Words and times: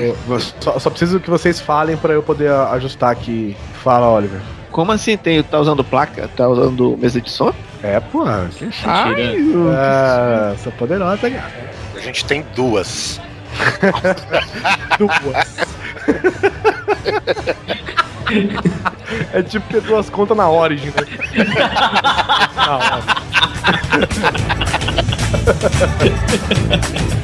Eu- 0.00 0.16
Só, 0.60 0.78
só 0.78 0.90
preciso 0.90 1.20
que 1.20 1.30
vocês 1.30 1.60
falem 1.60 1.96
pra 1.96 2.12
eu 2.12 2.22
poder 2.22 2.50
ajustar 2.50 3.10
aqui. 3.10 3.56
Fala, 3.82 4.08
Oliver. 4.08 4.40
Como 4.70 4.90
assim? 4.92 5.16
Tem, 5.16 5.42
tá 5.42 5.58
usando 5.58 5.84
placa? 5.84 6.28
Tá 6.36 6.48
usando 6.48 6.96
mesa 6.98 7.20
de 7.20 7.30
som? 7.30 7.52
É, 7.82 8.00
pô. 8.00 8.24
Que 8.56 8.70
Ai, 8.84 9.36
Ah, 9.76 10.54
sou 10.62 10.72
poderosa, 10.72 11.30
cara. 11.30 11.44
A 11.94 12.00
gente 12.00 12.24
tem 12.24 12.44
duas. 12.56 13.20
Duas. 14.98 15.56
é 19.32 19.42
tipo 19.42 19.68
ter 19.72 19.80
duas 19.82 20.10
contas 20.10 20.36
na 20.36 20.48
Origin, 20.50 20.86
né? 20.88 20.94
Na 22.56 22.76
hora. 22.76 23.02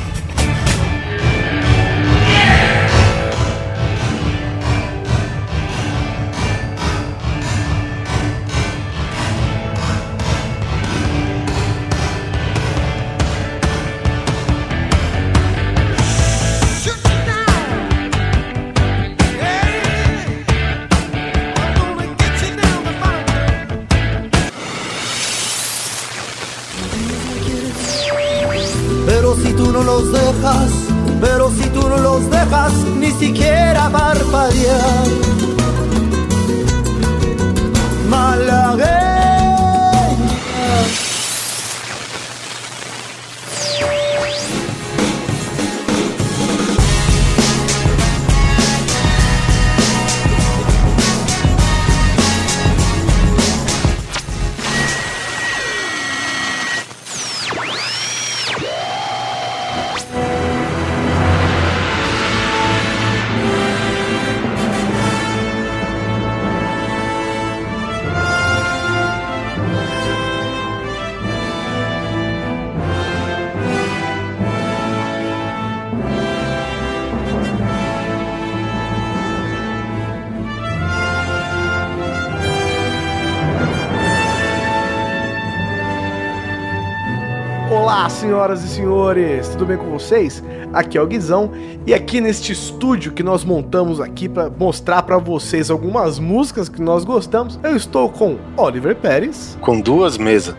Senhores, 89.11 89.49
tudo 89.49 89.65
bem 89.65 89.77
com 89.77 89.89
vocês? 89.89 90.41
Aqui 90.71 90.97
é 90.97 91.01
o 91.01 91.07
Guizão 91.07 91.51
e 91.85 91.93
aqui 91.93 92.21
neste 92.21 92.53
estúdio 92.53 93.11
que 93.11 93.21
nós 93.21 93.43
montamos 93.43 93.99
aqui 93.99 94.29
para 94.29 94.49
mostrar 94.49 95.03
para 95.03 95.17
vocês 95.17 95.69
algumas 95.69 96.17
músicas 96.17 96.69
que 96.69 96.81
nós 96.81 97.03
gostamos, 97.03 97.59
eu 97.61 97.75
estou 97.75 98.09
com 98.09 98.37
Oliver 98.55 98.95
Pérez. 98.95 99.57
Com 99.59 99.81
duas 99.81 100.17
mesas. 100.17 100.55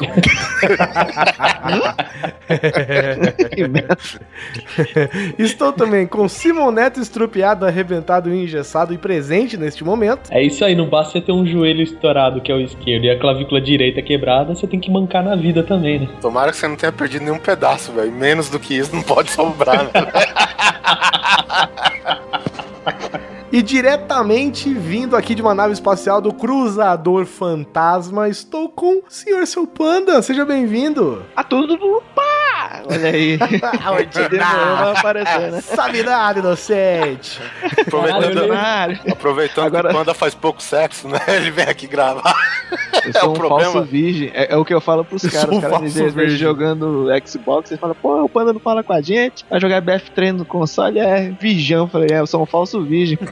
estou 5.38 5.72
também 5.72 6.06
com 6.06 6.28
Simon 6.28 6.70
Neto 6.70 7.00
estrupiado, 7.00 7.66
arrebentado, 7.66 8.32
engessado 8.32 8.94
e 8.94 8.98
presente 8.98 9.56
neste 9.56 9.84
momento. 9.84 10.30
É 10.30 10.42
isso 10.42 10.64
aí, 10.64 10.74
não 10.74 10.88
basta 10.88 11.12
você 11.12 11.20
ter 11.20 11.32
um 11.32 11.46
joelho 11.46 11.82
estourado, 11.82 12.40
que 12.40 12.50
é 12.50 12.54
o 12.54 12.60
esquerdo, 12.60 13.04
e 13.04 13.10
a 13.10 13.18
clavícula 13.18 13.60
direita 13.60 14.02
quebrada, 14.02 14.54
você 14.54 14.66
tem 14.66 14.80
que 14.80 14.90
mancar 14.90 15.24
na 15.24 15.36
vida 15.36 15.62
também, 15.62 16.00
né? 16.00 16.08
Tomara 16.20 16.50
que 16.50 16.56
você 16.56 16.68
não 16.68 16.76
tenha 16.76 16.92
perdido 16.92 17.24
nenhum 17.24 17.38
pedaço, 17.38 17.92
velho. 17.92 18.12
Menos 18.12 18.48
do 18.48 18.58
que 18.58 18.74
isso 18.74 18.94
não 18.94 19.02
pode 19.02 19.30
sobrar, 19.30 19.84
né? 19.84 19.90
E 23.52 23.62
diretamente 23.62 24.72
vindo 24.72 25.16
aqui 25.16 25.34
de 25.34 25.42
uma 25.42 25.52
nave 25.52 25.72
espacial 25.72 26.20
do 26.20 26.32
Cruzador 26.32 27.26
Fantasma, 27.26 28.28
estou 28.28 28.68
com 28.68 28.98
o 28.98 29.04
Senhor 29.08 29.44
Seu 29.44 29.66
Panda. 29.66 30.22
Seja 30.22 30.44
bem-vindo. 30.44 31.26
A 31.34 31.42
tudo 31.42 31.76
do 31.76 32.00
Olha 32.86 33.08
aí. 33.10 33.38
Pra 33.60 34.90
aparecer, 34.92 35.50
né? 35.52 35.60
Sabe 35.60 36.02
nada, 36.02 36.38
inocente. 36.40 37.40
Aproveitando, 37.80 38.48
Caralho. 38.48 39.00
aproveitando 39.10 39.66
Agora- 39.66 39.88
que 39.88 39.94
o 39.94 39.98
Panda 39.98 40.14
faz 40.14 40.34
pouco 40.34 40.62
sexo, 40.62 41.08
né? 41.08 41.18
Ele 41.28 41.50
vem 41.50 41.64
aqui 41.66 41.86
gravar. 41.86 42.34
Eu 43.04 43.10
É 43.10 43.12
sou 43.20 43.28
o 43.28 43.32
um 43.32 43.34
problema. 43.34 43.72
falso 43.72 43.86
virgem. 43.88 44.30
É, 44.34 44.52
é 44.52 44.56
o 44.56 44.64
que 44.64 44.74
eu 44.74 44.80
falo 44.80 45.04
pros 45.04 45.22
caras. 45.22 45.56
Os 45.56 45.60
caras 45.60 45.94
virgem. 46.14 46.36
jogando 46.38 47.06
Xbox. 47.26 47.70
Eles 47.70 47.80
falam, 47.80 47.96
pô, 48.00 48.22
o 48.24 48.28
Panda 48.28 48.52
não 48.52 48.60
fala 48.60 48.82
com 48.82 48.92
a 48.92 49.00
gente. 49.00 49.44
Vai 49.48 49.60
jogar 49.60 49.80
BF3 49.82 50.32
no 50.32 50.44
console. 50.44 50.98
É 50.98 51.30
virgão. 51.40 51.84
Eu 51.84 51.88
falei, 51.88 52.08
é, 52.12 52.20
eu 52.20 52.26
sou 52.26 52.42
um 52.42 52.46
falso 52.46 52.82
virgem. 52.82 53.18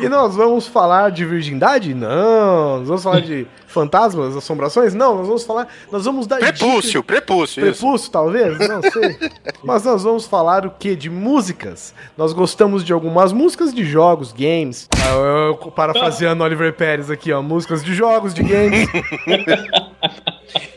E 0.00 0.08
nós 0.08 0.34
vamos 0.36 0.66
falar 0.66 1.10
de 1.10 1.24
virgindade? 1.24 1.94
Não. 1.94 2.78
Nós 2.78 2.88
vamos 2.88 3.02
falar 3.02 3.20
de 3.20 3.46
fantasmas, 3.68 4.36
assombrações? 4.36 4.94
Não, 4.94 5.16
nós 5.18 5.26
vamos 5.26 5.44
falar. 5.44 5.68
Nós 5.92 6.04
vamos 6.04 6.26
dar. 6.26 6.38
Prepúcio, 6.38 7.02
prepúcio, 7.02 7.66
isso. 7.66 7.80
Prepúcio, 7.80 8.10
talvez? 8.10 8.58
Não 8.68 8.82
sei. 8.82 9.16
Mas 9.62 9.84
nós 9.84 10.02
vamos 10.02 10.26
falar 10.26 10.66
o 10.66 10.70
que? 10.70 10.96
De 10.96 11.08
músicas. 11.08 11.94
Nós 12.16 12.32
gostamos 12.32 12.84
de 12.84 12.92
algumas 12.92 13.32
músicas 13.32 13.72
de 13.72 13.84
jogos, 13.84 14.32
games. 14.32 14.88
Ah, 14.96 15.10
Eu, 15.14 15.24
eu 15.64 15.70
parafraseando 15.70 16.42
Oliver 16.42 16.72
Pérez 16.74 17.10
aqui, 17.10 17.32
ó. 17.32 17.42
Músicas 17.42 17.84
de 17.84 17.94
jogos, 17.94 18.34
de 18.34 18.42
games. 18.42 18.88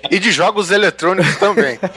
E 0.10 0.20
de 0.20 0.32
jogos 0.32 0.72
eletrônicos 0.72 1.36
também. 1.38 1.80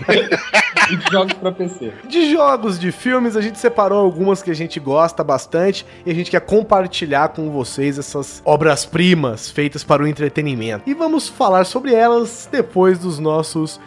E 0.90 0.96
de 0.96 1.10
jogos 1.10 1.32
pra 1.32 1.50
PC. 1.50 1.92
De 2.06 2.30
jogos, 2.30 2.78
de 2.78 2.92
filmes, 2.92 3.38
a 3.38 3.40
gente 3.40 3.58
separou 3.58 3.98
algumas 3.98 4.42
que 4.42 4.50
a 4.50 4.54
gente 4.54 4.78
gosta 4.78 5.24
bastante 5.24 5.86
e 6.04 6.10
a 6.10 6.14
gente 6.14 6.30
quer 6.30 6.42
compartilhar 6.42 7.28
com 7.28 7.50
vocês 7.50 7.98
essas 7.98 8.42
obras-primas 8.44 9.50
feitas 9.50 9.82
para 9.82 10.02
o 10.02 10.06
entretenimento. 10.06 10.82
E 10.86 10.92
vamos 10.92 11.26
falar 11.26 11.64
sobre 11.64 11.94
elas 11.94 12.46
depois 12.52 12.98
dos 12.98 13.18
nossos 13.18 13.80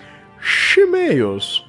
e-mails. 0.75 1.66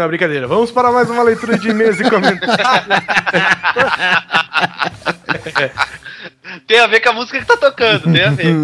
Não, 0.00 0.08
brincadeira. 0.08 0.46
Vamos 0.46 0.70
para 0.70 0.90
mais 0.90 1.10
uma 1.10 1.22
leitura 1.22 1.58
de 1.58 1.68
e-mails 1.68 2.00
e 2.00 2.08
comentários. 2.08 2.56
Tem 6.66 6.80
a 6.80 6.86
ver 6.86 7.00
com 7.00 7.10
a 7.10 7.12
música 7.12 7.38
que 7.38 7.44
tá 7.44 7.54
tocando, 7.58 8.10
tem 8.10 8.24
a 8.24 8.30
ver. 8.30 8.54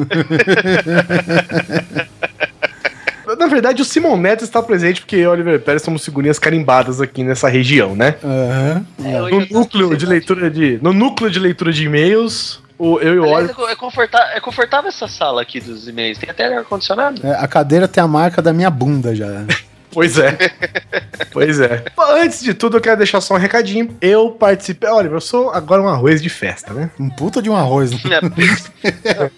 Na 3.38 3.48
verdade, 3.48 3.82
o 3.82 3.84
Simon 3.84 4.16
Neto 4.16 4.44
está 4.44 4.62
presente 4.62 5.02
porque 5.02 5.16
eu 5.16 5.20
e 5.20 5.26
o 5.26 5.30
Oliver 5.32 5.60
Pérez 5.60 5.82
somos 5.82 6.02
figurinhas 6.02 6.38
carimbadas 6.38 7.02
aqui 7.02 7.22
nessa 7.22 7.50
região, 7.50 7.94
né? 7.94 8.14
Aham. 8.24 8.86
É, 9.04 9.18
No 9.30 9.46
núcleo 9.60 9.94
de 9.94 10.06
leitura 10.06 10.50
de. 10.50 10.78
No 10.80 10.94
núcleo 10.94 11.30
de 11.30 11.38
leitura 11.38 11.70
de 11.70 11.84
e-mails, 11.84 12.62
o, 12.78 12.98
eu 12.98 13.14
e 13.14 13.18
o 13.18 13.24
Aliás, 13.24 13.50
Oliver. 13.50 13.68
é 13.68 13.72
é, 13.72 13.76
confortável, 13.76 14.36
é 14.36 14.40
confortável 14.40 14.88
essa 14.88 15.06
sala 15.06 15.42
aqui 15.42 15.60
dos 15.60 15.86
e-mails. 15.86 16.16
Tem 16.16 16.30
até 16.30 16.56
ar-condicionado. 16.56 17.20
É, 17.26 17.32
a 17.34 17.46
cadeira 17.46 17.86
tem 17.86 18.02
a 18.02 18.08
marca 18.08 18.40
da 18.40 18.54
minha 18.54 18.70
bunda 18.70 19.14
já. 19.14 19.26
Pois 19.96 20.18
é. 20.18 20.36
pois 21.32 21.58
é. 21.58 21.84
Bom, 21.96 22.02
Antes 22.02 22.42
de 22.42 22.52
tudo, 22.52 22.76
eu 22.76 22.82
quero 22.82 22.98
deixar 22.98 23.18
só 23.22 23.32
um 23.32 23.38
recadinho. 23.38 23.96
Eu 23.98 24.30
participei. 24.30 24.90
Olha, 24.90 25.08
eu 25.08 25.20
sou 25.22 25.50
agora 25.50 25.80
um 25.80 25.88
arroz 25.88 26.20
de 26.20 26.28
festa, 26.28 26.74
né? 26.74 26.90
Um 27.00 27.08
puta 27.08 27.40
de 27.40 27.48
um 27.48 27.56
arroz. 27.56 27.92
né? 28.04 28.20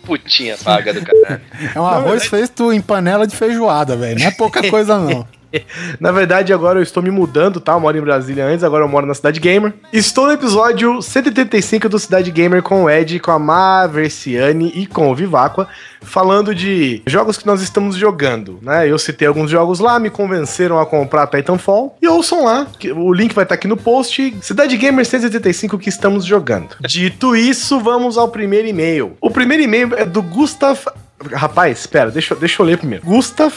Putinha 0.04 0.56
paga 0.58 0.92
do 0.92 1.02
cara. 1.02 1.40
É 1.72 1.80
um 1.80 1.86
arroz 1.86 2.26
feito 2.26 2.72
em 2.72 2.80
panela 2.80 3.24
de 3.24 3.36
feijoada, 3.36 3.96
velho. 3.96 4.18
Não 4.18 4.26
é 4.26 4.32
pouca 4.32 4.60
coisa, 4.68 4.98
não. 4.98 5.24
Na 6.00 6.12
verdade, 6.12 6.52
agora 6.52 6.78
eu 6.78 6.82
estou 6.82 7.02
me 7.02 7.10
mudando, 7.10 7.60
tá? 7.60 7.72
Eu 7.72 7.80
moro 7.80 7.96
em 7.96 8.00
Brasília 8.00 8.44
antes, 8.44 8.64
agora 8.64 8.84
eu 8.84 8.88
moro 8.88 9.06
na 9.06 9.14
Cidade 9.14 9.40
Gamer. 9.40 9.72
Estou 9.92 10.26
no 10.26 10.32
episódio 10.32 11.00
185 11.00 11.88
do 11.88 11.98
Cidade 11.98 12.30
Gamer 12.30 12.62
com 12.62 12.84
o 12.84 12.90
Ed, 12.90 13.18
com 13.20 13.30
a 13.30 13.38
Má, 13.38 13.86
Versiane 13.86 14.72
e 14.74 14.86
com 14.86 15.10
o 15.10 15.14
Vivacqua, 15.14 15.68
falando 16.02 16.54
de 16.54 17.02
jogos 17.06 17.38
que 17.38 17.46
nós 17.46 17.62
estamos 17.62 17.96
jogando, 17.96 18.58
né? 18.62 18.90
Eu 18.90 18.98
citei 18.98 19.26
alguns 19.26 19.50
jogos 19.50 19.78
lá, 19.80 19.98
me 19.98 20.10
convenceram 20.10 20.78
a 20.78 20.86
comprar 20.86 21.26
Titanfall. 21.26 21.96
E 22.00 22.08
ouçam 22.08 22.44
lá, 22.44 22.66
o 22.96 23.12
link 23.12 23.34
vai 23.34 23.44
estar 23.44 23.54
aqui 23.54 23.66
no 23.66 23.76
post. 23.76 24.36
Cidade 24.42 24.76
Gamer 24.76 25.04
185 25.04 25.78
que 25.78 25.88
estamos 25.88 26.24
jogando. 26.24 26.76
Dito 26.80 27.34
isso, 27.34 27.80
vamos 27.80 28.18
ao 28.18 28.28
primeiro 28.28 28.68
e-mail. 28.68 29.16
O 29.20 29.30
primeiro 29.30 29.62
e-mail 29.62 29.94
é 29.94 30.04
do 30.04 30.22
Gustav. 30.22 30.78
Rapaz, 31.32 31.80
espera, 31.80 32.10
deixa, 32.10 32.34
deixa 32.34 32.62
eu 32.62 32.66
ler 32.66 32.78
primeiro. 32.78 33.04
Gustav 33.04 33.52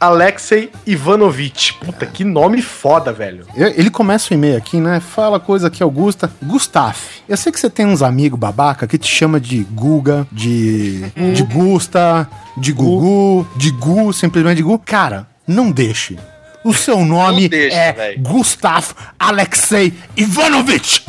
Alexei 0.00 0.70
Ivanovich. 0.86 1.74
Puta, 1.74 2.06
que 2.06 2.24
nome 2.24 2.62
foda, 2.62 3.12
velho. 3.12 3.44
Ele 3.54 3.90
começa 3.90 4.32
o 4.32 4.34
e-mail 4.34 4.56
aqui, 4.56 4.78
né? 4.80 4.98
Fala 4.98 5.38
coisa 5.38 5.68
que 5.68 5.82
Augusta. 5.82 6.32
Gustaf, 6.42 7.20
eu 7.28 7.36
sei 7.36 7.52
que 7.52 7.60
você 7.60 7.68
tem 7.68 7.84
uns 7.84 8.00
amigos 8.00 8.38
babaca 8.38 8.86
que 8.86 8.96
te 8.96 9.06
chama 9.06 9.38
de 9.38 9.62
Guga, 9.64 10.26
de. 10.32 11.02
de 11.34 11.42
Gusta, 11.42 12.26
de 12.56 12.72
Gugu, 12.72 13.46
de 13.56 13.70
Gu, 13.72 14.12
simplesmente 14.14 14.56
de 14.56 14.62
Gu. 14.62 14.78
Cara, 14.78 15.26
não 15.46 15.70
deixe. 15.70 16.16
O 16.64 16.72
seu 16.72 17.04
nome 17.04 17.48
deixa, 17.48 17.76
é 17.76 17.92
velho. 17.92 18.20
Gustav 18.22 18.86
Alexei 19.18 19.92
Ivanovich. 20.16 21.04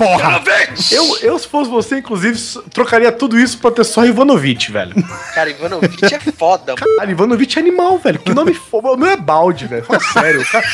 Porra! 0.00 0.42
Eu, 0.90 1.18
eu, 1.18 1.38
se 1.38 1.46
fosse 1.46 1.70
você, 1.70 1.98
inclusive, 1.98 2.40
trocaria 2.72 3.12
tudo 3.12 3.38
isso 3.38 3.58
pra 3.58 3.70
ter 3.70 3.84
só 3.84 4.02
Ivanovich, 4.06 4.72
velho. 4.72 4.94
Cara, 5.34 5.50
Ivanovich 5.50 6.14
é 6.14 6.18
foda, 6.18 6.74
mano. 6.74 6.96
Cara, 6.96 7.10
Ivanovich 7.10 7.58
é 7.58 7.60
animal, 7.60 7.98
velho. 7.98 8.18
Que 8.18 8.32
nome 8.32 8.54
foda. 8.54 8.92
O 8.92 8.96
meu 8.96 9.10
é 9.10 9.16
balde, 9.18 9.66
velho. 9.66 9.84
Fala 9.84 10.00
sério. 10.00 10.40
O 10.40 10.46
cara, 10.46 10.66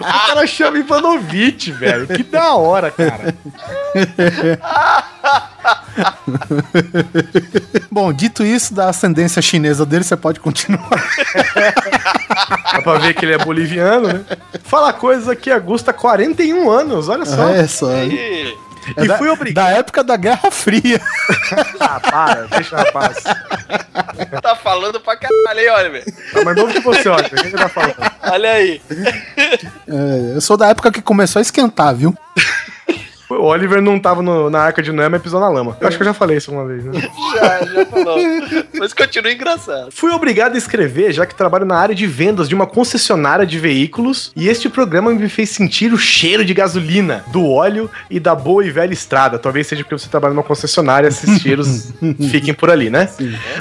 o 0.00 0.04
cara 0.04 0.46
chama 0.48 0.78
Ivanovich, 0.78 1.70
velho. 1.70 2.08
Que 2.08 2.24
da 2.24 2.54
hora, 2.54 2.90
cara. 2.90 3.36
Bom, 7.90 8.12
dito 8.12 8.44
isso, 8.44 8.74
da 8.74 8.88
ascendência 8.88 9.42
chinesa 9.42 9.84
dele, 9.84 10.04
você 10.04 10.16
pode 10.16 10.40
continuar. 10.40 10.88
Dá 12.72 12.82
pra 12.82 12.98
ver 12.98 13.14
que 13.14 13.24
ele 13.24 13.34
é 13.34 13.38
boliviano, 13.38 14.08
né? 14.08 14.24
Fala 14.64 14.92
coisa 14.92 15.36
que 15.36 15.50
Augusta 15.50 15.92
41 15.92 16.70
anos, 16.70 17.08
olha 17.08 17.24
só. 17.24 17.48
É 17.48 17.66
só. 17.66 17.92
Ih, 18.04 18.54
e 18.96 19.06
da, 19.06 19.16
fui 19.16 19.28
obrigado. 19.28 19.64
da 19.64 19.70
época 19.70 20.02
da 20.02 20.16
Guerra 20.16 20.50
Fria. 20.50 21.00
Ah, 21.78 22.00
para, 22.00 22.46
deixa 22.46 22.74
o 22.74 22.78
rapaz. 22.78 23.22
Tá 24.42 24.56
falando 24.56 25.00
pra 25.00 25.16
caralho, 25.16 25.58
aí, 25.58 25.68
olha, 25.68 25.90
velho. 25.90 26.04
Tá 26.32 26.44
mais 26.44 26.56
novo 26.56 26.72
que 26.72 26.80
você, 26.80 27.08
olha. 27.08 27.26
O 27.26 27.30
que 27.30 27.46
ele 27.46 27.50
tá 27.50 27.68
falando? 27.68 27.94
Olha 28.22 28.50
aí. 28.50 28.80
É, 29.88 30.34
eu 30.34 30.40
sou 30.40 30.56
da 30.56 30.68
época 30.68 30.90
que 30.90 31.02
começou 31.02 31.38
a 31.38 31.42
esquentar, 31.42 31.94
viu? 31.94 32.16
O 33.38 33.44
Oliver 33.44 33.80
não 33.82 33.98
tava 33.98 34.22
no- 34.22 34.48
na 34.50 34.60
arca 34.60 34.82
de 34.82 34.92
Noé, 34.92 35.08
mas 35.08 35.22
pisou 35.22 35.40
na 35.40 35.48
lama. 35.48 35.76
Eu 35.80 35.88
acho 35.88 35.96
que 35.96 36.02
eu 36.02 36.06
já 36.06 36.14
falei 36.14 36.36
isso 36.36 36.50
uma 36.52 36.66
vez, 36.66 36.84
né? 36.84 36.92
Já, 37.34 37.64
já 37.64 37.86
falou. 37.86 38.18
Mas 38.78 38.92
continua 38.92 39.32
engraçado. 39.32 39.90
Fui 39.90 40.10
obrigado 40.12 40.54
a 40.54 40.58
escrever, 40.58 41.12
já 41.12 41.24
que 41.26 41.34
trabalho 41.34 41.64
na 41.64 41.76
área 41.76 41.94
de 41.94 42.06
vendas 42.06 42.48
de 42.48 42.54
uma 42.54 42.66
concessionária 42.66 43.46
de 43.46 43.58
veículos, 43.58 44.32
e 44.36 44.48
este 44.48 44.68
programa 44.68 45.12
me 45.12 45.28
fez 45.28 45.50
sentir 45.50 45.92
o 45.92 45.98
cheiro 45.98 46.44
de 46.44 46.52
gasolina, 46.54 47.24
do 47.28 47.48
óleo 47.48 47.90
e 48.10 48.20
da 48.20 48.34
boa 48.34 48.64
e 48.64 48.70
velha 48.70 48.92
estrada. 48.92 49.38
Talvez 49.38 49.66
seja 49.66 49.82
porque 49.82 49.96
você 49.98 50.08
trabalha 50.08 50.34
numa 50.34 50.42
concessionária, 50.42 51.08
esses 51.08 51.40
cheiros 51.40 51.92
fiquem 52.30 52.52
por 52.54 52.70
ali, 52.70 52.90
né? 52.90 53.08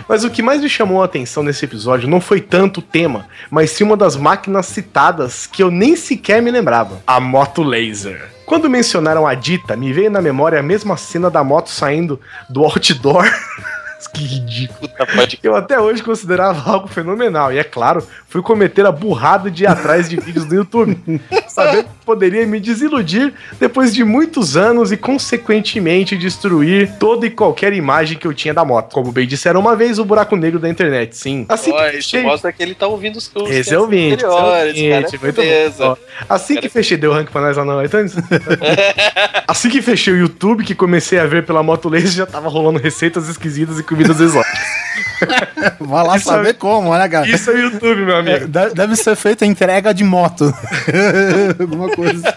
Mas 0.07 0.23
o 0.23 0.29
que 0.29 0.41
mais 0.41 0.61
me 0.61 0.69
chamou 0.69 1.01
a 1.01 1.05
atenção 1.05 1.43
nesse 1.43 1.63
episódio 1.65 2.09
não 2.09 2.19
foi 2.21 2.41
tanto 2.41 2.79
o 2.79 2.83
tema, 2.83 3.25
mas 3.49 3.71
sim 3.71 3.83
uma 3.83 3.95
das 3.97 4.15
máquinas 4.15 4.65
citadas 4.65 5.47
que 5.47 5.63
eu 5.63 5.71
nem 5.71 5.95
sequer 5.95 6.41
me 6.41 6.51
lembrava: 6.51 7.01
a 7.07 7.19
moto 7.19 7.63
laser. 7.63 8.29
Quando 8.51 8.69
mencionaram 8.69 9.25
a 9.25 9.33
Dita, 9.33 9.77
me 9.77 9.93
veio 9.93 10.11
na 10.11 10.21
memória 10.21 10.59
a 10.59 10.61
mesma 10.61 10.97
cena 10.97 11.29
da 11.29 11.41
moto 11.41 11.69
saindo 11.69 12.19
do 12.49 12.65
outdoor. 12.65 13.23
que 14.13 14.23
ridículo. 14.23 14.89
Puta, 14.89 15.05
pode 15.05 15.39
Eu 15.41 15.55
até 15.55 15.79
hoje 15.79 16.03
considerava 16.03 16.71
algo 16.71 16.87
fenomenal. 16.87 17.51
E 17.51 17.57
é 17.57 17.63
claro, 17.63 18.05
fui 18.27 18.41
cometer 18.41 18.85
a 18.85 18.91
burrada 18.91 19.49
de 19.49 19.63
ir 19.63 19.67
atrás 19.67 20.09
de 20.09 20.17
vídeos 20.17 20.45
do 20.45 20.55
YouTube. 20.55 20.97
Sabendo 21.47 21.83
que 21.83 22.05
poderia 22.05 22.45
me 22.45 22.59
desiludir 22.59 23.33
depois 23.59 23.93
de 23.93 24.03
muitos 24.03 24.55
anos 24.55 24.91
e, 24.91 24.97
consequentemente, 24.97 26.17
destruir 26.17 26.93
toda 26.99 27.25
e 27.25 27.29
qualquer 27.29 27.73
imagem 27.73 28.17
que 28.17 28.27
eu 28.27 28.33
tinha 28.33 28.53
da 28.53 28.63
moto. 28.63 28.93
Como 28.93 29.11
bem 29.11 29.27
disseram 29.27 29.59
uma 29.59 29.75
vez, 29.75 29.99
o 29.99 30.05
buraco 30.05 30.35
negro 30.35 30.59
da 30.59 30.69
internet, 30.69 31.15
sim. 31.17 31.45
Assim 31.49 31.71
que 31.71 31.77
isso 31.77 32.11
fechei... 32.11 32.21
mostra 32.23 32.51
que 32.51 32.61
ele 32.61 32.75
tá 32.75 32.87
ouvindo 32.87 33.17
os 33.17 33.31
os 33.35 33.49
Esse 33.49 33.73
é 33.73 33.79
o 33.79 33.87
20, 33.87 34.13
esse 34.13 34.25
é 34.25 34.27
o 34.27 34.31
anteriores, 34.31 34.73
20, 34.73 34.89
cara. 34.89 35.01
muito 35.01 35.35
bom. 35.35 35.41
Beleza. 35.41 35.85
Ó, 35.85 35.97
Assim 36.29 36.57
que 36.57 36.69
fechei, 36.69 36.97
deu 36.97 37.11
rank 37.11 37.29
pra 37.29 37.41
nós 37.41 37.57
lá 37.57 37.65
no 37.65 37.83
iTunes? 37.83 38.15
assim 39.47 39.69
que 39.69 39.81
fechei 39.81 40.13
o 40.13 40.17
YouTube, 40.17 40.63
que 40.63 40.75
comecei 40.75 41.19
a 41.19 41.25
ver 41.25 41.45
pela 41.45 41.63
Moto 41.63 41.89
Laser, 41.89 42.11
já 42.11 42.25
tava 42.25 42.49
rolando 42.49 42.79
receitas 42.79 43.27
esquisitas 43.29 43.79
e 43.79 43.83
comidas 43.91 44.19
exóticas. 44.19 44.59
Vai 45.79 46.03
lá 46.07 46.17
Isso 46.17 46.25
saber 46.25 46.49
é- 46.49 46.53
como, 46.53 46.97
né, 46.97 47.07
cara? 47.07 47.27
Isso 47.27 47.51
é 47.51 47.61
YouTube, 47.61 48.01
meu 48.05 48.15
É, 48.15 48.19
amigo. 48.19 48.47
de- 48.47 48.73
deve 48.73 48.95
ser 48.95 49.15
feita 49.15 49.45
entrega 49.45 49.93
de 49.93 50.03
moto. 50.03 50.51
Alguma 51.59 51.89
coisa. 51.89 52.23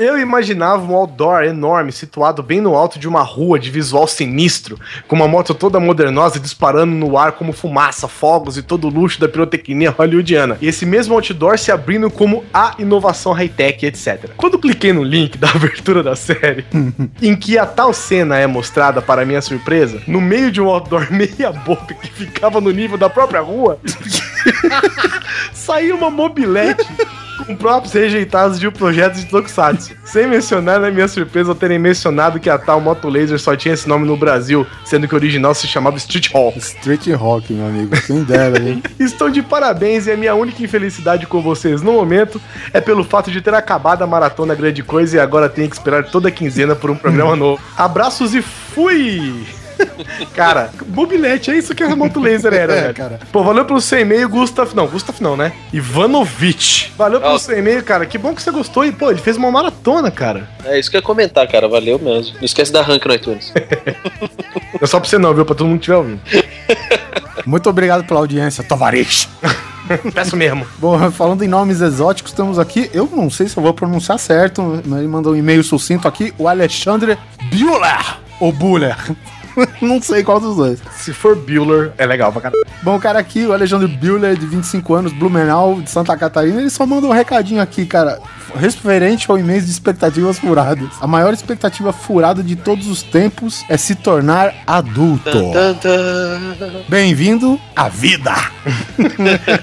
Eu 0.00 0.18
imaginava 0.18 0.82
um 0.82 0.96
outdoor 0.96 1.42
enorme 1.42 1.92
situado 1.92 2.42
bem 2.42 2.58
no 2.58 2.74
alto 2.74 2.98
de 2.98 3.06
uma 3.06 3.20
rua 3.20 3.58
de 3.58 3.70
visual 3.70 4.08
sinistro, 4.08 4.80
com 5.06 5.14
uma 5.14 5.28
moto 5.28 5.52
toda 5.52 5.78
modernosa 5.78 6.40
disparando 6.40 6.94
no 6.94 7.18
ar 7.18 7.32
como 7.32 7.52
fumaça, 7.52 8.08
fogos 8.08 8.56
e 8.56 8.62
todo 8.62 8.86
o 8.86 8.90
luxo 8.90 9.20
da 9.20 9.28
pirotecnia 9.28 9.90
hollywoodiana. 9.90 10.56
E 10.58 10.68
esse 10.68 10.86
mesmo 10.86 11.12
outdoor 11.12 11.58
se 11.58 11.70
abrindo 11.70 12.10
como 12.10 12.42
a 12.50 12.76
inovação 12.78 13.32
high-tech, 13.32 13.84
etc. 13.84 14.30
Quando 14.38 14.58
cliquei 14.58 14.90
no 14.90 15.04
link 15.04 15.36
da 15.38 15.50
abertura 15.50 16.02
da 16.02 16.16
série, 16.16 16.64
em 17.20 17.36
que 17.36 17.58
a 17.58 17.66
tal 17.66 17.92
cena 17.92 18.38
é 18.38 18.46
mostrada 18.46 19.02
para 19.02 19.26
minha 19.26 19.42
surpresa, 19.42 20.00
no 20.06 20.18
meio 20.18 20.50
de 20.50 20.62
um 20.62 20.70
outdoor 20.70 21.08
meia 21.12 21.52
boca 21.52 21.92
que 21.92 22.10
ficava 22.10 22.58
no 22.58 22.70
nível 22.70 22.96
da 22.96 23.10
própria 23.10 23.42
rua, 23.42 23.78
saiu 25.52 25.94
uma 25.94 26.10
mobilete 26.10 26.86
com 27.50 27.56
próprios 27.56 27.92
rejeitados 27.92 28.60
de 28.60 28.68
um 28.68 28.70
projeto 28.70 29.16
de 29.16 29.26
Tokusatsu. 29.26 29.94
Sem 30.04 30.26
mencionar, 30.26 30.80
na 30.80 30.90
minha 30.90 31.08
surpresa, 31.08 31.54
terem 31.54 31.78
mencionado 31.78 32.38
que 32.38 32.48
a 32.48 32.58
tal 32.58 32.80
Moto 32.80 33.08
Laser 33.08 33.38
só 33.38 33.56
tinha 33.56 33.74
esse 33.74 33.88
nome 33.88 34.06
no 34.06 34.16
Brasil, 34.16 34.66
sendo 34.84 35.08
que 35.08 35.14
o 35.14 35.16
original 35.16 35.54
se 35.54 35.66
chamava 35.66 35.96
Street 35.96 36.30
Hawk. 36.32 36.58
Street 36.58 37.08
Rock, 37.08 37.52
meu 37.52 37.66
amigo. 37.66 38.00
Quem 38.06 38.22
dera, 38.22 38.58
hein? 38.58 38.82
Estou 38.98 39.30
de 39.30 39.42
parabéns 39.42 40.06
e 40.06 40.12
a 40.12 40.16
minha 40.16 40.34
única 40.34 40.62
infelicidade 40.62 41.26
com 41.26 41.42
vocês 41.42 41.82
no 41.82 41.92
momento 41.92 42.40
é 42.72 42.80
pelo 42.80 43.04
fato 43.04 43.30
de 43.30 43.40
ter 43.40 43.54
acabado 43.54 44.02
a 44.02 44.06
maratona 44.06 44.54
grande 44.54 44.82
coisa 44.82 45.16
e 45.16 45.20
agora 45.20 45.48
tenho 45.48 45.68
que 45.68 45.76
esperar 45.76 46.04
toda 46.04 46.30
quinzena 46.30 46.76
por 46.76 46.90
um 46.90 46.96
programa 46.96 47.34
novo. 47.36 47.60
Abraços 47.76 48.34
e 48.34 48.42
fui! 48.42 49.59
Cara, 50.34 50.70
mobilete, 50.88 51.50
é 51.50 51.56
isso 51.56 51.74
que 51.74 51.82
a 51.82 51.94
moto 51.96 52.20
laser 52.20 52.52
era, 52.52 52.72
É, 52.76 52.80
velho. 52.82 52.94
cara. 52.94 53.20
Pô, 53.32 53.42
valeu 53.42 53.64
pelo 53.64 53.80
seu 53.80 53.98
e-mail, 54.00 54.28
Gustav. 54.28 54.72
Não, 54.74 54.86
Gustav 54.86 55.20
não, 55.20 55.36
né? 55.36 55.52
Ivanovich. 55.72 56.92
Valeu 56.96 57.20
pelo 57.20 57.38
seu 57.38 57.58
e-mail, 57.58 57.82
cara. 57.82 58.06
Que 58.06 58.18
bom 58.18 58.34
que 58.34 58.42
você 58.42 58.50
gostou. 58.50 58.84
E, 58.84 58.92
pô, 58.92 59.10
ele 59.10 59.20
fez 59.20 59.36
uma 59.36 59.50
maratona, 59.50 60.10
cara. 60.10 60.48
É 60.64 60.78
isso 60.78 60.90
que 60.90 60.96
eu 60.96 61.00
ia 61.00 61.04
comentar, 61.06 61.46
cara. 61.48 61.68
Valeu 61.68 61.98
mesmo. 61.98 62.34
Não 62.36 62.44
esquece 62.44 62.72
da 62.72 62.82
rank 62.82 63.04
no 63.06 63.14
iTunes. 63.14 63.52
Não 63.54 64.78
é 64.80 64.86
só 64.86 64.98
pra 65.00 65.08
você 65.08 65.18
não, 65.18 65.34
viu? 65.34 65.44
Pra 65.44 65.54
todo 65.54 65.66
mundo 65.68 65.78
que 65.78 65.90
estiver 65.90 65.96
ouvindo. 65.96 66.20
Muito 67.46 67.68
obrigado 67.70 68.04
pela 68.06 68.20
audiência, 68.20 68.62
Tovarich. 68.62 69.28
Peço 70.14 70.36
mesmo. 70.36 70.64
Bom, 70.78 71.10
falando 71.10 71.42
em 71.42 71.48
nomes 71.48 71.80
exóticos, 71.80 72.32
temos 72.32 72.58
aqui, 72.58 72.88
eu 72.94 73.08
não 73.12 73.28
sei 73.28 73.48
se 73.48 73.56
eu 73.56 73.62
vou 73.62 73.74
pronunciar 73.74 74.18
certo, 74.18 74.80
mas 74.84 74.98
ele 75.00 75.08
mandou 75.08 75.32
um 75.32 75.36
e-mail 75.36 75.64
sucinto 75.64 76.06
aqui, 76.06 76.32
o 76.38 76.46
Alexandre 76.46 77.18
Buller, 77.50 78.18
ou 78.38 78.52
Buller. 78.52 78.96
não 79.80 80.00
sei 80.00 80.22
qual 80.22 80.40
dos 80.40 80.56
dois. 80.56 80.80
Se 80.92 81.12
for 81.12 81.36
Bueller, 81.36 81.92
é 81.98 82.06
legal 82.06 82.32
pra 82.32 82.42
caralho. 82.42 82.64
Bom, 82.82 82.96
o 82.96 83.00
cara 83.00 83.18
aqui, 83.18 83.46
o 83.46 83.52
Alexandre 83.52 83.88
Buller, 83.88 84.36
de 84.36 84.46
25 84.46 84.94
anos, 84.94 85.12
Blumenau, 85.12 85.80
de 85.80 85.90
Santa 85.90 86.16
Catarina, 86.16 86.60
ele 86.60 86.70
só 86.70 86.86
manda 86.86 87.06
um 87.06 87.12
recadinho 87.12 87.60
aqui, 87.60 87.84
cara, 87.84 88.18
referente 88.54 89.30
ao 89.30 89.38
e-mail 89.38 89.60
de 89.60 89.70
expectativas 89.70 90.38
furadas. 90.38 90.88
A 91.00 91.06
maior 91.06 91.32
expectativa 91.32 91.92
furada 91.92 92.42
de 92.42 92.56
todos 92.56 92.88
os 92.88 93.02
tempos 93.02 93.64
é 93.68 93.76
se 93.76 93.94
tornar 93.94 94.54
adulto. 94.66 95.30
Bem-vindo 96.88 97.60
à 97.76 97.88
vida! 97.88 98.34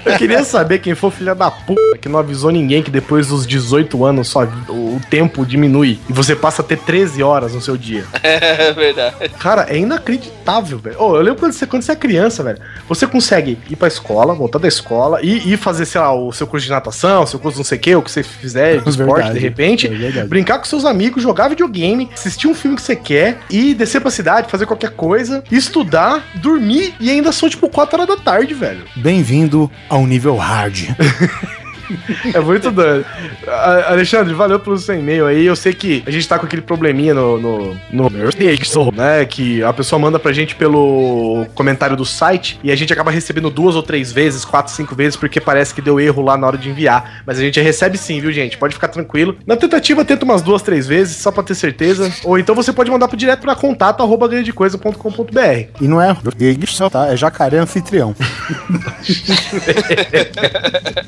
Eu 0.04 0.16
queria 0.16 0.44
saber 0.44 0.78
quem 0.78 0.94
foi 0.94 1.08
o 1.08 1.12
filho 1.12 1.34
da 1.34 1.50
puta 1.50 1.98
que 2.00 2.08
não 2.08 2.18
avisou 2.18 2.50
ninguém 2.50 2.82
que 2.82 2.90
depois 2.90 3.28
dos 3.28 3.46
18 3.46 4.04
anos 4.04 4.28
só 4.28 4.44
o 4.68 5.00
tempo 5.10 5.44
diminui 5.44 5.98
e 6.08 6.12
você 6.12 6.34
passa 6.34 6.62
a 6.62 6.64
ter 6.64 6.78
13 6.78 7.22
horas 7.22 7.54
no 7.54 7.60
seu 7.60 7.76
dia. 7.76 8.04
É 8.58 8.72
verdade. 8.72 9.30
Cara, 9.38 9.62
é 9.62 9.77
é 9.78 9.82
inacreditável, 9.82 10.78
velho. 10.78 11.00
Ô, 11.00 11.16
eu 11.16 11.22
lembro 11.22 11.40
quando 11.40 11.52
você, 11.52 11.66
quando 11.66 11.82
você 11.82 11.92
é 11.92 11.96
criança, 11.96 12.42
velho. 12.42 12.58
Você 12.88 13.06
consegue 13.06 13.58
ir 13.70 13.76
pra 13.76 13.88
escola, 13.88 14.34
voltar 14.34 14.58
da 14.58 14.68
escola 14.68 15.20
e 15.22 15.52
ir 15.52 15.56
fazer, 15.56 15.84
sei 15.86 16.00
lá, 16.00 16.12
o 16.12 16.32
seu 16.32 16.46
curso 16.46 16.66
de 16.66 16.72
natação, 16.72 17.22
o 17.22 17.26
seu 17.26 17.38
curso 17.38 17.58
não 17.58 17.64
sei 17.64 17.78
o 17.78 17.80
que, 17.80 17.94
o 17.94 18.02
que 18.02 18.10
você 18.10 18.22
fizer 18.22 18.80
de 18.80 18.88
esporte, 18.90 19.14
Verdade, 19.14 19.34
de 19.34 19.40
repente. 19.40 19.86
é 19.86 20.24
brincar 20.24 20.58
com 20.58 20.64
seus 20.64 20.84
amigos, 20.84 21.22
jogar 21.22 21.48
videogame, 21.48 22.08
assistir 22.12 22.48
um 22.48 22.54
filme 22.54 22.76
que 22.76 22.82
você 22.82 22.96
quer 22.96 23.38
e 23.50 23.74
descer 23.74 24.00
pra 24.00 24.10
cidade, 24.10 24.50
fazer 24.50 24.66
qualquer 24.66 24.90
coisa, 24.90 25.42
estudar, 25.50 26.24
dormir 26.36 26.94
e 27.00 27.10
ainda 27.10 27.32
são 27.32 27.48
tipo 27.48 27.68
4 27.68 28.00
horas 28.02 28.16
da 28.16 28.22
tarde, 28.22 28.54
velho. 28.54 28.84
Bem-vindo 28.96 29.70
ao 29.88 30.06
nível 30.06 30.36
hard. 30.36 30.88
É 32.34 32.40
muito. 32.40 32.72
A- 33.46 33.92
Alexandre, 33.92 34.34
valeu 34.34 34.58
pelo 34.60 34.76
seu 34.78 34.94
e-mail 34.94 35.26
aí. 35.26 35.44
Eu 35.46 35.56
sei 35.56 35.72
que 35.72 36.02
a 36.06 36.10
gente 36.10 36.26
tá 36.28 36.38
com 36.38 36.46
aquele 36.46 36.62
probleminha 36.62 37.14
no, 37.14 37.38
no, 37.38 37.76
no 37.90 38.08
né? 38.94 39.24
Que 39.24 39.62
a 39.62 39.72
pessoa 39.72 39.98
manda 39.98 40.18
pra 40.18 40.32
gente 40.32 40.54
pelo 40.54 41.46
comentário 41.54 41.96
do 41.96 42.04
site 42.04 42.58
e 42.62 42.70
a 42.70 42.76
gente 42.76 42.92
acaba 42.92 43.10
recebendo 43.10 43.50
duas 43.50 43.74
ou 43.76 43.82
três 43.82 44.12
vezes, 44.12 44.44
quatro, 44.44 44.72
cinco 44.72 44.94
vezes, 44.94 45.16
porque 45.16 45.40
parece 45.40 45.74
que 45.74 45.80
deu 45.80 45.98
erro 45.98 46.22
lá 46.22 46.36
na 46.36 46.46
hora 46.46 46.58
de 46.58 46.68
enviar. 46.68 47.22
Mas 47.26 47.38
a 47.38 47.42
gente 47.42 47.60
recebe 47.60 47.96
sim, 47.96 48.20
viu, 48.20 48.32
gente? 48.32 48.58
Pode 48.58 48.74
ficar 48.74 48.88
tranquilo. 48.88 49.36
Na 49.46 49.56
tentativa, 49.56 50.04
tenta 50.04 50.24
umas 50.24 50.42
duas, 50.42 50.62
três 50.62 50.86
vezes, 50.86 51.16
só 51.16 51.30
pra 51.30 51.42
ter 51.42 51.54
certeza. 51.54 52.12
Ou 52.24 52.38
então 52.38 52.54
você 52.54 52.72
pode 52.72 52.90
mandar 52.90 53.08
pro 53.08 53.16
direto 53.16 53.40
pra 53.40 53.54
contato 53.54 54.02
arroba 54.02 54.28
grandecoisa.com.br. 54.28 55.68
E 55.80 55.88
não 55.88 56.00
é 56.00 56.16
tá? 56.90 57.08
É 57.12 57.16
jacaré 57.16 57.58
anfitrião. 57.58 58.14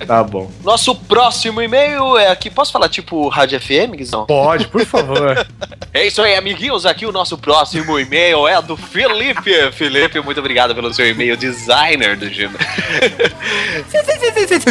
Tá 0.07 0.25
bom. 0.25 0.51
Nosso 0.71 0.95
próximo 0.95 1.61
e-mail 1.61 2.17
é 2.17 2.29
aqui. 2.29 2.49
Posso 2.49 2.71
falar 2.71 2.89
tipo 2.89 3.27
Rádio 3.27 3.61
FM, 3.61 3.97
Guizão? 3.97 4.25
Pode, 4.25 4.69
por 4.69 4.87
favor. 4.87 5.45
É 5.93 6.07
isso 6.07 6.23
aí, 6.23 6.37
amiguinhos. 6.37 6.87
Aqui 6.87 7.05
o 7.05 7.11
nosso 7.11 7.37
próximo 7.37 7.99
e-mail 7.99 8.47
é 8.47 8.63
do 8.63 8.77
Felipe. 8.77 9.73
Felipe, 9.73 10.21
muito 10.21 10.39
obrigado 10.39 10.73
pelo 10.73 10.95
seu 10.95 11.05
e-mail, 11.05 11.37
designer 11.37 12.17
do 12.17 12.31
Gmail. 12.31 12.53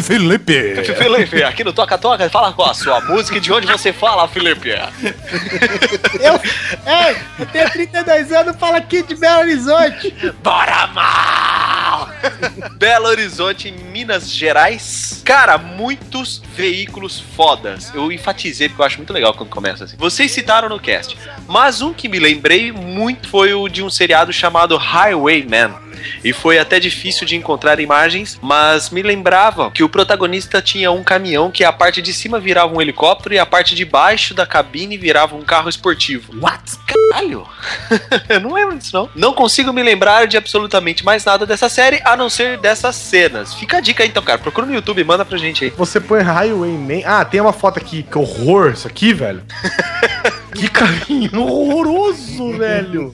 Felipe! 0.02 0.76
Felipe, 0.96 1.44
aqui 1.44 1.66
no 1.66 1.74
Toca 1.74 1.98
Toca, 1.98 2.30
fala 2.30 2.54
com 2.54 2.64
a 2.64 2.74
sua 2.74 3.02
música 3.02 3.38
e 3.38 3.42
de 3.42 3.52
onde 3.52 3.68
você 3.68 3.92
fala, 3.92 4.30
Felipe. 4.30 4.70
Eu, 4.70 6.40
ei, 6.88 7.18
eu 7.38 7.46
tenho 7.48 7.70
32 7.70 8.32
anos, 8.32 8.56
fala 8.56 8.78
aqui 8.78 9.04
de 9.04 9.16
Belo 9.16 9.42
Horizonte. 9.42 10.16
Bora 10.42 10.88
mal! 10.88 12.08
Belo 12.80 13.08
Horizonte, 13.08 13.70
Minas 14.00 14.32
Gerais. 14.32 15.22
Cara, 15.26 15.58
muitos 15.58 16.42
veículos 16.56 17.20
fodas. 17.20 17.94
Eu 17.94 18.10
enfatizei 18.14 18.70
porque 18.70 18.82
eu 18.82 18.86
acho 18.86 18.98
muito 18.98 19.12
legal 19.12 19.34
quando 19.34 19.50
começa 19.50 19.84
assim. 19.84 19.98
Vocês 19.98 20.32
citaram 20.32 20.70
no 20.70 20.80
cast, 20.80 21.18
mas 21.50 21.82
um 21.82 21.94
que 21.94 22.08
me 22.08 22.18
lembrei 22.18 22.72
muito 22.72 23.28
foi 23.28 23.54
o 23.54 23.68
de 23.68 23.84
um 23.84 23.90
seriado 23.90 24.32
chamado 24.32 24.78
Highwayman. 24.78 25.89
E 26.24 26.34
foi 26.34 26.60
até 26.60 26.80
difícil 26.80 27.26
de 27.26 27.36
encontrar 27.36 27.80
imagens, 27.80 28.40
mas 28.42 28.90
me 28.90 29.02
lembrava 29.02 29.72
que 29.72 29.84
o 29.84 29.90
protagonista 29.90 30.62
tinha 30.62 30.92
um 30.92 31.04
caminhão 31.04 31.52
que 31.52 31.64
a 31.64 31.72
parte 31.72 32.02
de 32.02 32.14
cima 32.14 32.40
virava 32.40 32.74
um 32.74 32.82
helicóptero 32.82 33.36
e 33.36 33.40
a 33.40 33.46
parte 33.46 33.76
de 33.76 33.86
baixo 33.86 34.34
da 34.34 34.46
cabine 34.46 34.98
virava 34.98 35.36
um 35.36 35.42
carro 35.42 35.70
esportivo. 35.70 36.34
What? 36.40 36.78
Caralho! 36.86 37.48
Eu 38.30 38.40
não 38.40 38.54
lembro 38.54 38.78
disso, 38.78 38.96
não. 38.96 39.10
Não 39.16 39.34
consigo 39.34 39.74
me 39.74 39.84
lembrar 39.84 40.28
de 40.28 40.38
absolutamente 40.38 41.04
mais 41.04 41.24
nada 41.26 41.46
dessa 41.46 41.70
série, 41.70 42.02
a 42.04 42.16
não 42.16 42.30
ser 42.30 42.58
dessas 42.58 42.96
cenas. 42.96 43.54
Fica 43.54 43.78
a 43.78 43.82
dica 43.82 44.04
aí, 44.04 44.10
então, 44.10 44.24
cara. 44.24 44.38
Procura 44.40 44.66
no 44.66 44.74
YouTube, 44.74 45.04
manda 45.04 45.26
pra 45.26 45.38
gente 45.38 45.66
aí. 45.66 45.74
Você 45.76 46.00
põe 46.00 46.22
Highwayman. 46.22 47.04
Ah, 47.06 47.24
tem 47.26 47.42
uma 47.42 47.54
foto 47.54 47.80
aqui. 47.80 48.04
Que 48.04 48.18
horror 48.18 48.72
isso 48.72 48.88
aqui, 48.88 49.14
velho. 49.14 49.44
que 50.60 50.70
caminho 50.70 51.42
horroroso, 51.44 52.52
velho. 52.58 53.14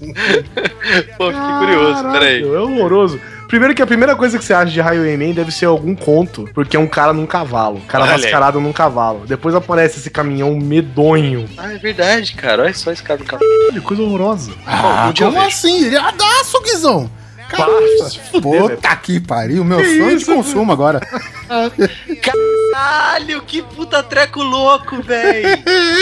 Pô, 1.17 1.31
fiquei 1.31 1.57
curioso, 1.59 2.03
peraí. 2.11 2.41
É 2.43 2.45
horroroso. 2.59 3.19
Primeiro 3.47 3.75
que 3.75 3.81
a 3.81 3.85
primeira 3.87 4.15
coisa 4.15 4.39
que 4.39 4.43
você 4.43 4.53
acha 4.55 4.71
de 4.71 4.81
Highwayman 4.81 5.31
deve 5.33 5.51
ser 5.51 5.65
algum 5.65 5.95
conto, 5.95 6.49
porque 6.53 6.75
é 6.75 6.79
um 6.79 6.87
cara 6.87 7.13
num 7.13 7.27
cavalo. 7.27 7.77
Um 7.77 7.81
cara 7.81 8.03
Olha 8.03 8.15
aí. 8.15 8.21
mascarado 8.21 8.59
num 8.59 8.73
cavalo. 8.73 9.23
Depois 9.27 9.53
aparece 9.53 9.99
esse 9.99 10.09
caminhão 10.09 10.55
medonho. 10.55 11.47
Ah, 11.57 11.71
é 11.73 11.77
verdade, 11.77 12.33
cara. 12.33 12.63
Olha 12.63 12.73
só 12.73 12.91
esse 12.91 13.03
cara 13.03 13.19
do 13.19 13.25
carro. 13.25 13.43
Que 13.71 13.79
coisa 13.81 14.01
horrorosa. 14.01 14.51
Ah, 14.65 15.13
como 15.17 15.39
assim? 15.39 15.85
Ele 15.85 15.95
é 15.95 15.99
adaço, 15.99 16.59
Guizão! 16.63 17.09
Cara, 17.49 17.65
Para, 17.71 18.09
se 18.09 18.19
fuder, 18.19 18.51
velho. 18.51 18.69
puta 18.77 18.95
que 18.97 19.19
pariu, 19.19 19.63
meu 19.63 19.77
Que 19.77 19.97
sonho 19.97 20.17
de 20.17 20.23
isso, 20.23 20.33
consumo 20.33 20.71
agora. 20.71 20.99
Caralho, 22.21 23.41
que 23.43 23.61
puta 23.61 24.01
treco 24.03 24.41
louco, 24.41 25.01
velho. 25.01 25.47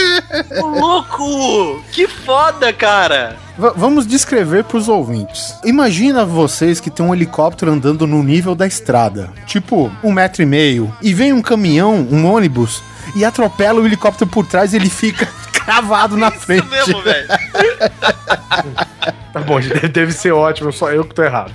louco! 0.62 1.82
Que 1.92 2.08
foda, 2.08 2.72
cara. 2.72 3.38
V- 3.58 3.74
vamos 3.76 4.08
descrever 4.08 4.64
pros 4.64 4.88
ouvintes. 4.88 5.54
Imagina 5.64 6.26
vocês 6.26 6.80
que 6.80 6.90
tem 6.90 7.06
um 7.06 7.14
helicóptero 7.14 7.72
andando 7.72 8.08
no 8.08 8.24
nível 8.24 8.56
da 8.56 8.66
estrada, 8.66 9.30
tipo 9.46 9.92
um 10.04 10.12
metro 10.12 10.42
e 10.42 10.46
meio, 10.46 10.96
e 11.02 11.14
vem 11.14 11.34
um 11.34 11.42
caminhão, 11.42 12.08
um 12.10 12.26
ônibus, 12.32 12.82
e 13.16 13.24
atropela 13.26 13.82
o 13.82 13.86
helicóptero 13.86 14.30
por 14.30 14.46
trás 14.48 14.74
e 14.74 14.78
ele 14.78 14.90
fica 14.90 15.28
cravado 15.52 16.16
na 16.18 16.32
frente. 16.32 16.64
Isso 16.66 16.72
mesmo, 16.72 17.02
velho. 17.02 17.28
Tá 19.34 19.42
bom, 19.42 19.60
deve, 19.92 20.14
ser 20.14 20.32
ótimo, 20.32 20.72
só 20.72 20.92
eu 20.92 21.04
que 21.04 21.16
tô 21.16 21.24
errado. 21.24 21.52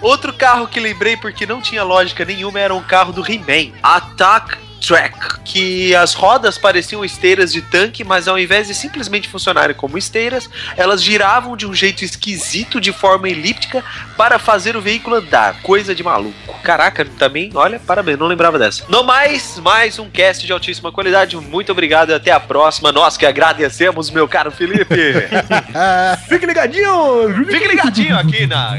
Outro 0.00 0.32
carro 0.32 0.66
que 0.66 0.80
lembrei 0.80 1.16
porque 1.18 1.44
não 1.44 1.60
tinha 1.60 1.82
lógica 1.82 2.24
nenhuma 2.24 2.58
era 2.58 2.74
um 2.74 2.82
carro 2.82 3.12
do 3.12 3.20
He-Man, 3.20 3.72
Attack 3.82 4.65
Track, 4.86 5.40
que 5.44 5.94
as 5.96 6.14
rodas 6.14 6.56
pareciam 6.56 7.04
esteiras 7.04 7.52
de 7.52 7.60
tanque, 7.60 8.04
mas 8.04 8.28
ao 8.28 8.38
invés 8.38 8.68
de 8.68 8.74
simplesmente 8.74 9.28
funcionarem 9.28 9.74
como 9.74 9.98
esteiras, 9.98 10.48
elas 10.76 11.02
giravam 11.02 11.56
de 11.56 11.66
um 11.66 11.74
jeito 11.74 12.04
esquisito 12.04 12.80
de 12.80 12.92
forma 12.92 13.28
elíptica 13.28 13.82
para 14.16 14.38
fazer 14.38 14.76
o 14.76 14.80
veículo 14.80 15.16
andar. 15.16 15.60
Coisa 15.62 15.92
de 15.92 16.04
maluco. 16.04 16.54
Caraca, 16.62 17.04
também, 17.04 17.50
olha, 17.54 17.80
parabéns, 17.80 18.16
não 18.18 18.26
lembrava 18.26 18.58
dessa. 18.58 18.84
No 18.88 19.02
mais, 19.02 19.58
mais 19.58 19.98
um 19.98 20.08
cast 20.08 20.46
de 20.46 20.52
altíssima 20.52 20.92
qualidade. 20.92 21.36
Muito 21.36 21.72
obrigado 21.72 22.10
e 22.10 22.14
até 22.14 22.30
a 22.30 22.38
próxima. 22.38 22.92
Nós 22.92 23.16
que 23.16 23.26
agradecemos, 23.26 24.08
meu 24.10 24.28
caro 24.28 24.52
Felipe. 24.52 24.96
Fique 26.28 26.46
ligadinho! 26.46 27.44
Fique 27.46 27.66
ligadinho 27.66 28.16
aqui 28.16 28.46
na 28.46 28.78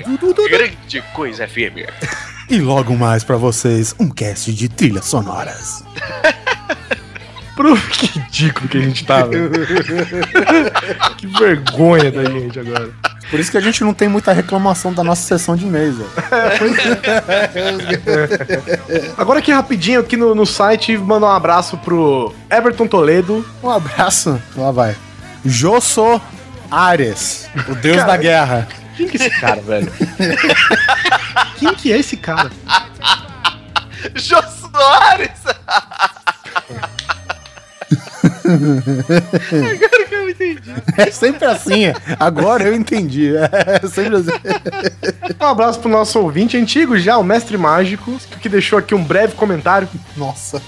Grande 0.50 1.02
Coisa 1.14 1.48
FM. 1.48 2.37
E 2.50 2.62
logo 2.62 2.96
mais 2.96 3.26
pra 3.26 3.36
vocês, 3.36 3.94
um 4.00 4.10
cast 4.10 4.54
de 4.54 4.70
trilhas 4.70 5.06
sonoras. 5.06 5.84
Pro 7.58 7.76
que 7.76 8.06
ridículo 8.20 8.70
que 8.70 8.78
a 8.78 8.82
gente 8.82 9.04
tá, 9.04 9.24
velho. 9.24 9.52
que 11.18 11.28
vergonha 11.28 12.12
da 12.12 12.24
gente 12.24 12.60
agora. 12.60 12.90
Por 13.30 13.40
isso 13.40 13.52
que 13.52 13.58
a 13.58 13.62
gente 13.62 13.84
não 13.84 13.94
tem 13.94 14.08
muita 14.08 14.32
reclamação 14.32 14.94
da 14.94 15.04
nossa 15.04 15.24
sessão 15.24 15.56
de 15.56 15.66
e-mails, 15.66 15.98
velho. 15.98 16.08
Agora 19.18 19.40
aqui 19.40 19.52
rapidinho, 19.52 20.00
aqui 20.00 20.16
no, 20.16 20.34
no 20.34 20.46
site, 20.46 20.98
mandar 20.98 21.28
um 21.28 21.32
abraço 21.32 21.78
pro 21.80 22.34
Everton 22.50 22.88
Toledo. 22.88 23.44
Um 23.62 23.70
abraço. 23.70 24.40
Lá 24.56 24.72
vai. 24.72 24.96
Josso 25.44 26.22
Ares, 26.72 27.50
o 27.68 27.76
deus 27.76 27.98
Cara, 27.98 28.08
da 28.08 28.18
guerra. 28.18 28.68
Quem 28.96 29.08
que 29.08 29.22
é 29.22 29.28
esse 29.28 29.40
cara, 29.40 29.62
velho? 29.62 29.92
Quem 31.58 31.74
que 31.76 31.92
é 31.92 32.00
esse 32.00 32.18
cara? 32.18 32.52
Jô 34.16 34.42
Soares! 34.44 35.32
Agora 38.48 40.06
que 40.08 40.17
eu 40.28 40.32
entendi. 40.32 40.74
É 40.98 41.12
sempre 41.12 41.46
assim. 41.46 41.86
Agora 42.20 42.64
eu 42.64 42.74
entendi. 42.74 43.34
É 43.36 43.88
sempre 43.88 44.16
assim. 44.18 44.32
Um 45.40 45.46
abraço 45.46 45.80
pro 45.80 45.90
nosso 45.90 46.20
ouvinte 46.20 46.58
antigo 46.58 46.98
já, 46.98 47.18
o 47.18 47.24
Mestre 47.24 47.58
Mágico, 47.58 48.18
que 48.42 48.50
deixou 48.50 48.78
aqui 48.78 48.94
um 48.94 49.04
breve 49.04 49.34
comentário. 49.34 49.88
Nossa. 50.16 50.62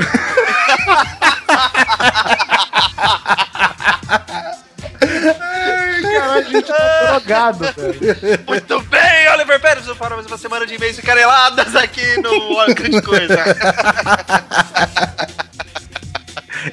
Caralho, 6.03 6.33
a 6.33 6.43
gente 6.43 6.67
tá 6.67 7.03
drogado, 7.11 7.59
velho. 7.59 8.41
Muito 8.47 8.81
bem, 8.83 9.29
Oliver 9.35 9.61
Pérez, 9.61 9.87
para 9.87 10.17
mais 10.17 10.27
uma 10.27 10.39
semana 10.39 10.67
de 10.67 10.75
e-mails 10.75 10.99
encareladas 10.99 11.77
aqui 11.77 12.21
no 12.21 12.57
Olha 12.57 12.75
Grande 12.75 13.03
Coisa. 13.03 13.39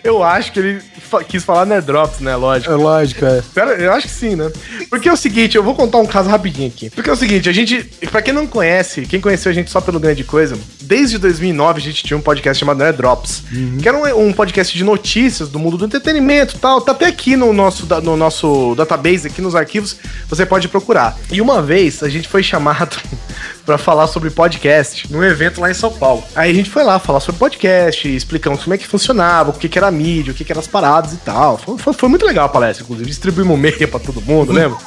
Eu 0.04 0.24
acho 0.24 0.52
que 0.52 0.60
ele 0.60 0.93
quis 1.28 1.44
falar 1.44 1.66
Nerdrops, 1.66 2.20
né? 2.20 2.36
Lógico. 2.36 2.72
É 2.72 2.76
lógico, 2.76 3.26
é. 3.26 3.44
Pera, 3.54 3.72
eu 3.74 3.92
acho 3.92 4.08
que 4.08 4.14
sim, 4.14 4.36
né? 4.36 4.52
Porque 4.90 5.10
é 5.10 5.14
o 5.14 5.18
seguinte, 5.18 5.56
eu 5.56 5.64
vou 5.64 5.76
contar 5.76 5.98
um 5.98 6.06
caso 6.06 6.30
rapidinho 6.30 6.68
aqui. 6.68 6.90
Porque 6.90 7.10
é 7.10 7.14
o 7.14 7.16
seguinte, 7.16 7.50
a 7.50 7.54
gente, 7.54 7.84
pra 8.10 8.22
quem 8.22 8.34
não 8.34 8.48
conhece, 8.48 9.06
quem 9.06 9.20
conheceu 9.20 9.52
a 9.52 9.54
gente 9.54 9.70
só 9.70 9.82
pelo 9.82 10.00
Grande 10.00 10.24
Coisa, 10.24 10.58
desde 10.82 11.18
2009 11.18 11.80
a 11.80 11.82
gente 11.82 12.04
tinha 12.04 12.18
um 12.18 12.22
podcast 12.22 12.60
chamado 12.60 12.78
Nerd 12.78 12.98
Drops, 12.98 13.44
que 13.82 13.88
era 13.88 13.98
um, 13.98 14.28
um 14.28 14.34
podcast 14.34 14.76
de 14.78 14.84
notícias 14.84 15.50
do 15.50 15.60
mundo 15.60 15.78
do 15.78 15.86
entretenimento 15.86 16.56
e 16.56 16.60
tal. 16.60 16.82
Tá 16.82 16.92
até 16.92 17.06
aqui 17.08 17.36
no 17.36 17.52
nosso, 17.54 17.88
no 18.02 18.16
nosso 18.16 18.76
database, 18.76 19.28
aqui 19.28 19.42
nos 19.42 19.56
arquivos, 19.56 19.98
você 20.28 20.46
pode 20.46 20.68
procurar. 20.68 21.18
E 21.32 21.42
uma 21.42 21.62
vez 21.62 22.04
a 22.04 22.10
gente 22.10 22.28
foi 22.28 22.44
chamado 22.44 22.98
pra 23.66 23.78
falar 23.78 24.08
sobre 24.08 24.30
podcast 24.30 25.12
num 25.12 25.24
evento 25.24 25.62
lá 25.62 25.70
em 25.70 25.74
São 25.74 25.92
Paulo. 25.92 26.24
Aí 26.36 26.52
a 26.52 26.54
gente 26.54 26.70
foi 26.70 26.84
lá 26.84 27.00
falar 27.00 27.20
sobre 27.20 27.40
podcast, 27.40 28.14
explicamos 28.14 28.64
como 28.64 28.74
é 28.74 28.78
que 28.78 28.88
funcionava, 28.88 29.52
o 29.52 29.54
que, 29.54 29.70
que 29.70 29.78
era 29.78 29.90
mídia, 29.92 30.32
o 30.32 30.36
que, 30.36 30.44
que 30.44 30.52
eram 30.52 30.62
as 30.62 30.68
paradas 30.68 31.03
e 31.12 31.18
tal. 31.18 31.58
Foi, 31.58 31.78
foi- 31.78 31.94
foi 31.94 32.08
muito 32.10 32.26
legal 32.26 32.46
a 32.46 32.50
palestra, 32.50 32.84
inclusive. 32.84 33.10
Distribuímos 33.10 33.60
meia 33.60 33.88
pra 33.88 34.00
todo 34.00 34.22
mundo, 34.22 34.54
lembra? 34.54 34.78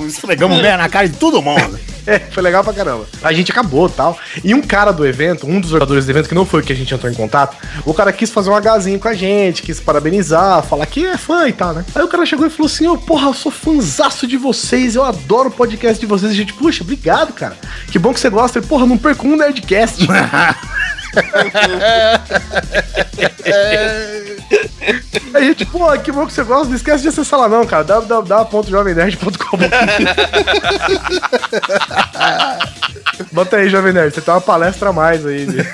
Esfregamos 0.00 0.60
bem 0.60 0.76
na 0.76 0.88
cara 0.88 1.08
de 1.08 1.16
todo 1.16 1.40
mundo. 1.40 1.78
É, 2.04 2.18
foi 2.18 2.42
legal 2.42 2.64
pra 2.64 2.72
caramba. 2.72 3.06
A 3.22 3.32
gente 3.32 3.52
acabou 3.52 3.86
e 3.86 3.90
tal. 3.92 4.18
E 4.42 4.52
um 4.54 4.60
cara 4.60 4.90
do 4.90 5.06
evento, 5.06 5.46
um 5.46 5.60
dos 5.60 5.70
jogadores 5.70 6.04
do 6.04 6.10
evento, 6.10 6.28
que 6.28 6.34
não 6.34 6.44
foi 6.44 6.60
o 6.60 6.64
que 6.64 6.72
a 6.72 6.74
gente 6.74 6.92
entrou 6.92 7.08
em 7.08 7.14
contato, 7.14 7.56
o 7.86 7.94
cara 7.94 8.12
quis 8.12 8.28
fazer 8.28 8.50
um 8.50 8.56
agazinho 8.56 8.98
com 8.98 9.06
a 9.06 9.14
gente, 9.14 9.62
quis 9.62 9.78
parabenizar, 9.78 10.64
falar 10.64 10.84
que 10.86 11.06
é 11.06 11.16
fã 11.16 11.46
e 11.46 11.52
tal, 11.52 11.72
né? 11.72 11.84
Aí 11.94 12.02
o 12.02 12.08
cara 12.08 12.26
chegou 12.26 12.44
e 12.44 12.50
falou 12.50 12.66
assim: 12.66 12.88
Ô, 12.88 12.98
porra, 12.98 13.28
eu 13.28 13.34
sou 13.34 13.52
fãzaço 13.52 14.26
de 14.26 14.36
vocês, 14.36 14.96
eu 14.96 15.04
adoro 15.04 15.48
o 15.48 15.52
podcast 15.52 16.00
de 16.00 16.06
vocês. 16.06 16.32
E 16.32 16.34
a 16.34 16.38
gente, 16.38 16.54
puxa, 16.54 16.82
obrigado, 16.82 17.32
cara. 17.34 17.56
Que 17.92 18.00
bom 18.00 18.12
que 18.12 18.18
você 18.18 18.28
gosta. 18.28 18.58
Ele, 18.58 18.66
porra, 18.66 18.84
não 18.84 18.98
perco 18.98 19.28
um 19.28 19.36
Nerdcast. 19.36 20.04
Aí 25.34 25.44
a 25.44 25.46
gente, 25.46 25.64
pô, 25.66 25.90
que 25.98 26.12
bom 26.12 26.26
que 26.26 26.32
você 26.32 26.42
gosta, 26.42 26.68
não 26.68 26.76
esquece 26.76 27.02
de 27.02 27.08
acessar 27.08 27.40
lá 27.40 27.48
não, 27.48 27.66
cara, 27.66 27.84
www.jovemnerd.com 27.84 29.56
Bota 33.32 33.56
aí, 33.56 33.68
Jovem 33.68 33.92
Nerd, 33.92 34.14
você 34.14 34.20
tem 34.20 34.34
uma 34.34 34.40
palestra 34.40 34.90
a 34.90 34.92
mais 34.92 35.24
aí. 35.24 35.46
né? 35.46 35.64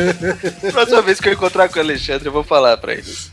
Próxima 0.72 1.02
vez 1.02 1.20
que 1.20 1.28
eu 1.28 1.32
encontrar 1.34 1.68
com 1.68 1.78
o 1.78 1.82
Alexandre, 1.82 2.26
eu 2.26 2.32
vou 2.32 2.42
falar 2.42 2.76
pra 2.78 2.94
eles. 2.94 3.30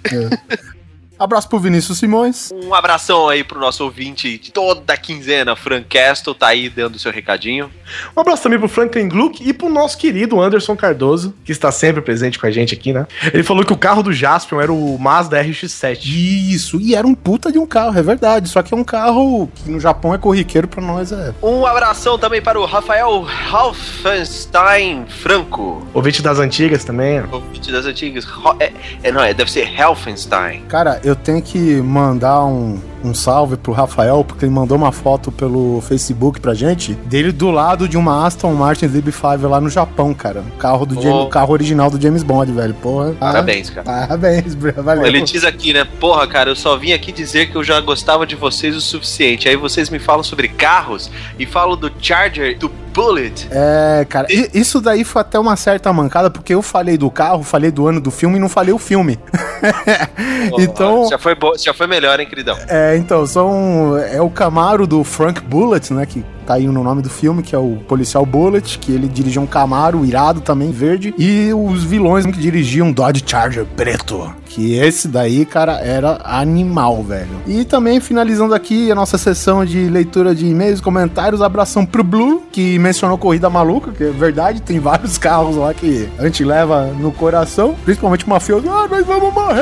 Abraço 1.21 1.47
pro 1.47 1.59
Vinícius 1.59 1.99
Simões. 1.99 2.49
Um 2.51 2.73
abração 2.73 3.29
aí 3.29 3.43
pro 3.43 3.59
nosso 3.59 3.83
ouvinte 3.83 4.39
de 4.39 4.51
toda 4.51 4.91
a 4.91 4.97
quinzena, 4.97 5.55
Frank 5.55 5.85
Castle, 5.85 6.33
tá 6.33 6.47
aí 6.47 6.67
dando 6.67 6.97
seu 6.97 7.11
recadinho. 7.11 7.69
Um 8.17 8.21
abraço 8.21 8.41
também 8.41 8.57
pro 8.57 8.67
Franklin 8.67 9.07
Gluck 9.07 9.47
e 9.47 9.53
pro 9.53 9.69
nosso 9.69 9.99
querido 9.99 10.41
Anderson 10.41 10.75
Cardoso, 10.75 11.35
que 11.45 11.51
está 11.51 11.71
sempre 11.71 12.01
presente 12.01 12.39
com 12.39 12.47
a 12.47 12.49
gente 12.49 12.73
aqui, 12.73 12.91
né? 12.91 13.05
Ele 13.31 13.43
falou 13.43 13.63
que 13.63 13.71
o 13.71 13.77
carro 13.77 14.01
do 14.01 14.11
Jaspion 14.11 14.59
era 14.59 14.73
o 14.73 14.97
Mazda 14.97 15.39
RX-7. 15.43 15.99
Isso, 16.05 16.81
e 16.81 16.95
era 16.95 17.05
um 17.05 17.13
puta 17.13 17.51
de 17.51 17.59
um 17.59 17.67
carro, 17.67 17.99
é 17.99 18.01
verdade. 18.01 18.49
Só 18.49 18.63
que 18.63 18.73
é 18.73 18.77
um 18.77 18.83
carro 18.83 19.47
que 19.53 19.69
no 19.69 19.79
Japão 19.79 20.15
é 20.15 20.17
corriqueiro, 20.17 20.67
pra 20.67 20.81
nós 20.81 21.11
é. 21.11 21.35
Um 21.43 21.67
abração 21.67 22.17
também 22.17 22.41
para 22.41 22.59
o 22.59 22.65
Rafael 22.65 23.27
Halfenstein 23.51 25.05
Franco. 25.05 25.85
Ouvinte 25.93 26.23
das 26.23 26.39
antigas 26.39 26.83
também. 26.83 27.21
Ouvinte 27.31 27.71
das 27.71 27.85
antigas. 27.85 28.27
É, 28.59 28.73
é, 29.03 29.11
não, 29.11 29.21
é, 29.21 29.35
deve 29.35 29.51
ser 29.51 29.71
Helfenstein. 29.79 30.63
Cara, 30.67 30.99
eu 31.03 31.10
tenho 31.15 31.41
que 31.41 31.81
mandar 31.81 32.45
um, 32.45 32.79
um 33.03 33.13
salve 33.13 33.57
pro 33.57 33.71
Rafael, 33.71 34.23
porque 34.23 34.45
ele 34.45 34.53
mandou 34.53 34.77
uma 34.77 34.91
foto 34.91 35.31
pelo 35.31 35.81
Facebook 35.81 36.39
pra 36.39 36.53
gente, 36.53 36.93
dele 36.93 37.31
do 37.31 37.49
lado 37.51 37.87
de 37.87 37.97
uma 37.97 38.25
Aston 38.25 38.53
Martin 38.53 38.87
DB5 38.87 39.47
lá 39.47 39.59
no 39.61 39.69
Japão, 39.69 40.13
cara. 40.13 40.43
O 40.55 40.57
carro, 40.57 40.85
do 40.85 40.97
Oh. 40.97 41.01
James- 41.01 41.29
carro 41.31 41.53
original 41.53 41.89
do 41.89 41.99
James 42.01 42.23
Bond, 42.23 42.51
velho. 42.51 42.73
Porra. 42.75 43.11
Parabéns, 43.19 43.69
cara. 43.69 43.83
Parabéns, 43.83 44.55
valeu. 44.55 45.05
Ele 45.05 45.21
diz 45.21 45.43
aqui, 45.43 45.73
né? 45.73 45.85
Porra, 45.99 46.27
cara, 46.27 46.49
eu 46.51 46.55
só 46.55 46.77
vim 46.77 46.93
aqui 46.93 47.11
dizer 47.11 47.49
que 47.49 47.55
eu 47.55 47.63
já 47.63 47.79
gostava 47.81 48.25
de 48.25 48.35
vocês 48.35 48.75
o 48.75 48.81
suficiente. 48.81 49.47
Aí 49.49 49.55
vocês 49.55 49.89
me 49.89 49.99
falam 49.99 50.23
sobre 50.23 50.47
carros 50.47 51.09
e 51.39 51.45
falam 51.45 51.75
do 51.77 51.91
Charger, 51.99 52.57
do 52.57 52.69
Bullet. 52.93 53.47
É, 53.51 54.05
cara, 54.07 54.27
isso 54.29 54.79
daí 54.81 55.03
foi 55.03 55.21
até 55.21 55.39
uma 55.39 55.55
certa 55.55 55.91
mancada, 55.91 56.29
porque 56.29 56.53
eu 56.53 56.61
falei 56.61 56.97
do 56.97 57.09
carro, 57.09 57.43
falei 57.43 57.71
do 57.71 57.87
ano 57.87 57.99
do 57.99 58.11
filme 58.11 58.37
e 58.37 58.39
não 58.39 58.49
falei 58.49 58.73
o 58.73 58.77
filme. 58.77 59.19
então, 60.59 61.07
Já 61.09 61.17
foi, 61.17 61.35
bo- 61.35 61.57
já 61.57 61.73
foi 61.73 61.87
melhor, 61.87 62.19
hein, 62.19 62.27
queridão? 62.27 62.57
É, 62.67 62.95
então, 62.97 63.25
são. 63.25 63.97
É 63.97 64.21
o 64.21 64.29
Camaro 64.29 64.85
do 64.87 65.03
Frank 65.03 65.41
Bullet, 65.41 65.93
né? 65.93 66.05
Que 66.05 66.23
tá 66.51 66.55
aí 66.55 66.67
no 66.67 66.83
nome 66.83 67.01
do 67.01 67.09
filme, 67.09 67.41
que 67.41 67.55
é 67.55 67.57
o 67.57 67.77
policial 67.87 68.25
Bullet, 68.25 68.77
que 68.77 68.91
ele 68.91 69.07
dirigia 69.07 69.41
um 69.41 69.47
Camaro 69.47 70.03
irado 70.05 70.41
também, 70.41 70.71
verde. 70.71 71.13
E 71.17 71.53
os 71.53 71.83
vilões 71.83 72.25
que 72.25 72.33
dirigiam 72.33 72.87
um 72.87 72.91
Dodge 72.91 73.23
Charger 73.25 73.65
preto. 73.65 74.33
Que 74.45 74.75
esse 74.75 75.07
daí, 75.07 75.45
cara, 75.45 75.79
era 75.79 76.19
animal, 76.25 77.01
velho. 77.03 77.41
E 77.47 77.63
também 77.63 78.01
finalizando 78.01 78.53
aqui 78.53 78.91
a 78.91 78.95
nossa 78.95 79.17
sessão 79.17 79.63
de 79.63 79.87
leitura 79.87 80.35
de 80.35 80.45
e-mails 80.45 80.81
comentários, 80.81 81.41
abração 81.41 81.85
pro 81.85 82.03
Blue, 82.03 82.43
que 82.51 82.77
mencionou 82.77 83.17
Corrida 83.17 83.49
Maluca, 83.49 83.91
que 83.91 84.03
é 84.03 84.11
verdade, 84.11 84.61
tem 84.61 84.79
vários 84.79 85.17
carros 85.17 85.55
lá 85.55 85.73
que 85.73 86.09
a 86.17 86.25
gente 86.25 86.43
leva 86.43 86.87
no 86.87 87.13
coração, 87.13 87.75
principalmente 87.85 88.25
o 88.25 88.29
mafioso. 88.29 88.69
Ah, 88.69 88.87
nós 88.89 89.05
vamos 89.05 89.33
morrer! 89.33 89.61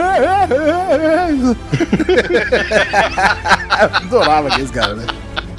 Adorava 3.69 4.47
aqueles 4.47 4.71
caras, 4.71 4.97
né? 4.97 5.05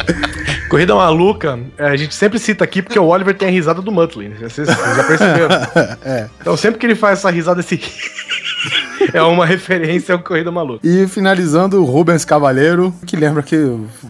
Corrida 0.68 0.94
Maluca, 0.94 1.58
é, 1.76 1.86
a 1.86 1.96
gente 1.96 2.14
sempre 2.14 2.38
cita 2.38 2.62
aqui 2.62 2.80
porque 2.80 2.98
o 2.98 3.06
Oliver 3.06 3.36
tem 3.36 3.48
a 3.48 3.50
risada 3.50 3.82
do 3.82 3.90
Muttley. 3.90 4.28
né? 4.28 4.36
Vocês, 4.40 4.68
vocês 4.68 4.96
já 4.96 5.04
perceberam? 5.04 5.48
É. 6.02 6.28
Então 6.40 6.56
sempre 6.56 6.78
que 6.78 6.86
ele 6.86 6.94
faz 6.94 7.18
essa 7.18 7.30
risada, 7.30 7.60
esse 7.60 7.76
é 9.12 9.22
uma 9.22 9.46
referência 9.46 10.14
ao 10.14 10.20
Corrida 10.20 10.50
Maluca. 10.50 10.80
E 10.86 11.06
finalizando, 11.06 11.80
o 11.80 11.84
Rubens 11.84 12.24
Cavaleiro, 12.24 12.94
que 13.06 13.16
lembra 13.16 13.42
que 13.42 13.56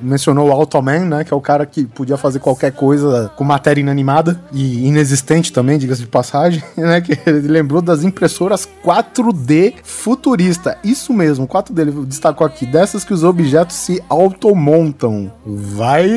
mencionou 0.02 0.48
o 0.48 0.52
Automan, 0.52 1.00
né? 1.00 1.24
Que 1.24 1.32
é 1.32 1.36
o 1.36 1.40
cara 1.40 1.64
que 1.66 1.84
podia 1.84 2.16
fazer 2.16 2.38
qualquer 2.38 2.72
coisa 2.72 3.30
com 3.36 3.44
matéria 3.44 3.80
inanimada 3.80 4.40
e 4.52 4.86
inexistente 4.86 5.52
também, 5.52 5.78
diga-se 5.78 6.02
de 6.02 6.08
passagem, 6.08 6.62
né? 6.76 7.00
Que 7.00 7.18
ele 7.26 7.48
lembrou 7.48 7.80
das 7.80 8.04
impressoras 8.04 8.68
4D 8.84 9.74
futurista. 9.82 10.78
Isso 10.82 11.12
mesmo, 11.12 11.46
4D, 11.46 11.80
ele 11.80 11.92
destacou 12.06 12.46
aqui, 12.46 12.66
dessas 12.66 13.04
que 13.04 13.12
os 13.12 13.24
objetos 13.24 13.76
se 13.76 14.02
automontam. 14.08 15.32
Vai. 15.44 16.10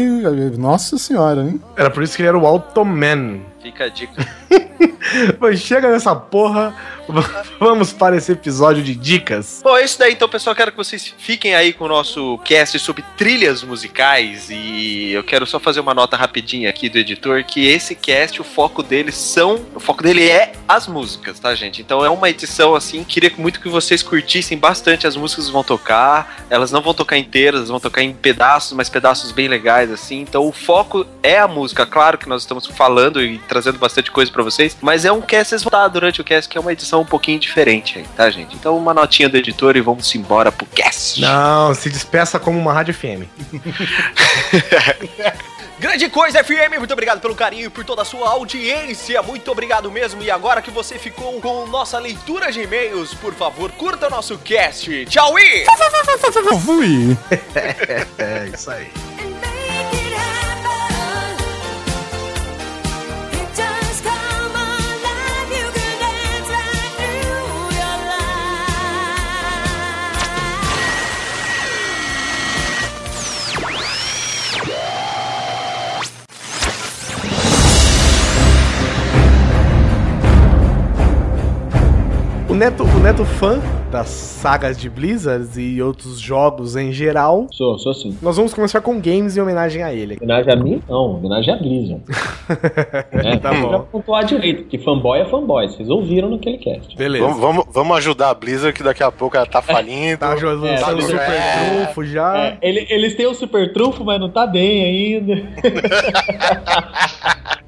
Nossa 0.58 0.98
senhora, 0.98 1.44
hein? 1.44 1.62
Era 1.76 1.90
por 1.90 2.04
isso 2.04 2.16
que 2.16 2.22
ele 2.22 2.30
era 2.30 2.38
o 2.38 2.46
Automan. 2.46 3.42
Fica 3.62 3.86
a 3.86 3.90
dica. 3.90 4.28
Mas 5.44 5.60
chega 5.60 5.92
nessa 5.92 6.16
porra, 6.16 6.74
vamos 7.60 7.92
para 7.92 8.16
esse 8.16 8.32
episódio 8.32 8.82
de 8.82 8.96
dicas. 8.96 9.60
Bom, 9.62 9.76
é 9.76 9.84
isso 9.84 10.00
daí, 10.00 10.14
então, 10.14 10.30
pessoal. 10.30 10.56
Quero 10.56 10.72
que 10.72 10.78
vocês 10.78 11.14
fiquem 11.18 11.54
aí 11.54 11.74
com 11.74 11.84
o 11.84 11.88
nosso 11.90 12.38
cast 12.46 12.80
sobre 12.80 13.04
trilhas 13.18 13.62
musicais. 13.62 14.50
E 14.50 15.12
eu 15.12 15.22
quero 15.22 15.46
só 15.46 15.60
fazer 15.60 15.82
uma 15.82 15.94
nota 15.94 16.16
rapidinha 16.16 16.70
aqui 16.70 16.88
do 16.88 16.98
editor: 16.98 17.44
que 17.44 17.68
esse 17.68 17.94
cast, 17.94 18.40
o 18.40 18.44
foco 18.46 18.82
dele 18.82 19.12
são. 19.12 19.66
O 19.76 19.82
foco 19.82 20.02
dele 20.02 20.30
é 20.30 20.54
as 20.66 20.88
músicas, 20.88 21.40
tá, 21.40 21.54
gente? 21.54 21.82
Então 21.82 22.06
é 22.06 22.10
uma 22.10 22.30
edição 22.30 22.74
assim. 22.74 23.04
Queria 23.04 23.32
muito 23.38 23.60
que 23.60 23.68
vocês 23.68 24.02
curtissem 24.02 24.58
bastante 24.58 25.06
as 25.06 25.18
músicas 25.18 25.48
que 25.48 25.52
vão 25.52 25.64
tocar. 25.64 26.46
Elas 26.50 26.72
não 26.72 26.82
vão 26.82 26.94
tocar 26.94 27.18
inteiras, 27.18 27.68
vão 27.68 27.82
tocar 27.82 28.02
em 28.02 28.14
pedaços, 28.14 28.72
mas 28.72 28.88
pedaços 28.88 29.34
bem 29.34 29.50
legais, 29.50 29.92
assim. 29.92 30.22
Então 30.22 30.48
o 30.48 30.54
foco 30.54 31.06
é 31.22 31.38
a 31.38 31.50
música. 31.50 31.86
Claro 31.86 32.18
que 32.18 32.30
nós 32.30 32.44
estamos 32.44 32.66
falando 32.66 33.22
e 33.22 33.40
trazendo 33.40 33.78
bastante 33.78 34.10
coisa 34.10 34.32
para 34.32 34.42
vocês, 34.42 34.78
mas 34.82 35.04
é 35.04 35.12
um 35.12 35.20
cast, 35.34 35.50
vocês 35.50 35.64
vão 35.64 35.70
estar 35.70 35.88
durante 35.88 36.22
o 36.22 36.24
cast, 36.24 36.48
que 36.48 36.58
é 36.58 36.62
uma 36.62 36.72
edição 36.72 37.02
um 37.02 37.06
pouquinho 37.06 37.40
diferente 37.40 37.98
aí, 37.98 38.06
tá, 38.16 38.30
gente? 38.30 38.56
Então 38.56 38.78
uma 38.78 38.94
notinha 38.94 39.28
do 39.28 39.36
editor 39.36 39.76
e 39.76 39.82
vamos 39.82 40.14
embora 40.14 40.52
pro 40.52 40.66
cast. 40.68 41.20
Não, 41.20 41.74
se 41.74 41.90
despeça 41.90 42.40
como 42.40 42.60
uma 42.60 42.72
rádio 42.72 42.94
FM. 42.94 43.26
Grande 45.80 46.08
coisa, 46.08 46.44
FM, 46.44 46.78
muito 46.78 46.94
obrigado 46.94 47.20
pelo 47.20 47.36
carinho 47.36 47.66
e 47.66 47.70
por 47.70 47.84
toda 47.84 48.04
a 48.04 48.06
sua 48.06 48.30
audiência. 48.30 49.22
Muito 49.24 49.52
obrigado 49.52 49.92
mesmo. 49.92 50.22
E 50.22 50.30
agora 50.32 50.62
que 50.62 50.72
você 50.72 51.00
ficou 51.00 51.42
com 51.42 51.66
nossa 51.66 51.98
leitura 52.00 52.52
de 52.52 52.62
e-mails, 52.62 53.14
por 53.16 53.34
favor, 53.34 53.72
curta 53.72 54.08
o 54.08 54.10
nosso 54.10 54.38
cast. 54.38 55.06
Tchau 55.08 55.38
e... 55.38 55.66
Fui. 56.60 57.18
É, 58.18 58.48
isso 58.54 58.72
aí. 58.72 58.90
O 82.54 82.56
Neto, 82.56 82.84
o 82.84 83.00
Neto 83.00 83.26
fã 83.26 83.60
das 83.92 84.08
sagas 84.10 84.78
de 84.78 84.88
Blizzard 84.88 85.60
e 85.60 85.82
outros 85.82 86.20
jogos 86.20 86.76
em 86.76 86.92
geral. 86.92 87.48
Sou, 87.52 87.80
sou 87.80 87.92
assim. 87.92 88.16
Nós 88.22 88.38
vamos 88.38 88.54
começar 88.54 88.80
com 88.80 89.00
games 89.02 89.36
em 89.36 89.42
homenagem 89.42 89.82
a 89.82 89.92
ele. 89.92 90.18
Homenagem 90.22 90.54
a 90.54 90.56
mim? 90.56 90.82
Não, 90.88 91.16
homenagem 91.16 91.52
a 91.54 91.58
Blizzard. 91.58 92.02
É, 93.12 93.38
Tá 93.38 93.54
bom. 93.54 93.72
Já 93.72 93.80
pontuar 93.80 94.26
direito, 94.26 94.66
que 94.66 94.78
fanboy 94.78 95.20
é 95.20 95.26
fanboy. 95.26 95.68
Vocês 95.68 95.90
ouviram 95.90 96.30
naquele 96.30 96.58
cast. 96.60 96.96
Beleza. 96.96 97.26
Vamos, 97.26 97.40
vamos, 97.42 97.66
vamos 97.72 97.98
ajudar 97.98 98.30
a 98.30 98.34
Blizzard, 98.36 98.74
que 98.74 98.84
daqui 98.84 99.02
a 99.02 99.12
pouco 99.12 99.36
ela 99.38 99.46
tá 99.46 99.62
falindo. 99.62 100.20
Tá 100.20 100.34
lançando 100.34 100.68
É, 100.68 100.76
tá 100.76 100.86
super 100.92 101.08
ligado. 101.08 101.84
trunfo 101.86 102.06
já. 102.06 102.38
É, 102.38 102.58
ele- 102.62 102.86
eles 102.90 103.16
têm 103.16 103.26
o 103.26 103.34
super 103.34 103.72
trunfo, 103.74 104.04
mas 104.06 104.20
não 104.20 104.30
tá 104.30 104.46
bem 104.46 105.16
ainda. 105.16 105.42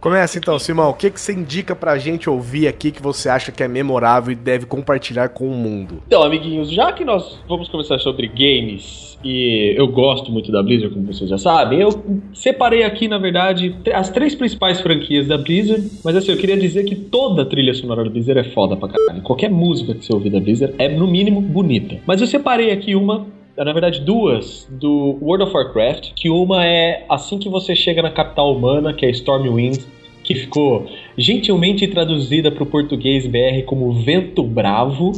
Começa 0.00 0.38
então, 0.38 0.58
Simão. 0.58 0.90
O 0.90 0.94
que, 0.94 1.10
que 1.10 1.20
você 1.20 1.32
indica 1.32 1.74
pra 1.74 1.98
gente 1.98 2.30
ouvir 2.30 2.68
aqui 2.68 2.92
que 2.92 3.02
você 3.02 3.28
acha 3.28 3.50
que 3.50 3.62
é 3.62 3.68
memorável 3.68 4.32
e 4.32 4.36
deve 4.36 4.64
compartilhar 4.64 5.30
com 5.30 5.48
o 5.48 5.54
mundo? 5.54 6.02
Então, 6.06 6.22
amiguinhos, 6.22 6.70
já 6.70 6.92
que 6.92 7.04
nós 7.04 7.38
vamos 7.48 7.68
conversar 7.68 7.98
sobre 7.98 8.28
games 8.28 9.18
e 9.24 9.74
eu 9.76 9.88
gosto 9.88 10.30
muito 10.30 10.52
da 10.52 10.62
Blizzard, 10.62 10.94
como 10.94 11.12
vocês 11.12 11.28
já 11.28 11.38
sabem, 11.38 11.80
eu 11.80 11.90
separei 12.32 12.84
aqui, 12.84 13.08
na 13.08 13.18
verdade, 13.18 13.74
as 13.92 14.08
três 14.10 14.34
principais 14.36 14.80
franquias 14.80 15.26
da 15.26 15.36
Blizzard, 15.36 15.90
mas 16.04 16.14
assim, 16.14 16.30
eu 16.30 16.36
queria 16.36 16.56
dizer 16.56 16.84
que 16.84 16.94
toda 16.94 17.44
trilha 17.44 17.74
sonora 17.74 18.04
da 18.04 18.10
Blizzard 18.10 18.40
é 18.48 18.52
foda 18.52 18.76
pra 18.76 18.88
caralho. 18.88 19.22
Qualquer 19.22 19.50
música 19.50 19.94
que 19.94 20.04
você 20.04 20.14
ouvir 20.14 20.30
da 20.30 20.38
Blizzard 20.38 20.74
é, 20.78 20.88
no 20.88 21.08
mínimo, 21.08 21.40
bonita. 21.40 21.98
Mas 22.06 22.20
eu 22.20 22.26
separei 22.28 22.70
aqui 22.70 22.94
uma 22.94 23.26
na 23.64 23.72
verdade, 23.72 24.00
duas 24.00 24.66
do 24.70 25.18
World 25.20 25.44
of 25.44 25.54
Warcraft, 25.54 26.12
que 26.14 26.30
uma 26.30 26.64
é 26.64 27.04
assim 27.08 27.38
que 27.38 27.48
você 27.48 27.74
chega 27.74 28.02
na 28.02 28.10
capital 28.10 28.54
humana, 28.54 28.92
que 28.92 29.04
é 29.04 29.10
Stormwind, 29.10 29.84
que 30.22 30.34
ficou 30.34 30.88
gentilmente 31.16 31.86
traduzida 31.88 32.50
para 32.50 32.62
o 32.62 32.66
português 32.66 33.26
BR 33.26 33.64
como 33.66 33.92
Vento 34.02 34.42
Bravo. 34.42 35.12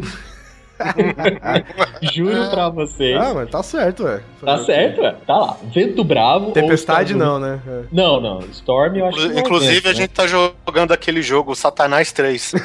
Juro 2.15 2.49
pra 2.51 2.71
vocês. 2.71 3.15
Ah, 3.15 3.35
mas 3.35 3.51
tá 3.51 3.63
certo, 3.63 4.05
ué. 4.05 4.23
Tá 4.41 4.59
certo, 4.59 5.03
é. 5.03 5.13
Tá 5.27 5.37
lá. 5.37 5.57
Vento 5.65 6.03
Bravo. 6.03 6.53
Tempestade 6.53 7.15
não, 7.15 7.39
né? 7.39 7.61
É. 7.67 7.83
Não, 7.93 8.19
não. 8.19 8.39
Storm 8.51 8.97
eu 8.97 9.07
acho 9.07 9.19
que 9.19 9.37
é 9.37 9.41
Inclusive, 9.41 9.75
vento, 9.75 9.89
a 9.89 9.93
né? 9.93 9.97
gente 9.97 10.11
tá 10.11 10.27
jogando 10.27 10.93
aquele 10.93 11.21
jogo 11.21 11.55
Satanás 11.55 12.13
3. 12.13 12.55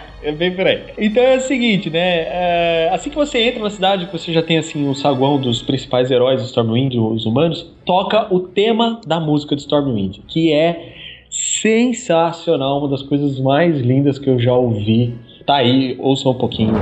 É 0.22 0.32
bem 0.32 0.52
por 0.52 0.66
aí. 0.66 0.82
Então 0.98 1.22
é 1.22 1.36
o 1.36 1.40
seguinte, 1.40 1.88
né? 1.90 1.98
é, 1.98 2.90
assim 2.92 3.08
que 3.08 3.16
você 3.16 3.38
entra 3.38 3.62
na 3.62 3.70
cidade, 3.70 4.06
que 4.06 4.12
você 4.12 4.32
já 4.32 4.42
tem 4.42 4.58
assim 4.58 4.88
o 4.88 4.94
saguão 4.94 5.40
dos 5.40 5.62
principais 5.62 6.10
heróis 6.10 6.40
de 6.40 6.48
Stormwind, 6.48 6.96
os 6.96 7.24
humanos, 7.24 7.70
toca 7.84 8.32
o 8.34 8.40
tema 8.40 9.00
da 9.06 9.20
música 9.20 9.54
de 9.54 9.62
Stormwind, 9.62 10.18
que 10.26 10.52
é 10.52 10.94
sensacional, 11.30 12.78
uma 12.80 12.88
das 12.88 13.02
coisas 13.02 13.38
mais 13.38 13.78
lindas 13.80 14.18
que 14.18 14.28
eu 14.28 14.38
já 14.38 14.54
ouvi. 14.54 15.14
Tá 15.46 15.56
aí, 15.56 15.96
ouça 15.98 16.28
um 16.28 16.34
pouquinho. 16.34 16.74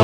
E 0.00 0.03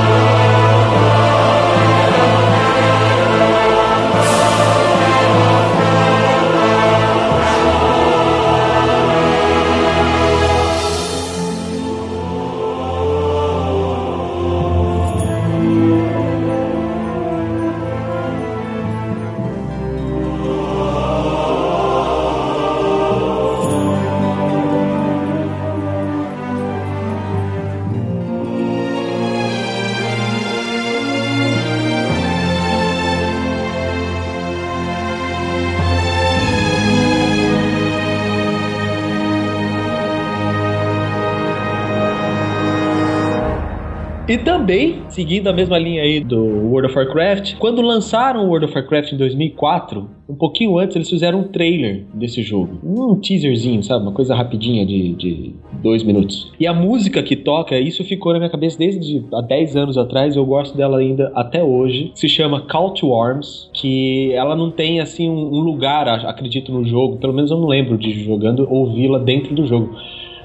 seguindo 45.11 45.47
a 45.47 45.53
mesma 45.53 45.77
linha 45.77 46.01
aí 46.01 46.21
do 46.21 46.41
World 46.41 46.87
of 46.87 46.97
Warcraft, 46.97 47.55
quando 47.57 47.81
lançaram 47.81 48.45
o 48.45 48.47
World 48.47 48.65
of 48.65 48.75
Warcraft 48.75 49.13
em 49.13 49.17
2004, 49.17 50.09
um 50.27 50.35
pouquinho 50.35 50.77
antes 50.77 50.95
eles 50.95 51.09
fizeram 51.09 51.41
um 51.41 51.47
trailer 51.49 52.05
desse 52.13 52.41
jogo. 52.41 52.79
Um 52.83 53.15
teaserzinho, 53.19 53.83
sabe? 53.83 54.03
Uma 54.03 54.13
coisa 54.13 54.33
rapidinha 54.33 54.85
de, 54.85 55.13
de 55.13 55.55
dois 55.81 56.03
minutos. 56.03 56.51
E 56.59 56.65
a 56.65 56.73
música 56.73 57.21
que 57.21 57.35
toca, 57.35 57.77
isso 57.77 58.03
ficou 58.03 58.31
na 58.31 58.39
minha 58.39 58.49
cabeça 58.49 58.77
desde 58.77 59.23
há 59.33 59.41
10 59.41 59.75
anos 59.75 59.97
atrás, 59.97 60.35
eu 60.35 60.45
gosto 60.45 60.75
dela 60.75 60.99
ainda 60.99 61.31
até 61.35 61.61
hoje. 61.61 62.11
Se 62.15 62.29
chama 62.29 62.61
Call 62.61 62.93
to 62.93 63.13
Arms, 63.13 63.69
que 63.73 64.31
ela 64.33 64.55
não 64.55 64.71
tem 64.71 65.01
assim 65.01 65.29
um, 65.29 65.59
lugar, 65.59 66.07
acredito, 66.25 66.71
no 66.71 66.85
jogo, 66.85 67.17
pelo 67.17 67.33
menos 67.33 67.51
eu 67.51 67.57
não 67.57 67.67
lembro 67.67 67.97
de 67.97 68.23
jogando 68.23 68.65
ouvi-la 68.71 69.19
dentro 69.19 69.53
do 69.53 69.67
jogo. 69.67 69.93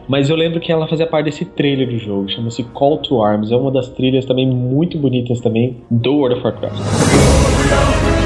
Mas 0.09 0.31
eu 0.31 0.37
lembro 0.37 0.61
que 0.61 0.71
ela 0.71 0.87
fazia 0.87 1.07
parte 1.07 1.27
desse 1.27 1.45
trailer 1.45 1.88
do 1.88 1.99
jogo, 1.99 2.29
chama-se 2.29 2.62
Call 2.64 2.99
to 2.99 3.23
Arms. 3.23 3.51
É 3.51 3.57
uma 3.57 3.71
das 3.71 3.88
trilhas 3.88 4.25
também 4.25 4.47
muito 4.47 4.99
bonitas 4.99 5.40
também 5.40 5.77
do 5.90 6.14
World 6.14 6.37
of 6.37 6.45
Warcraft. 6.45 8.25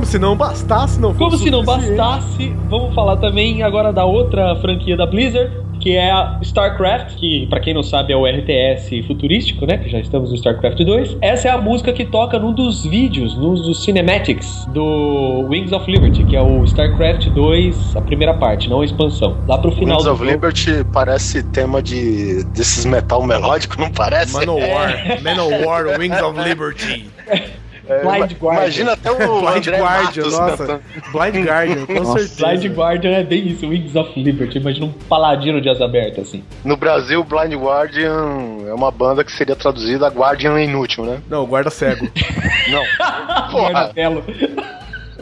Como 0.00 0.10
se 0.10 0.18
não 0.18 0.34
bastasse, 0.34 0.98
não 0.98 1.12
como 1.12 1.36
se 1.36 1.50
não 1.50 1.62
bastasse, 1.62 2.56
vamos 2.70 2.94
falar 2.94 3.18
também 3.18 3.62
agora 3.62 3.92
da 3.92 4.02
outra 4.02 4.56
franquia 4.56 4.96
da 4.96 5.04
Blizzard, 5.04 5.52
que 5.78 5.94
é 5.94 6.10
a 6.10 6.38
StarCraft, 6.40 7.16
que 7.16 7.46
pra 7.48 7.60
quem 7.60 7.74
não 7.74 7.82
sabe 7.82 8.10
é 8.10 8.16
o 8.16 8.24
RTS 8.24 9.06
futurístico, 9.06 9.66
né? 9.66 9.76
Que 9.76 9.90
já 9.90 9.98
estamos 9.98 10.30
no 10.30 10.36
StarCraft 10.36 10.78
2. 10.78 11.18
Essa 11.20 11.48
é 11.48 11.50
a 11.50 11.58
música 11.58 11.92
que 11.92 12.06
toca 12.06 12.38
num 12.38 12.54
dos 12.54 12.82
vídeos, 12.86 13.36
num 13.36 13.52
dos 13.52 13.84
cinematics 13.84 14.64
do 14.72 15.46
Wings 15.50 15.70
of 15.70 15.88
Liberty, 15.90 16.24
que 16.24 16.34
é 16.34 16.40
o 16.40 16.64
StarCraft 16.64 17.26
2, 17.28 17.96
a 17.96 18.00
primeira 18.00 18.32
parte, 18.32 18.70
não 18.70 18.80
a 18.80 18.84
expansão. 18.86 19.36
Lá 19.46 19.58
pro 19.58 19.70
final 19.70 19.98
Wings 19.98 20.04
do 20.04 20.12
of 20.12 20.18
jogo. 20.20 20.30
Liberty 20.30 20.82
parece 20.94 21.42
tema 21.42 21.82
de 21.82 22.42
desses 22.54 22.86
metal 22.86 23.22
melódico, 23.26 23.78
não 23.78 23.90
parece? 23.90 24.32
Manowar, 24.32 24.94
Manowar, 25.22 25.98
Wings 25.98 26.22
of 26.22 26.40
Liberty. 26.42 27.04
É, 27.90 28.02
Blind 28.02 28.32
Guardian. 28.40 28.62
Imagina 28.62 28.92
até 28.92 29.10
o 29.10 29.16
Blind 29.40 29.56
André 29.56 29.78
Guardian, 29.80 30.22
Matos 30.24 30.38
nossa. 30.38 30.56
cantando. 30.56 30.82
Blind 31.12 31.46
Guardian, 31.46 31.86
com 31.86 32.04
certeza. 32.16 32.46
Blind 32.46 32.76
Guardian 32.76 33.10
é 33.10 33.24
bem 33.24 33.48
isso, 33.48 33.68
Wings 33.68 33.96
of 33.96 34.20
Liberty. 34.22 34.58
Imagina 34.58 34.86
um 34.86 34.92
paladino 34.92 35.60
de 35.60 35.68
asa 35.68 35.84
aberta, 35.84 36.20
assim. 36.20 36.44
No 36.64 36.76
Brasil, 36.76 37.24
Blind 37.24 37.52
Guardian 37.54 38.58
é 38.68 38.72
uma 38.72 38.90
banda 38.90 39.24
que 39.24 39.32
seria 39.32 39.56
traduzida 39.56 40.06
a 40.06 40.10
Guardian 40.10 40.60
Inútil, 40.62 41.04
né? 41.04 41.20
Não, 41.28 41.44
guarda 41.46 41.70
cego. 41.70 42.08
Não. 42.70 43.50
Porra, 43.50 43.72
Martelo. 43.72 44.22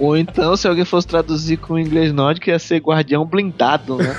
Ou 0.00 0.16
então, 0.16 0.56
se 0.56 0.68
alguém 0.68 0.84
fosse 0.84 1.06
traduzir 1.06 1.56
com 1.56 1.74
o 1.74 1.78
inglês 1.78 2.12
nórdico, 2.12 2.50
ia 2.50 2.58
ser 2.58 2.80
guardião 2.80 3.24
blindado, 3.24 3.96
né? 3.96 4.16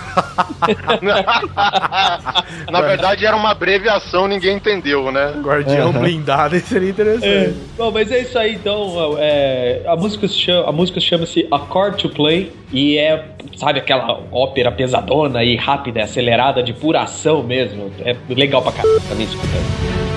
na 2.71 2.81
verdade 2.81 3.25
era 3.25 3.35
uma 3.35 3.51
abreviação, 3.51 4.27
ninguém 4.27 4.57
entendeu, 4.57 5.11
né? 5.11 5.33
Guardião 5.41 5.91
blindado, 5.91 6.55
aí 6.55 6.61
seria 6.61 6.89
interessante. 6.89 7.27
É. 7.27 7.53
Bom, 7.77 7.91
mas 7.91 8.11
é 8.11 8.19
isso 8.19 8.37
aí, 8.37 8.55
então. 8.55 9.15
é, 9.17 9.81
a 9.85 9.95
música 9.95 10.27
se 10.27 10.35
chama, 10.35 10.69
a 10.69 10.71
música 10.71 10.99
chama-se 10.99 11.47
A 11.51 11.59
Chord 11.59 11.97
to 11.97 12.09
Play 12.09 12.51
e 12.71 12.97
é, 12.97 13.25
sabe, 13.57 13.79
aquela 13.79 14.21
ópera 14.31 14.71
pesadona 14.71 15.43
e 15.43 15.55
rápida, 15.55 16.03
acelerada, 16.03 16.61
de 16.61 16.73
pura 16.73 17.01
ação 17.01 17.43
mesmo. 17.43 17.91
É 18.05 18.15
legal 18.29 18.61
pra 18.61 18.71
caramba 18.71 19.01
também 19.07 19.25
escutando. 19.25 20.08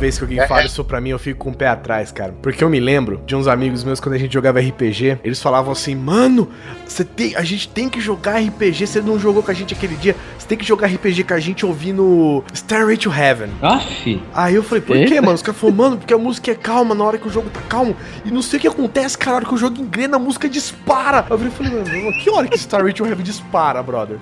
Vez 0.00 0.16
que 0.18 0.24
alguém 0.24 0.40
É, 0.40 0.46
fala 0.48 0.62
é. 0.62 0.66
isso 0.66 0.82
pra 0.84 1.00
mim, 1.00 1.10
eu 1.10 1.18
fico 1.18 1.38
com 1.44 1.50
o 1.50 1.54
pé 1.54 1.68
atrás, 1.68 2.10
cara. 2.10 2.34
Porque 2.42 2.64
eu 2.64 2.70
me 2.70 2.80
lembro 2.80 3.20
de 3.26 3.36
uns 3.36 3.46
amigos 3.46 3.84
meus 3.84 4.00
quando 4.00 4.14
a 4.14 4.18
gente 4.18 4.32
jogava 4.32 4.58
RPG, 4.58 5.18
eles 5.22 5.40
falavam 5.40 5.70
assim: 5.72 5.94
"Mano, 5.94 6.48
você 6.86 7.04
tem, 7.04 7.36
a 7.36 7.42
gente 7.42 7.68
tem 7.68 7.88
que 7.88 8.00
jogar 8.00 8.38
RPG, 8.40 8.86
você 8.86 9.00
não 9.00 9.18
jogou 9.18 9.42
com 9.42 9.50
a 9.50 9.54
gente 9.54 9.74
aquele 9.74 9.94
dia, 9.96 10.16
você 10.38 10.48
tem 10.48 10.56
que 10.58 10.64
jogar 10.66 10.88
RPG 10.88 11.22
com 11.24 11.34
a 11.34 11.38
gente 11.40 11.64
ouvindo 11.66 12.42
Stairway 12.54 12.96
to 12.96 13.12
Heaven". 13.12 13.50
Aff, 13.62 14.20
Aí 14.34 14.54
eu 14.54 14.62
falei, 14.62 14.82
por 14.82 14.96
Eita. 14.96 15.12
quê, 15.12 15.20
mano? 15.20 15.34
Os 15.34 15.42
caras 15.42 15.60
falaram, 15.60 15.76
mano, 15.76 15.96
porque 15.98 16.14
a 16.14 16.18
música 16.18 16.50
é 16.50 16.54
calma 16.54 16.94
na 16.94 17.04
hora 17.04 17.18
que 17.18 17.28
o 17.28 17.30
jogo 17.30 17.50
tá 17.50 17.60
calmo. 17.68 17.94
E 18.24 18.30
não 18.30 18.40
sei 18.42 18.58
o 18.58 18.62
que 18.62 18.68
acontece, 18.68 19.18
cara, 19.18 19.32
na 19.32 19.36
hora 19.38 19.46
que 19.46 19.54
o 19.54 19.58
jogo 19.58 19.80
engrena, 19.80 20.16
a 20.16 20.18
música 20.18 20.48
dispara. 20.48 21.24
Eu 21.28 21.36
e 21.46 21.50
falei, 21.50 21.72
mano, 21.72 22.12
que 22.22 22.30
hora 22.30 22.48
que 22.48 22.56
Starway 22.56 22.92
to 22.92 23.06
Heaven 23.06 23.22
dispara, 23.24 23.82
brother? 23.82 24.18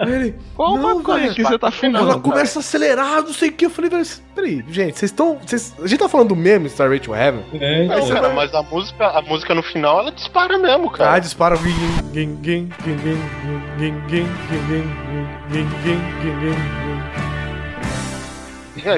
Aí 0.00 0.12
ele, 0.12 0.34
Qual 0.54 0.76
não, 0.76 0.96
maconha 0.98 1.22
velho, 1.24 1.34
que 1.34 1.42
você 1.44 1.58
tá 1.58 1.66
ela 1.68 1.72
fumando? 1.72 2.20
começa 2.20 2.58
a 2.58 2.60
acelerar, 2.60 3.22
não 3.22 3.32
sei 3.32 3.50
o 3.50 3.52
que. 3.52 3.66
Eu 3.66 3.70
falei, 3.70 3.88
velho, 3.90 4.06
peraí, 4.34 4.61
Gente, 4.68 4.98
vocês 4.98 5.10
estão. 5.10 5.38
A 5.78 5.86
gente 5.86 5.98
tá 5.98 6.08
falando 6.08 6.28
do 6.28 6.36
meme 6.36 6.68
Star 6.68 6.88
Raid 6.88 7.04
to 7.04 7.14
Heaven. 7.14 7.44
É, 7.54 7.86
não, 7.86 8.08
cara, 8.08 8.28
vai... 8.28 8.34
mas 8.34 8.54
a 8.54 8.62
música, 8.62 9.06
a 9.06 9.22
música 9.22 9.54
no 9.54 9.62
final 9.62 10.00
ela 10.00 10.12
dispara 10.12 10.58
mesmo, 10.58 10.90
cara. 10.90 11.14
Ah, 11.14 11.18
dispara. 11.18 11.56
Ging, 11.56 12.70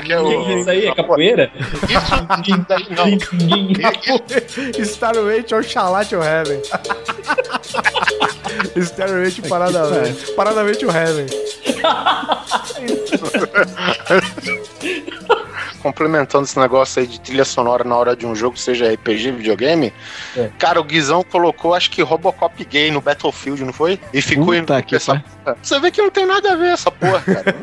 que 0.03 0.13
é 0.13 0.21
o... 0.21 0.61
Isso 0.61 0.71
aí 0.71 0.87
é 0.87 0.95
capoeira? 0.95 1.51
Isso. 3.09 3.35
Isso. 4.81 4.95
Star 4.95 5.15
Wars 5.17 5.53
Oxalá 5.53 6.05
to 6.05 6.17
Heaven. 6.23 6.63
Star 8.83 9.11
Wars 9.11 9.41
Paradamente. 9.41 10.33
Paradamente 10.33 10.87
o 10.87 10.91
Heaven. 10.91 11.27
Complementando 15.85 16.45
esse 16.47 16.59
negócio 16.59 17.03
aí 17.03 17.07
de 17.07 17.21
trilha 17.21 17.45
sonora 17.45 17.85
na 17.85 17.95
hora 17.95 18.17
de 18.17 18.25
um 18.25 18.35
jogo, 18.35 18.57
seja 18.57 18.91
RPG, 18.91 19.33
videogame, 19.33 19.93
É. 20.35 20.49
cara, 20.59 20.81
o 20.81 20.85
Guizão 20.85 21.23
colocou, 21.23 21.75
acho 21.75 21.91
que 21.91 22.01
Robocop 22.01 22.65
gay 22.65 22.91
no 22.91 23.03
Battlefield, 23.03 23.63
não 23.63 23.73
foi? 23.73 24.01
E 24.11 24.23
ficou 24.23 24.47
Puta 24.47 24.57
indo 24.79 24.83
que 24.83 24.97
essa... 24.97 25.23
Você 25.63 25.79
vê 25.81 25.91
que 25.91 26.01
não 26.01 26.11
tem 26.11 26.27
nada 26.27 26.53
a 26.53 26.57
ver 26.57 26.69
essa 26.69 26.91
porra, 26.91 27.21
cara. 27.21 27.55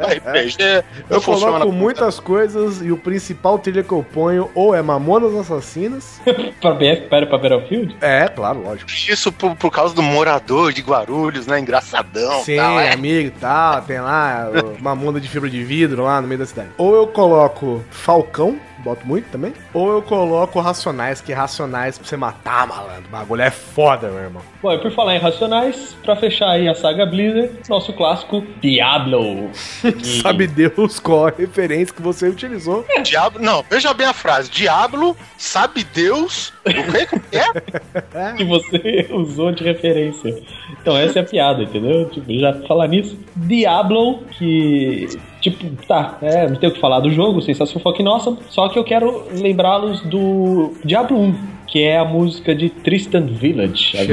RPG, 0.14 0.62
Eu 1.10 1.16
não 1.16 1.20
funciona 1.20 1.58
coloco 1.58 1.72
muitas 1.72 2.20
coisas 2.20 2.82
e 2.82 2.90
o 2.90 2.96
principal 2.96 3.58
trilha 3.58 3.82
que 3.82 3.92
eu 3.92 4.04
ponho 4.04 4.50
ou 4.54 4.74
é 4.74 4.82
Mamonas 4.82 5.34
Assassinas. 5.34 6.20
pra 6.60 6.72
BF, 6.72 7.08
para 7.08 7.26
pra 7.26 7.38
Battlefield? 7.38 7.96
É, 8.00 8.28
claro, 8.28 8.62
lógico. 8.62 8.90
Isso 8.90 9.32
por, 9.32 9.54
por 9.56 9.70
causa 9.70 9.94
do 9.94 10.02
morador 10.02 10.72
de 10.72 10.82
Guarulhos, 10.82 11.46
né? 11.46 11.60
Engraçadão 11.60 12.42
Sim, 12.42 12.56
tal, 12.56 12.80
é. 12.80 12.92
amigo 12.92 13.28
e 13.28 13.40
tal, 13.40 13.82
tem 13.82 14.00
lá 14.00 14.48
uma 14.78 14.94
munda 14.94 15.20
de 15.20 15.28
fibra 15.28 15.48
de 15.48 15.62
vidro 15.64 16.04
lá 16.04 16.20
no 16.20 16.28
meio 16.28 16.38
da 16.38 16.46
cidade. 16.46 16.68
Ou 16.76 16.94
eu 16.94 17.06
coloco 17.06 17.82
Falcão, 17.90 18.58
boto 18.84 19.06
muito 19.06 19.28
também. 19.30 19.52
Ou 19.72 19.92
eu 19.94 20.02
coloco 20.02 20.60
Racionais, 20.60 21.20
que 21.20 21.32
Racionais 21.32 21.98
pra 21.98 22.06
você 22.06 22.16
matar, 22.16 22.66
malandro. 22.66 23.04
O 23.08 23.10
bagulho 23.10 23.42
é 23.42 23.50
foda, 23.50 24.08
meu 24.08 24.18
irmão. 24.20 24.42
Bom, 24.62 24.72
e 24.72 24.78
por 24.78 24.90
falar 24.92 25.16
em 25.16 25.18
Racionais, 25.18 25.96
pra 26.04 26.14
fechar 26.16 26.50
aí 26.50 26.68
a 26.68 26.74
saga 26.74 27.04
Blizzard, 27.06 27.50
nosso 27.68 27.92
clássico 27.92 28.44
Diablo. 28.60 29.50
E- 29.84 30.20
Sabe 30.22 30.46
Deus 30.46 31.00
qual 31.00 31.26
a 31.28 31.30
referência 31.36 31.94
que 31.94 32.02
você 32.02 32.28
utilizou. 32.28 32.84
Diablo, 33.02 33.42
não, 33.42 33.64
veja 33.68 33.92
bem 33.94 34.06
a 34.06 34.12
frase. 34.12 34.50
Diablo, 34.50 35.16
sabe 35.38 35.84
Deus, 35.84 36.52
o 36.64 36.70
que 36.92 37.06
que 37.06 37.36
é? 37.36 38.32
que 38.36 38.44
você 38.44 39.08
usou 39.12 39.50
de 39.52 39.64
referência. 39.64 40.42
Então, 40.80 40.96
essa 40.96 41.18
é 41.20 41.22
a 41.22 41.24
piada, 41.24 41.62
entendeu? 41.62 42.08
Tipo, 42.10 42.32
já 42.38 42.52
falar 42.68 42.86
nisso, 42.88 43.18
Diablo, 43.36 44.22
que. 44.38 45.08
Tipo, 45.44 45.62
tá, 45.86 46.16
é, 46.22 46.48
não 46.48 46.56
tem 46.56 46.70
o 46.70 46.72
que 46.72 46.80
falar 46.80 47.00
do 47.00 47.10
jogo, 47.10 47.42
sensação 47.42 47.78
fucking 47.78 48.02
nossa. 48.02 48.34
Só 48.48 48.66
que 48.70 48.78
eu 48.78 48.84
quero 48.84 49.24
lembrá-los 49.30 50.00
do 50.00 50.72
Diablo 50.82 51.20
1, 51.20 51.34
que 51.66 51.82
é 51.82 51.98
a 51.98 52.04
música 52.04 52.54
de 52.54 52.70
Tristan 52.70 53.26
Village. 53.26 53.94
A. 53.94 54.06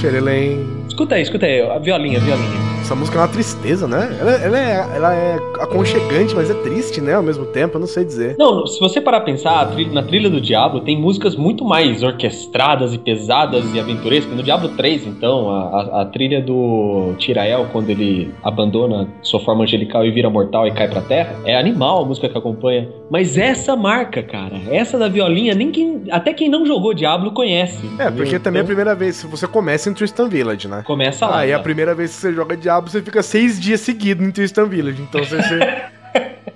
Xerelém. 0.00 0.58
Escuta 0.88 1.14
aí, 1.14 1.22
escuta 1.22 1.46
aí, 1.46 1.60
a 1.60 1.78
violinha, 1.78 2.18
a 2.18 2.20
violinha. 2.20 2.71
Essa 2.92 2.98
música 2.98 3.16
é 3.16 3.20
uma 3.22 3.28
tristeza, 3.28 3.88
né? 3.88 4.18
Ela, 4.20 4.32
ela 4.32 4.58
é, 4.58 4.96
ela 4.96 5.14
é 5.14 5.36
aconchegante, 5.60 6.34
mas 6.34 6.50
é 6.50 6.54
triste, 6.54 7.00
né? 7.00 7.14
Ao 7.14 7.22
mesmo 7.22 7.46
tempo, 7.46 7.76
eu 7.76 7.80
não 7.80 7.86
sei 7.86 8.04
dizer. 8.04 8.36
Não, 8.38 8.66
se 8.66 8.78
você 8.78 9.00
parar 9.00 9.16
a 9.16 9.20
pensar, 9.22 9.60
a 9.60 9.64
trilha- 9.64 9.92
na 9.94 10.02
trilha 10.02 10.28
do 10.28 10.38
Diablo 10.38 10.80
tem 10.82 11.00
músicas 11.00 11.34
muito 11.34 11.64
mais 11.64 12.02
orquestradas 12.02 12.92
e 12.92 12.98
pesadas 12.98 13.64
e 13.74 13.80
aventurescas. 13.80 14.36
No 14.36 14.42
Diablo 14.42 14.68
3, 14.76 15.06
então, 15.06 15.48
a, 15.48 15.62
a- 15.62 16.02
a 16.02 16.04
trilha 16.04 16.42
do 16.42 17.14
Tirael, 17.16 17.66
quando 17.72 17.88
ele 17.88 18.34
abandona 18.42 19.08
sua 19.22 19.40
forma 19.40 19.64
angelical 19.64 20.04
e 20.04 20.10
vira 20.10 20.28
mortal 20.28 20.66
e 20.66 20.72
cai 20.72 20.86
pra 20.86 21.00
terra, 21.00 21.34
é 21.46 21.56
animal 21.58 22.02
a 22.02 22.04
música 22.04 22.28
que 22.28 22.36
acompanha. 22.36 22.90
Mas 23.10 23.38
essa 23.38 23.74
marca, 23.74 24.22
cara, 24.22 24.60
essa 24.70 24.98
da 24.98 25.08
violinha, 25.08 25.54
nem 25.54 25.70
quem, 25.70 26.02
até 26.10 26.34
quem 26.34 26.50
não 26.50 26.66
jogou 26.66 26.92
Diablo 26.92 27.32
conhece. 27.32 27.80
É, 27.98 28.10
porque 28.10 28.38
também 28.38 28.58
é 28.58 28.60
a 28.60 28.64
Então, 28.64 28.66
primeira 28.66 28.94
vez, 28.94 29.22
você 29.22 29.46
começa 29.48 29.88
em 29.88 29.94
Tristan 29.94 30.28
Village, 30.28 30.68
né? 30.68 30.82
Começa 30.84 31.26
lá. 31.26 31.38
Aí 31.38 31.48
né? 31.48 31.54
a 31.54 31.58
primeira 31.58 31.94
vez 31.94 32.10
que 32.14 32.16
você 32.20 32.32
joga 32.34 32.54
Diablo, 32.54 32.81
você 32.90 33.02
fica 33.02 33.22
seis 33.22 33.60
dias 33.60 33.80
seguidos 33.80 34.26
em 34.26 34.30
Tristan 34.30 34.66
Village. 34.66 35.02
Então 35.02 35.22
você, 35.22 35.36
você 35.36 35.58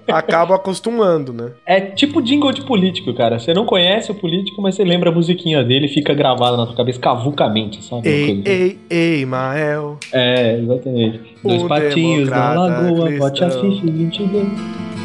acaba 0.13 0.57
acostumando, 0.57 1.33
né? 1.33 1.51
É 1.65 1.81
tipo 1.81 2.23
jingle 2.23 2.53
de 2.53 2.63
político, 2.65 3.13
cara. 3.15 3.39
Você 3.39 3.53
não 3.53 3.65
conhece 3.67 4.11
o 4.11 4.15
político, 4.15 4.61
mas 4.63 4.75
você 4.75 4.85
lembra 4.85 5.11
a 5.11 5.13
musiquinha 5.13 5.63
dele 5.65 5.87
e 5.87 5.89
fica 5.89 6.15
gravada 6.15 6.57
na 6.57 6.67
tua 6.67 6.77
cabeça 6.77 7.01
cavucamente, 7.01 7.83
sabe? 7.85 8.09
Ei, 8.09 8.43
ei, 8.45 8.79
ei, 8.89 9.27
Mael. 9.27 9.99
É, 10.13 10.59
exatamente. 10.59 11.21
Dois 11.43 11.63
patinhos 11.65 12.29
na 12.29 12.55
lagoa, 12.55 13.11
bote 13.19 13.45
a 13.45 13.49
cristão. 13.49 13.71
ficha 13.71 13.87
e 13.87 13.91
22. 13.91 14.96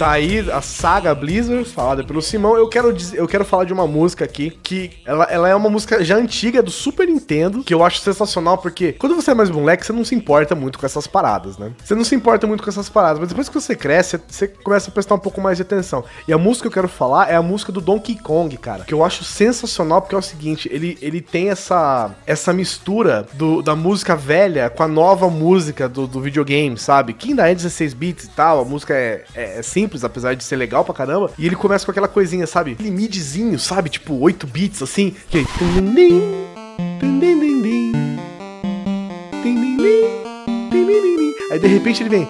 Tá 0.00 0.12
aí 0.12 0.50
a 0.50 0.62
saga 0.62 1.14
Blizzard, 1.14 1.62
falada 1.68 2.02
pelo 2.02 2.22
Simão. 2.22 2.56
Eu 2.56 2.70
quero, 2.70 2.96
eu 3.12 3.28
quero 3.28 3.44
falar 3.44 3.64
de 3.64 3.72
uma 3.74 3.86
música 3.86 4.24
aqui 4.24 4.50
que 4.62 4.92
ela, 5.04 5.24
ela 5.24 5.46
é 5.46 5.54
uma 5.54 5.68
música 5.68 6.02
já 6.02 6.16
antiga 6.16 6.62
do 6.62 6.70
Super 6.70 7.06
Nintendo, 7.06 7.62
que 7.62 7.74
eu 7.74 7.84
acho 7.84 7.98
sensacional 8.00 8.56
porque 8.56 8.94
quando 8.94 9.14
você 9.14 9.32
é 9.32 9.34
mais 9.34 9.50
moleque, 9.50 9.84
você 9.84 9.92
não 9.92 10.02
se 10.02 10.14
importa 10.14 10.54
muito 10.54 10.78
com 10.78 10.86
essas 10.86 11.06
paradas, 11.06 11.58
né? 11.58 11.72
Você 11.84 11.94
não 11.94 12.02
se 12.02 12.14
importa 12.14 12.46
muito 12.46 12.64
com 12.64 12.70
essas 12.70 12.88
paradas, 12.88 13.18
mas 13.18 13.28
depois 13.28 13.50
que 13.50 13.54
você 13.54 13.76
cresce, 13.76 14.18
você 14.26 14.48
começa 14.48 14.88
a 14.88 14.90
prestar 14.90 15.16
um 15.16 15.18
pouco 15.18 15.38
mais 15.38 15.58
de 15.58 15.64
atenção. 15.64 16.02
E 16.26 16.32
a 16.32 16.38
música 16.38 16.62
que 16.62 16.68
eu 16.68 16.82
quero 16.82 16.88
falar 16.88 17.30
é 17.30 17.36
a 17.36 17.42
música 17.42 17.70
do 17.70 17.82
Donkey 17.82 18.16
Kong, 18.20 18.56
cara, 18.56 18.84
que 18.84 18.94
eu 18.94 19.04
acho 19.04 19.22
sensacional 19.22 20.00
porque 20.00 20.14
é 20.14 20.18
o 20.18 20.22
seguinte, 20.22 20.66
ele, 20.72 20.96
ele 21.02 21.20
tem 21.20 21.50
essa, 21.50 22.10
essa 22.26 22.54
mistura 22.54 23.26
do, 23.34 23.60
da 23.60 23.76
música 23.76 24.16
velha 24.16 24.70
com 24.70 24.82
a 24.82 24.88
nova 24.88 25.28
música 25.28 25.86
do, 25.90 26.06
do 26.06 26.22
videogame, 26.22 26.78
sabe? 26.78 27.12
Que 27.12 27.28
ainda 27.28 27.50
é 27.50 27.54
16 27.54 27.92
bits 27.92 28.24
e 28.24 28.30
tal, 28.30 28.62
a 28.62 28.64
música 28.64 28.94
é, 28.94 29.24
é- 29.34 29.58
é 29.58 29.62
simples, 29.62 29.89
apesar 30.04 30.34
de 30.34 30.44
ser 30.44 30.56
legal 30.56 30.84
pra 30.84 30.94
caramba. 30.94 31.30
E 31.38 31.46
ele 31.46 31.56
começa 31.56 31.84
com 31.84 31.90
aquela 31.90 32.08
coisinha, 32.08 32.46
sabe? 32.46 32.72
Aquele 32.72 32.90
midzinho, 32.90 33.58
sabe? 33.58 33.90
Tipo 33.90 34.14
8 34.14 34.46
bits, 34.46 34.82
assim. 34.82 35.14
Que... 35.28 35.46
Aí 41.50 41.58
de 41.58 41.66
repente 41.66 42.02
ele 42.02 42.10
vem. 42.10 42.28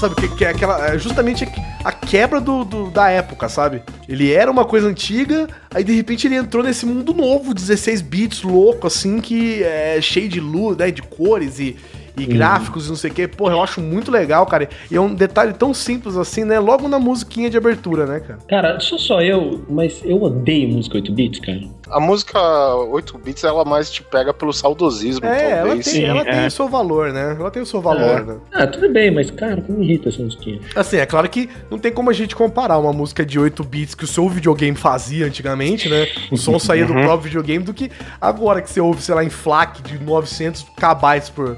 Sabe? 0.00 0.14
Que, 0.16 0.28
que 0.36 0.44
é 0.44 0.48
aquela. 0.50 0.86
é 0.86 0.98
justamente 0.98 1.46
a 1.84 1.92
quebra 1.92 2.40
do, 2.40 2.64
do- 2.64 2.90
da 2.90 3.08
época, 3.10 3.48
sabe? 3.48 3.82
Ele 4.08 4.32
era 4.32 4.50
uma 4.50 4.64
coisa 4.64 4.88
antiga, 4.88 5.46
aí 5.72 5.84
de 5.84 5.92
repente 5.94 6.26
ele 6.26 6.34
entrou 6.36 6.62
nesse 6.64 6.84
mundo 6.86 7.12
novo, 7.14 7.54
16 7.54 8.00
bits, 8.02 8.42
louco, 8.42 8.86
assim, 8.86 9.20
que 9.20 9.62
é 9.62 9.98
cheio 10.00 10.28
de 10.28 10.40
luz, 10.40 10.76
né? 10.76 10.90
De 10.90 11.02
cores 11.02 11.58
e. 11.58 11.76
E 12.18 12.26
gráficos 12.26 12.84
e 12.86 12.88
não 12.90 12.96
sei 12.96 13.10
o 13.10 13.14
que, 13.14 13.26
porra, 13.28 13.54
eu 13.54 13.62
acho 13.62 13.80
muito 13.80 14.10
legal, 14.10 14.44
cara. 14.44 14.68
E 14.90 14.96
é 14.96 15.00
um 15.00 15.14
detalhe 15.14 15.54
tão 15.54 15.72
simples 15.72 16.16
assim, 16.16 16.44
né? 16.44 16.58
Logo 16.58 16.86
na 16.86 16.98
musiquinha 16.98 17.48
de 17.48 17.56
abertura, 17.56 18.04
né, 18.04 18.20
cara? 18.20 18.38
Cara, 18.46 18.80
sou 18.80 18.98
só 18.98 19.22
eu, 19.22 19.64
mas 19.70 20.02
eu 20.04 20.20
odeio 20.22 20.68
música 20.68 20.96
8 20.96 21.12
bits, 21.12 21.40
cara. 21.40 21.60
A 21.90 21.98
música 22.00 22.38
8 22.74 23.18
bits, 23.18 23.44
ela 23.44 23.64
mais 23.64 23.90
te 23.90 24.02
pega 24.02 24.32
pelo 24.32 24.52
saudosismo, 24.52 25.26
É, 25.26 25.50
ela 25.50 25.66
talvez. 25.68 25.86
tem, 25.86 26.04
ela 26.04 26.24
tem 26.24 26.46
o 26.46 26.50
seu 26.50 26.68
valor, 26.68 27.12
né? 27.12 27.36
Ela 27.38 27.50
tem 27.50 27.62
o 27.62 27.66
seu 27.66 27.80
valor, 27.80 28.24
né? 28.24 28.36
Ah, 28.52 28.66
tudo 28.66 28.88
bem, 28.92 29.10
mas 29.10 29.30
cara, 29.30 29.60
como 29.60 29.78
me 29.78 29.84
irrita 29.86 30.08
essa 30.08 30.22
musiquinha. 30.22 30.60
Assim, 30.76 30.98
é 30.98 31.06
claro 31.06 31.28
que 31.28 31.48
não 31.70 31.78
tem 31.78 31.92
como 31.92 32.08
a 32.10 32.12
gente 32.12 32.36
comparar 32.36 32.78
uma 32.78 32.92
música 32.92 33.24
de 33.26 33.38
8 33.38 33.64
bits 33.64 33.94
que 33.94 34.04
o 34.04 34.06
seu 34.06 34.28
videogame 34.28 34.76
fazia 34.76 35.26
antigamente, 35.26 35.88
né? 35.88 36.06
O 36.30 36.36
som 36.36 36.58
saía 36.60 36.86
do 36.86 36.92
próprio 36.92 37.20
videogame 37.22 37.64
do 37.64 37.74
que 37.74 37.90
agora 38.20 38.62
que 38.62 38.70
você 38.70 38.80
ouve, 38.80 39.02
sei 39.02 39.14
lá, 39.14 39.24
em 39.24 39.30
FLAC 39.30 39.82
de 39.82 39.98
900 39.98 40.66
kbytes 40.76 41.28
por, 41.30 41.56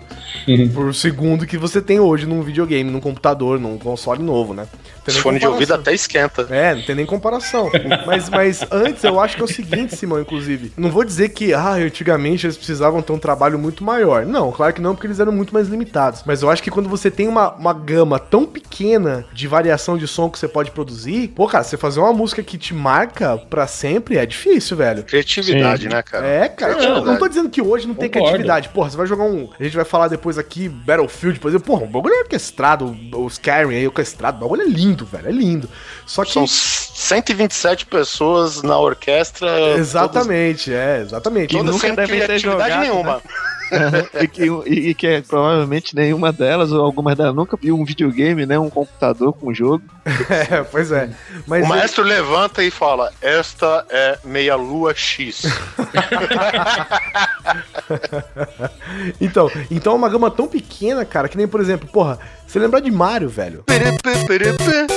por 0.75 0.95
segundo 0.95 1.47
que 1.47 1.59
você 1.59 1.81
tem 1.83 2.01
hoje 2.01 2.27
num 2.27 2.43
videogame, 2.43 2.91
num 2.91 3.01
computador, 3.01 3.61
num 3.61 3.77
console 3.79 4.23
novo, 4.23 4.55
né? 4.55 4.67
Tem 5.05 5.15
nem 5.15 5.23
fones 5.23 5.41
de 5.41 5.47
ouvido 5.47 5.75
até 5.75 5.93
esquenta. 5.93 6.47
É, 6.51 6.75
não 6.75 6.83
tem 6.83 6.95
nem 6.95 7.07
comparação. 7.07 7.71
mas, 8.07 8.29
mas 8.29 8.65
antes 8.71 9.03
eu 9.05 9.19
acho 9.21 9.37
que 9.37 9.43
é 9.43 9.45
o 9.45 9.49
seguinte, 9.49 9.97
Simão, 9.97 10.21
inclusive. 10.21 10.73
Não 10.77 10.91
vou 10.91 11.05
dizer 11.05 11.31
que, 11.31 11.53
ah, 11.53 11.73
antigamente 11.73 12.47
eles 12.47 12.57
precisavam 12.57 13.03
ter 13.03 13.13
um 13.13 13.19
trabalho 13.19 13.59
muito 13.59 13.83
maior. 13.85 14.25
Não, 14.27 14.53
claro 14.53 14.73
que 14.73 14.81
não, 14.81 14.95
porque 14.95 15.07
eles 15.07 15.21
eram 15.21 15.33
muito 15.33 15.53
mais 15.53 15.69
limitados. 15.69 16.23
Mas 16.25 16.43
eu 16.43 16.51
acho 16.51 16.63
que 16.63 16.71
quando 16.71 16.89
você 16.89 17.11
tem 17.11 17.29
uma, 17.29 17.53
uma 17.53 17.73
gama 17.73 18.19
tão 18.19 18.45
pequena 18.47 19.25
de 19.33 19.47
variação 19.49 19.97
de 19.97 20.07
som 20.07 20.31
que 20.31 20.39
você 20.39 20.49
pode 20.49 20.71
produzir, 20.71 21.29
pô, 21.29 21.47
cara, 21.49 21.65
você 21.65 21.77
fazer 21.77 22.01
uma 22.01 22.13
música 22.13 22.43
que 22.43 22.57
te 22.59 22.75
marca 22.75 23.37
pra 23.39 23.67
sempre 23.67 24.17
é 24.19 24.27
difícil, 24.27 24.77
velho. 24.77 25.03
Criatividade, 25.05 25.89
né, 25.89 26.03
cara? 26.03 26.27
É, 26.27 26.49
cara, 26.49 26.75
Criatividade. 26.75 27.07
não 27.07 27.17
tô 27.19 27.29
dizendo 27.29 27.51
que 27.51 27.61
hoje 27.63 27.87
não 27.87 27.95
tem 27.95 28.09
Concordo. 28.09 28.29
criatividade. 28.35 28.69
Porra, 28.69 28.91
você 28.91 28.97
vai 28.97 29.07
jogar 29.07 29.25
um. 29.25 29.49
A 29.59 29.63
gente 29.65 29.77
vai 29.77 29.85
falar 29.85 30.09
depois 30.09 30.39
aqui, 30.39 30.69
Battlefield, 30.69 31.41
por 31.41 31.49
exemplo. 31.49 31.67
Porra, 31.67 31.85
o 31.85 31.89
bagulho 31.89 32.15
é 32.15 32.21
orquestrado, 32.21 32.97
o 33.15 33.27
Skyrim 33.27 33.75
aí, 33.75 33.87
orquestrado. 33.87 34.39
O 34.39 34.41
bagulho 34.41 34.63
é 34.63 34.67
lindo, 34.67 34.92
velho. 35.05 35.29
É 35.29 35.33
lindo. 35.33 35.69
Só 36.07 36.25
que. 36.25 36.33
São 36.33 36.47
127 36.47 37.87
pessoas 37.87 38.63
na 38.63 38.79
orquestra. 38.79 39.49
Exatamente, 39.77 40.73
é, 40.73 41.01
exatamente. 41.01 41.57
Todas, 41.57 41.77
sem 41.77 41.95
devem 41.95 42.21
ter 42.21 42.27
criatividade 42.27 42.43
jogado, 42.43 42.81
nenhuma. 42.81 43.23
e, 44.21 44.29
que, 44.29 44.43
e- 44.45 44.89
e 44.91 44.95
que 44.95 45.07
é, 45.07 45.23
provavelmente 45.23 45.97
nenhuma 45.97 46.31
delas, 46.31 46.71
ou 46.71 46.85
algumas 46.85 47.17
delas, 47.17 47.35
nunca 47.35 47.57
viu 47.57 47.75
um 47.75 47.87
videogame, 47.87 48.45
né? 48.45 48.59
Um 48.59 48.69
computador 48.69 49.33
com 49.33 49.51
um 49.51 49.55
jogo. 49.55 49.83
É, 50.51 50.63
pois 50.65 50.91
é. 50.93 51.09
Mas 51.47 51.65
O 51.65 51.69
maestro 51.69 52.03
levanta 52.05 52.63
e 52.63 52.71
fala: 52.71 53.11
Esta 53.21 53.85
é 53.91 54.19
meia 54.25 54.57
lua 54.57 54.95
X. 54.95 55.43
então, 59.21 59.51
então 59.71 59.93
é 59.93 59.97
uma 59.97 60.09
gama 60.09 60.31
tão 60.31 60.47
pequena, 60.49 61.05
cara, 61.05 61.29
que 61.29 61.37
nem, 61.37 61.47
por 61.47 61.61
exemplo, 61.61 61.87
porra, 61.89 62.19
você 62.47 62.59
lembrar 62.59 62.81
de 62.81 62.91
Mario, 62.91 63.29
velho. 63.29 63.65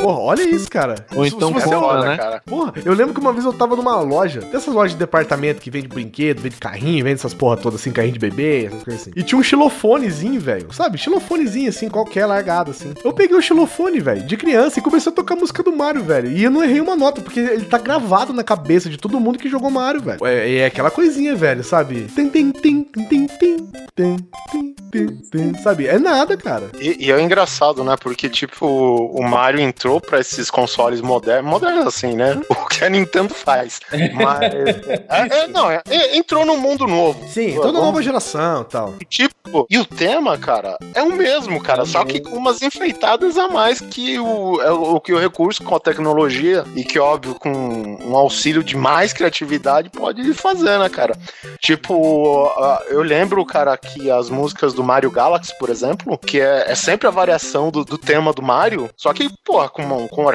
Porra, 0.02 0.20
olha 0.20 0.44
isso, 0.44 0.70
cara. 0.70 0.94
Ou 1.15 1.23
Se- 1.25 1.36
então 1.36 1.47
se 1.49 1.53
você 1.62 1.65
compra, 1.75 1.88
olhar- 1.99 2.10
né? 2.10 2.17
cara. 2.17 2.41
Porra, 2.45 2.73
eu 2.84 2.93
lembro 2.93 3.13
que 3.13 3.19
uma 3.19 3.34
vez 3.34 3.45
eu 3.45 3.53
tava 3.53 3.75
numa 3.75 3.99
loja, 4.01 4.41
dessas 4.41 4.73
lojas 4.73 4.91
de 4.93 4.97
departamento 4.97 5.62
que 5.62 5.69
vende 5.71 5.88
brinquedo, 5.88 6.41
vende 6.41 6.55
carrinho, 6.58 7.03
vende 7.03 7.15
essas 7.15 7.34
porra 7.34 7.58
todas 7.58 7.79
assim, 7.81 7.91
carrinho 7.91 8.13
de 8.13 8.19
bebê, 8.19 8.65
essas 8.65 8.84
coisas 8.84 9.01
assim. 9.01 9.12
E 9.15 9.23
tinha 9.23 9.39
um 9.39 9.43
xilofonezinho, 9.43 10.39
velho, 10.39 10.71
sabe? 10.73 10.97
Xilofonezinho 10.97 11.69
assim, 11.69 11.89
qualquer 11.89 12.25
largado 12.25 12.71
assim. 12.71 12.93
Eu 13.03 13.13
peguei 13.13 13.38
o 13.38 13.41
xilofone, 13.41 13.99
velho, 13.99 14.23
de 14.23 14.38
criança 14.38 14.79
e 14.79 14.81
comecei 14.81 15.12
a 15.12 15.15
tocar 15.15 15.36
a 15.36 15.38
música 15.39 15.62
do 15.63 15.75
Mario, 15.75 16.03
velho. 16.03 16.31
E 16.31 16.43
eu 16.43 16.51
não 16.51 16.63
errei 16.63 16.79
uma 16.81 16.95
nota, 16.95 17.21
porque 17.21 17.39
ele 17.39 17.65
tá 17.65 17.77
gravado 17.77 18.34
na 18.34 18.43
cabeça 18.43 18.89
de 18.89 18.97
todo 18.97 19.19
mundo 19.19 19.38
que 19.39 19.49
jogou 19.49 19.69
Mario, 19.69 20.01
velho. 20.01 20.25
É, 20.25 20.55
é 20.58 20.65
aquela 20.65 20.91
coisinha, 20.91 21.36
velho, 21.36 21.63
sabe? 21.63 22.08
Tem, 22.15 22.29
tem, 22.29 22.51
tem, 22.51 22.84
tem, 22.84 23.05
tem, 23.08 23.27
tem, 23.27 23.58
tem, 23.95 24.17
tem, 24.51 24.75
tem, 24.91 25.08
tem, 25.31 25.53
sabe? 25.62 25.88
É 25.88 25.97
nada, 25.99 26.38
cara. 26.38 26.69
E, 26.79 27.05
e 27.08 27.12
é 27.12 27.21
engraçado, 27.21 27.84
né? 27.84 27.95
Porque, 27.99 28.29
tipo, 28.29 28.65
o 28.67 29.21
Mario 29.23 29.60
entrou 29.60 29.99
pra 29.99 30.19
esses 30.19 30.49
consoles 30.49 30.85
modernos, 31.02 31.50
modernos 31.52 31.88
assim, 31.88 32.15
né? 32.15 32.39
O 32.50 32.67
que 32.78 32.84
a 32.84 32.89
Nintendo 32.89 33.34
faz. 33.34 33.80
Mas. 34.13 34.41
é, 34.41 35.39
é, 35.43 35.48
não, 35.48 35.69
é- 35.71 35.82
é- 35.89 36.17
entrou 36.17 36.45
num 36.45 36.58
mundo 36.58 36.86
novo. 36.88 37.26
Sim, 37.30 37.56
toda 37.56 37.80
nova 37.80 38.02
geração 38.02 38.62
e 38.62 38.65
tal. 38.65 38.93
E, 39.00 39.06
Tipo, 39.06 39.65
e 39.69 39.78
o 39.78 39.86
tema, 39.86 40.38
cara, 40.38 40.78
é 40.93 41.02
o 41.02 41.12
mesmo, 41.12 41.62
cara, 41.62 41.86
só 41.86 42.04
que 42.04 42.19
com 42.19 42.36
umas 42.36 42.62
enfeitadas 42.62 43.38
a 43.38 43.48
mais 43.48 43.80
que 43.80 44.19
o, 44.19 44.60
é 44.62 44.71
o 44.71 45.00
que 45.00 45.13
o 45.13 45.19
recurso 45.19 45.63
com 45.63 45.76
a 45.76 45.80
tecnologia 45.80 46.65
e 46.76 46.84
que, 46.84 47.00
óbvio, 47.00 47.36
com 47.36 47.50
um 47.52 48.15
auxílio 48.15 48.63
de 48.63 48.76
mais 48.76 49.13
criatividade 49.13 49.89
pode 49.89 50.34
fazer, 50.34 50.78
né, 50.80 50.89
cara? 50.89 51.15
Tipo, 51.60 52.52
eu 52.89 53.02
lembro, 53.02 53.45
cara, 53.45 53.78
que 53.78 54.10
as 54.12 54.30
músicas 54.30 54.74
do 54.74 54.84
Mario 54.84 55.12
Galaxy, 55.12 55.58
por 55.58 55.69
exemplo, 55.69 56.17
que 56.17 56.39
é, 56.41 56.65
é 56.71 56.76
sempre 56.76 57.08
a 57.08 57.12
variação 57.12 57.69
do, 57.71 57.86
do 57.86 57.98
tema 57.98 58.34
do 58.34 58.41
Mario, 58.41 58.89
só 58.98 59.13
que, 59.13 59.30
pô, 59.43 59.67
com, 59.69 60.08
com 60.08 60.28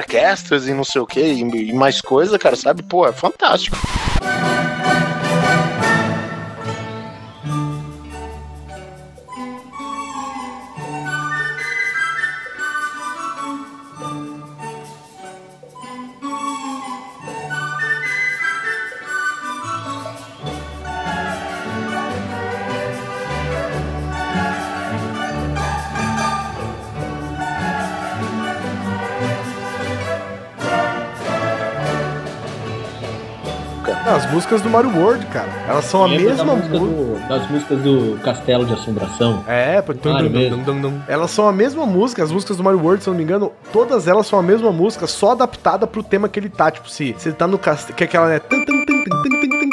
e 0.67 0.73
não 0.73 0.83
sei 0.83 1.01
o 1.01 1.05
que, 1.05 1.21
e 1.21 1.73
mais 1.73 2.01
coisa, 2.01 2.37
cara, 2.37 2.55
sabe? 2.55 2.83
Pô, 2.83 3.07
é 3.07 3.13
fantástico. 3.13 3.77
As 34.15 34.31
músicas 34.31 34.61
do 34.61 34.69
Mario 34.69 34.95
World, 34.97 35.25
cara, 35.27 35.49
elas 35.67 35.85
são 35.85 36.03
a 36.03 36.07
da 36.07 36.13
mesma 36.15 36.55
música 36.55 36.77
do- 36.79 37.27
das 37.27 37.49
músicas 37.49 37.79
do 37.81 38.19
Castelo 38.23 38.65
de 38.65 38.73
Assombração. 38.73 39.43
É, 39.47 39.81
dum, 39.81 39.93
dum, 40.49 40.63
dum, 40.63 40.81
dum. 40.81 40.99
elas 41.07 41.31
são 41.31 41.47
a 41.47 41.51
mesma 41.53 41.85
música, 41.85 42.23
as 42.23 42.31
músicas 42.31 42.57
do 42.57 42.63
Mario 42.63 42.81
World, 42.81 43.03
se 43.03 43.09
eu 43.09 43.13
não 43.13 43.17
me 43.19 43.23
engano, 43.23 43.51
todas 43.71 44.07
elas 44.07 44.27
são 44.27 44.39
a 44.39 44.43
mesma 44.43 44.71
música, 44.71 45.07
só 45.07 45.31
adaptada 45.31 45.85
pro 45.87 46.03
tema 46.03 46.27
que 46.29 46.39
ele 46.39 46.49
tá. 46.49 46.69
Tipo, 46.71 46.89
se, 46.89 47.15
se 47.17 47.29
ele 47.29 47.35
tá 47.35 47.47
no 47.47 47.57
castelo, 47.57 47.95
que 47.95 48.03
é 48.03 48.07
aquela, 48.07 48.27
né? 48.27 48.39
tum, 48.39 48.65
tum, 48.65 48.85
tum, 48.85 49.70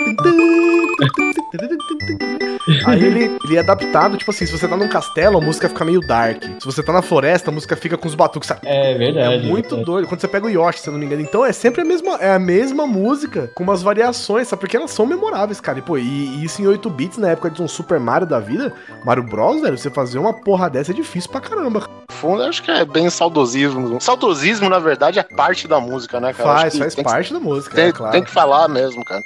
Aí 2.87 3.03
ele, 3.03 3.39
ele 3.45 3.57
é 3.57 3.61
adaptado, 3.61 4.17
tipo 4.17 4.31
assim, 4.31 4.45
se 4.45 4.53
você 4.53 4.69
tá 4.69 4.77
num 4.77 4.89
castelo, 4.89 5.39
a 5.39 5.41
música 5.41 5.69
fica 5.69 5.85
meio 5.85 6.01
dark. 6.01 6.43
Se 6.61 6.67
você 6.67 6.83
tá 6.83 6.93
na 6.93 7.01
floresta, 7.01 7.51
a 7.51 7.53
música 7.53 7.75
fica 7.77 7.97
com 7.97 8.07
os 8.07 8.15
batuques, 8.15 8.47
sabe? 8.49 8.61
É 8.65 8.95
verdade. 8.95 9.35
É 9.47 9.49
muito 9.49 9.69
verdade. 9.69 9.85
doido. 9.85 10.07
Quando 10.09 10.21
você 10.21 10.29
pega 10.29 10.47
o 10.47 10.51
Yoshi, 10.51 10.81
se 10.81 10.89
eu 10.89 10.93
não 10.93 11.01
me 11.01 11.07
engano. 11.07 11.23
Então 11.23 11.45
é 11.45 11.53
sempre 11.53 11.81
a 11.81 11.85
mesma, 11.85 12.17
é 12.17 12.33
a 12.33 12.39
mesma 12.39 12.87
música, 12.87 13.51
com 13.55 13.63
umas 13.63 13.83
variações, 13.83 14.49
sabe? 14.49 14.61
Porque 14.61 14.77
elas 14.77 14.91
são 14.91 15.07
memoráveis, 15.07 15.61
cara. 15.61 15.79
E, 15.79 15.83
pô, 15.83 15.97
e, 15.97 16.03
e 16.03 16.45
isso 16.45 16.61
em 16.61 16.67
8 16.67 16.91
bits, 16.91 17.19
na 17.19 17.31
época 17.31 17.51
de 17.51 17.63
um 17.63 17.69
Super 17.69 17.99
Mario 17.99 18.27
da 18.27 18.39
vida, 18.41 18.73
Mario 19.05 19.23
Bros, 19.23 19.63
velho, 19.63 19.79
você 19.79 19.89
fazer 19.91 20.19
uma 20.19 20.33
porra 20.35 20.69
dessa 20.69 20.91
é 20.93 20.95
difícil 20.95 21.31
pra 21.31 21.41
caramba. 21.41 21.81
No 21.81 22.15
fundo, 22.15 22.43
acho 22.43 22.63
que 22.63 22.71
é 22.71 22.85
bem 22.85 23.09
saudosismo. 23.09 24.01
Saudosismo, 24.01 24.69
na 24.69 24.79
verdade, 24.79 25.19
é 25.19 25.23
parte 25.23 25.67
da 25.67 25.81
música, 25.81 26.21
né, 26.21 26.33
cara? 26.35 26.49
Faz, 26.61 26.77
faz 26.79 26.95
tem 26.95 27.05
que- 27.05 27.11
parte 27.11 27.33
da 27.33 27.41
música, 27.41 27.75
Tem, 27.75 27.87
é 27.87 27.93
claro. 27.93 28.13
tem 28.13 28.23
que 28.23 28.31
falar 28.31 28.69
mesmo, 28.69 29.05
cara. 29.05 29.23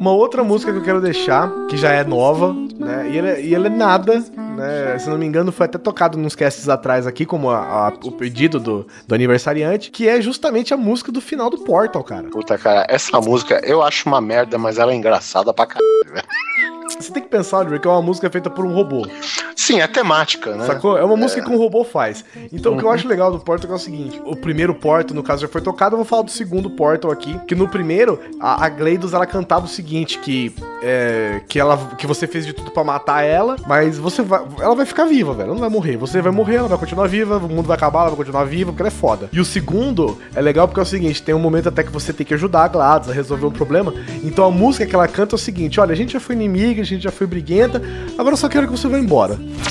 Uma 0.00 0.12
outra 0.12 0.42
música 0.42 0.72
que 0.72 0.78
eu 0.78 0.82
quero 0.82 0.98
deixar, 0.98 1.52
que 1.68 1.76
já 1.76 1.92
é 1.92 2.02
nova, 2.02 2.54
né? 2.78 3.10
E 3.12 3.18
ela, 3.18 3.38
e 3.38 3.54
ela 3.54 3.66
é 3.66 3.70
nada, 3.70 4.14
né? 4.34 4.98
Se 4.98 5.10
não 5.10 5.18
me 5.18 5.26
engano, 5.26 5.52
foi 5.52 5.66
até 5.66 5.76
tocado 5.76 6.16
nos 6.16 6.34
casts 6.34 6.70
atrás 6.70 7.06
aqui, 7.06 7.26
como 7.26 7.50
a- 7.50 7.88
a- 7.88 7.92
o 8.04 8.10
pedido 8.12 8.58
do, 8.58 8.86
do 9.06 9.14
aniversariante, 9.14 9.90
que 9.90 10.08
é 10.08 10.18
justamente 10.22 10.72
a 10.72 10.76
música 10.78 11.12
do 11.12 11.20
final 11.20 11.50
do 11.50 11.58
Portal, 11.58 12.02
cara. 12.02 12.28
Puta, 12.30 12.56
cara, 12.56 12.86
essa 12.88 13.20
música 13.20 13.60
eu 13.62 13.82
acho 13.82 14.08
uma 14.08 14.22
merda, 14.22 14.56
mas 14.56 14.78
ela 14.78 14.90
é 14.92 14.94
engraçada 14.94 15.52
pra 15.52 15.66
caralho, 15.66 15.84
velho. 16.14 16.26
Você 17.00 17.12
tem 17.12 17.22
que 17.22 17.28
pensar, 17.28 17.58
Oliver, 17.58 17.80
que 17.80 17.88
é 17.88 17.90
uma 17.90 18.02
música 18.02 18.28
feita 18.30 18.50
por 18.50 18.64
um 18.64 18.72
robô. 18.72 19.06
Sim, 19.56 19.80
é 19.80 19.86
temática, 19.86 20.54
né? 20.54 20.66
Sacou? 20.66 20.98
É 20.98 21.04
uma 21.04 21.16
música 21.16 21.42
que 21.42 21.50
um 21.50 21.56
robô 21.56 21.84
faz. 21.84 22.24
Então 22.52 22.74
o 22.74 22.78
que 22.78 22.84
eu 22.84 22.90
acho 22.90 23.06
legal 23.06 23.30
do 23.30 23.38
Portal 23.38 23.70
é 23.70 23.74
o 23.74 23.78
seguinte: 23.78 24.20
o 24.24 24.34
primeiro 24.34 24.74
Portal, 24.74 25.14
no 25.14 25.22
caso, 25.22 25.42
já 25.42 25.48
foi 25.48 25.60
tocado, 25.60 25.94
eu 25.94 25.98
vou 25.98 26.04
falar 26.04 26.22
do 26.22 26.30
segundo 26.30 26.70
Portal 26.70 27.10
aqui. 27.10 27.38
Que 27.46 27.54
no 27.54 27.68
primeiro, 27.68 28.18
a, 28.40 28.64
a 28.64 28.68
Gleidos 28.68 29.12
ela 29.14 29.26
cantava 29.26 29.66
o 29.66 29.68
seguinte: 29.68 30.18
que, 30.18 30.54
é, 30.82 31.40
que, 31.48 31.58
ela, 31.58 31.76
que 31.98 32.06
você 32.06 32.26
fez 32.26 32.46
de 32.46 32.52
tudo 32.52 32.70
pra 32.70 32.82
matar 32.82 33.22
ela, 33.22 33.56
mas 33.66 33.98
você 33.98 34.22
vai, 34.22 34.42
ela 34.60 34.74
vai 34.74 34.86
ficar 34.86 35.04
viva, 35.04 35.32
velho. 35.32 35.46
Ela 35.46 35.54
não 35.54 35.60
vai 35.60 35.70
morrer. 35.70 35.96
Você 35.96 36.20
vai 36.20 36.32
morrer, 36.32 36.56
ela 36.56 36.68
vai 36.68 36.78
continuar 36.78 37.06
viva, 37.06 37.36
o 37.36 37.48
mundo 37.48 37.66
vai 37.66 37.76
acabar, 37.76 38.00
ela 38.00 38.08
vai 38.10 38.16
continuar 38.16 38.44
viva, 38.44 38.72
porque 38.72 38.82
ela 38.82 38.88
é 38.88 38.90
foda. 38.90 39.28
E 39.32 39.40
o 39.40 39.44
segundo 39.44 40.18
é 40.34 40.40
legal 40.40 40.66
porque 40.66 40.80
é 40.80 40.82
o 40.82 40.86
seguinte: 40.86 41.22
tem 41.22 41.34
um 41.34 41.38
momento 41.38 41.68
até 41.68 41.82
que 41.82 41.92
você 41.92 42.12
tem 42.12 42.26
que 42.26 42.34
ajudar 42.34 42.64
a 42.64 42.68
Gladys 42.68 43.10
a 43.10 43.12
resolver 43.12 43.46
um 43.46 43.52
problema. 43.52 43.92
Então 44.24 44.44
a 44.44 44.50
música 44.50 44.86
que 44.86 44.94
ela 44.94 45.06
canta 45.06 45.34
é 45.34 45.36
o 45.36 45.38
seguinte: 45.38 45.78
olha, 45.80 45.92
a 45.92 45.96
gente 45.96 46.14
já 46.14 46.20
foi 46.20 46.34
inimiga, 46.34 46.82
a 46.82 46.84
gente 46.90 47.04
já 47.04 47.10
foi 47.10 47.26
briguenta, 47.26 47.80
agora 48.18 48.34
eu 48.34 48.36
só 48.36 48.48
quero 48.48 48.66
que 48.66 48.72
você 48.72 48.88
vá 48.88 48.98
embora. 48.98 49.38
Oh. 49.42 49.70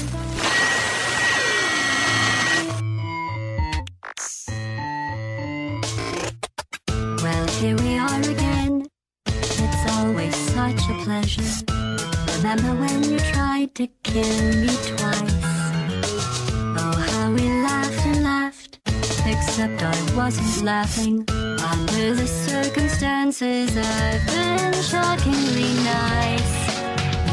Under 21.71 22.15
the 22.15 22.25
circumstances, 22.25 23.77
I've 23.77 24.25
been 24.27 24.73
shockingly 24.81 25.73
nice. 25.83 26.68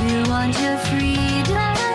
You 0.06 0.22
want 0.30 0.56
your 0.60 0.78
freedom, 0.86 1.85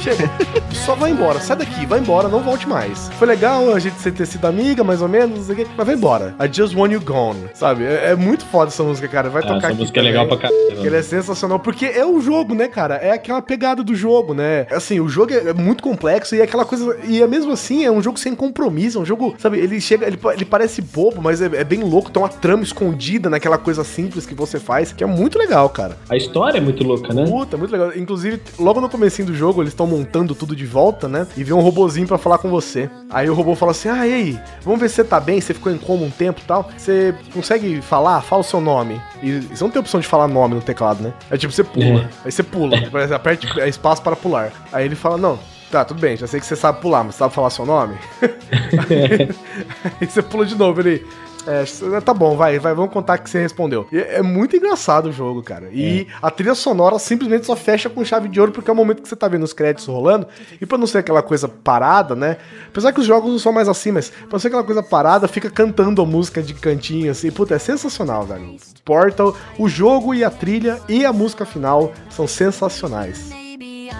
Chega. 0.00 0.30
Só 0.72 0.94
vai 0.94 1.10
embora, 1.10 1.38
sai 1.40 1.56
daqui, 1.56 1.86
vai 1.86 2.00
embora, 2.00 2.28
não 2.28 2.40
volte 2.40 2.68
mais. 2.68 3.08
Foi 3.18 3.26
legal 3.28 3.72
a 3.72 3.78
gente 3.78 3.94
ter 4.10 4.26
sido 4.26 4.44
amiga, 4.46 4.82
mais 4.82 5.00
ou 5.00 5.08
menos, 5.08 5.38
não 5.38 5.44
sei 5.44 5.54
o 5.54 5.58
quê, 5.58 5.66
mas 5.76 5.86
vai 5.86 5.94
embora. 5.94 6.34
I 6.40 6.48
just 6.52 6.74
want 6.74 6.92
you 6.92 7.00
gone, 7.00 7.38
sabe? 7.54 7.84
É, 7.84 8.10
é 8.10 8.14
muito 8.16 8.44
foda 8.46 8.68
essa 8.70 8.82
música, 8.82 9.06
cara. 9.08 9.28
Vai 9.30 9.42
Ah, 9.42 9.46
tocar 9.46 9.58
essa 9.58 9.66
aqui 9.68 9.76
música 9.78 10.00
é 10.00 10.02
legal 10.02 10.26
pra 10.26 10.36
também, 10.36 10.50
caramba. 10.66 10.80
que 10.80 10.86
Ele 10.86 10.96
é 10.96 11.02
sensacional, 11.02 11.58
porque 11.60 11.86
é 11.86 12.04
o 12.04 12.20
jogo, 12.20 12.54
né, 12.54 12.68
cara? 12.68 12.96
É 12.96 13.12
aquela 13.12 13.40
pegada 13.42 13.82
do 13.84 13.94
jogo, 13.94 14.34
né? 14.34 14.66
Assim, 14.70 14.98
o 15.00 15.08
jogo 15.08 15.32
é 15.32 15.42
é 15.50 15.52
muito 15.52 15.82
complexo 15.82 16.34
e 16.34 16.40
é 16.40 16.44
aquela 16.44 16.64
coisa. 16.64 16.96
E 17.04 17.20
é 17.22 17.26
mesmo 17.26 17.52
assim, 17.52 17.84
é 17.84 17.90
um 17.90 18.00
jogo 18.02 18.18
sem 18.18 18.34
compromisso, 18.34 18.98
é 18.98 19.00
um 19.00 19.04
jogo, 19.04 19.34
sabe? 19.38 19.58
Ele 19.58 19.80
chega, 19.80 20.06
ele, 20.06 20.18
ele 20.34 20.44
parece 20.44 20.80
bobo, 20.80 21.20
mas 21.20 21.42
é, 21.42 21.46
é 21.46 21.64
bem 21.64 21.80
louco. 21.82 22.10
Tem 22.10 22.22
uma 22.22 22.28
trama 22.28 22.62
escondida 22.62 23.28
naquela 23.28 23.58
coisa 23.58 23.84
simples 23.84 24.24
que 24.26 24.34
você 24.34 24.58
faz, 24.58 24.92
que 24.92 25.02
é 25.04 25.06
muito 25.06 25.38
legal, 25.38 25.68
cara. 25.68 25.96
A 26.08 26.16
história 26.16 26.58
é 26.58 26.60
muito 26.60 26.82
louca, 26.84 27.12
né? 27.12 27.24
Puta, 27.24 27.56
muito 27.56 27.70
legal. 27.70 27.92
Inclusive, 27.96 28.40
logo 28.58 28.80
no 28.82 28.90
comecinho 28.90 29.28
do 29.28 29.34
jogo, 29.34 29.62
eles 29.62 29.72
estão 29.72 29.86
montando 29.86 30.34
tudo 30.34 30.54
de 30.54 30.66
volta, 30.66 31.08
né? 31.08 31.26
E 31.36 31.44
vem 31.44 31.54
um 31.54 31.60
robozinho 31.60 32.06
pra 32.06 32.18
falar 32.18 32.38
com 32.38 32.50
você. 32.50 32.90
Aí 33.08 33.30
o 33.30 33.34
robô 33.34 33.54
fala 33.54 33.72
assim: 33.72 33.88
Ah, 33.88 34.06
e 34.06 34.12
aí, 34.12 34.40
vamos 34.62 34.80
ver 34.80 34.88
se 34.88 34.96
você 34.96 35.04
tá 35.04 35.18
bem, 35.20 35.40
você 35.40 35.54
ficou 35.54 35.72
em 35.72 35.78
coma 35.78 36.04
um 36.04 36.10
tempo 36.10 36.40
e 36.40 36.44
tal. 36.44 36.68
Você 36.76 37.14
consegue 37.32 37.80
falar? 37.80 38.20
Fala 38.22 38.40
o 38.40 38.44
seu 38.44 38.60
nome. 38.60 39.00
E 39.22 39.40
você 39.40 39.62
não 39.64 39.70
tem 39.70 39.80
opção 39.80 40.00
de 40.00 40.06
falar 40.06 40.28
nome 40.28 40.54
no 40.54 40.60
teclado, 40.60 41.02
né? 41.02 41.12
É 41.30 41.36
tipo, 41.36 41.52
você 41.52 41.64
pula. 41.64 42.00
É. 42.00 42.08
Aí 42.24 42.32
você 42.32 42.42
pula. 42.42 42.76
É 43.58 43.68
espaço 43.68 44.02
para 44.02 44.16
pular. 44.16 44.52
Aí 44.72 44.84
ele 44.84 44.94
fala: 44.94 45.16
Não. 45.16 45.38
Tá, 45.70 45.86
tudo 45.86 46.00
bem, 46.00 46.18
já 46.18 46.26
sei 46.26 46.38
que 46.38 46.44
você 46.44 46.54
sabe 46.54 46.82
pular, 46.82 47.02
mas 47.02 47.14
sabe 47.14 47.32
falar 47.32 47.48
seu 47.48 47.64
nome? 47.64 47.96
Aí 49.98 50.06
você 50.06 50.20
pula 50.20 50.44
de 50.44 50.54
novo, 50.54 50.80
ele. 50.80 51.06
É, 51.46 52.00
tá 52.00 52.14
bom, 52.14 52.36
vai, 52.36 52.58
vai, 52.58 52.74
vamos 52.74 52.92
contar 52.92 53.18
que 53.18 53.28
você 53.28 53.40
respondeu. 53.40 53.86
E 53.90 53.98
é 53.98 54.22
muito 54.22 54.56
engraçado 54.56 55.08
o 55.08 55.12
jogo, 55.12 55.42
cara. 55.42 55.68
E 55.72 56.06
a 56.20 56.30
trilha 56.30 56.54
sonora 56.54 56.98
simplesmente 56.98 57.46
só 57.46 57.56
fecha 57.56 57.90
com 57.90 58.04
chave 58.04 58.28
de 58.28 58.40
ouro, 58.40 58.52
porque 58.52 58.70
é 58.70 58.72
o 58.72 58.76
momento 58.76 59.02
que 59.02 59.08
você 59.08 59.16
tá 59.16 59.28
vendo 59.28 59.42
os 59.42 59.52
créditos 59.52 59.86
rolando. 59.86 60.26
E 60.60 60.66
pra 60.66 60.78
não 60.78 60.86
ser 60.86 60.98
aquela 60.98 61.22
coisa 61.22 61.48
parada, 61.48 62.14
né? 62.14 62.36
Apesar 62.68 62.92
que 62.92 63.00
os 63.00 63.06
jogos 63.06 63.30
não 63.30 63.38
são 63.38 63.52
mais 63.52 63.68
assim, 63.68 63.90
mas 63.90 64.10
pra 64.10 64.32
não 64.32 64.38
ser 64.38 64.48
aquela 64.48 64.64
coisa 64.64 64.82
parada, 64.82 65.26
fica 65.26 65.50
cantando 65.50 66.00
a 66.02 66.06
música 66.06 66.42
de 66.42 66.54
cantinho, 66.54 67.10
assim. 67.10 67.30
Puta, 67.30 67.54
é 67.54 67.58
sensacional, 67.58 68.24
velho. 68.24 68.56
Portal, 68.84 69.36
o 69.58 69.68
jogo 69.68 70.14
e 70.14 70.24
a 70.24 70.30
trilha 70.30 70.80
e 70.88 71.04
a 71.04 71.12
música 71.12 71.44
final 71.44 71.92
são 72.10 72.26
sensacionais. 72.26 73.30
Maybe 73.30 73.90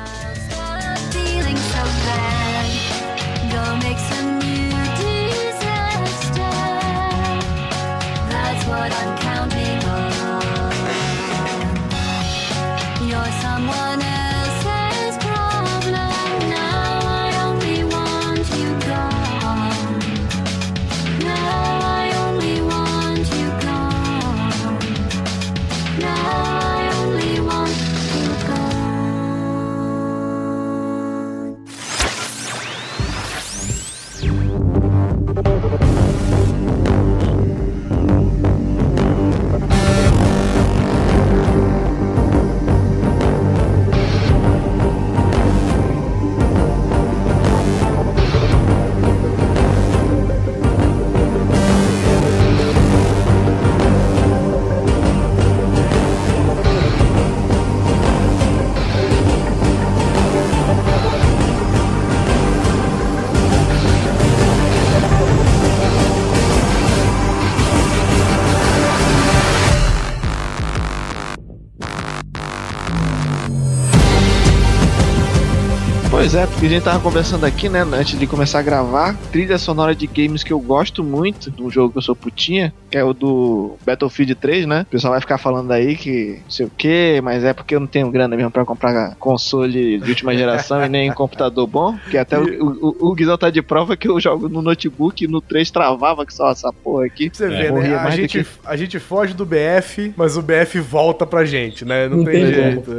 Pois 76.23 76.37
é, 76.37 76.47
porque 76.47 76.67
a 76.67 76.69
gente 76.69 76.85
tava 76.85 77.01
conversando 77.01 77.45
aqui, 77.45 77.69
né, 77.69 77.81
antes 77.83 78.17
de 78.17 78.29
começar 78.29 78.61
a 78.61 78.63
gravar, 78.63 79.17
trilha 79.33 79.59
sonora 79.59 79.93
de 79.93 80.07
games 80.07 80.45
que 80.45 80.53
eu 80.53 80.61
gosto 80.61 81.03
muito, 81.03 81.51
de 81.51 81.61
um 81.61 81.69
jogo 81.69 81.91
que 81.91 81.99
eu 81.99 82.03
sou 82.03 82.15
putinha, 82.15 82.73
que 82.89 82.97
é 82.97 83.03
o 83.03 83.13
do 83.13 83.75
Battlefield 83.85 84.37
3, 84.37 84.65
né? 84.67 84.83
O 84.83 84.87
pessoal 84.93 85.11
vai 85.15 85.21
ficar 85.21 85.37
falando 85.37 85.73
aí 85.73 85.97
que 85.97 86.39
não 86.45 86.51
sei 86.51 86.67
o 86.67 86.71
que, 86.71 87.21
mas 87.25 87.43
é 87.43 87.53
porque 87.53 87.75
eu 87.75 87.81
não 87.81 87.89
tenho 87.89 88.09
grana 88.09 88.37
mesmo 88.37 88.53
pra 88.53 88.65
comprar 88.65 89.17
console 89.17 89.99
de 89.99 90.11
última 90.11 90.33
geração 90.37 90.85
e 90.85 90.89
nem 90.89 91.13
computador 91.13 91.67
bom, 91.67 91.99
que 92.09 92.17
até 92.17 92.39
o, 92.39 92.45
o, 92.45 93.11
o 93.11 93.15
Guizão 93.17 93.37
tá 93.37 93.51
de 93.51 93.61
prova 93.61 93.97
que 93.97 94.07
eu 94.07 94.21
jogo 94.21 94.49
no 94.49 94.63
notebook 94.63 95.25
e 95.25 95.27
no 95.27 95.41
3 95.41 95.73
travava 95.73 96.25
que 96.25 96.33
só 96.33 96.53
essa 96.53 96.73
porra 96.73 97.05
aqui. 97.07 97.31
Você 97.33 97.49
Morria 97.69 97.97
né? 97.97 97.97
A 97.97 98.11
gente, 98.11 98.45
que- 98.45 98.51
a 98.65 98.77
gente 98.77 99.01
foge 99.01 99.35
do 99.35 99.45
BF, 99.45 100.15
mas 100.17 100.37
o 100.37 100.43
BF 100.43 100.79
volta 100.79 101.27
pra 101.27 101.45
gente, 101.45 101.85
né? 101.85 102.09
Não, 102.09 102.19
Não 102.19 102.25
tem, 102.25 102.45
tem 102.45 102.55
jeito. 102.55 102.93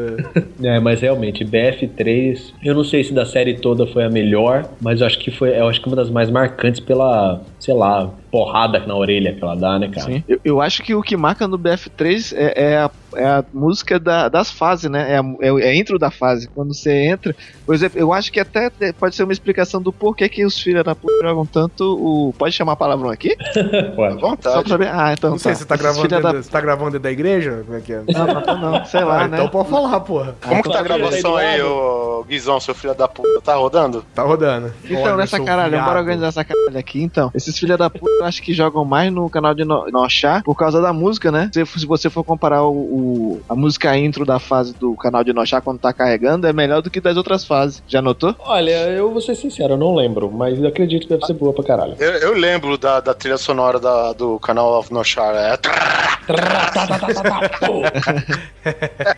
é. 0.61 0.75
É, 0.75 0.79
mas 0.81 0.99
realmente, 0.99 1.45
BF3, 1.45 2.51
eu 2.61 2.75
não 2.75 2.83
sei 2.83 3.01
se 3.01 3.12
da 3.13 3.25
série 3.25 3.55
toda 3.55 3.85
foi 3.87 4.03
a 4.03 4.09
melhor, 4.09 4.69
mas 4.81 5.01
eu 5.01 5.07
acho 5.07 5.19
que 5.19 5.31
foi, 5.31 5.57
eu 5.57 5.67
acho 5.67 5.81
que 5.81 5.87
uma 5.87 5.95
das 5.95 6.09
mais 6.09 6.29
marcantes 6.29 6.79
pela, 6.79 7.41
sei 7.59 7.73
lá, 7.73 8.11
porrada 8.33 8.79
na 8.87 8.95
orelha 8.95 9.31
que 9.31 9.43
ela 9.43 9.55
dá, 9.55 9.77
né, 9.77 9.87
cara? 9.89 10.07
Sim. 10.07 10.23
Eu, 10.27 10.39
eu 10.43 10.59
acho 10.59 10.81
que 10.81 10.95
o 10.95 11.03
que 11.03 11.15
marca 11.15 11.47
no 11.47 11.59
BF3 11.59 12.33
é, 12.35 12.63
é 12.71 12.77
a, 12.79 12.89
é 13.15 13.25
a 13.27 13.43
música 13.53 13.99
da- 13.99 14.27
das 14.27 14.49
fases, 14.49 14.89
né? 14.89 15.13
É 15.13 15.17
a, 15.19 15.23
é, 15.39 15.67
é 15.67 15.69
a 15.69 15.75
intro 15.75 15.99
da 15.99 16.09
fase. 16.09 16.47
Quando 16.47 16.73
você 16.73 16.91
entra. 17.05 17.35
Por 17.63 17.75
exemplo, 17.75 17.99
eu 17.99 18.11
acho 18.11 18.31
que 18.31 18.39
até 18.39 18.71
pode 18.97 19.15
ser 19.15 19.23
uma 19.23 19.31
explicação 19.33 19.79
do 19.79 19.93
porquê 19.93 20.27
que 20.27 20.43
os 20.43 20.59
filhos 20.59 20.83
da 20.83 20.95
puta 20.95 21.13
jogam 21.21 21.45
tanto 21.45 21.83
o. 21.83 22.33
Pode 22.33 22.55
chamar 22.55 22.75
palavrão 22.75 23.11
aqui? 23.11 23.35
Pode. 23.95 24.19
Vontade. 24.19 24.55
Só 24.55 24.61
pra 24.61 24.69
saber. 24.69 24.87
Ah, 24.91 25.13
então 25.13 25.29
Não 25.29 25.37
sei, 25.37 25.51
tá. 25.51 25.57
você 25.59 25.65
tá 25.65 25.75
gravando, 25.77 26.07
dentro, 26.07 26.23
da... 26.23 26.41
você 26.41 26.49
tá 26.49 26.59
gravando 26.61 26.89
dentro 26.89 27.03
da 27.03 27.11
igreja? 27.11 27.61
Como 27.65 27.77
é 27.77 27.81
que 27.81 27.93
é? 27.93 28.01
Não, 28.11 28.25
não, 28.25 28.41
tô 28.41 28.55
não. 28.55 28.83
Sei 28.85 29.03
lá, 29.03 29.21
Ah, 29.21 29.27
né? 29.27 29.37
Então 29.37 29.47
pode 29.49 29.69
falar, 29.69 29.99
porra. 29.99 30.35
Como 30.41 30.63
que 30.63 30.69
tá 30.69 30.79
a 30.79 30.81
Então, 30.81 30.97
gravação 30.97 31.35
aí 31.35 31.61
ô 31.61 32.25
Guizão, 32.27 32.59
seu 32.59 32.73
filho 32.73 32.95
da 32.95 33.07
puta? 33.07 33.41
Tá 33.41 33.53
rodando? 33.53 34.03
Tá 34.15 34.23
rodando. 34.23 34.73
Então, 34.83 35.03
Olha, 35.03 35.17
nessa 35.17 35.39
caralho, 35.39 35.71
viado. 35.71 35.85
bora 35.85 35.99
organizar 35.99 36.27
essa 36.29 36.43
caralho 36.43 36.79
aqui. 36.79 37.03
Então, 37.03 37.29
esses 37.35 37.55
filha 37.59 37.77
da 37.77 37.89
puta 37.91 38.22
eu 38.23 38.27
acho 38.27 38.41
que 38.41 38.53
jogam 38.53 38.83
mais 38.85 39.11
no 39.11 39.29
canal 39.29 39.53
de 39.53 39.63
no 39.65 39.85
Nochá 39.91 40.41
por 40.43 40.55
causa 40.55 40.81
da 40.81 40.91
música, 40.93 41.31
né? 41.31 41.49
Se, 41.53 41.65
se 41.65 41.85
você 41.85 42.09
for 42.09 42.23
comparar 42.23 42.63
o, 42.63 42.71
o- 42.71 43.41
a 43.49 43.55
música 43.55 43.95
intro 43.97 44.25
da 44.25 44.39
fase 44.39 44.73
do 44.73 44.95
canal 44.95 45.23
de 45.23 45.33
Nochá 45.33 45.59
quando 45.61 45.79
tá 45.79 45.91
carregando, 45.93 46.47
é 46.47 46.53
melhor 46.53 46.81
do 46.81 46.89
que 46.89 46.99
das 47.01 47.17
outras 47.17 47.45
fases. 47.45 47.83
Já 47.87 48.01
notou? 48.01 48.35
Olha, 48.39 48.89
eu 48.89 49.11
vou 49.11 49.21
ser 49.21 49.35
sincero, 49.35 49.73
eu 49.73 49.77
não 49.77 49.93
lembro, 49.95 50.31
mas 50.31 50.57
eu 50.59 50.67
acredito 50.67 51.03
que 51.03 51.09
deve 51.09 51.25
ser 51.25 51.33
boa 51.33 51.53
pra 51.53 51.63
caralho. 51.63 51.95
Eu, 51.99 52.11
eu 52.13 52.33
lembro 52.33 52.77
da, 52.77 52.99
da 52.99 53.13
trilha 53.13 53.37
sonora 53.37 53.79
da- 53.79 54.13
do 54.13 54.39
canal 54.39 54.79
of 54.79 54.91
No 54.93 55.03
Char. 55.03 55.35
É... 55.35 55.57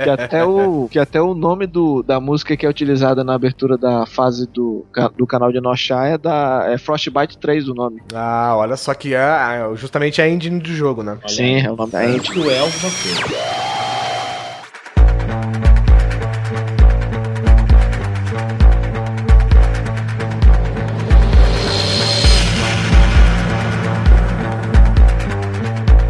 Que 0.04 0.10
até 0.10 0.44
o, 0.44 0.88
que 0.90 0.98
até 0.98 1.22
o 1.22 1.36
nome 1.36 1.68
do, 1.68 2.02
da 2.02 2.20
música 2.20 2.58
que 2.58 2.66
é 2.66 2.70
utilizada 2.70 3.24
na 3.24 3.36
abertura 3.36 3.78
da 3.78 4.06
fase 4.08 4.48
do, 4.48 4.84
do 5.16 5.28
canal 5.28 5.52
de 5.52 5.62
Nochá 5.62 6.06
é 6.08 6.18
da 6.18 6.64
é 6.68 6.78
Frostbite 6.80 7.38
3 7.38 7.70
o 7.70 7.76
nome. 7.76 8.02
Ah, 8.14 8.56
olha 8.58 8.76
só 8.76 8.94
que 8.96 9.14
é 9.14 9.20
é 9.20 9.76
justamente 9.76 10.22
a 10.22 10.28
engine 10.28 10.60
do 10.60 10.74
jogo, 10.74 11.04
né? 11.04 11.18
Sim, 11.28 11.62
é 11.62 11.72
o 11.72 11.76
nome 11.76 11.92
da 11.92 12.04
é 12.04 12.08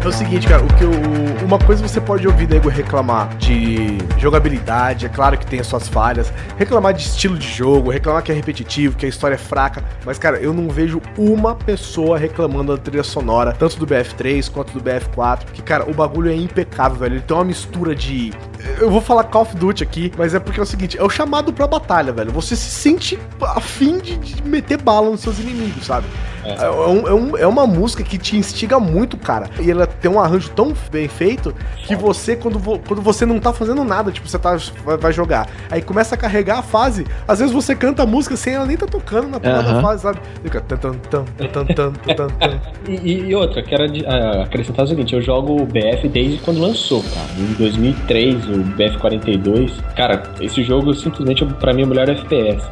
É 0.06 0.08
o 0.08 0.12
seguinte, 0.12 0.46
cara, 0.46 0.62
o 0.62 0.68
que 0.68 0.84
uma 1.44 1.58
coisa 1.58 1.82
você 1.82 2.00
pode 2.00 2.28
ouvir 2.28 2.48
nego 2.48 2.68
reclamar 2.68 3.36
de 3.38 3.98
jogabilidade, 4.18 5.04
é 5.04 5.08
claro 5.08 5.36
que 5.36 5.44
tem 5.44 5.58
as 5.58 5.66
suas 5.66 5.88
falhas, 5.88 6.32
reclamar 6.56 6.94
de 6.94 7.02
estilo 7.02 7.36
de 7.36 7.48
jogo, 7.48 7.90
reclamar 7.90 8.22
que 8.22 8.30
é 8.30 8.34
repetitivo, 8.36 8.96
que 8.96 9.04
a 9.04 9.08
história 9.08 9.34
é 9.34 9.38
fraca, 9.38 9.82
mas 10.04 10.16
cara, 10.16 10.38
eu 10.38 10.54
não 10.54 10.68
vejo 10.68 11.02
uma 11.18 11.56
pessoa 11.56 12.16
reclamando 12.16 12.76
da 12.76 12.80
trilha 12.80 13.02
sonora, 13.02 13.52
tanto 13.52 13.80
do 13.80 13.84
BF3 13.84 14.48
quanto 14.48 14.72
do 14.72 14.80
BF4, 14.80 15.46
que 15.52 15.60
cara, 15.60 15.90
o 15.90 15.92
bagulho 15.92 16.30
é 16.30 16.36
impecável, 16.36 16.98
velho. 16.98 17.14
Ele 17.16 17.22
tem 17.22 17.36
uma 17.36 17.44
mistura 17.44 17.92
de 17.92 18.32
eu 18.80 18.90
vou 18.90 19.00
falar 19.00 19.24
Call 19.24 19.42
of 19.42 19.56
Duty 19.56 19.82
aqui, 19.82 20.12
mas 20.16 20.34
é 20.34 20.40
porque 20.40 20.58
é 20.60 20.62
o 20.62 20.66
seguinte, 20.66 20.98
é 20.98 21.02
o 21.02 21.08
chamado 21.10 21.52
pra 21.52 21.66
batalha, 21.66 22.12
velho. 22.12 22.30
Você 22.32 22.54
se 22.56 22.70
sente 22.70 23.18
afim 23.40 23.98
de, 23.98 24.16
de 24.16 24.42
meter 24.42 24.80
bala 24.80 25.10
nos 25.10 25.20
seus 25.20 25.38
inimigos, 25.38 25.84
sabe? 25.86 26.06
É, 26.44 26.64
é 26.64 26.70
um- 26.70 27.08
é 27.08 27.14
um- 27.14 27.36
é 27.38 27.46
uma 27.46 27.66
música 27.66 28.04
que 28.04 28.16
te 28.18 28.36
instiga 28.36 28.78
muito, 28.78 29.16
cara. 29.16 29.50
E 29.60 29.68
ela 29.70 29.86
tem 29.86 30.08
um 30.10 30.20
arranjo 30.20 30.48
tão 30.50 30.72
bem 30.92 31.08
feito 31.08 31.52
que 31.78 31.96
você, 31.96 32.36
quando, 32.36 32.58
vo- 32.58 32.78
quando 32.86 33.02
você 33.02 33.26
não 33.26 33.40
tá 33.40 33.52
fazendo 33.52 33.82
nada, 33.82 34.12
tipo, 34.12 34.28
você 34.28 34.38
tá, 34.38 34.56
vai, 34.84 34.96
vai 34.96 35.12
jogar, 35.12 35.48
aí 35.70 35.82
começa 35.82 36.14
a 36.14 36.18
carregar 36.18 36.58
a 36.58 36.62
fase, 36.62 37.04
às 37.26 37.40
vezes 37.40 37.52
você 37.52 37.74
canta 37.74 38.04
a 38.04 38.06
música 38.06 38.36
sem 38.36 38.54
ela 38.54 38.64
nem 38.66 38.76
tá 38.76 38.86
tocando 38.86 39.28
na 39.28 39.38
Aham. 39.38 39.82
fase, 39.82 40.02
sabe? 40.02 40.20
Fica. 40.42 40.62
E, 42.88 43.12
e- 43.30 43.34
outra, 43.34 43.62
quero 43.62 43.84
ah, 44.06 44.42
acrescentar 44.44 44.84
o 44.84 44.88
seguinte, 44.88 45.14
eu 45.14 45.20
jogo 45.22 45.60
o 45.62 45.66
BF 45.66 46.08
desde 46.08 46.38
quando 46.38 46.60
lançou, 46.60 47.02
cara. 47.02 47.26
Em 47.38 47.52
2003, 47.54 48.48
o 48.56 48.64
BF42. 48.76 49.72
Cara, 49.94 50.22
esse 50.40 50.62
jogo 50.62 50.94
simplesmente, 50.94 51.44
pra 51.44 51.72
mim, 51.72 51.82
é 51.82 51.84
o 51.84 51.88
melhor 51.88 52.08
FPS. 52.08 52.66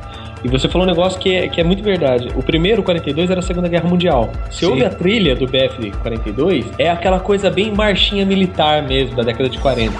E 0.44 0.48
você 0.48 0.68
falou 0.68 0.86
um 0.86 0.90
negócio 0.90 1.18
que 1.18 1.34
é, 1.34 1.48
que 1.48 1.58
é 1.60 1.64
muito 1.64 1.82
verdade. 1.82 2.28
O 2.36 2.42
primeiro, 2.42 2.82
o 2.82 2.84
42, 2.84 3.30
era 3.30 3.40
a 3.40 3.42
Segunda 3.42 3.66
Guerra 3.66 3.88
Mundial. 3.88 4.30
Se 4.50 4.60
Sim. 4.60 4.66
ouve 4.66 4.84
a 4.84 4.90
trilha 4.90 5.34
do 5.34 5.46
BF42, 5.46 6.66
é 6.78 6.90
aquela 6.90 7.18
coisa 7.18 7.50
bem 7.50 7.72
marchinha 7.74 8.26
militar 8.26 8.82
mesmo, 8.82 9.16
da 9.16 9.22
década 9.22 9.48
de 9.48 9.58
40. 9.58 9.94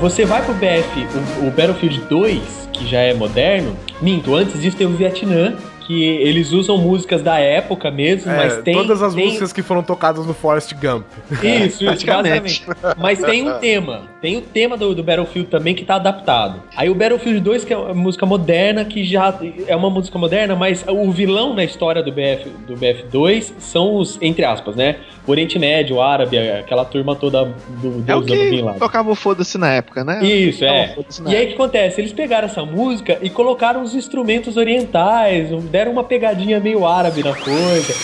Você 0.00 0.24
vai 0.24 0.42
pro 0.44 0.54
BF, 0.54 1.06
o, 1.42 1.48
o 1.48 1.50
Battlefield 1.50 2.00
2, 2.08 2.68
que 2.72 2.86
já 2.86 3.00
é 3.00 3.12
moderno, 3.14 3.76
minto, 4.00 4.34
antes 4.34 4.60
disso 4.62 4.76
tem 4.76 4.86
o 4.86 4.90
Vietnã, 4.90 5.54
que 5.86 6.04
eles 6.04 6.52
usam 6.52 6.76
músicas 6.76 7.22
da 7.22 7.38
época 7.40 7.90
mesmo, 7.90 8.30
É, 8.30 8.36
mas 8.36 8.58
tem. 8.58 8.74
todas 8.74 9.02
as 9.02 9.14
tem- 9.14 9.24
músicas 9.24 9.52
que 9.54 9.62
foram 9.62 9.82
tocadas 9.82 10.26
no 10.26 10.34
Forrest 10.34 10.72
Gump. 10.74 11.04
Isso, 11.42 11.82
isso, 11.82 11.84
basicamente. 11.86 12.62
Mas 12.98 13.18
tem 13.20 13.48
um 13.48 13.58
tema. 13.58 14.02
Tem 14.20 14.36
o 14.36 14.42
tema 14.42 14.76
do, 14.76 14.94
do 14.94 15.02
Battlefield 15.02 15.48
também 15.48 15.74
que 15.74 15.84
tá 15.86 15.94
adaptado. 15.96 16.62
Aí 16.76 16.90
o 16.90 16.94
Battlefield 16.94 17.40
2, 17.40 17.64
que 17.64 17.72
é 17.72 17.76
uma 17.76 17.94
música 17.94 18.26
moderna, 18.26 18.84
que 18.84 19.02
já 19.02 19.34
é 19.66 19.74
uma 19.74 19.88
música 19.88 20.18
moderna, 20.18 20.54
mas 20.54 20.84
o 20.86 21.10
vilão 21.10 21.54
na 21.54 21.64
história 21.64 22.02
do, 22.02 22.12
BF, 22.12 22.50
do 22.66 22.74
BF2 22.76 23.52
são 23.58 23.96
os, 23.96 24.18
entre 24.20 24.44
aspas, 24.44 24.76
né? 24.76 24.96
Oriente 25.30 25.58
Médio, 25.58 26.00
árabe, 26.00 26.38
aquela 26.38 26.84
turma 26.84 27.14
toda 27.14 27.44
do 27.68 28.04
É 28.06 28.14
o 28.14 28.20
Deus 28.20 28.26
que 28.26 28.60
Laden. 28.62 28.78
tocava 28.78 29.10
o 29.10 29.14
foda-se 29.14 29.58
na 29.58 29.72
época, 29.72 30.02
né? 30.04 30.24
Isso, 30.24 30.64
é. 30.64 30.96
E 31.26 31.36
aí 31.36 31.44
o 31.44 31.48
que 31.48 31.54
acontece? 31.54 32.00
Eles 32.00 32.12
pegaram 32.12 32.46
essa 32.46 32.64
música 32.64 33.18
e 33.20 33.28
colocaram 33.28 33.82
os 33.82 33.94
instrumentos 33.94 34.56
orientais, 34.56 35.48
deram 35.64 35.92
uma 35.92 36.04
pegadinha 36.04 36.58
meio 36.60 36.86
árabe 36.86 37.22
na 37.22 37.34
coisa. 37.34 37.94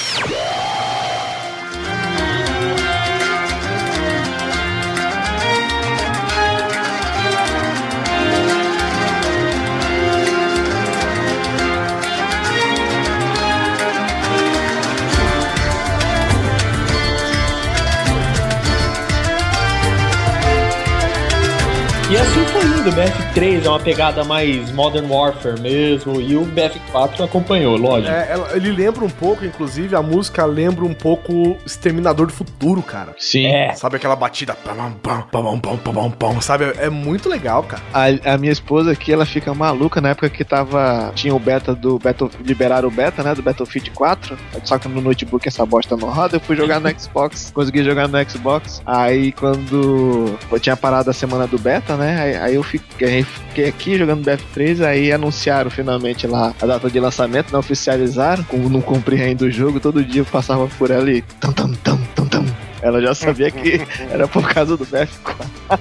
E 22.15 22.17
assim 22.17 22.41
indo. 22.41 22.74
Do 22.85 22.91
BF3 22.93 23.65
é 23.65 23.69
uma 23.69 23.81
pegada 23.81 24.23
mais 24.25 24.71
Modern 24.71 25.11
Warfare 25.11 25.59
mesmo, 25.59 26.21
e 26.21 26.37
o 26.37 26.45
BF4 26.45 27.25
acompanhou, 27.25 27.77
lógico. 27.79 28.13
É, 28.13 28.29
ela- 28.33 28.51
ele 28.55 28.71
lembra 28.71 29.05
um 29.05 29.09
pouco, 29.11 29.43
inclusive, 29.45 29.97
a 29.97 30.03
música 30.03 30.45
lembra 30.45 30.85
um 30.85 30.93
pouco 30.93 31.57
Exterminador 31.65 32.27
do 32.27 32.33
Futuro, 32.33 32.83
cara. 32.83 33.15
Sim. 33.19 33.47
É. 33.47 33.73
Sabe 33.73 33.97
aquela 33.97 34.15
batida? 34.15 34.55
Pam, 34.55 34.93
pam, 35.03 35.23
pam, 35.23 35.59
pam, 35.61 35.79
pam, 35.79 35.93
pam, 35.95 36.11
pam, 36.11 36.41
sabe? 36.43 36.65
É 36.77 36.91
muito 36.91 37.27
legal, 37.29 37.63
cara. 37.63 37.83
A, 37.93 38.35
a 38.35 38.39
minha 38.39 38.53
esposa 38.53 38.93
aqui, 38.93 39.13
ela 39.13 39.25
fica 39.25 39.55
maluca 39.55 40.01
na 40.01 40.11
época 40.11 40.29
que 40.29 40.45
tava. 40.45 41.11
Tinha 41.15 41.35
o 41.35 41.39
beta 41.39 41.75
do 41.75 41.99
Battle. 41.99 42.31
Liberaram 42.45 42.89
o 42.89 42.91
beta, 42.93 43.23
né? 43.23 43.35
Do 43.35 43.43
Battlefield 43.43 43.91
4. 43.93 44.37
Só 44.63 44.79
que 44.79 44.89
no 44.89 45.01
notebook 45.01 45.49
essa 45.49 45.65
bosta 45.65 45.97
não 45.97 46.11
roda. 46.11 46.37
Eu 46.37 46.41
fui 46.41 46.55
jogar 46.55 46.81
no 46.81 46.89
Xbox. 47.01 47.51
Consegui 47.55 47.83
jogar 47.83 48.09
no 48.09 48.31
Xbox. 48.31 48.83
Aí 48.85 49.33
quando. 49.33 50.37
Eu 50.53 50.61
tinha 50.61 50.77
parado 50.77 51.09
a 51.09 51.13
semana 51.15 51.47
do 51.47 51.59
beta, 51.59 51.97
né? 51.97 52.21
Aí, 52.21 52.37
aí 52.37 52.55
eu 52.57 52.63
fiquei, 52.79 53.09
aí 53.09 53.23
fiquei 53.25 53.69
aqui 53.69 53.99
jogando 53.99 54.25
BF3. 54.25 54.85
Aí 54.85 55.13
anunciaram 55.13 55.71
finalmente 55.71 56.27
lá 56.27 56.55
a 56.61 56.67
data 56.67 56.91
de 56.91 57.01
lançamento, 57.01 57.53
não 57.53 57.61
oficializaram. 57.61 58.45
Como 58.45 58.69
não 58.69 58.81
cumpri 58.81 59.21
ainda 59.21 59.45
o 59.45 59.51
jogo, 59.51 59.81
todo 59.81 60.05
dia 60.05 60.23
eu 60.23 60.27
passava 60.27 60.67
por 60.79 60.91
ela 60.91 61.11
e. 61.11 61.23
Tam, 61.41 61.53
tam, 61.53 61.73
tam, 61.75 61.99
tam, 62.15 62.27
tam. 62.27 62.47
Ela 62.85 63.01
já 63.01 63.15
sabia 63.15 63.51
que 63.51 63.81
era 64.13 64.29
por 64.29 64.47
causa 64.47 64.77
do 64.77 64.85
BF4. 64.85 65.79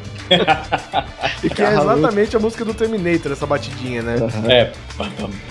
Que 1.54 1.62
é 1.62 1.74
exatamente 1.74 2.36
a 2.38 2.40
música 2.40 2.64
do 2.64 2.74
Terminator, 2.74 3.34
essa 3.34 3.46
batidinha, 3.46 4.02
né? 4.02 4.16
É, 4.48 4.72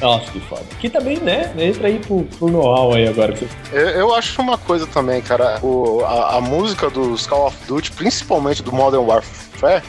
nossa, 0.00 0.30
que 0.32 0.40
foda. 0.40 0.64
Que 0.80 0.88
também, 0.88 1.18
né, 1.18 1.52
entra 1.58 1.88
aí 1.88 1.98
pro, 1.98 2.22
pro 2.24 2.48
know-how 2.48 2.94
aí 2.94 3.06
agora. 3.06 3.34
Eu, 3.70 3.88
eu 3.88 4.14
acho 4.14 4.40
uma 4.40 4.56
coisa 4.56 4.86
também, 4.86 5.20
cara. 5.20 5.58
O, 5.62 6.02
a, 6.06 6.36
a 6.36 6.40
música 6.40 6.88
dos 6.88 7.26
Call 7.26 7.48
of 7.48 7.56
Duty, 7.68 7.92
principalmente 7.92 8.62
do 8.62 8.72
Modern 8.72 9.04
Warfare, 9.04 9.82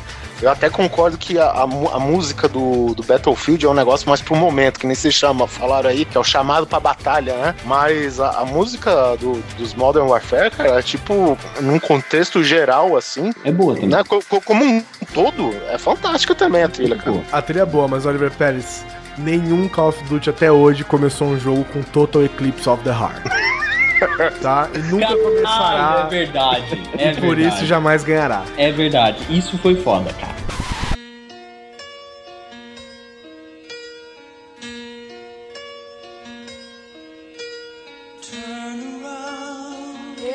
eu 0.43 0.49
até 0.51 0.69
concordo 0.69 1.17
que 1.17 1.39
a, 1.39 1.45
a, 1.45 1.63
a 1.63 1.99
música 1.99 2.47
do, 2.47 2.93
do 2.93 3.03
Battlefield 3.03 3.65
é 3.65 3.69
um 3.69 3.73
negócio 3.73 4.07
mais 4.07 4.21
pro 4.21 4.35
momento, 4.35 4.79
que 4.79 4.85
nem 4.85 4.95
se 4.95 5.11
chama, 5.11 5.47
falaram 5.47 5.89
aí, 5.89 6.05
que 6.05 6.17
é 6.17 6.19
o 6.19 6.23
chamado 6.23 6.67
pra 6.67 6.79
batalha, 6.79 7.33
né? 7.37 7.55
Mas 7.65 8.19
a, 8.19 8.41
a 8.41 8.45
música 8.45 9.15
do- 9.17 9.41
dos 9.57 9.73
Modern 9.73 10.07
Warfare, 10.07 10.51
cara, 10.51 10.79
é 10.79 10.81
tipo, 10.81 11.37
num 11.61 11.79
contexto 11.79 12.43
geral, 12.43 12.95
assim, 12.97 13.31
É 13.43 13.51
boa 13.51 13.73
também. 13.75 13.89
né? 13.89 14.03
co- 14.03 14.21
co- 14.29 14.41
como 14.41 14.63
um 14.63 14.83
todo, 15.13 15.53
é 15.69 15.77
fantástica 15.77 16.35
também 16.35 16.63
a 16.63 16.69
trilha, 16.69 16.95
cara. 16.95 17.21
A 17.31 17.41
trilha 17.41 17.61
é 17.61 17.65
boa, 17.65 17.87
mas 17.87 18.05
Oliver 18.05 18.31
Pérez, 18.31 18.85
nenhum 19.17 19.67
Call 19.69 19.89
of 19.89 20.03
Duty 20.05 20.29
até 20.29 20.51
hoje 20.51 20.83
começou 20.83 21.27
um 21.27 21.39
jogo 21.39 21.63
com 21.71 21.81
Total 21.81 22.23
Eclipse 22.23 22.67
of 22.69 22.83
the 22.83 22.89
Heart. 22.91 23.23
tá? 24.41 24.69
E 24.73 24.77
nunca 24.79 25.05
Caralho, 25.07 25.23
começará. 25.23 26.03
é 26.05 26.09
verdade. 26.09 26.81
É 26.97 27.11
e 27.11 27.15
por 27.15 27.35
verdade. 27.35 27.55
isso 27.55 27.65
jamais 27.65 28.03
ganhará. 28.03 28.43
É 28.57 28.71
verdade. 28.71 29.17
Isso 29.29 29.57
foi 29.57 29.75
foda, 29.75 30.11
cara. 30.13 30.33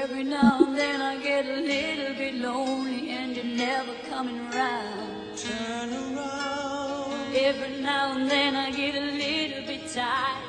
Every 0.01 0.25
now 0.25 0.59
and 0.65 0.77
then 0.77 1.01
I 1.03 1.17
get 1.23 1.45
a 1.47 1.57
little 1.61 2.15
bit 2.15 2.35
lonely 2.37 3.11
and 3.11 3.37
you're 3.37 3.45
never 3.45 3.93
coming 4.09 4.39
around. 4.53 5.37
Turn 5.37 5.91
around. 5.93 7.35
Every 7.35 7.83
now 7.83 8.17
and 8.17 8.31
then 8.31 8.57
I 8.57 8.71
get 8.71 8.95
a 8.95 9.01
little 9.01 9.67
bit 9.67 9.87
tired 9.93 10.48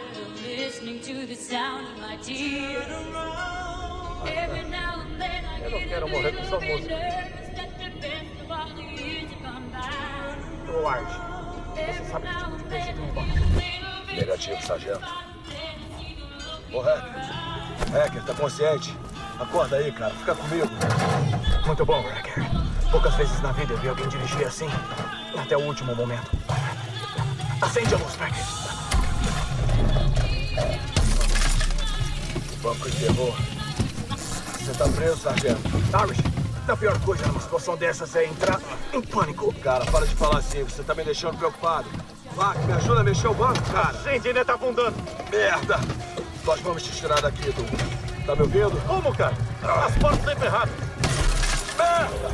of 1.11 1.17
listening 1.17 1.27
to 1.27 1.27
the 1.27 1.35
sound 1.35 1.87
of 1.87 1.97
my 1.99 2.15
tears. 2.17 2.85
Every 4.27 4.69
now 4.69 5.01
and 5.01 5.21
then 5.21 5.45
I 5.45 5.59
get 5.87 6.03
a 6.03 6.05
little 6.05 6.21
bit 6.21 6.35
nervous 6.35 6.87
that 7.55 7.71
the 7.77 7.89
best 7.99 8.41
of 8.43 8.51
all 8.51 8.69
the 8.75 8.81
years 8.81 9.31
have 9.31 9.43
gone 9.43 9.69
by. 9.71 9.79
Every 11.77 12.23
now 12.23 12.53
and 12.53 12.69
then 12.69 12.81
I 12.81 12.85
get 12.85 12.97
a 12.97 13.01
little 13.01 13.25
bit 13.55 13.69
Negativo, 14.15 14.61
sargento. 14.61 15.07
Ô, 16.73 16.81
Hacker. 16.81 17.23
Hacker, 17.91 18.23
tá 18.23 18.33
consciente? 18.33 18.95
Acorda 19.39 19.77
aí, 19.77 19.91
cara. 19.91 20.13
Fica 20.15 20.35
comigo. 20.35 20.69
Muito 21.65 21.85
bom, 21.85 22.01
Hacker. 22.01 22.43
Poucas 22.91 23.15
vezes 23.15 23.41
na 23.41 23.51
vida 23.53 23.73
eu 23.73 23.77
vi 23.77 23.87
alguém 23.87 24.07
dirigir 24.09 24.45
assim. 24.45 24.69
Até 25.37 25.55
o 25.57 25.61
último 25.61 25.95
momento. 25.95 26.29
Acende 27.61 27.93
a 27.93 27.97
luz, 27.97 28.15
Hacker. 28.15 28.69
Banco 32.61 32.89
de 32.89 32.97
terror. 32.97 33.35
Você 34.57 34.73
tá 34.73 34.87
preso, 34.89 35.17
sargento. 35.17 35.61
Irish, 36.03 36.19
a 36.67 36.75
pior 36.75 36.99
coisa 36.99 37.25
numa 37.27 37.39
situação 37.39 37.77
dessas 37.77 38.13
é 38.15 38.25
entrar 38.25 38.59
em 38.93 39.01
pânico. 39.01 39.53
Cara, 39.63 39.85
para 39.85 40.05
de 40.05 40.13
falar 40.15 40.39
assim. 40.39 40.63
Você 40.63 40.83
tá 40.83 40.93
me 40.93 41.03
deixando 41.03 41.37
preocupado. 41.37 41.89
Mac, 42.35 42.57
me 42.57 42.73
ajuda 42.73 42.99
a 42.99 43.03
mexer 43.03 43.27
o 43.27 43.33
banco, 43.33 43.61
cara. 43.71 43.97
Gente, 44.03 44.27
ainda 44.27 44.43
tá 44.43 44.55
afundando. 44.55 44.95
Merda. 45.31 45.79
Nós 46.45 46.59
vamos 46.61 46.83
te 46.83 46.91
tirar 46.91 47.21
daqui, 47.21 47.51
Douglas. 47.51 47.81
Tá 48.25 48.35
me 48.35 48.41
ouvindo? 48.41 48.87
Como, 48.87 49.15
cara? 49.15 49.33
As 49.85 49.95
portas 49.97 50.19
estão 50.19 50.33
emperradas. 50.33 50.75
Merda. 51.77 52.29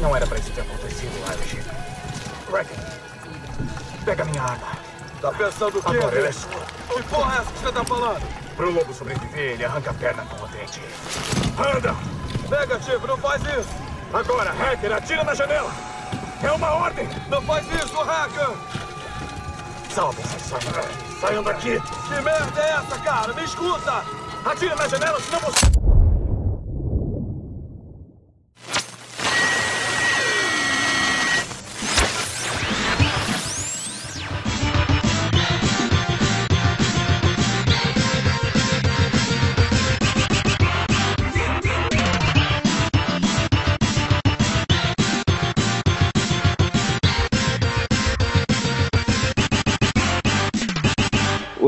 Não 0.00 0.16
era 0.16 0.26
pra 0.26 0.38
isso 0.38 0.50
ter 0.52 0.60
acontecido, 0.60 1.12
Irish. 1.32 1.66
Reckon. 2.52 4.04
Pega 4.04 4.24
minha 4.26 4.42
arma. 4.42 4.68
Tá 5.20 5.32
pensando 5.32 5.78
o 5.78 5.82
quê? 5.82 5.96
Agora 5.96 6.18
ele 6.18 6.28
é 6.28 6.32
sua. 6.32 6.66
Que 6.94 7.02
porra 7.04 7.34
é 7.34 7.40
essa 7.40 7.50
que 7.50 7.58
você 7.58 7.72
tá 7.72 7.84
falando? 7.84 8.43
Pro 8.56 8.70
lobo 8.70 8.94
sobreviver, 8.94 9.52
ele 9.52 9.64
arranca 9.64 9.90
a 9.90 9.94
perna 9.94 10.24
com 10.26 10.44
o 10.44 10.48
dente. 10.48 10.80
Anda! 11.58 11.94
Negativo, 12.48 13.06
não 13.06 13.16
faz 13.16 13.42
isso! 13.42 13.68
Agora, 14.12 14.52
Hacker, 14.52 14.92
atira 14.92 15.24
na 15.24 15.34
janela! 15.34 15.72
É 16.42 16.52
uma 16.52 16.70
ordem! 16.70 17.08
Não 17.28 17.42
faz 17.42 17.66
isso, 17.66 18.00
Hacker! 18.00 18.50
Salve-se! 19.90 21.20
Saiam 21.20 21.42
daqui! 21.42 21.80
Que 21.80 22.20
merda 22.20 22.60
é 22.60 22.70
essa, 22.70 22.98
cara? 22.98 23.32
Me 23.32 23.44
escuta! 23.44 24.04
Atira 24.44 24.76
na 24.76 24.86
janela, 24.86 25.20
senão 25.20 25.40
você... 25.40 25.83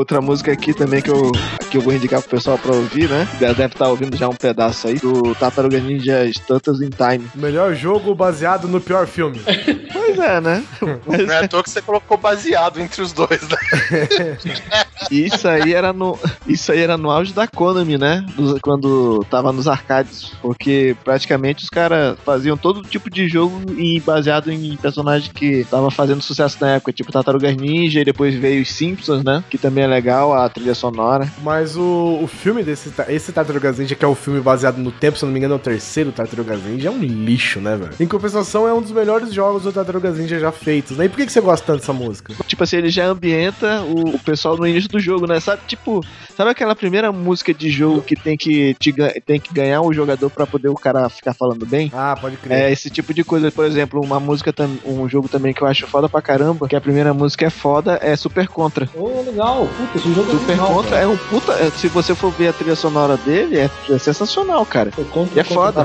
Outra 0.06 0.20
música 0.20 0.52
aqui 0.52 0.72
também 0.72 1.02
que 1.02 1.10
eu, 1.10 1.32
que 1.70 1.76
eu 1.76 1.80
vou 1.80 1.92
indicar 1.92 2.20
pro 2.20 2.30
pessoal 2.30 2.58
pra 2.58 2.74
ouvir, 2.74 3.08
né? 3.08 3.28
Já 3.40 3.48
deve 3.48 3.74
estar 3.74 3.88
ouvindo 3.88 4.16
já 4.16 4.28
um 4.28 4.34
pedaço 4.34 4.88
aí 4.88 4.98
do 4.98 5.34
Tartaruga 5.34 5.78
Ninja 5.78 6.30
Stutters 6.32 6.80
in 6.80 6.90
Time. 6.90 7.28
Melhor 7.34 7.74
jogo 7.74 8.14
baseado 8.14 8.68
no 8.68 8.80
pior 8.80 9.06
filme. 9.06 9.40
Pois 10.06 10.18
é, 10.20 10.40
né? 10.40 10.64
Não 10.80 11.34
é 11.34 11.44
à 11.44 11.48
toa 11.48 11.62
que 11.64 11.70
você 11.70 11.82
colocou 11.82 12.16
baseado 12.16 12.80
entre 12.80 13.02
os 13.02 13.12
dois, 13.12 13.40
né? 13.42 14.38
Isso 15.10 15.46
aí 15.46 15.74
era 15.74 15.92
no, 15.92 16.18
isso 16.46 16.72
aí 16.72 16.80
era 16.80 16.96
no 16.96 17.10
auge 17.10 17.32
da 17.32 17.46
Konami, 17.46 17.98
né? 17.98 18.24
Quando 18.62 19.24
tava 19.30 19.52
nos 19.52 19.68
arcades, 19.68 20.32
porque 20.40 20.96
praticamente 21.04 21.64
os 21.64 21.68
caras 21.68 22.16
faziam 22.24 22.56
todo 22.56 22.82
tipo 22.82 23.10
de 23.10 23.28
jogo 23.28 23.60
e 23.76 24.00
baseado 24.00 24.50
em 24.50 24.76
personagem 24.76 25.30
que 25.32 25.64
tava 25.70 25.90
fazendo 25.90 26.22
sucesso 26.22 26.56
na 26.60 26.74
época, 26.74 26.92
tipo 26.92 27.12
Tartarugas 27.12 27.56
Ninja 27.56 28.00
e 28.00 28.04
depois 28.04 28.34
veio 28.34 28.62
os 28.62 28.72
Simpsons, 28.72 29.22
né? 29.22 29.44
Que 29.50 29.58
também 29.58 29.84
é 29.84 29.86
legal 29.86 30.32
a 30.32 30.48
trilha 30.48 30.74
sonora. 30.74 31.30
Mas 31.42 31.55
o, 31.76 32.20
o 32.22 32.26
filme 32.26 32.62
desse 32.62 32.92
esse 33.08 33.32
Tartarugas 33.32 33.78
Ninja, 33.78 33.94
que 33.94 34.04
é 34.04 34.08
o 34.08 34.14
filme 34.14 34.40
baseado 34.40 34.76
no 34.76 34.90
tempo, 34.90 35.16
se 35.16 35.24
eu 35.24 35.28
não 35.28 35.32
me 35.32 35.38
engano, 35.38 35.54
é 35.54 35.56
o 35.56 35.60
terceiro 35.60 36.12
Tartarugas 36.12 36.62
Ninja, 36.62 36.88
é 36.88 36.90
um 36.90 36.98
lixo, 36.98 37.60
né, 37.60 37.76
velho? 37.76 37.92
Em 37.98 38.06
compensação, 38.06 38.68
é 38.68 38.74
um 38.74 38.82
dos 38.82 38.92
melhores 38.92 39.32
jogos 39.32 39.62
do 39.62 39.72
Tartarugas 39.72 40.18
Ninja 40.18 40.38
já 40.38 40.52
feitos, 40.52 40.96
né? 40.96 41.06
E 41.06 41.08
por 41.08 41.16
que, 41.16 41.26
que 41.26 41.32
você 41.32 41.40
gosta 41.40 41.66
tanto 41.66 41.80
dessa 41.80 41.92
música? 41.92 42.34
Tipo 42.46 42.62
assim, 42.64 42.76
ele 42.76 42.90
já 42.90 43.06
ambienta 43.06 43.82
o, 43.82 44.16
o 44.16 44.18
pessoal 44.18 44.56
no 44.56 44.66
início 44.66 44.90
do 44.90 45.00
jogo, 45.00 45.26
né? 45.26 45.40
Sabe, 45.40 45.62
tipo, 45.66 46.04
sabe 46.36 46.50
aquela 46.50 46.74
primeira 46.76 47.10
música 47.10 47.54
de 47.54 47.70
jogo 47.70 48.02
que 48.02 48.14
tem 48.16 48.36
que, 48.36 48.74
te, 48.74 48.92
tem 49.24 49.40
que 49.40 49.52
ganhar 49.54 49.80
o 49.82 49.92
jogador 49.92 50.28
pra 50.30 50.46
poder 50.46 50.68
o 50.68 50.74
cara 50.74 51.08
ficar 51.08 51.32
falando 51.34 51.64
bem? 51.64 51.90
Ah, 51.94 52.16
pode 52.20 52.36
crer. 52.36 52.58
É 52.58 52.72
esse 52.72 52.90
tipo 52.90 53.14
de 53.14 53.24
coisa. 53.24 53.50
Por 53.50 53.64
exemplo, 53.64 54.00
uma 54.02 54.20
música, 54.20 54.52
um 54.84 55.08
jogo 55.08 55.28
também 55.28 55.52
que 55.54 55.62
eu 55.62 55.66
acho 55.66 55.86
foda 55.86 56.08
pra 56.08 56.20
caramba, 56.22 56.68
que 56.68 56.76
a 56.76 56.80
primeira 56.80 57.14
música 57.14 57.46
é 57.46 57.50
foda, 57.50 57.98
é 58.02 58.14
Super 58.16 58.48
Contra. 58.48 58.88
Ô, 58.94 59.22
legal. 59.22 59.68
Puta, 59.76 59.98
esse 59.98 60.12
jogo 60.12 60.28
é 60.30 60.32
Super 60.32 60.48
legal, 60.52 60.68
Contra 60.74 60.90
cara. 60.90 61.02
é 61.02 61.06
um 61.06 61.16
puta 61.16 61.45
puta. 61.46 61.58
é, 61.62 61.70
Se 61.70 61.88
você 61.88 62.14
for 62.14 62.30
ver 62.30 62.48
a 62.48 62.52
trilha 62.52 62.76
sonora 62.76 63.16
dele, 63.16 63.58
é, 63.58 63.70
é 63.90 63.98
sensacional, 63.98 64.64
cara. 64.66 64.90
Contra, 65.10 65.36
E 65.36 65.40
é 65.40 65.44
foda. 65.44 65.84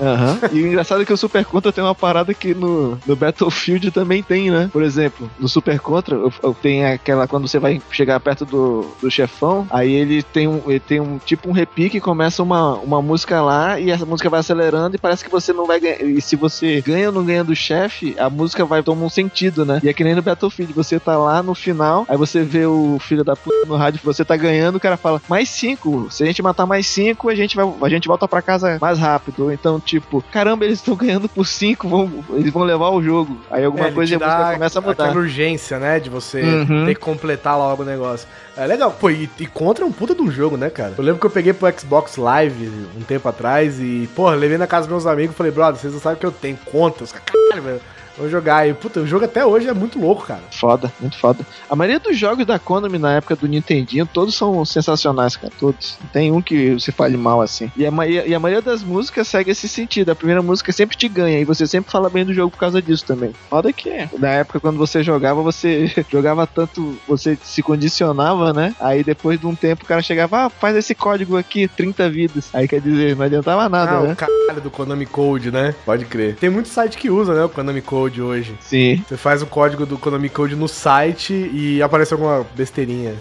Aham. 0.00 0.38
E 0.52 0.62
o 0.62 0.66
engraçado 0.66 1.02
é 1.02 1.04
que 1.04 1.12
o 1.12 1.16
Super 1.16 1.44
Contra 1.44 1.72
tem 1.72 1.82
uma 1.82 1.94
parada 1.94 2.32
que 2.34 2.54
no, 2.54 2.98
no 3.06 3.16
Battlefield 3.16 3.90
também 3.90 4.22
tem, 4.22 4.50
né? 4.50 4.68
Por 4.72 4.82
exemplo, 4.82 5.30
no 5.38 5.48
Super 5.48 5.78
Contra 5.78 6.18
tem 6.60 6.84
aquela 6.84 7.26
quando 7.28 7.46
você 7.46 7.58
vai 7.58 7.80
chegar 7.90 8.18
perto 8.20 8.44
do, 8.44 8.86
do 9.00 9.10
chefão, 9.10 9.66
aí 9.70 9.92
ele 9.92 10.22
tem 10.22 10.48
um, 10.48 10.60
ele 10.66 10.80
tem 10.80 11.00
um 11.00 11.18
tipo 11.18 11.48
um 11.48 11.52
repique 11.52 12.00
começa 12.00 12.42
uma, 12.42 12.74
uma 12.74 13.00
música 13.00 13.40
lá 13.40 13.78
e 13.78 13.90
essa 13.90 14.04
música 14.06 14.28
vai 14.28 14.40
acelerando 14.40 14.96
e 14.96 14.98
parece 14.98 15.24
que 15.24 15.30
você 15.30 15.52
não 15.52 15.66
vai 15.66 15.78
ganhar. 15.80 16.02
E 16.02 16.20
se 16.20 16.36
você 16.36 16.80
ganha 16.80 17.08
ou 17.08 17.14
não 17.14 17.24
ganha 17.24 17.44
do 17.44 17.54
chefe, 17.54 18.14
a 18.18 18.28
música 18.28 18.64
vai 18.64 18.82
tomar 18.82 19.06
um 19.06 19.10
sentido, 19.10 19.64
né? 19.64 19.80
E 19.82 19.88
é 19.88 19.92
que 19.92 20.04
nem 20.04 20.14
no 20.14 20.22
Battlefield, 20.22 20.72
você 20.72 20.98
tá 20.98 21.16
lá 21.16 21.42
no 21.42 21.54
final, 21.54 22.04
aí 22.08 22.16
você 22.16 22.42
vê 22.42 22.66
o 22.66 22.98
filho 23.00 23.24
da 23.24 23.36
puta 23.36 23.66
no 23.66 23.76
rádio 23.76 24.00
você 24.02 24.24
tá 24.24 24.36
ganhando, 24.36 24.76
o 24.76 24.80
cara 24.80 24.96
fala, 25.00 25.20
mais 25.28 25.48
cinco. 25.48 26.08
Se 26.10 26.22
a 26.22 26.26
gente 26.26 26.42
matar 26.42 26.66
mais 26.66 26.86
cinco, 26.86 27.28
a 27.28 27.34
gente 27.34 27.56
vai, 27.56 27.66
a 27.82 27.88
gente 27.88 28.06
volta 28.08 28.26
pra 28.28 28.40
casa 28.42 28.78
mais 28.80 28.98
rápido. 28.98 29.50
Então, 29.52 29.80
tipo, 29.80 30.22
caramba, 30.30 30.64
eles 30.64 30.78
estão 30.78 30.94
ganhando 30.96 31.28
por 31.28 31.46
cinco, 31.46 31.88
vão, 31.88 32.10
eles 32.34 32.52
vão 32.52 32.62
levar 32.62 32.90
o 32.90 33.02
jogo. 33.02 33.36
Aí 33.50 33.64
alguma 33.64 33.88
É, 33.88 33.90
coisa 33.90 34.18
dá 34.18 34.52
começa 34.54 34.78
a 34.78 34.82
mudar. 34.82 35.04
Aquela 35.04 35.20
urgência, 35.20 35.78
né? 35.78 35.98
De 36.00 36.10
você 36.10 36.40
Uhum. 36.42 36.84
ter 36.86 36.94
que 36.94 37.00
completar 37.00 37.56
logo 37.56 37.82
o 37.82 37.86
negócio. 37.86 38.28
É 38.56 38.66
legal. 38.66 38.90
Pô, 38.92 39.10
e, 39.10 39.28
e 39.38 39.46
Contra 39.46 39.84
é 39.84 39.86
um 39.88 39.92
puta 39.92 40.14
do 40.14 40.30
jogo, 40.30 40.56
né, 40.56 40.68
cara? 40.70 40.94
Eu 40.96 41.04
lembro 41.04 41.20
que 41.20 41.26
eu 41.26 41.30
peguei 41.30 41.52
pro 41.52 41.72
Xbox 41.78 42.16
Live 42.16 42.70
um 42.96 43.02
tempo 43.02 43.28
atrás 43.28 43.78
e, 43.80 44.08
porra, 44.14 44.34
levei 44.34 44.58
na 44.58 44.66
casa 44.66 44.86
dos 44.86 44.92
meus 44.92 45.06
amigos 45.06 45.34
e 45.34 45.36
falei, 45.36 45.52
brother, 45.52 45.80
vocês 45.80 45.92
não 45.92 46.00
sabem 46.00 46.18
que 46.18 46.26
eu 46.26 46.32
tenho 46.32 46.58
Contra. 46.70 47.04
Os 47.04 47.12
caras, 47.12 47.26
caralho, 47.30 47.62
velho. 47.62 47.80
Vamos 48.20 48.30
jogar. 48.30 48.68
E, 48.68 48.74
puta, 48.74 49.00
o 49.00 49.06
jogo 49.06 49.24
até 49.24 49.44
hoje 49.46 49.66
é 49.66 49.72
muito 49.72 49.98
louco, 49.98 50.26
cara. 50.26 50.42
Foda, 50.52 50.92
muito 51.00 51.16
foda. 51.18 51.44
A 51.70 51.74
maioria 51.74 51.98
dos 51.98 52.18
jogos 52.18 52.44
da 52.44 52.58
Konami 52.58 52.98
na 52.98 53.14
época 53.14 53.34
do 53.34 53.48
Nintendinho, 53.48 54.04
todos 54.04 54.34
são 54.34 54.62
sensacionais, 54.64 55.36
cara. 55.36 55.50
Todos. 55.58 55.96
Não 56.02 56.10
tem 56.10 56.30
um 56.30 56.42
que 56.42 56.78
se 56.78 56.92
fale 56.92 57.16
mal 57.16 57.40
assim. 57.40 57.72
E 57.74 57.86
a, 57.86 57.90
ma- 57.90 58.06
e 58.06 58.34
a 58.34 58.38
maioria 58.38 58.60
das 58.62 58.82
músicas 58.82 59.26
segue 59.26 59.50
esse 59.50 59.66
sentido. 59.68 60.10
A 60.10 60.14
primeira 60.14 60.42
música 60.42 60.70
sempre 60.70 60.96
te 60.98 61.08
ganha 61.08 61.40
e 61.40 61.44
você 61.46 61.66
sempre 61.66 61.90
fala 61.90 62.10
bem 62.10 62.24
do 62.24 62.34
jogo 62.34 62.50
por 62.50 62.58
causa 62.58 62.82
disso 62.82 63.06
também. 63.06 63.32
Foda 63.48 63.72
que 63.72 63.88
é. 63.88 64.08
Na 64.18 64.28
época, 64.28 64.60
quando 64.60 64.76
você 64.76 65.02
jogava, 65.02 65.40
você 65.42 65.90
jogava 66.12 66.46
tanto, 66.46 66.98
você 67.08 67.38
se 67.42 67.62
condicionava, 67.62 68.52
né? 68.52 68.74
Aí 68.80 69.02
depois 69.02 69.40
de 69.40 69.46
um 69.46 69.54
tempo 69.54 69.84
o 69.84 69.86
cara 69.86 70.02
chegava, 70.02 70.44
ah, 70.46 70.50
faz 70.50 70.76
esse 70.76 70.94
código 70.94 71.36
aqui, 71.38 71.66
30 71.68 72.10
vidas. 72.10 72.50
Aí 72.52 72.68
quer 72.68 72.80
dizer, 72.80 73.16
não 73.16 73.24
adiantava 73.24 73.68
nada, 73.68 73.92
ah, 73.92 74.02
né? 74.02 74.12
o 74.12 74.16
caralho 74.16 74.60
do 74.62 74.70
Konami 74.70 75.06
Code, 75.06 75.50
né? 75.50 75.74
Pode 75.86 76.04
crer. 76.04 76.36
Tem 76.36 76.50
muito 76.50 76.68
site 76.68 76.98
que 76.98 77.08
usa, 77.08 77.34
né, 77.34 77.44
o 77.44 77.48
Konami 77.48 77.80
Code 77.80 78.09
hoje. 78.18 78.54
Sim. 78.60 79.04
Você 79.06 79.18
faz 79.18 79.42
o 79.42 79.46
código 79.46 79.84
do 79.84 79.98
Konami 79.98 80.30
Code 80.30 80.56
no 80.56 80.66
site 80.66 81.34
e 81.52 81.82
aparece 81.82 82.14
alguma 82.14 82.46
besteirinha. 82.56 83.14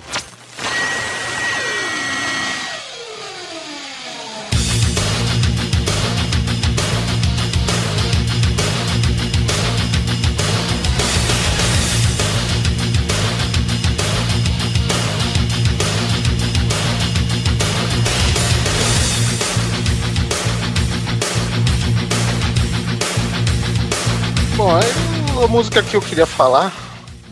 Música 25.60 25.84
que 25.84 25.94
eu 25.94 26.02
queria 26.02 26.26
falar 26.26 26.74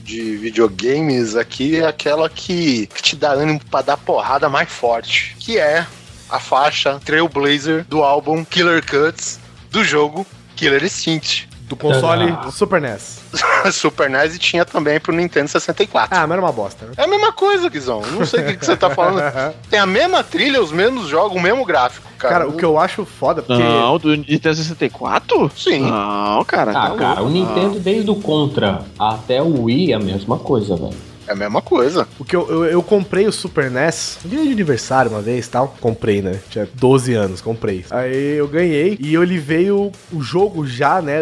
de 0.03 0.35
videogames 0.35 1.33
aqui 1.37 1.77
é 1.77 1.87
aquela 1.87 2.29
que, 2.29 2.85
te 3.01 3.15
dá 3.15 3.31
ânimo 3.31 3.61
pra 3.71 3.81
dar 3.81 3.95
porrada 3.95 4.49
mais 4.49 4.67
forte, 4.67 5.33
que 5.39 5.57
é 5.57 5.87
a 6.29 6.37
faixa 6.37 6.99
Trailblazer 7.05 7.85
do 7.85 8.03
álbum 8.03 8.43
Killer 8.43 8.83
Cuts 8.85 9.39
do 9.71 9.81
jogo 9.81 10.27
Killer 10.57 10.83
Instinct. 10.83 11.47
Do 11.67 11.75
console 11.75 12.29
Ah. 12.31 12.49
Super 12.49 12.79
NES. 12.81 13.19
Super 13.73 14.09
NES 14.09 14.35
e 14.35 14.39
tinha 14.39 14.63
também 14.63 14.99
pro 14.99 15.13
Nintendo 15.13 15.49
64. 15.49 16.15
Ah, 16.15 16.21
mas 16.21 16.31
era 16.31 16.41
uma 16.41 16.51
bosta, 16.51 16.85
né? 16.85 16.93
É 16.95 17.03
a 17.03 17.07
mesma 17.07 17.33
coisa, 17.33 17.69
Guizão. 17.69 18.01
Não 18.13 18.25
sei 18.25 18.41
o 18.41 18.45
que, 18.47 18.57
que 18.57 18.65
você 18.65 18.77
tá 18.77 18.89
falando. 18.89 19.21
Tem 19.69 19.77
a 19.79 19.85
mesma 19.85 20.23
trilha, 20.23 20.61
os 20.61 20.71
mesmos 20.71 21.07
jogos, 21.09 21.37
o 21.37 21.41
mesmo 21.41 21.65
gráfico, 21.65 22.07
cara. 22.17 22.33
Cara, 22.35 22.47
o 22.49 22.53
que 22.53 22.63
eu 22.63 22.79
acho 22.79 23.03
foda, 23.05 23.41
porque. 23.41 23.61
Não, 23.61 23.97
do 23.97 24.15
Nintendo 24.15 24.55
64? 24.55 25.51
Sim. 25.57 25.81
Não, 25.81 26.43
cara. 26.45 26.71
Ah, 26.71 26.89
tá 26.91 26.95
cara, 26.95 27.21
o 27.21 27.29
louco. 27.29 27.31
Nintendo 27.31 27.79
desde 27.79 28.09
o 28.09 28.15
Contra 28.15 28.81
até 28.97 29.41
o 29.41 29.63
Wii 29.63 29.91
é 29.91 29.95
a 29.95 29.99
mesma 29.99 30.37
coisa, 30.39 30.75
velho. 30.77 31.06
É 31.27 31.33
a 31.33 31.35
mesma 31.35 31.61
coisa. 31.61 32.07
O 32.17 32.25
que 32.25 32.35
eu, 32.35 32.49
eu, 32.49 32.65
eu 32.65 32.83
comprei 32.83 33.27
o 33.27 33.31
Super 33.31 33.69
NES 33.69 34.19
dia 34.25 34.43
de 34.43 34.51
aniversário 34.51 35.11
uma 35.11 35.21
vez 35.21 35.47
tal. 35.47 35.75
Comprei, 35.79 36.21
né? 36.21 36.39
Tinha 36.49 36.67
12 36.73 37.13
anos, 37.13 37.41
comprei. 37.41 37.85
Aí 37.89 38.37
eu 38.37 38.47
ganhei 38.47 38.97
e 38.99 39.15
ele 39.15 39.37
veio 39.37 39.91
o 40.11 40.21
jogo 40.21 40.65
já, 40.65 41.01
né? 41.01 41.17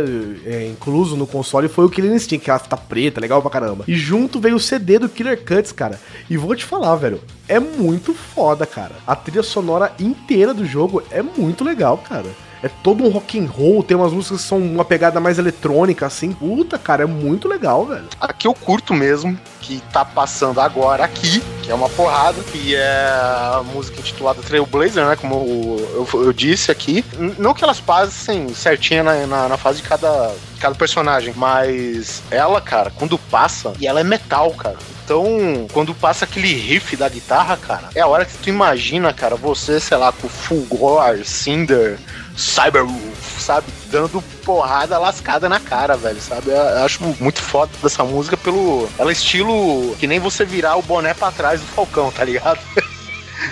é, 0.45 0.67
incluso 0.67 1.15
no 1.15 1.25
console, 1.25 1.67
foi 1.67 1.85
o 1.85 1.89
Killer 1.89 2.13
Instinct, 2.13 2.43
que 2.43 2.51
é 2.51 2.53
a 2.53 2.59
fita 2.59 2.77
preta, 2.77 3.19
legal 3.19 3.41
pra 3.41 3.51
caramba. 3.51 3.83
E 3.87 3.95
junto 3.95 4.39
veio 4.39 4.55
o 4.55 4.59
CD 4.59 4.99
do 4.99 5.09
Killer 5.09 5.43
Cuts, 5.43 5.71
cara. 5.71 5.99
E 6.29 6.37
vou 6.37 6.55
te 6.55 6.65
falar, 6.65 6.95
velho. 6.95 7.21
É 7.47 7.59
muito 7.59 8.13
foda, 8.13 8.65
cara. 8.65 8.95
A 9.05 9.15
trilha 9.15 9.43
sonora 9.43 9.93
inteira 9.99 10.53
do 10.53 10.65
jogo 10.65 11.03
é 11.11 11.21
muito 11.21 11.63
legal, 11.63 11.97
cara. 11.97 12.29
É 12.65 12.69
todo 12.81 13.03
um 13.03 13.09
rock 13.09 13.39
and 13.39 13.45
roll, 13.47 13.83
tem 13.83 13.95
umas 13.95 14.11
músicas 14.11 14.41
que 14.41 14.47
são 14.47 14.57
uma 14.57 14.83
pegada 14.83 15.19
mais 15.19 15.37
eletrônica, 15.37 16.03
assim. 16.03 16.31
Puta, 16.33 16.79
cara, 16.79 17.03
é 17.03 17.05
muito 17.05 17.47
legal, 17.47 17.85
velho. 17.85 18.05
A 18.19 18.33
que 18.33 18.47
eu 18.47 18.55
curto 18.55 18.91
mesmo, 18.91 19.39
que 19.61 19.79
tá 19.93 20.03
passando 20.03 20.59
agora 20.59 21.03
aqui, 21.03 21.43
que 21.61 21.69
é 21.69 21.75
uma 21.75 21.87
porrada, 21.89 22.41
que 22.51 22.75
é 22.75 23.07
a 23.07 23.61
música 23.71 23.99
intitulada 23.99 24.41
Trailblazer, 24.41 25.05
né? 25.05 25.15
Como 25.15 25.35
eu, 25.35 26.07
eu- 26.11 26.23
eu 26.23 26.33
disse 26.33 26.71
aqui. 26.71 27.05
Não 27.37 27.53
que 27.53 27.63
elas 27.63 27.79
passem 27.79 28.51
certinha 28.55 29.03
na, 29.03 29.27
na, 29.27 29.47
na 29.49 29.57
fase 29.57 29.83
de 29.83 29.87
cada, 29.87 30.33
cada 30.59 30.73
personagem, 30.73 31.35
mas 31.37 32.23
ela, 32.31 32.59
cara, 32.59 32.91
quando 32.95 33.15
passa, 33.19 33.73
e 33.79 33.85
ela 33.85 33.99
é 33.99 34.03
metal, 34.03 34.49
cara. 34.53 34.77
Então, 35.05 35.67
quando 35.71 35.93
passa 35.93 36.25
aquele 36.25 36.51
riff 36.51 36.95
da 36.97 37.07
guitarra, 37.07 37.55
cara, 37.55 37.89
é 37.93 38.01
a 38.01 38.07
hora 38.07 38.25
que 38.25 38.35
tu 38.39 38.49
imagina, 38.49 39.13
cara, 39.13 39.35
você, 39.35 39.79
sei 39.79 39.95
lá, 39.97 40.11
com 40.11 40.27
Fulgor, 40.27 41.23
Cinder, 41.23 41.99
Cyberwolf, 42.35 43.39
sabe? 43.39 43.67
Dando 43.91 44.19
porrada 44.43 44.97
lascada 44.97 45.47
na 45.47 45.59
cara, 45.59 45.95
velho, 45.95 46.19
sabe? 46.19 46.49
Eu, 46.49 46.55
eu 46.57 46.83
acho 46.85 47.03
muito 47.19 47.39
foda 47.39 47.71
dessa 47.83 48.03
música 48.03 48.35
pelo. 48.35 48.89
Ela 48.97 49.11
é 49.11 49.13
estilo 49.13 49.95
que 49.99 50.07
nem 50.07 50.19
você 50.19 50.43
virar 50.43 50.75
o 50.75 50.81
boné 50.81 51.13
pra 51.13 51.31
trás 51.31 51.59
do 51.61 51.67
Falcão, 51.67 52.11
tá 52.11 52.23
ligado? 52.23 52.59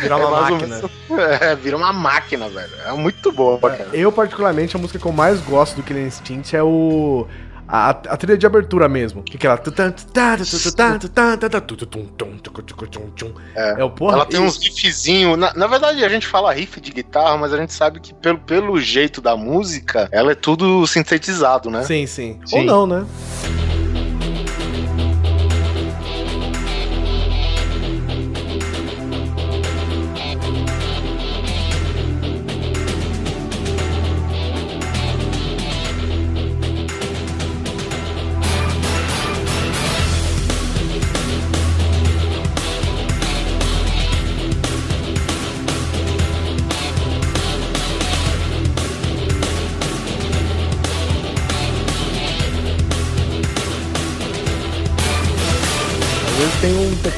Virar 0.02 0.18
uma 0.26 0.28
É 0.28 0.32
mais 0.32 0.46
ou 0.50 0.52
máquina. 0.58 0.76
menos- 0.76 0.92
É, 1.42 1.56
vira 1.56 1.78
uma 1.78 1.94
máquina, 1.94 2.50
velho. 2.50 2.72
É 2.86 2.92
muito 2.94 3.32
boa, 3.32 3.60
cara. 3.60 3.90
Eu, 3.94 4.12
particularmente, 4.12 4.76
a 4.76 4.80
música 4.80 4.98
que 4.98 5.06
eu 5.06 5.12
mais 5.12 5.40
gosto 5.42 5.76
do 5.76 5.84
Killer 5.84 6.08
Instinct 6.08 6.56
é 6.56 6.64
o. 6.64 7.28
A, 7.68 7.90
a 7.90 8.18
trilha 8.18 8.38
de 8.38 8.46
abertura 8.46 8.88
mesmo. 8.90 9.24
Que 9.24 9.36
é 9.36 9.38
aquela. 9.38 9.56
É, 13.56 13.82
É 13.82 13.84
o 13.84 13.90
porra. 13.90 14.16
Ela 14.18 14.26
tem 14.26 14.40
uns 14.40 14.58
riffzinhos. 14.58 15.38
Na, 15.38 15.54
na 15.54 15.68
verdade, 15.68 16.04
a 16.04 16.10
gente 16.10 16.28
fala 16.28 16.54
riff 16.54 16.80
de 16.80 16.92
guitarra, 16.92 17.38
mas 17.38 17.54
a 17.54 17.58
gente 17.58 17.74
sabe 17.74 18.00
que 18.00 18.14
pelo, 18.14 18.40
pelo 18.40 18.80
jeito 18.80 19.22
da 19.22 19.36
música, 19.36 20.10
ela 20.12 20.32
é 20.32 20.36
tudo 20.36 20.86
sintetizado, 20.86 21.70
né? 21.70 21.84
Sim, 21.84 22.06
sim. 22.06 22.40
Sim. 22.46 22.60
Ou 22.60 22.64
não, 22.64 22.88
né? 22.88 23.06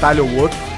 Detalhe 0.06 0.22
ou 0.22 0.36
outro. 0.36 0.75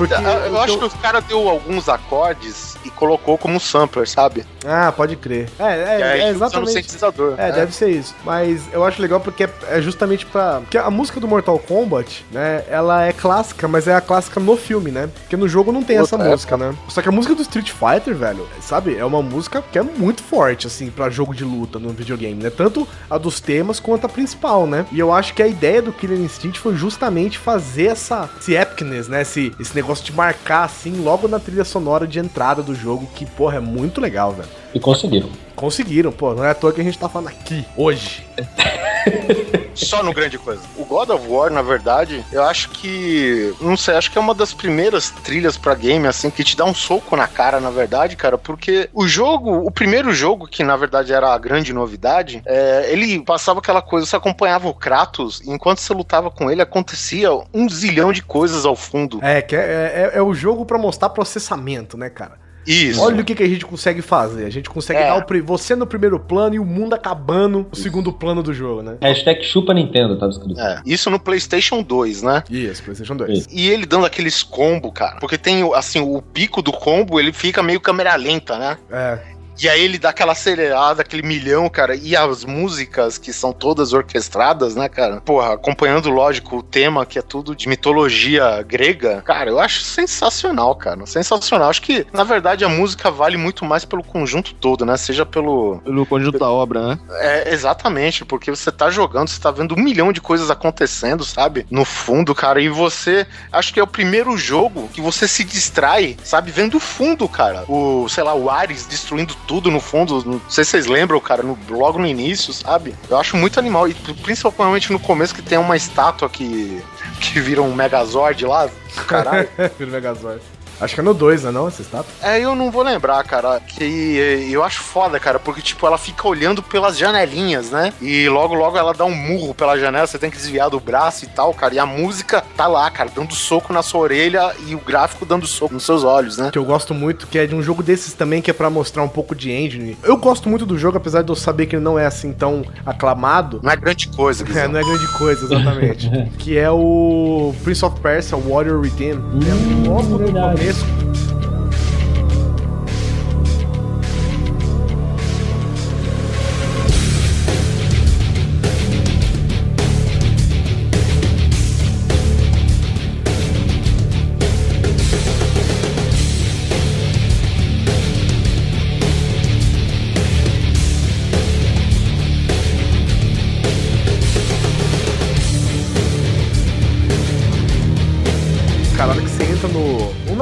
Porque 0.00 0.14
Eu, 0.14 0.20
eu 0.20 0.52
o 0.54 0.60
acho 0.62 0.78
que 0.78 0.84
os 0.86 0.94
caras 0.94 1.22
deu 1.24 1.46
alguns 1.46 1.86
acordes 1.86 2.78
e 2.86 2.88
colocou 2.88 3.36
como 3.36 3.60
sampler, 3.60 4.08
sabe? 4.08 4.46
Ah, 4.64 4.90
pode 4.90 5.14
crer. 5.14 5.50
É, 5.58 5.64
é, 5.64 6.20
é 6.20 6.28
exatamente. 6.30 6.72
sintetizador. 6.72 7.34
É, 7.36 7.48
né? 7.48 7.52
deve 7.52 7.74
ser 7.74 7.90
isso. 7.90 8.14
Mas 8.24 8.62
eu 8.72 8.82
acho 8.82 9.02
legal 9.02 9.20
porque 9.20 9.46
é, 9.68 9.82
justamente 9.82 10.24
pra. 10.24 10.60
Porque 10.60 10.78
a 10.78 10.90
música 10.90 11.20
do 11.20 11.28
Mortal 11.28 11.58
Kombat, 11.58 12.24
né? 12.32 12.64
Ela 12.70 13.04
é 13.04 13.12
clássica, 13.12 13.68
mas 13.68 13.86
é 13.86 13.94
a 13.94 14.00
clássica 14.00 14.40
no 14.40 14.56
filme, 14.56 14.90
né? 14.90 15.10
Porque 15.20 15.36
no 15.36 15.46
jogo 15.46 15.70
não 15.70 15.82
tem 15.82 15.98
essa 15.98 16.16
Puta, 16.16 16.28
é, 16.28 16.30
música, 16.30 16.56
né? 16.56 16.74
Só 16.88 17.02
que 17.02 17.08
a 17.10 17.12
música 17.12 17.34
do 17.34 17.42
Street 17.42 17.70
Fighter, 17.70 18.14
velho, 18.14 18.48
sabe? 18.62 18.96
É 18.96 19.04
uma 19.04 19.20
música 19.20 19.62
que 19.70 19.78
é 19.78 19.82
muito 19.82 20.22
forte, 20.22 20.66
assim, 20.66 20.90
pra 20.90 21.10
jogo 21.10 21.34
de 21.34 21.44
luta 21.44 21.78
no 21.78 21.90
videogame, 21.90 22.42
né? 22.42 22.48
Tanto 22.48 22.88
a 23.10 23.18
dos 23.18 23.38
temas 23.38 23.78
quanto 23.78 24.06
a 24.06 24.08
principal, 24.08 24.66
né? 24.66 24.86
E 24.90 24.98
eu 24.98 25.12
acho 25.12 25.34
que 25.34 25.42
a 25.42 25.46
ideia 25.46 25.82
do 25.82 25.92
Killer 25.92 26.18
Instinct 26.18 26.58
foi 26.58 26.74
justamente 26.74 27.36
fazer 27.36 27.88
essa 27.88 28.30
esse 28.40 28.54
epicness, 28.54 29.08
né? 29.08 29.20
Esse, 29.20 29.52
esse 29.60 29.74
negócio 29.74 29.89
negócio 29.90 30.04
de 30.04 30.12
marcar 30.12 30.64
assim 30.64 31.02
logo 31.02 31.26
na 31.26 31.40
trilha 31.40 31.64
sonora 31.64 32.06
de 32.06 32.20
entrada 32.20 32.62
do 32.62 32.74
jogo, 32.74 33.08
que, 33.12 33.26
porra, 33.26 33.56
é 33.56 33.60
muito 33.60 34.00
legal, 34.00 34.32
velho. 34.32 34.48
E 34.74 34.80
conseguiram. 34.80 35.28
Conseguiram, 35.56 36.12
pô, 36.12 36.34
não 36.34 36.44
é 36.44 36.50
à 36.50 36.54
toa 36.54 36.72
que 36.72 36.80
a 36.80 36.84
gente 36.84 36.98
tá 36.98 37.08
falando 37.08 37.28
aqui, 37.28 37.66
hoje. 37.76 38.26
Só 39.74 40.02
no 40.02 40.12
grande 40.12 40.38
coisa. 40.38 40.62
O 40.76 40.84
God 40.84 41.10
of 41.10 41.26
War, 41.28 41.50
na 41.50 41.62
verdade, 41.62 42.24
eu 42.32 42.42
acho 42.42 42.70
que. 42.70 43.54
Não 43.60 43.76
sei, 43.76 43.94
acho 43.94 44.10
que 44.10 44.18
é 44.18 44.20
uma 44.20 44.34
das 44.34 44.52
primeiras 44.52 45.10
trilhas 45.10 45.56
pra 45.56 45.74
game, 45.74 46.06
assim, 46.06 46.30
que 46.30 46.44
te 46.44 46.56
dá 46.56 46.64
um 46.64 46.74
soco 46.74 47.16
na 47.16 47.26
cara, 47.26 47.60
na 47.60 47.70
verdade, 47.70 48.16
cara, 48.16 48.36
porque 48.36 48.88
o 48.92 49.06
jogo, 49.06 49.50
o 49.66 49.70
primeiro 49.70 50.12
jogo, 50.12 50.46
que 50.46 50.62
na 50.62 50.76
verdade 50.76 51.12
era 51.12 51.32
a 51.32 51.38
grande 51.38 51.72
novidade, 51.72 52.42
é, 52.46 52.88
ele 52.90 53.20
passava 53.20 53.60
aquela 53.60 53.82
coisa, 53.82 54.06
você 54.06 54.16
acompanhava 54.16 54.68
o 54.68 54.74
Kratos, 54.74 55.40
e 55.40 55.50
enquanto 55.50 55.78
você 55.78 55.92
lutava 55.92 56.30
com 56.30 56.50
ele, 56.50 56.62
acontecia 56.62 57.30
um 57.52 57.68
zilhão 57.68 58.12
de 58.12 58.22
coisas 58.22 58.64
ao 58.64 58.76
fundo. 58.76 59.18
É, 59.22 59.40
que 59.40 59.56
é, 59.56 60.10
é, 60.14 60.18
é 60.18 60.22
o 60.22 60.34
jogo 60.34 60.64
pra 60.64 60.78
mostrar 60.78 61.10
processamento, 61.10 61.96
né, 61.96 62.10
cara? 62.10 62.49
Isso. 62.66 63.00
Olha 63.00 63.20
o 63.22 63.24
que, 63.24 63.34
que 63.34 63.42
a 63.42 63.48
gente 63.48 63.64
consegue 63.64 64.02
fazer. 64.02 64.44
A 64.44 64.50
gente 64.50 64.68
consegue 64.68 65.00
É. 65.00 65.06
dar 65.06 65.16
o, 65.16 65.22
pri- 65.24 65.40
você 65.40 65.74
no 65.74 65.86
primeiro 65.86 66.18
plano 66.20 66.54
e 66.54 66.58
o 66.58 66.64
mundo 66.64 66.94
acabando 66.94 67.66
no 67.70 67.76
segundo 67.76 68.12
plano 68.12 68.42
do 68.42 68.52
jogo, 68.52 68.82
né? 68.82 68.96
Hashtag 69.00 69.42
chupa 69.44 69.72
Nintendo, 69.74 70.18
tava 70.18 70.30
escrito. 70.30 70.60
É, 70.60 70.80
isso 70.84 71.10
no 71.10 71.18
PlayStation 71.18 71.82
2, 71.82 72.22
né? 72.22 72.42
Isso, 72.50 72.82
PlayStation 72.82 73.16
2. 73.16 73.48
E 73.50 73.68
ele 73.68 73.86
dando 73.86 74.04
aqueles 74.06 74.42
combo, 74.42 74.92
cara. 74.92 75.16
Porque 75.20 75.38
tem, 75.38 75.62
assim, 75.74 76.00
o 76.00 76.20
pico 76.22 76.60
do 76.62 76.72
combo, 76.72 77.18
ele 77.18 77.32
fica 77.32 77.62
meio 77.62 77.80
câmera 77.80 78.14
lenta, 78.16 78.58
né? 78.58 78.76
É. 78.90 79.18
E 79.62 79.68
aí 79.68 79.82
ele 79.82 79.98
dá 79.98 80.08
aquela 80.08 80.32
acelerada, 80.32 81.02
aquele 81.02 81.22
milhão, 81.22 81.68
cara. 81.68 81.94
E 81.94 82.16
as 82.16 82.46
músicas 82.46 83.18
que 83.18 83.30
são 83.30 83.52
todas 83.52 83.92
orquestradas, 83.92 84.74
né, 84.74 84.88
cara? 84.88 85.20
Porra, 85.20 85.52
acompanhando, 85.52 86.08
lógico, 86.08 86.56
o 86.56 86.62
tema 86.62 87.04
que 87.04 87.18
é 87.18 87.22
tudo 87.22 87.54
de 87.54 87.68
mitologia 87.68 88.62
grega. 88.62 89.20
Cara, 89.20 89.50
eu 89.50 89.60
acho 89.60 89.82
sensacional, 89.82 90.74
cara. 90.74 91.04
Sensacional. 91.04 91.68
Acho 91.68 91.82
que, 91.82 92.06
na 92.10 92.24
verdade, 92.24 92.64
a 92.64 92.70
música 92.70 93.10
vale 93.10 93.36
muito 93.36 93.62
mais 93.66 93.84
pelo 93.84 94.02
conjunto 94.02 94.54
todo, 94.54 94.86
né? 94.86 94.96
Seja 94.96 95.26
pelo. 95.26 95.78
Pelo 95.84 96.06
conjunto 96.06 96.38
da 96.38 96.50
obra, 96.50 96.88
né? 96.88 96.98
É, 97.18 97.52
exatamente, 97.52 98.24
porque 98.24 98.50
você 98.50 98.72
tá 98.72 98.90
jogando, 98.90 99.28
você 99.28 99.40
tá 99.40 99.50
vendo 99.50 99.74
um 99.74 99.82
milhão 99.82 100.10
de 100.10 100.22
coisas 100.22 100.50
acontecendo, 100.50 101.22
sabe? 101.22 101.66
No 101.70 101.84
fundo, 101.84 102.34
cara, 102.34 102.62
e 102.62 102.70
você. 102.70 103.26
Acho 103.52 103.74
que 103.74 103.80
é 103.80 103.82
o 103.82 103.86
primeiro 103.86 104.38
jogo 104.38 104.88
que 104.88 105.02
você 105.02 105.28
se 105.28 105.44
distrai, 105.44 106.16
sabe? 106.24 106.50
Vendo 106.50 106.78
o 106.78 106.80
fundo, 106.80 107.28
cara. 107.28 107.64
O, 107.68 108.08
sei 108.08 108.24
lá, 108.24 108.34
o 108.34 108.48
Ares 108.48 108.86
destruindo 108.86 109.34
tudo 109.50 109.68
no 109.68 109.80
fundo. 109.80 110.22
Não 110.24 110.40
sei 110.48 110.62
se 110.62 110.70
vocês 110.70 110.86
lembram, 110.86 111.18
cara, 111.18 111.42
no- 111.42 111.58
logo 111.68 111.98
no 111.98 112.06
início, 112.06 112.52
sabe? 112.52 112.94
Eu 113.08 113.18
acho 113.18 113.36
muito 113.36 113.58
animal. 113.58 113.88
E 113.88 113.94
principalmente 113.94 114.92
no 114.92 115.00
começo 115.00 115.34
que 115.34 115.42
tem 115.42 115.58
uma 115.58 115.76
estátua 115.76 116.28
que. 116.30 116.80
que 117.20 117.40
vira 117.40 117.60
um 117.60 117.74
Megazord 117.74 118.44
lá. 118.46 118.70
Caralho. 119.08 119.48
Vira 119.76 119.90
o 119.90 119.92
Megazord. 119.92 120.40
Acho 120.80 120.94
que 120.94 121.00
é 121.00 121.04
no 121.04 121.12
2, 121.14 121.44
né, 121.44 121.50
não, 121.50 121.68
essa 121.68 121.82
estátua? 121.82 122.06
É, 122.22 122.40
eu 122.40 122.54
não 122.54 122.70
vou 122.70 122.82
lembrar, 122.82 123.22
cara. 123.24 123.60
Que 123.60 124.18
eh, 124.18 124.48
eu 124.50 124.62
acho 124.64 124.80
foda, 124.82 125.20
cara, 125.20 125.38
porque, 125.38 125.60
tipo, 125.60 125.86
ela 125.86 125.98
fica 125.98 126.26
olhando 126.26 126.62
pelas 126.62 126.96
janelinhas, 126.96 127.70
né? 127.70 127.92
E 128.00 128.28
logo, 128.28 128.54
logo 128.54 128.76
ela 128.78 128.92
dá 128.94 129.04
um 129.04 129.14
murro 129.14 129.54
pela 129.54 129.78
janela, 129.78 130.06
você 130.06 130.18
tem 130.18 130.30
que 130.30 130.36
desviar 130.36 130.70
do 130.70 130.80
braço 130.80 131.24
e 131.24 131.28
tal, 131.28 131.52
cara. 131.52 131.74
E 131.74 131.78
a 131.78 131.86
música 131.86 132.42
tá 132.56 132.66
lá, 132.66 132.90
cara, 132.90 133.10
dando 133.14 133.34
soco 133.34 133.72
na 133.72 133.82
sua 133.82 134.00
orelha 134.00 134.54
e 134.66 134.74
o 134.74 134.78
gráfico 134.78 135.26
dando 135.26 135.46
soco 135.46 135.74
nos 135.74 135.84
seus 135.84 136.02
olhos, 136.04 136.36
né? 136.38 136.50
Que 136.50 136.58
eu 136.58 136.64
gosto 136.64 136.94
muito, 136.94 137.26
que 137.26 137.38
é 137.38 137.46
de 137.46 137.54
um 137.54 137.62
jogo 137.62 137.82
desses 137.82 138.12
também, 138.14 138.40
que 138.40 138.50
é 138.50 138.54
pra 138.54 138.70
mostrar 138.70 139.02
um 139.02 139.08
pouco 139.08 139.34
de 139.34 139.50
engine. 139.50 139.96
Eu 140.02 140.16
gosto 140.16 140.48
muito 140.48 140.64
do 140.64 140.78
jogo, 140.78 140.96
apesar 140.96 141.22
de 141.22 141.30
eu 141.30 141.36
saber 141.36 141.66
que 141.66 141.76
ele 141.76 141.82
não 141.82 141.98
é 141.98 142.06
assim 142.06 142.32
tão 142.32 142.64
aclamado. 142.86 143.60
Não 143.62 143.70
é 143.70 143.76
grande 143.76 144.08
coisa, 144.08 144.42
É, 144.44 144.46
Guizão. 144.46 144.68
não 144.68 144.80
é 144.80 144.82
grande 144.82 145.06
coisa, 145.18 145.44
exatamente. 145.44 146.10
que 146.38 146.56
é 146.58 146.70
o 146.70 147.54
Prince 147.62 147.84
of 147.84 148.00
Persia, 148.00 148.36
Warrior 148.38 148.80
Within. 148.80 149.10
é 149.10 149.88
logo 149.88 150.02
no 150.04 150.18
verdade. 150.18 150.69
Começo. 150.72 151.49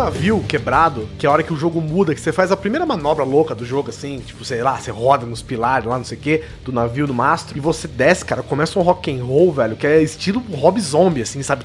Navio 0.09 0.42
quebrado, 0.48 1.06
que 1.18 1.26
é 1.26 1.28
a 1.28 1.32
hora 1.32 1.42
que 1.42 1.52
o 1.52 1.56
jogo 1.56 1.80
muda, 1.80 2.14
que 2.14 2.20
você 2.20 2.32
faz 2.32 2.50
a 2.50 2.56
primeira 2.56 2.86
manobra 2.86 3.24
louca 3.24 3.54
do 3.54 3.64
jogo, 3.64 3.90
assim, 3.90 4.18
tipo, 4.24 4.42
sei 4.44 4.62
lá, 4.62 4.76
você 4.78 4.90
roda 4.90 5.26
nos 5.26 5.42
pilares 5.42 5.86
lá, 5.86 5.98
não 5.98 6.04
sei 6.04 6.16
o 6.16 6.20
que, 6.20 6.42
do 6.64 6.72
navio, 6.72 7.06
do 7.06 7.12
mastro, 7.14 7.56
e 7.59 7.61
você 7.61 7.86
desce, 7.86 8.24
cara, 8.24 8.42
começa 8.42 8.78
um 8.78 8.82
rock 8.82 9.11
and 9.14 9.22
roll, 9.22 9.52
velho, 9.52 9.76
que 9.76 9.86
é 9.86 10.02
estilo 10.02 10.42
Rob 10.54 10.80
Zombie, 10.80 11.22
assim, 11.22 11.42
sabe? 11.42 11.64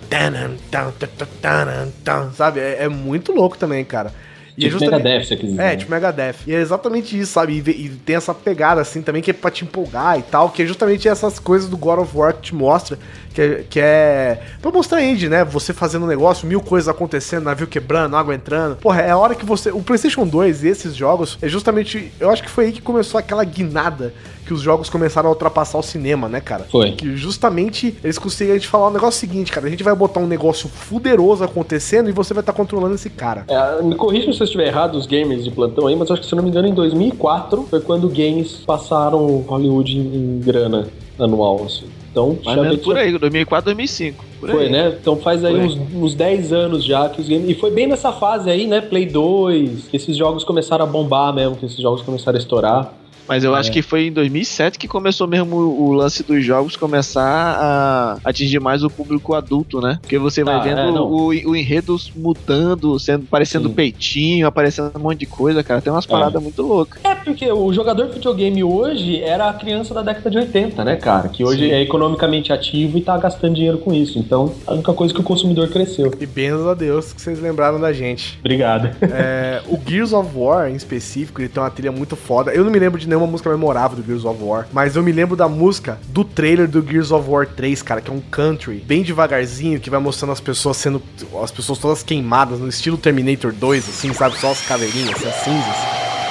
Sabe? 2.36 2.60
É, 2.60 2.84
é 2.84 2.90
muito 2.90 3.32
louco 3.32 3.58
também, 3.58 3.84
cara. 3.86 4.14
E 4.56 4.66
é 4.66 4.68
Tipo 4.70 4.80
justamente- 4.82 5.04
Megadeth, 5.04 5.26
dizer. 5.48 5.62
É, 5.62 5.76
tipo 5.76 5.90
Megadeth. 5.92 6.36
E 6.46 6.54
é 6.54 6.60
exatamente 6.60 7.18
isso, 7.20 7.32
sabe? 7.32 7.54
E, 7.66 7.70
e 7.86 7.90
tem 7.90 8.16
essa 8.16 8.36
pegada, 8.36 8.82
assim, 8.82 9.02
também, 9.02 9.20
que 9.22 9.32
é 9.32 9.34
pra 9.34 9.50
te 9.50 9.64
empolgar 9.64 10.20
e 10.20 10.22
tal, 10.22 10.50
que 10.52 10.62
é 10.62 10.66
justamente 10.66 11.08
essas 11.08 11.40
coisas 11.40 11.68
do 11.68 11.76
God 11.76 12.00
of 12.00 12.16
War 12.16 12.34
que 12.36 12.42
te 12.42 12.56
mostra, 12.56 13.00
que 13.34 13.42
é, 13.42 13.66
que 13.70 13.80
é 13.80 14.42
pra 14.62 14.72
mostrar 14.72 15.04
indie, 15.04 15.28
né? 15.28 15.44
Você 15.44 15.74
fazendo 15.74 16.04
um 16.04 16.08
negócio, 16.08 16.48
mil 16.48 16.62
coisas 16.62 16.88
acontecendo, 16.88 17.44
navio 17.44 17.68
quebrando, 17.68 18.16
água 18.16 18.34
entrando. 18.36 18.78
Porra, 18.78 19.02
é 19.02 19.12
a 19.12 19.18
hora 19.18 19.36
que 19.36 19.46
você... 19.46 19.72
O 19.72 19.82
PlayStation 19.82 20.26
2 20.26 20.64
e 20.64 20.68
esses 20.68 20.96
jogos, 20.96 21.38
é 21.42 21.48
justamente... 21.48 22.12
Eu 22.20 22.30
acho 22.30 22.44
que 22.44 22.50
foi 22.50 22.66
aí 22.66 22.72
que 22.72 22.82
começou 22.82 23.20
aquela 23.20 23.44
guinada 23.44 24.14
que 24.46 24.54
os 24.54 24.62
jogos 24.62 24.90
começaram 24.90 25.30
a 25.30 25.32
ultrapassar 25.32 25.78
o 25.78 25.84
cinema, 25.84 26.28
né, 26.28 26.42
cara? 26.42 26.66
Foi. 26.70 26.92
Que 26.92 27.16
justamente 27.16 27.96
eles 28.04 28.18
conseguiram 28.18 28.60
te 28.60 28.68
falar 28.68 28.90
o 28.90 28.92
negócio 28.92 29.20
seguinte, 29.20 29.52
cara. 29.52 29.68
A 29.68 29.70
gente 29.70 29.84
vai 29.84 29.96
botar 29.96 30.20
um 30.20 30.28
negócio 30.28 30.68
fuderoso 30.68 31.44
acontecendo 31.44 32.10
e 32.10 32.12
você 32.12 32.34
vai 32.34 32.42
estar 32.42 32.54
controlando 32.54 32.96
esse 32.96 33.10
cara. 33.10 33.46
É, 33.48 33.82
me 33.82 33.96
corrija 33.96 34.32
se 34.34 34.40
eu 34.40 34.44
estiver 34.44 34.68
errado, 34.68 34.96
os 34.96 35.08
gamers 35.08 35.44
de 35.44 35.52
plantão 35.52 35.88
aí, 35.88 35.96
mas 35.96 36.12
acho 36.12 36.22
que, 36.22 36.28
se 36.28 36.34
eu 36.34 36.38
não 36.38 36.44
me 36.44 36.50
engano, 36.50 36.68
em 36.68 36.74
2004 36.74 37.68
foi 37.70 37.82
quando 37.82 38.10
games 38.10 38.64
passaram 38.66 39.38
Hollywood 39.48 39.98
em 39.98 40.40
grana 40.40 40.88
anual, 41.18 41.64
assim. 41.66 41.86
Então, 42.14 42.38
já 42.44 42.56
mesmo 42.58 42.78
vi- 42.78 42.84
por 42.84 42.96
aí, 42.96 43.18
2004, 43.18 43.66
2005. 43.66 44.24
Por 44.40 44.52
Foi, 44.52 44.66
aí. 44.66 44.72
né? 44.72 44.96
Então 45.02 45.18
faz 45.18 45.44
aí 45.44 45.56
uns, 45.56 45.76
uns 45.96 46.14
10 46.14 46.54
anos 46.54 46.84
já 46.86 47.10
que 47.10 47.20
os 47.20 47.28
games. 47.28 47.50
E 47.50 47.56
foi 47.56 47.72
bem 47.72 47.88
nessa 47.88 48.12
fase 48.14 48.52
aí, 48.52 48.68
né? 48.68 48.82
Play 48.82 49.08
2, 49.08 49.88
que 49.90 49.98
esses 49.98 50.16
jogos 50.16 50.44
começaram 50.44 50.86
a 50.86 50.88
bombar 50.88 51.34
mesmo, 51.34 51.56
que 51.56 51.66
esses 51.66 51.80
jogos 51.82 52.04
começaram 52.04 52.38
a 52.38 52.40
estourar. 52.40 52.94
Mas 53.28 53.44
eu 53.44 53.56
É. 53.56 53.60
acho 53.60 53.72
que 53.72 53.82
foi 53.82 54.08
em 54.08 54.12
2007 54.12 54.78
que 54.78 54.88
começou 54.88 55.28
mesmo 55.28 55.56
o 55.56 55.94
lance 55.94 56.24
dos 56.24 56.44
jogos 56.46 56.76
começar 56.76 57.24
a 57.24 58.18
atingir 58.24 58.60
mais 58.60 58.84
o 58.84 58.90
público 58.90 59.34
adulto, 59.34 59.80
né? 59.82 59.98
Porque 60.02 60.18
você 60.18 60.44
vai 60.44 60.56
Ah, 60.56 60.60
vendo 60.60 60.80
é, 60.80 61.00
o, 61.00 61.28
o 61.52 61.56
enredo 61.56 61.96
mudando, 62.16 62.98
sendo, 63.00 63.24
aparecendo 63.24 63.68
Sim. 63.70 63.74
peitinho, 63.76 64.48
aparecendo 64.48 64.92
um 64.96 65.00
monte 65.00 65.20
de 65.20 65.26
coisa, 65.26 65.64
cara. 65.64 65.82
Tem 65.82 65.92
umas 65.92 66.06
paradas 66.06 66.42
muito 66.42 66.62
loucas. 66.62 67.00
É 67.04 67.16
porque 67.16 67.50
o 67.52 67.72
jogador 67.74 68.08
de 68.08 68.14
videogame 68.14 68.64
hoje 68.64 69.22
era 69.22 69.50
a 69.50 69.54
criança 69.54 69.94
da 69.94 70.02
década 70.02 70.30
de 70.30 70.38
80, 70.38 70.84
né, 70.84 70.96
cara? 70.96 71.30
Que 71.30 71.44
hoje 71.44 71.66
Sim. 71.68 71.72
é 71.72 71.82
economicamente 71.82 72.52
ativo 72.52 72.98
e 72.98 73.02
tá 73.02 73.18
gastando 73.18 73.56
dinheiro 73.56 73.78
com 73.78 73.94
isso. 73.94 74.18
Então, 74.20 74.54
a 74.68 74.74
única 74.74 74.94
coisa 74.94 75.14
que 75.14 75.20
o 75.20 75.24
consumidor 75.24 75.70
cresceu. 75.70 76.12
E 76.20 76.26
benzos 76.26 76.68
a 76.68 76.74
Deus 76.74 77.14
que 77.14 77.22
vocês 77.22 77.40
lembraram 77.42 77.80
da 77.80 77.94
gente. 77.94 78.38
Obrigado. 78.40 78.90
É, 79.02 79.62
o 79.68 79.80
Gears 79.86 80.14
of 80.14 80.30
War, 80.36 80.70
em 80.70 80.76
específico, 80.76 81.42
ele 81.42 81.50
tem 81.50 81.62
uma 81.62 81.70
trilha 81.70 81.92
muito 81.92 82.16
foda. 82.16 82.52
Eu 82.52 82.64
não 82.64 82.72
me 82.72 82.80
lembro 82.80 83.00
de 83.00 83.08
nenhuma 83.14 83.28
música 83.28 83.50
memorável 83.50 83.98
do 83.98 84.04
Gears 84.04 84.26
of 84.26 84.44
War, 84.44 84.68
mas 84.74 84.96
eu 84.96 85.04
me 85.04 85.12
lembro 85.12 85.36
da 85.36 85.48
música 85.48 86.00
do 86.08 86.24
trailer 86.24 86.68
do 86.68 86.86
Gears 86.86 87.12
of 87.12 87.30
War 87.30 87.48
3, 87.48 87.82
cara, 87.82 88.02
que 88.02 88.10
é 88.10 88.14
um 88.14 88.20
country, 88.20 88.84
bem 88.86 89.04
devagarzinho, 89.04 89.80
que 89.80 89.90
vai 89.90 90.00
mostrando 90.00 90.32
as 90.32 90.40
pessoas 90.40 90.78
sendo. 90.78 91.02
as 91.42 91.52
pessoas 91.52 91.80
todas 91.80 92.04
queimadas, 92.04 92.60
no 92.60 92.68
estilo 92.68 92.98
Terminator 92.98 93.54
2, 93.54 93.90
assim, 93.90 94.14
sabe? 94.14 94.38
Só 94.40 94.52
as 94.52 94.62
caveirinhas, 94.62 95.16
assim, 95.16 95.28
as 95.28 95.36
cinzas. 95.36 96.23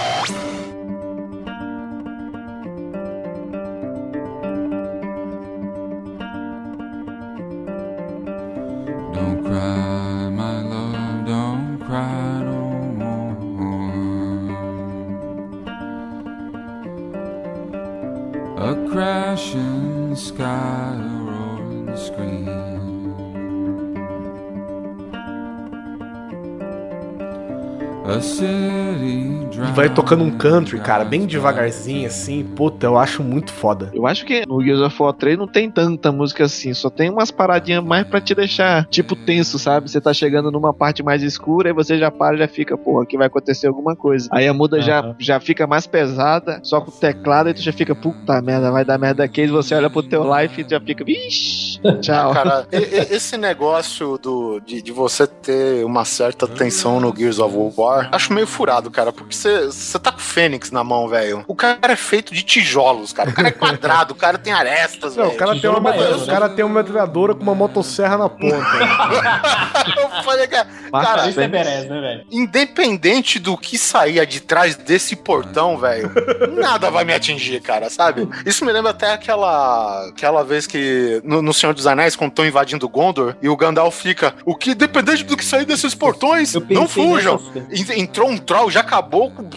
E 29.00 29.42
vai 29.74 29.88
tocando 29.88 30.24
um 30.24 30.30
country, 30.30 30.80
cara, 30.80 31.04
bem 31.04 31.24
devagarzinho 31.26 32.06
assim. 32.06 32.42
Puta, 32.44 32.86
eu 32.86 32.98
acho 32.98 33.22
muito 33.22 33.52
foda. 33.52 33.90
Eu 33.94 34.06
acho 34.06 34.24
que 34.24 34.44
no 34.46 34.62
Gears 34.62 34.80
of 34.80 35.02
War 35.02 35.12
3 35.12 35.38
não 35.38 35.46
tem 35.46 35.70
tanta 35.70 36.10
música 36.10 36.44
assim, 36.44 36.74
só 36.74 36.90
tem 36.90 37.10
umas 37.10 37.30
paradinhas 37.30 37.82
mais 37.82 38.06
pra 38.06 38.20
te 38.20 38.34
deixar, 38.34 38.86
tipo, 38.88 39.14
tenso, 39.14 39.58
sabe? 39.58 39.90
Você 39.90 40.00
tá 40.00 40.12
chegando 40.12 40.50
numa 40.50 40.74
parte 40.74 41.02
mais 41.02 41.22
escura 41.22 41.70
e 41.70 41.72
você 41.72 41.98
já 41.98 42.10
para, 42.10 42.36
já 42.36 42.48
fica, 42.48 42.76
porra, 42.76 43.04
aqui 43.04 43.16
vai 43.16 43.28
acontecer 43.28 43.66
alguma 43.66 43.94
coisa. 43.94 44.28
Aí 44.32 44.48
a 44.48 44.54
muda 44.54 44.80
já, 44.80 45.14
já 45.18 45.38
fica 45.38 45.66
mais 45.66 45.86
pesada, 45.86 46.60
só 46.62 46.80
com 46.80 46.90
o 46.90 46.94
teclado, 46.94 47.50
e 47.50 47.54
tu 47.54 47.62
já 47.62 47.72
fica, 47.72 47.94
puta 47.94 48.40
merda, 48.42 48.70
vai 48.70 48.84
dar 48.84 48.98
merda 48.98 49.24
aqui. 49.24 49.42
E 49.42 49.46
você 49.46 49.74
olha 49.74 49.88
pro 49.88 50.02
teu 50.02 50.24
life 50.36 50.60
e 50.60 50.68
já 50.68 50.80
fica, 50.80 51.04
vixi, 51.04 51.80
tchau. 52.00 52.32
Cara, 52.34 52.66
esse 52.72 53.36
negócio 53.36 54.18
do, 54.18 54.60
de, 54.60 54.82
de 54.82 54.92
você 54.92 55.26
ter 55.26 55.84
uma 55.84 56.04
certa 56.04 56.46
tensão 56.46 57.00
no 57.00 57.14
Gears 57.16 57.38
of 57.38 57.56
War, 57.76 57.91
acho 58.12 58.32
meio 58.32 58.46
furado, 58.46 58.90
cara, 58.90 59.12
porque 59.12 59.34
você 59.34 59.98
tá 59.98 60.10
com 60.12 60.18
o 60.18 60.22
Fênix 60.22 60.70
na 60.70 60.82
mão, 60.84 61.08
velho. 61.08 61.44
O 61.48 61.54
cara 61.54 61.78
é 61.92 61.96
feito 61.96 62.34
de 62.34 62.42
tijolos, 62.42 63.12
cara. 63.12 63.30
O 63.30 63.32
cara 63.32 63.48
é 63.48 63.52
quadrado, 63.52 64.12
o 64.12 64.16
cara 64.16 64.38
tem 64.38 64.52
arestas, 64.52 65.16
Não, 65.16 65.24
velho. 65.24 65.34
o 65.34 65.38
cara, 65.38 65.58
tem 65.60 65.70
uma, 65.70 65.80
baiano, 65.80 66.22
o 66.22 66.26
cara 66.26 66.48
tem 66.48 66.64
uma 66.64 66.82
metralhadora 66.82 67.34
com 67.34 67.42
uma 67.42 67.54
motosserra 67.54 68.16
na 68.18 68.28
ponta. 68.28 68.56
Eu 69.96 70.22
falei, 70.22 70.46
cara, 70.46 70.68
cara, 70.90 71.28
Isso 71.28 71.40
é 71.40 71.48
né, 71.48 71.62
velho? 72.00 72.24
independente 72.30 73.38
do 73.38 73.56
que 73.56 73.76
saía 73.78 74.26
de 74.26 74.40
trás 74.40 74.76
desse 74.76 75.16
portão, 75.16 75.76
velho, 75.78 76.10
nada 76.56 76.90
vai 76.90 77.04
me 77.04 77.12
atingir, 77.14 77.60
cara, 77.60 77.90
sabe? 77.90 78.28
Isso 78.46 78.64
me 78.64 78.72
lembra 78.72 78.90
até 78.90 79.12
aquela 79.12 80.08
aquela 80.08 80.44
vez 80.44 80.66
que 80.66 81.20
no, 81.24 81.42
no 81.42 81.52
Senhor 81.52 81.74
dos 81.74 81.86
Anéis, 81.86 82.14
quando 82.16 82.30
estão 82.30 82.46
invadindo 82.46 82.88
Gondor, 82.88 83.34
e 83.42 83.48
o 83.48 83.56
Gandalf 83.56 84.00
fica, 84.00 84.34
o 84.44 84.54
que, 84.54 84.70
independente 84.70 85.24
do 85.24 85.36
que 85.36 85.44
sair 85.44 85.64
desses 85.64 85.94
portões, 85.94 86.54
não 86.70 86.88
fujam. 86.88 87.40
En- 87.54 87.81
Entrou 87.90 88.28
um 88.28 88.36
troll, 88.38 88.70
já 88.70 88.80
acabou 88.80 89.30
com, 89.30 89.48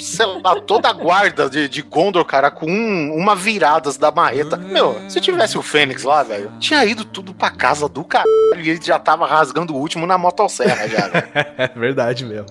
sei 0.00 0.26
lá, 0.42 0.60
toda 0.60 0.88
a 0.88 0.92
guarda 0.92 1.48
de, 1.48 1.68
de 1.68 1.82
Gondor, 1.82 2.24
cara, 2.24 2.50
com 2.50 2.66
um- 2.70 3.14
uma 3.16 3.34
viradas 3.34 3.96
da 3.96 4.10
marreta. 4.10 4.56
Meu, 4.56 5.00
se 5.08 5.20
tivesse 5.20 5.56
o 5.58 5.62
Fênix 5.62 6.02
lá, 6.02 6.22
velho, 6.22 6.52
tinha 6.60 6.84
ido 6.84 7.04
tudo 7.04 7.34
pra 7.34 7.50
casa 7.50 7.88
do 7.88 8.04
caralho 8.04 8.28
e 8.56 8.70
ele 8.70 8.80
já 8.82 8.98
tava 8.98 9.26
rasgando 9.26 9.74
o 9.74 9.78
último 9.78 10.06
na 10.06 10.16
motosserra 10.18 10.88
já, 10.88 11.08
velho. 11.08 11.26
é 11.58 11.68
verdade 11.74 12.24
mesmo. 12.24 12.46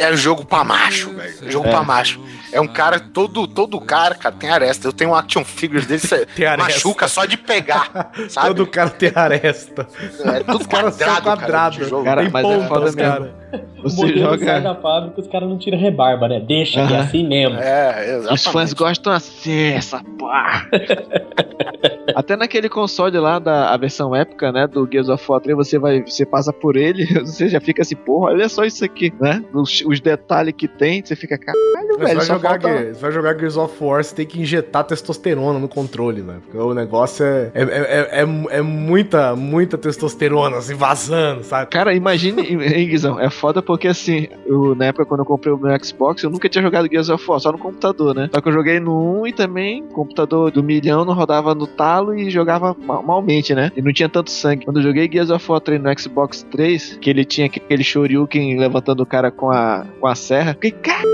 É 0.00 0.14
jogo 0.16 0.44
pra 0.44 0.62
macho, 0.62 1.10
velho. 1.12 1.34
É 1.46 1.50
jogo 1.50 1.68
pra 1.68 1.82
macho. 1.82 2.20
É 2.52 2.60
um 2.60 2.66
cara, 2.68 2.98
todo, 3.00 3.46
todo 3.46 3.80
cara, 3.80 4.14
cara, 4.14 4.34
tem 4.34 4.48
aresta. 4.48 4.86
Eu 4.88 4.92
tenho 4.92 5.10
um 5.10 5.14
action 5.14 5.44
figure 5.44 5.84
dele, 5.84 6.00
machuca 6.56 7.08
só 7.08 7.24
de 7.24 7.36
pegar, 7.36 8.10
sabe? 8.30 8.46
Todo 8.48 8.66
cara 8.66 8.90
tem 8.90 9.10
aresta. 9.14 9.86
É 10.24 10.40
tudo 10.44 10.60
Os 10.60 10.66
caras 10.66 10.94
são 10.94 11.06
quadrado, 11.20 11.78
cara. 11.78 12.04
Cara, 12.04 12.22
tem 12.22 12.30
mas 12.30 12.44
é 12.46 12.48
pontas, 12.48 12.68
foda 12.68 12.84
mesmo. 12.86 12.96
cara. 12.98 13.38
O 13.82 13.88
Você 13.90 13.96
modelo 14.06 14.38
sai 14.62 14.74
da 14.74 14.74
fábrica, 14.74 15.20
os 15.20 15.26
caras 15.26 15.48
não 15.48 15.58
tiram 15.58 15.78
rebarba, 15.78 16.28
né? 16.28 16.40
Deixa, 16.40 16.86
que 16.86 16.94
é 16.94 16.98
assim 16.98 17.26
mesmo. 17.26 17.58
É, 17.58 18.16
exatamente. 18.16 18.34
Os 18.34 18.46
fãs 18.46 18.72
gostam 18.72 19.12
assim, 19.12 19.72
essa 19.72 20.02
pá. 20.18 20.66
Até 22.14 22.36
naquele 22.36 22.68
console 22.68 23.18
lá 23.18 23.38
da 23.38 23.70
a 23.72 23.76
versão 23.76 24.14
épica, 24.14 24.50
né, 24.50 24.66
do 24.66 24.88
Gears 24.90 25.08
of 25.08 25.24
War 25.28 25.40
3, 25.40 25.56
você 25.56 25.78
vai, 25.78 26.02
você 26.02 26.24
passa 26.24 26.52
por 26.52 26.76
ele, 26.76 27.06
você 27.20 27.48
já 27.48 27.60
fica 27.60 27.82
assim, 27.82 27.96
porra, 27.96 28.32
olha 28.32 28.48
só 28.48 28.64
isso 28.64 28.84
aqui, 28.84 29.12
né? 29.20 29.44
Os, 29.52 29.82
os 29.86 30.00
detalhes 30.00 30.54
que 30.56 30.66
tem, 30.66 31.04
você 31.04 31.14
fica, 31.14 31.38
caralho, 31.38 31.88
Você 31.92 32.04
velho, 32.04 32.16
vai, 32.16 32.26
jogar, 32.26 32.60
falta... 32.60 32.94
Você 32.94 33.00
vai 33.00 33.12
jogar 33.12 33.38
Gears 33.38 33.56
of 33.56 33.84
War, 33.84 34.02
você 34.02 34.14
tem 34.14 34.26
que 34.26 34.40
injetar 34.40 34.84
testosterona 34.84 35.58
no 35.58 35.68
controle, 35.68 36.22
né? 36.22 36.38
Porque 36.44 36.58
o 36.58 36.74
negócio 36.74 37.24
é, 37.24 37.50
é, 37.54 37.62
é, 37.62 38.20
é, 38.22 38.58
é 38.58 38.62
muita, 38.62 39.36
muita 39.36 39.76
testosterona, 39.76 40.56
assim, 40.56 40.74
vazando, 40.74 41.44
sabe? 41.44 41.70
Cara, 41.70 41.94
imagine, 41.94 42.42
hein, 42.48 42.88
Guizão, 42.88 43.20
é 43.20 43.30
foda 43.30 43.62
porque 43.62 43.88
assim, 43.88 44.28
eu, 44.48 44.74
na 44.74 44.86
época 44.86 45.04
quando 45.04 45.20
eu 45.20 45.26
comprei 45.26 45.52
o 45.52 45.58
meu 45.58 45.76
Xbox, 45.84 46.22
eu 46.22 46.30
nunca 46.30 46.48
tinha 46.48 46.62
jogado 46.62 46.88
Gears 46.90 47.08
of 47.10 47.24
War, 47.30 47.38
só 47.40 47.52
no 47.52 47.58
computador, 47.58 48.14
né? 48.14 48.28
Só 48.34 48.40
que 48.40 48.48
eu 48.48 48.52
joguei 48.52 48.80
no 48.80 49.20
1 49.22 49.26
e 49.28 49.32
também, 49.32 49.82
computador 49.88 50.50
do 50.50 50.62
milhão, 50.62 51.04
não 51.04 51.14
rodava 51.14 51.54
no 51.54 51.66
talo 51.66 52.14
e 52.14 52.30
jogava 52.30 52.74
mal- 52.78 53.02
malmente, 53.02 53.54
né? 53.54 53.70
E 53.76 53.82
não 53.82 53.92
tinha 53.92 54.08
tanto 54.08 54.30
sangue. 54.30 54.64
Quando 54.64 54.78
eu 54.78 54.82
joguei 54.82 55.08
Gears 55.10 55.30
of 55.30 55.50
War 55.50 55.60
3 55.60 55.80
no 55.82 55.98
Xbox 55.98 56.42
3, 56.50 56.98
que 57.00 57.10
ele 57.10 57.24
tinha 57.24 57.46
aquele 57.46 57.84
Shoryuken 57.84 58.58
levantando 58.58 59.00
o 59.02 59.06
cara 59.06 59.30
com 59.30 59.50
a, 59.50 59.84
com 60.00 60.06
a 60.06 60.14
serra, 60.14 60.54
fiquei, 60.54 60.70
caralho, 60.72 61.08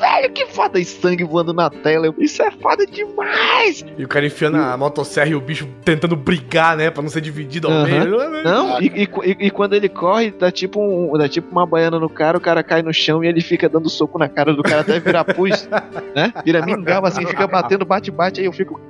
velho, 0.00 0.32
que 0.32 0.46
foda! 0.46 0.78
E 0.80 0.84
sangue 0.84 1.24
voando 1.24 1.52
na 1.52 1.68
tela, 1.70 2.12
isso 2.18 2.42
é 2.42 2.50
foda 2.50 2.86
demais! 2.86 3.84
E 3.96 4.04
o 4.04 4.08
cara 4.08 4.26
enfiando 4.26 4.56
a 4.56 4.76
motosserra 4.76 5.28
e 5.30 5.34
o 5.34 5.40
bicho 5.40 5.68
tentando 5.84 6.16
brigar, 6.16 6.76
né? 6.76 6.90
Pra 6.90 7.02
não 7.02 7.08
ser 7.10 7.20
dividido 7.20 7.68
ao 7.68 7.72
Aham. 7.74 7.86
meio. 7.86 8.42
Não, 8.44 8.80
e, 8.80 8.86
e- 8.86 9.02
e- 9.30 9.46
e 9.46 9.50
quando 9.50 9.74
ele 9.74 9.88
corre, 9.88 10.30
dá 10.30 10.50
tipo, 10.50 10.80
um, 10.80 11.16
dá 11.16 11.28
tipo 11.28 11.50
uma 11.50 11.66
baiana 11.66 11.98
no 11.98 12.08
cara, 12.08 12.36
o 12.38 12.40
cara 12.40 12.62
cai 12.62 12.73
no 12.82 12.92
chão 12.92 13.22
e 13.22 13.26
ele 13.28 13.40
fica 13.40 13.68
dando 13.68 13.88
soco 13.88 14.18
na 14.18 14.28
cara 14.28 14.52
do 14.54 14.62
cara 14.62 14.80
até 14.82 14.98
virar 15.00 15.24
pus, 15.24 15.68
né? 16.14 16.32
Vira 16.44 16.64
mingau 16.64 17.04
assim, 17.06 17.24
fica 17.26 17.46
batendo, 17.46 17.84
bate-bate, 17.84 18.40
aí 18.40 18.46
eu 18.46 18.52
fico. 18.52 18.80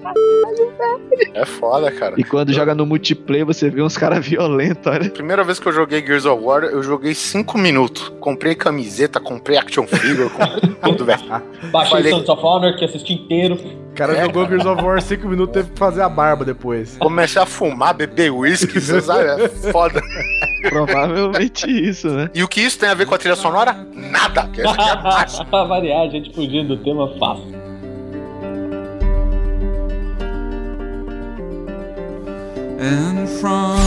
É 1.33 1.45
foda, 1.45 1.91
cara. 1.93 2.15
E 2.19 2.25
quando 2.25 2.53
joga 2.53 2.75
no 2.75 2.85
multiplayer, 2.87 3.47
você 3.47 3.71
vê 3.71 3.83
uns 3.83 3.97
caras 3.97 4.25
violentos, 4.27 4.87
olha. 4.87 5.09
Primeira 5.11 5.45
vez 5.45 5.59
que 5.59 5.67
eu 5.67 5.73
joguei 5.73 6.05
Gears 6.05 6.27
of 6.27 6.43
War, 6.43 6.65
eu 6.65 6.83
joguei 6.83 7.15
5 7.15 7.57
minutos. 7.59 8.09
Comprei 8.21 8.55
camiseta, 8.55 9.21
comprei 9.21 9.57
action 9.59 9.87
figure, 9.87 10.29
comprei 10.31 10.75
tudo, 10.83 11.05
velho. 11.05 11.23
Baixei 11.71 11.97
Falei- 11.99 12.13
Sons 12.13 12.29
of 12.29 12.43
Honor, 12.45 12.77
que 12.77 12.85
assisti 12.85 13.13
inteiro. 13.15 13.59
O 13.95 13.97
cara 13.97 14.13
É, 14.19 14.25
jogou 14.25 14.45
Gears 14.49 14.67
of 14.67 14.83
War 14.83 15.01
5 15.01 15.29
minutos 15.29 15.53
teve 15.55 15.71
que 15.71 15.79
fazer 15.79 16.03
a 16.03 16.09
barba 16.09 16.45
depois. 16.45 16.97
Comecei 16.99 17.41
a 17.41 17.47
fumar, 17.47 17.95
beber 17.95 18.33
uísque, 18.33 18.81
sabe? 19.01 19.45
É 19.45 19.49
foda. 19.71 20.03
Provavelmente 20.69 21.71
isso, 21.71 22.09
né? 22.11 22.29
E 22.35 22.43
o 22.43 22.49
que 22.49 22.61
isso 22.61 22.77
tem 22.77 22.89
a 22.89 22.95
ver 22.95 23.07
com 23.07 23.15
a 23.15 23.19
trilha 23.19 23.37
sonora? 23.37 23.87
Nada. 23.95 24.49
Que 24.49 24.63
essa 24.63 24.73
aqui 24.73 25.43
é 25.43 25.45
pra 25.49 25.63
variar, 25.63 26.03
a 26.03 26.09
gente 26.09 26.35
fugindo 26.35 26.77
do 26.77 26.83
tema 26.83 27.09
fácil. 27.21 27.55
and 32.81 33.29
from 33.41 33.79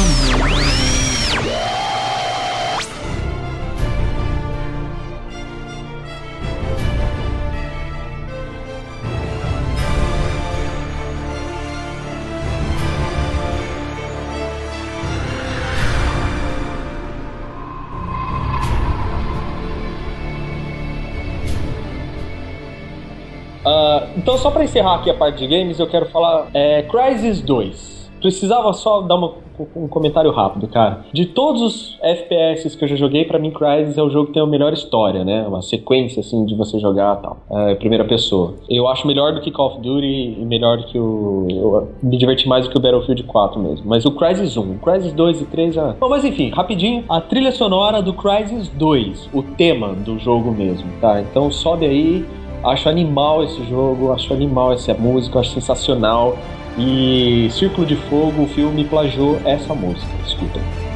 Ah, 23.68 24.08
então, 24.16 24.38
só 24.38 24.50
pra 24.50 24.64
encerrar 24.64 24.96
aqui 24.96 25.10
a 25.10 25.14
parte 25.14 25.40
de 25.40 25.48
games, 25.48 25.78
eu 25.80 25.88
quero 25.88 26.06
falar 26.06 26.48
é, 26.54 26.84
Crysis 26.84 27.42
2. 27.42 27.98
Precisava 28.22 28.74
só 28.74 29.02
dar 29.02 29.14
uma- 29.16 29.34
um 29.76 29.88
comentário 29.88 30.32
rápido, 30.32 30.68
cara. 30.68 31.02
De 31.14 31.26
todos 31.26 31.62
os 31.62 31.98
FPS 32.02 32.76
que 32.76 32.84
eu 32.84 32.88
já 32.88 32.96
joguei, 32.96 33.26
pra 33.26 33.38
mim 33.38 33.52
Crysis 33.52 33.96
é 33.98 34.02
o 34.02 34.10
jogo 34.10 34.28
que 34.28 34.34
tem 34.34 34.42
a 34.42 34.46
melhor 34.46 34.74
história, 34.74 35.24
né? 35.24 35.46
Uma 35.48 35.62
sequência, 35.62 36.22
assim, 36.22 36.44
de 36.46 36.56
você 36.56 36.80
jogar 36.80 37.20
e 37.20 37.22
tal. 37.22 37.38
É, 37.52 37.76
primeira 37.76 38.04
pessoa. 38.06 38.56
Eu 38.70 38.88
acho 38.88 39.06
melhor 39.06 39.34
do 39.34 39.42
que 39.42 39.52
Call 39.52 39.68
of 39.68 39.82
Duty 39.82 40.06
e 40.40 40.46
melhor 40.46 40.78
do 40.78 40.84
que 40.86 40.98
o... 40.98 41.48
Eu 41.50 41.90
me 42.02 42.18
diverti 42.18 42.48
mais 42.48 42.66
do 42.66 42.72
que 42.72 42.78
o 42.78 42.82
Battlefield 42.82 43.22
4 43.24 43.60
mesmo. 43.60 43.86
Mas 43.88 44.04
o 44.06 44.12
Crysis 44.12 44.58
1, 44.58 44.62
o 44.62 44.80
Crysis 44.80 45.14
2 45.14 45.42
e 45.42 45.46
3 45.46 45.76
já... 45.76 45.94
Bom, 46.00 46.10
mas 46.10 46.24
enfim, 46.26 46.50
rapidinho. 46.50 47.04
A 47.10 47.22
trilha 47.22 47.52
sonora 47.52 48.02
do 48.02 48.14
Crysis 48.14 48.68
2. 48.70 49.30
O 49.34 49.44
tema 49.44 49.90
do 49.90 50.18
jogo 50.18 50.52
mesmo, 50.52 50.88
tá? 51.00 51.22
Então 51.22 51.52
sobe 51.52 51.86
aí... 51.86 52.26
Acho 52.68 52.90
animal 52.90 53.46
esse 53.46 53.64
jogo, 53.64 54.12
acho 54.12 54.34
animal 54.34 54.74
essa 54.74 54.94
música, 54.94 55.40
acho 55.40 55.52
sensacional. 55.52 56.38
E 56.78 57.48
Círculo 57.52 57.88
de 57.88 57.96
Fogo, 57.96 58.44
o 58.44 58.48
filme 58.48 58.84
plagiou 58.84 59.40
essa 59.46 59.74
música. 59.74 60.12
Escuta. 60.26 60.87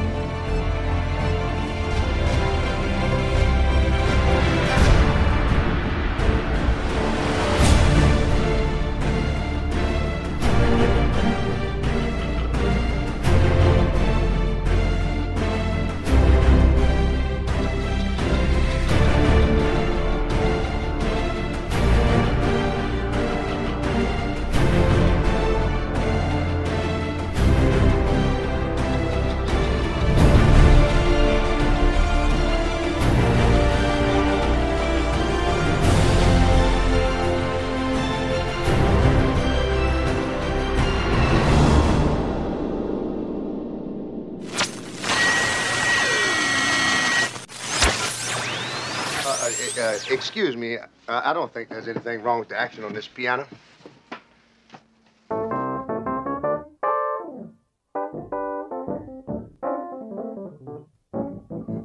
Think 51.52 51.68
there's 51.68 51.88
anything 51.88 52.22
wrong 52.22 52.40
with 52.40 52.48
the 52.48 52.58
action 52.58 52.82
on 52.82 52.94
this 52.94 53.06
piano. 53.06 53.46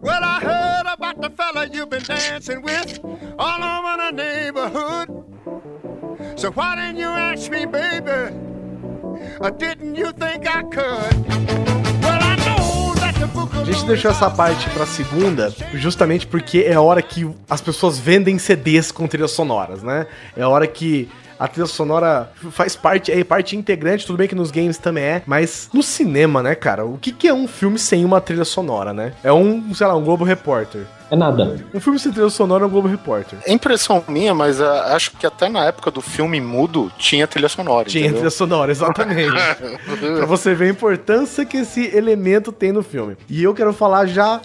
Well, 0.01 0.24
I 0.24 0.39
heard 0.41 0.93
about 0.93 1.22
the 1.22 1.30
fella 1.30 1.68
you've 1.68 1.89
been 1.89 2.03
dancing 2.03 2.61
with 2.61 2.99
all 3.38 3.61
over 3.61 3.97
the 4.03 4.11
neighborhood. 4.11 5.09
So 6.39 6.51
why 6.51 6.76
didn't 6.76 6.97
you 6.97 7.07
ask 7.07 7.51
me, 7.51 7.65
baby? 7.65 8.36
Or 9.41 9.51
didn't 9.51 9.95
you 9.95 10.13
think 10.13 10.47
I 10.47 10.63
could? 10.63 11.76
A 13.38 13.63
gente 13.63 13.85
deixou 13.85 14.09
essa 14.09 14.29
parte 14.29 14.67
pra 14.71 14.85
segunda 14.85 15.53
justamente 15.73 16.25
porque 16.25 16.59
é 16.67 16.73
a 16.73 16.81
hora 16.81 17.01
que 17.03 17.29
as 17.47 17.61
pessoas 17.61 17.99
vendem 17.99 18.39
CDs 18.39 18.91
com 18.91 19.07
trilhas 19.07 19.31
sonoras, 19.31 19.83
né? 19.83 20.07
É 20.35 20.41
a 20.41 20.49
hora 20.49 20.65
que 20.65 21.07
a 21.39 21.47
trilha 21.47 21.67
sonora 21.67 22.31
faz 22.51 22.75
parte, 22.75 23.11
é 23.11 23.23
parte 23.23 23.55
integrante, 23.55 24.07
tudo 24.07 24.17
bem 24.17 24.27
que 24.27 24.33
nos 24.33 24.49
games 24.49 24.79
também 24.79 25.03
é, 25.03 25.23
mas 25.27 25.69
no 25.71 25.83
cinema, 25.83 26.41
né, 26.41 26.55
cara? 26.55 26.83
O 26.83 26.97
que, 26.97 27.11
que 27.11 27.27
é 27.27 27.33
um 27.33 27.47
filme 27.47 27.77
sem 27.77 28.03
uma 28.03 28.19
trilha 28.19 28.45
sonora, 28.45 28.91
né? 28.91 29.13
É 29.23 29.31
um, 29.31 29.73
sei 29.73 29.85
lá, 29.85 29.95
um 29.95 30.03
Globo 30.03 30.23
Repórter. 30.23 30.88
É 31.10 31.16
nada. 31.16 31.58
Um 31.74 31.80
filme 31.80 31.97
sem 31.97 32.12
trilha 32.12 32.30
sonora 32.30 32.64
é 32.64 32.68
um 32.68 32.70
Globo 32.70 32.88
Repórter. 32.88 33.39
É 33.45 33.51
impressão 33.51 34.03
minha, 34.08 34.34
mas 34.34 34.62
ah, 34.62 34.95
acho 34.95 35.12
que 35.12 35.26
até 35.26 35.47
na 35.47 35.66
época 35.66 35.89
do 35.89 36.01
filme 36.01 36.39
mudo 36.41 36.91
tinha 36.97 37.26
trilha 37.28 37.47
sonora. 37.47 37.88
Tinha 37.88 38.03
entendeu? 38.03 38.20
trilha 38.20 38.32
sonora, 38.32 38.72
exatamente. 38.72 39.32
pra 40.18 40.26
você 40.26 40.53
ver 40.53 40.66
a 40.66 40.72
importância 40.72 41.45
que 41.45 41.58
esse 41.58 41.95
elemento 41.95 42.51
tem 42.51 42.72
no 42.72 42.84
filme. 42.84 43.16
E 43.30 43.41
eu 43.41 43.53
quero 43.53 43.74
falar 43.74 44.05
já, 44.05 44.41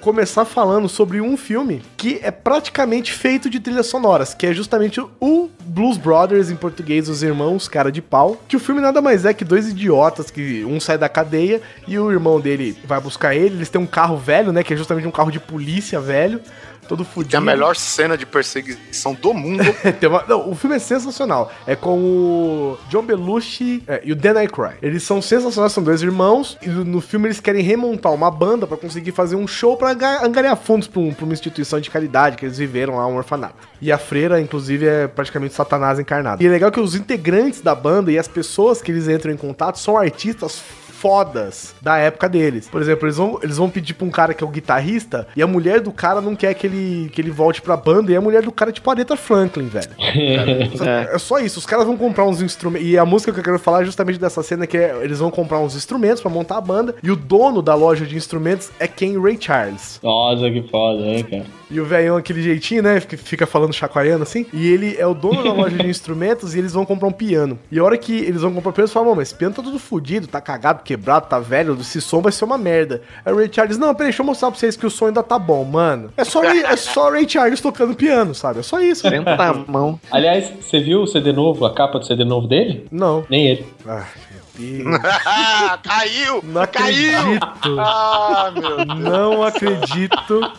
começar 0.00 0.44
falando 0.44 0.88
sobre 0.88 1.20
um 1.20 1.36
filme 1.36 1.82
que 1.96 2.20
é 2.22 2.30
praticamente 2.30 3.12
feito 3.12 3.50
de 3.50 3.58
trilhas 3.58 3.86
sonoras, 3.86 4.34
que 4.34 4.46
é 4.46 4.54
justamente 4.54 5.00
o 5.20 5.50
Blues 5.64 5.96
Brothers, 5.96 6.50
em 6.50 6.56
português, 6.56 7.08
os 7.08 7.22
irmãos 7.22 7.66
cara 7.66 7.90
de 7.90 8.00
pau. 8.00 8.36
Que 8.46 8.56
o 8.56 8.60
filme 8.60 8.80
nada 8.80 9.00
mais 9.00 9.24
é 9.24 9.34
que 9.34 9.44
dois 9.44 9.68
idiotas, 9.68 10.30
que 10.30 10.64
um 10.64 10.78
sai 10.78 10.96
da 10.96 11.08
cadeia 11.08 11.60
e 11.88 11.98
o 11.98 12.12
irmão 12.12 12.40
dele 12.40 12.76
vai 12.84 13.00
buscar 13.00 13.34
ele. 13.34 13.56
Eles 13.56 13.68
têm 13.68 13.80
um 13.80 13.86
carro 13.86 14.16
velho, 14.16 14.52
né? 14.52 14.62
Que 14.62 14.74
é 14.74 14.76
justamente 14.76 15.08
um 15.08 15.10
carro 15.10 15.32
de 15.32 15.40
polícia 15.40 16.00
velho. 16.04 16.40
Todo 16.86 17.02
fudido. 17.02 17.30
Tem 17.30 17.38
a 17.38 17.40
melhor 17.40 17.74
cena 17.76 18.14
de 18.14 18.26
perseguição 18.26 19.14
do 19.14 19.32
mundo. 19.32 19.62
Uma- 20.06 20.22
não, 20.28 20.50
o 20.50 20.54
filme 20.54 20.76
é 20.76 20.78
sensacional. 20.78 21.50
É 21.66 21.74
com 21.74 21.98
o 21.98 22.78
John 22.90 23.00
Belushi 23.02 23.82
é, 23.88 24.02
e 24.04 24.12
o 24.12 24.14
Dan 24.14 24.38
Aykroyd. 24.38 24.76
Eles 24.82 25.02
são 25.02 25.22
sensacionais, 25.22 25.72
são 25.72 25.82
dois 25.82 26.02
irmãos. 26.02 26.58
E 26.60 26.68
no 26.68 27.00
filme 27.00 27.26
eles 27.26 27.40
querem 27.40 27.62
remontar 27.62 28.12
uma 28.12 28.30
banda 28.30 28.66
pra 28.66 28.76
conseguir 28.76 29.12
fazer 29.12 29.34
um 29.34 29.46
show 29.46 29.78
pra 29.78 29.92
anga- 29.92 30.26
angariar 30.26 30.58
fundos 30.58 30.86
pra, 30.86 31.00
um- 31.00 31.14
pra 31.14 31.24
uma 31.24 31.32
instituição 31.32 31.80
de 31.80 31.88
caridade 31.88 32.36
que 32.36 32.44
eles 32.44 32.58
viveram 32.58 32.96
lá, 32.98 33.06
um 33.06 33.16
orfanato. 33.16 33.54
E 33.80 33.90
a 33.90 33.96
freira, 33.96 34.38
inclusive, 34.38 34.86
é 34.86 35.08
praticamente 35.08 35.54
Satanás 35.54 35.98
encarnado. 35.98 36.42
E 36.42 36.46
é 36.46 36.50
legal 36.50 36.70
que 36.70 36.80
os 36.80 36.94
integrantes 36.94 37.62
da 37.62 37.74
banda 37.74 38.12
e 38.12 38.18
as 38.18 38.28
pessoas 38.28 38.82
que 38.82 38.92
eles 38.92 39.08
entram 39.08 39.32
em 39.32 39.38
contato 39.38 39.78
são 39.78 39.96
artistas 39.96 40.62
fodas 41.04 41.74
da 41.82 41.98
época 41.98 42.30
deles. 42.30 42.66
Por 42.66 42.80
exemplo, 42.80 43.04
eles 43.04 43.18
vão, 43.18 43.38
eles 43.42 43.58
vão 43.58 43.68
pedir 43.68 43.92
pra 43.92 44.06
um 44.06 44.10
cara 44.10 44.32
que 44.32 44.42
é 44.42 44.46
o 44.46 44.50
guitarrista 44.50 45.28
e 45.36 45.42
a 45.42 45.46
mulher 45.46 45.82
do 45.82 45.92
cara 45.92 46.22
não 46.22 46.34
quer 46.34 46.54
que 46.54 46.66
ele, 46.66 47.10
que 47.12 47.20
ele 47.20 47.30
volte 47.30 47.60
pra 47.60 47.76
banda 47.76 48.10
e 48.10 48.16
a 48.16 48.22
mulher 48.22 48.40
do 48.40 48.50
cara 48.50 48.70
é 48.70 48.72
tipo 48.72 48.88
a 48.88 48.94
Aretha 48.94 49.14
Franklin, 49.14 49.66
velho. 49.66 49.90
É. 50.84 51.18
só 51.18 51.38
isso, 51.38 51.58
os 51.58 51.66
caras 51.66 51.84
vão 51.86 51.96
comprar 51.96 52.24
uns 52.24 52.40
instrumentos. 52.40 52.86
E 52.88 52.96
a 52.96 53.04
música 53.04 53.32
que 53.32 53.38
eu 53.40 53.44
quero 53.44 53.58
falar 53.58 53.82
é 53.82 53.84
justamente 53.84 54.18
dessa 54.18 54.42
cena 54.42 54.66
que 54.66 54.76
é, 54.76 54.98
eles 55.02 55.18
vão 55.18 55.30
comprar 55.30 55.58
uns 55.58 55.76
instrumentos 55.76 56.22
pra 56.22 56.30
montar 56.30 56.56
a 56.56 56.60
banda. 56.60 56.94
E 57.02 57.10
o 57.10 57.16
dono 57.16 57.60
da 57.60 57.74
loja 57.74 58.06
de 58.06 58.16
instrumentos 58.16 58.70
é 58.78 58.86
Ken 58.86 59.20
Ray 59.20 59.36
Charles. 59.38 60.00
Nossa, 60.02 60.50
que 60.50 60.62
foda, 60.68 61.02
hein, 61.02 61.24
cara. 61.24 61.44
E 61.74 61.80
o 61.80 61.84
velhão, 61.84 62.16
aquele 62.16 62.40
jeitinho, 62.40 62.84
né? 62.84 63.00
Que 63.00 63.16
fica 63.16 63.48
falando 63.48 63.72
chacoalhando 63.72 64.22
assim. 64.22 64.46
E 64.52 64.68
ele 64.68 64.94
é 64.96 65.04
o 65.04 65.12
dono 65.12 65.42
da 65.42 65.52
loja 65.52 65.76
de 65.76 65.86
instrumentos 65.90 66.54
e 66.54 66.60
eles 66.60 66.72
vão 66.72 66.86
comprar 66.86 67.08
um 67.08 67.12
piano. 67.12 67.58
E 67.68 67.80
a 67.80 67.82
hora 67.82 67.98
que 67.98 68.12
eles 68.16 68.42
vão 68.42 68.52
comprar 68.54 68.70
o 68.70 68.72
piano, 68.72 68.84
eles 68.84 68.92
falam: 68.92 69.08
"Mano, 69.08 69.16
mas 69.16 69.28
esse 69.28 69.36
piano 69.36 69.54
tá 69.56 69.60
todo 69.60 69.76
fudido, 69.80 70.28
tá 70.28 70.40
cagado, 70.40 70.84
quebrado, 70.84 71.26
tá 71.26 71.40
velho, 71.40 71.76
esse 71.80 72.00
som 72.00 72.22
vai 72.22 72.30
ser 72.30 72.44
uma 72.44 72.56
merda. 72.56 73.02
Aí 73.24 73.32
o 73.32 73.36
Ray 73.36 73.50
Charles, 73.50 73.76
não, 73.76 73.92
peraí, 73.92 74.10
deixa 74.10 74.22
eu 74.22 74.26
mostrar 74.26 74.52
pra 74.52 74.60
vocês 74.60 74.76
que 74.76 74.86
o 74.86 74.90
som 74.90 75.06
ainda 75.06 75.22
tá 75.22 75.36
bom, 75.36 75.64
mano. 75.64 76.12
É 76.16 76.22
só, 76.22 76.44
é 76.44 76.76
só 76.76 77.08
o 77.08 77.10
Ray 77.10 77.28
Charles 77.28 77.60
tocando 77.60 77.92
piano, 77.94 78.36
sabe? 78.36 78.60
É 78.60 78.62
só 78.62 78.80
isso. 78.80 79.08
Senta 79.08 79.34
na 79.36 79.52
mão. 79.66 79.98
Aliás, 80.12 80.52
você 80.60 80.78
viu 80.78 81.02
o 81.02 81.06
CD 81.08 81.32
novo, 81.32 81.66
a 81.66 81.74
capa 81.74 81.98
do 81.98 82.06
CD 82.06 82.24
novo 82.24 82.46
dele? 82.46 82.86
Não. 82.90 83.24
Nem 83.28 83.48
ele. 83.48 83.66
Ah, 83.86 84.06
caiu! 85.82 86.40
Não 86.42 86.66
Caiu! 86.66 87.18
acredito. 87.18 87.80
Ah, 87.80 88.52
meu 88.54 88.76
Deus. 88.84 88.98
Não 89.00 89.42
acredito. 89.42 90.52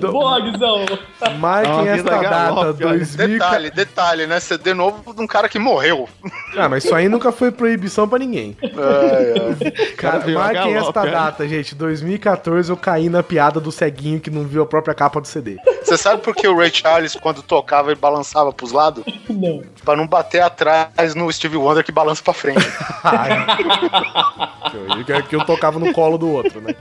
Boa, 0.00 0.40
Guizão! 0.40 0.84
Marquem 1.38 1.88
esta 1.88 2.10
data, 2.10 2.28
galope, 2.28 2.84
olha. 2.84 2.98
2000. 2.98 3.28
Detalhe, 3.28 3.70
detalhe, 3.70 4.26
né? 4.26 4.38
CD 4.40 4.74
novo 4.74 5.14
de 5.14 5.22
um 5.22 5.26
cara 5.26 5.48
que 5.48 5.58
morreu. 5.58 6.08
Ah, 6.56 6.68
mas 6.68 6.84
isso 6.84 6.94
aí 6.94 7.08
nunca 7.08 7.32
foi 7.32 7.50
proibição 7.50 8.06
pra 8.08 8.18
ninguém. 8.18 8.56
Cara, 9.96 10.20
Cara, 10.20 10.32
marquem 10.32 10.72
galope, 10.74 10.88
esta 10.88 11.00
olha. 11.00 11.10
data, 11.10 11.48
gente. 11.48 11.74
2014 11.74 12.68
eu 12.70 12.76
caí 12.76 13.08
na 13.08 13.22
piada 13.22 13.58
do 13.60 13.72
ceguinho 13.72 14.20
que 14.20 14.30
não 14.30 14.44
viu 14.44 14.62
a 14.62 14.66
própria 14.66 14.94
capa 14.94 15.20
do 15.20 15.26
CD. 15.26 15.56
Você 15.82 15.96
sabe 15.96 16.20
por 16.22 16.34
que 16.34 16.46
o 16.46 16.56
Ray 16.56 16.70
Charles, 16.72 17.14
quando 17.16 17.42
tocava, 17.42 17.90
ele 17.90 18.00
balançava 18.00 18.52
pros 18.52 18.72
lados? 18.72 19.04
Não. 19.28 19.62
Pra 19.84 19.96
não 19.96 20.06
bater 20.06 20.40
atrás 20.42 21.14
no 21.14 21.32
Steve 21.32 21.56
Wonder 21.56 21.82
que 21.84 21.92
balança 21.92 22.22
pra 22.22 22.34
frente. 22.34 22.60
Que- 25.04 25.22
que 25.24 25.36
eu 25.36 25.44
tocava 25.44 25.78
no 25.78 25.92
colo 25.92 26.16
do 26.18 26.28
outro, 26.28 26.60
né? 26.60 26.74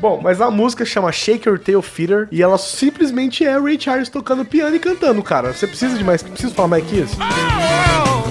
Bom, 0.00 0.20
mas 0.20 0.40
a 0.40 0.50
música 0.50 0.84
chama 0.84 1.12
Shake 1.12 1.48
Your 1.48 1.58
Tail 1.58 1.80
Feeder 1.80 2.26
e 2.32 2.42
ela 2.42 2.58
simplesmente 2.58 3.44
é 3.44 3.56
Ray 3.58 3.80
Charles 3.80 4.08
tocando 4.08 4.44
piano 4.44 4.74
e 4.74 4.78
cantando, 4.80 5.22
cara. 5.22 5.52
Você 5.52 5.66
precisa 5.66 5.96
de 5.96 6.02
mais. 6.04 6.22
Precisa 6.22 6.52
falar 6.52 6.68
mais 6.68 6.84
que 6.84 6.96
isso? 6.96 7.16
Shake 7.16 8.21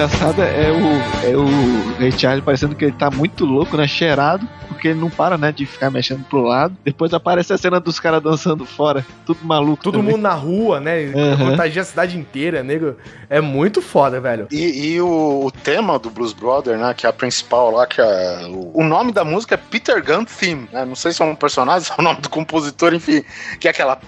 O 0.00 0.02
engraçado 0.02 0.40
é 0.40 0.70
o, 0.70 1.30
é 1.30 1.36
o 1.36 1.98
Ray 1.98 2.10
Charles 2.10 2.42
parecendo 2.42 2.74
que 2.74 2.86
ele 2.86 2.94
tá 2.94 3.10
muito 3.10 3.44
louco, 3.44 3.76
né? 3.76 3.86
Cheirado, 3.86 4.48
porque 4.66 4.88
ele 4.88 4.98
não 4.98 5.10
para, 5.10 5.36
né? 5.36 5.52
De 5.52 5.66
ficar 5.66 5.90
mexendo 5.90 6.24
pro 6.24 6.40
lado. 6.40 6.74
Depois 6.82 7.12
aparece 7.12 7.52
a 7.52 7.58
cena 7.58 7.78
dos 7.78 8.00
caras 8.00 8.22
dançando 8.22 8.64
fora, 8.64 9.04
tudo 9.26 9.44
maluco. 9.44 9.82
Todo 9.82 9.98
também. 9.98 10.12
mundo 10.12 10.22
na 10.22 10.32
rua, 10.32 10.80
né? 10.80 11.02
Uhum. 11.02 11.50
Contagia 11.50 11.82
a 11.82 11.84
cidade 11.84 12.16
inteira, 12.16 12.62
nego. 12.62 12.96
É 13.28 13.42
muito 13.42 13.82
foda, 13.82 14.18
velho. 14.22 14.48
E, 14.50 14.94
e 14.94 15.00
o, 15.02 15.44
o 15.44 15.50
tema 15.50 15.98
do 15.98 16.08
Blues 16.08 16.32
Brother, 16.32 16.78
né? 16.78 16.94
Que 16.94 17.04
é 17.04 17.10
a 17.10 17.12
principal 17.12 17.70
lá, 17.70 17.86
que 17.86 18.00
é. 18.00 18.46
O, 18.48 18.80
o 18.80 18.82
nome 18.82 19.12
da 19.12 19.22
música 19.22 19.54
é 19.54 19.58
Peter 19.58 20.02
Gunn 20.02 20.24
Theme, 20.24 20.66
né? 20.72 20.82
Não 20.86 20.94
sei 20.94 21.12
se 21.12 21.20
é 21.20 21.26
um 21.26 21.34
personagem, 21.34 21.84
se 21.84 21.92
é 21.92 21.96
o 21.98 22.02
nome 22.02 22.22
do 22.22 22.30
compositor, 22.30 22.94
enfim. 22.94 23.22
Que 23.58 23.68
é 23.68 23.70
aquela. 23.70 24.00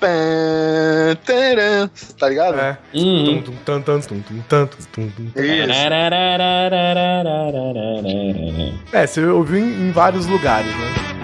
Taram, 0.00 1.90
Tá 2.18 2.28
ligado? 2.28 2.58
É. 2.58 2.78
Uhum. 2.94 3.24
Tum, 3.24 3.42
tum, 3.42 3.54
tan, 3.64 3.80
tan, 3.82 4.00
tum, 4.00 4.20
tum, 4.20 4.40
tan, 4.48 4.66
tum, 4.66 4.78
tum, 4.92 5.10
tum. 5.10 5.42
Isso. 5.42 5.70
É, 8.92 9.06
você 9.06 9.24
ouviu 9.26 9.58
em, 9.58 9.88
em 9.88 9.92
vários 9.92 10.26
lugares, 10.26 10.70
né? 10.70 11.19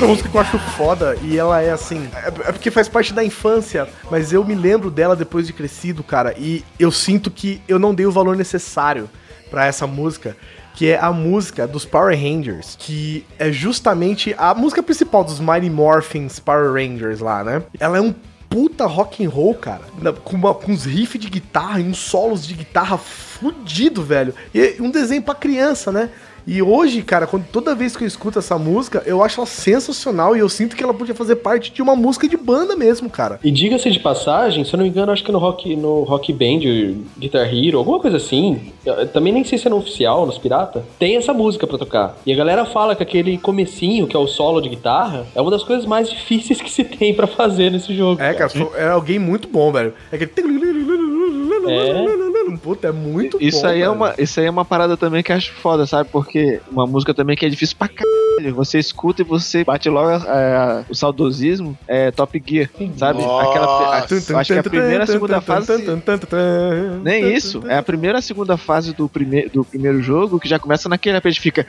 Outra 0.00 0.08
música 0.08 0.28
que 0.28 0.36
eu 0.36 0.40
acho 0.40 0.58
foda, 0.76 1.16
e 1.22 1.36
ela 1.38 1.60
é 1.60 1.70
assim. 1.70 2.08
É 2.14 2.48
é 2.48 2.52
porque 2.52 2.70
faz 2.70 2.88
parte 2.88 3.12
da 3.12 3.22
infância, 3.24 3.88
mas 4.10 4.32
eu 4.32 4.44
me 4.44 4.54
lembro 4.54 4.90
dela 4.90 5.14
depois 5.14 5.46
de 5.46 5.52
crescido, 5.52 6.02
cara, 6.02 6.34
e 6.38 6.64
eu 6.78 6.90
sinto 6.90 7.30
que 7.30 7.60
eu 7.68 7.78
não 7.78 7.94
dei 7.94 8.06
o 8.06 8.12
valor 8.12 8.36
necessário 8.36 9.08
pra 9.50 9.66
essa 9.66 9.86
música. 9.86 10.36
Que 10.72 10.90
é 10.92 10.98
a 10.98 11.12
música 11.12 11.66
dos 11.66 11.84
Power 11.84 12.16
Rangers, 12.18 12.76
que 12.78 13.26
é 13.38 13.50
justamente 13.52 14.34
a 14.38 14.54
música 14.54 14.82
principal 14.82 15.22
dos 15.24 15.38
Mighty 15.40 15.68
Morphins 15.68 16.38
Power 16.38 16.72
Rangers 16.72 17.20
lá, 17.20 17.44
né? 17.44 17.62
Ela 17.78 17.98
é 17.98 18.00
um 18.00 18.14
puta 18.48 18.86
rock 18.86 19.22
and 19.24 19.28
roll, 19.28 19.54
cara, 19.54 19.82
com, 20.24 20.36
uma- 20.36 20.54
com 20.54 20.72
uns 20.72 20.84
riffs 20.86 21.20
de 21.20 21.28
guitarra 21.28 21.80
e 21.80 21.84
uns 21.84 21.98
solos 21.98 22.46
de 22.46 22.54
guitarra 22.54 22.96
fudido, 22.96 24.02
velho. 24.02 24.32
E 24.54 24.76
um 24.80 24.90
desenho 24.90 25.22
pra 25.22 25.34
criança, 25.34 25.90
né? 25.92 26.08
E 26.52 26.60
hoje, 26.60 27.00
cara, 27.02 27.28
quando, 27.28 27.44
toda 27.46 27.76
vez 27.76 27.96
que 27.96 28.02
eu 28.02 28.08
escuto 28.08 28.40
essa 28.40 28.58
música, 28.58 29.04
eu 29.06 29.22
acho 29.22 29.38
ela 29.38 29.46
sensacional 29.46 30.34
e 30.36 30.40
eu 30.40 30.48
sinto 30.48 30.74
que 30.74 30.82
ela 30.82 30.92
podia 30.92 31.14
fazer 31.14 31.36
parte 31.36 31.70
de 31.72 31.80
uma 31.80 31.94
música 31.94 32.26
de 32.28 32.36
banda 32.36 32.74
mesmo, 32.74 33.08
cara. 33.08 33.38
E 33.44 33.52
diga-se 33.52 33.88
de 33.88 34.00
passagem, 34.00 34.64
se 34.64 34.74
eu 34.74 34.78
não 34.78 34.82
me 34.84 34.90
engano, 34.90 35.12
acho 35.12 35.22
que 35.22 35.30
no 35.30 35.38
Rock, 35.38 35.76
no 35.76 36.02
rock 36.02 36.32
Band, 36.32 36.96
Guitar 37.16 37.46
Hero, 37.54 37.78
alguma 37.78 38.00
coisa 38.00 38.16
assim, 38.16 38.72
eu 38.84 39.06
também 39.06 39.32
nem 39.32 39.44
sei 39.44 39.58
se 39.58 39.68
é 39.68 39.70
no 39.70 39.76
oficial, 39.76 40.26
nos 40.26 40.38
pirata, 40.38 40.84
tem 40.98 41.16
essa 41.16 41.32
música 41.32 41.68
pra 41.68 41.78
tocar. 41.78 42.16
E 42.26 42.32
a 42.32 42.36
galera 42.36 42.64
fala 42.64 42.96
que 42.96 43.02
aquele 43.04 43.38
comecinho, 43.38 44.08
que 44.08 44.16
é 44.16 44.18
o 44.18 44.26
solo 44.26 44.60
de 44.60 44.68
guitarra, 44.70 45.26
é 45.36 45.40
uma 45.40 45.52
das 45.52 45.62
coisas 45.62 45.86
mais 45.86 46.10
difíceis 46.10 46.60
que 46.60 46.68
se 46.68 46.82
tem 46.82 47.14
pra 47.14 47.28
fazer 47.28 47.70
nesse 47.70 47.94
jogo. 47.94 48.20
É, 48.20 48.34
cara, 48.34 48.50
foi- 48.50 48.70
é 48.76 48.88
alguém 48.88 49.20
muito 49.20 49.46
bom, 49.46 49.70
velho. 49.70 49.94
É 50.10 50.16
aquele. 50.16 50.32
É. 51.68 52.56
Puta, 52.62 52.88
é 52.88 52.92
muito 52.92 53.38
Isso 53.40 53.62
bom. 53.62 53.68
aí, 53.68 53.80
é 53.82 53.88
uma, 53.88 54.14
isso 54.18 54.40
aí 54.40 54.46
é 54.46 54.50
uma 54.50 54.64
parada 54.64 54.96
também 54.96 55.22
que 55.22 55.30
eu 55.30 55.36
acho 55.36 55.52
foda, 55.52 55.86
sabe? 55.86 56.08
Porque 56.10 56.39
uma 56.70 56.86
música 56.86 57.12
também 57.14 57.36
que 57.36 57.44
é 57.46 57.48
difícil 57.48 57.76
pra 57.78 57.88
caralho. 57.88 58.54
Você 58.54 58.78
escuta 58.78 59.20
e 59.20 59.24
você 59.24 59.62
bate 59.64 59.88
logo 59.90 60.10
é, 60.10 60.84
o 60.88 60.94
saudosismo, 60.94 61.76
é 61.86 62.10
Top 62.10 62.42
Gear, 62.46 62.70
sabe? 62.96 63.20
Aquela, 63.22 63.98
a- 63.98 64.06
eu 64.30 64.38
acho 64.38 64.52
que 64.54 64.58
a 64.58 64.62
primeira 64.62 65.04
a 65.04 65.06
segunda 65.06 65.40
fase. 65.42 65.70
Nem 67.02 67.34
isso, 67.34 67.62
é 67.68 67.76
a 67.76 67.82
primeira 67.82 68.18
a 68.18 68.22
segunda 68.22 68.56
fase 68.56 68.94
do, 68.94 69.08
prime, 69.08 69.48
do 69.48 69.64
primeiro 69.64 70.00
jogo 70.02 70.38
que 70.40 70.48
já 70.48 70.58
começa 70.58 70.88
naquele 70.88 71.18
RPG 71.18 71.34
que 71.34 71.40
fica. 71.40 71.66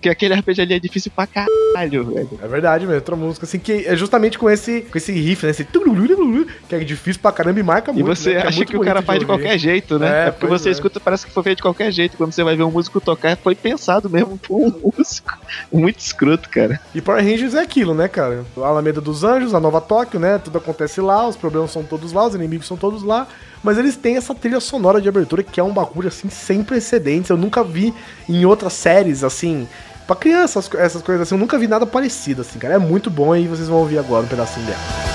Que 0.00 0.08
aquele 0.08 0.34
RPG 0.34 0.60
ali 0.62 0.74
é 0.74 0.78
difícil 0.78 1.10
pra 1.14 1.26
caralho, 1.26 2.04
velho. 2.06 2.28
É 2.42 2.48
verdade 2.48 2.84
mesmo, 2.86 2.96
outra 2.96 3.16
música 3.16 3.44
assim 3.46 3.58
que 3.58 3.86
é 3.86 3.96
justamente 3.96 4.38
com 4.38 4.48
esse, 4.48 4.82
com 4.82 4.96
esse 4.98 5.12
riff, 5.12 5.44
né? 5.44 5.50
Esse 5.50 5.64
que 5.66 6.74
é 6.74 6.78
difícil 6.80 7.20
pra 7.20 7.32
caramba 7.32 7.60
e 7.60 7.62
marca 7.62 7.90
E 7.90 7.94
muito. 7.94 8.06
você 8.06 8.34
né? 8.34 8.36
é 8.40 8.46
acha 8.46 8.56
muito 8.56 8.70
que 8.70 8.76
o 8.76 8.80
cara 8.80 9.02
faz 9.02 9.18
de 9.18 9.24
ouvir. 9.26 9.42
qualquer 9.42 9.58
jeito, 9.58 9.98
né? 9.98 10.24
É, 10.24 10.28
É, 10.28 10.30
porque 10.30 10.46
você 10.46 10.68
é. 10.68 10.72
escuta, 10.72 10.98
parece 11.00 11.26
que 11.26 11.32
foi 11.32 11.42
feito 11.42 11.56
de 11.58 11.62
qualquer 11.62 11.90
jeito. 11.90 12.16
Quando 12.16 12.32
você 12.36 12.44
vai 12.44 12.54
ver 12.54 12.62
um 12.62 12.70
músico 12.70 13.00
tocar, 13.00 13.36
foi 13.36 13.54
pensado 13.54 14.08
mesmo 14.08 14.38
por 14.38 14.56
um 14.60 14.72
músico. 14.96 15.36
Muito 15.72 15.98
escroto, 15.98 16.48
cara. 16.48 16.80
E 16.94 17.00
Power 17.00 17.24
Rangers 17.24 17.54
é 17.54 17.60
aquilo, 17.60 17.94
né, 17.94 18.06
cara? 18.08 18.44
A 18.58 18.66
Alameda 18.66 19.00
dos 19.00 19.24
Anjos, 19.24 19.54
a 19.54 19.60
Nova 19.60 19.80
Tóquio, 19.80 20.20
né? 20.20 20.38
Tudo 20.38 20.58
acontece 20.58 21.00
lá, 21.00 21.26
os 21.26 21.36
problemas 21.36 21.70
são 21.72 21.82
todos 21.82 22.12
lá, 22.12 22.26
os 22.26 22.34
inimigos 22.34 22.66
são 22.66 22.76
todos 22.76 23.02
lá. 23.02 23.26
Mas 23.62 23.78
eles 23.78 23.96
têm 23.96 24.16
essa 24.16 24.34
trilha 24.34 24.60
sonora 24.60 25.00
de 25.00 25.08
abertura 25.08 25.42
que 25.42 25.58
é 25.58 25.62
um 25.64 25.72
bagulho, 25.72 26.08
assim, 26.08 26.28
sem 26.30 26.62
precedentes. 26.62 27.30
Eu 27.30 27.36
nunca 27.36 27.64
vi 27.64 27.92
em 28.28 28.44
outras 28.44 28.74
séries, 28.74 29.24
assim... 29.24 29.66
Pra 30.06 30.14
criança, 30.14 30.60
as 30.60 30.68
co- 30.68 30.78
essas 30.78 31.02
coisas 31.02 31.22
assim, 31.26 31.34
eu 31.34 31.38
nunca 31.40 31.58
vi 31.58 31.66
nada 31.66 31.84
parecido, 31.84 32.42
assim, 32.42 32.60
cara. 32.60 32.74
É 32.74 32.78
muito 32.78 33.10
bom 33.10 33.34
e 33.34 33.48
vocês 33.48 33.66
vão 33.66 33.78
ouvir 33.78 33.98
agora 33.98 34.22
um 34.24 34.28
pedacinho 34.28 34.64
dela. 34.64 35.05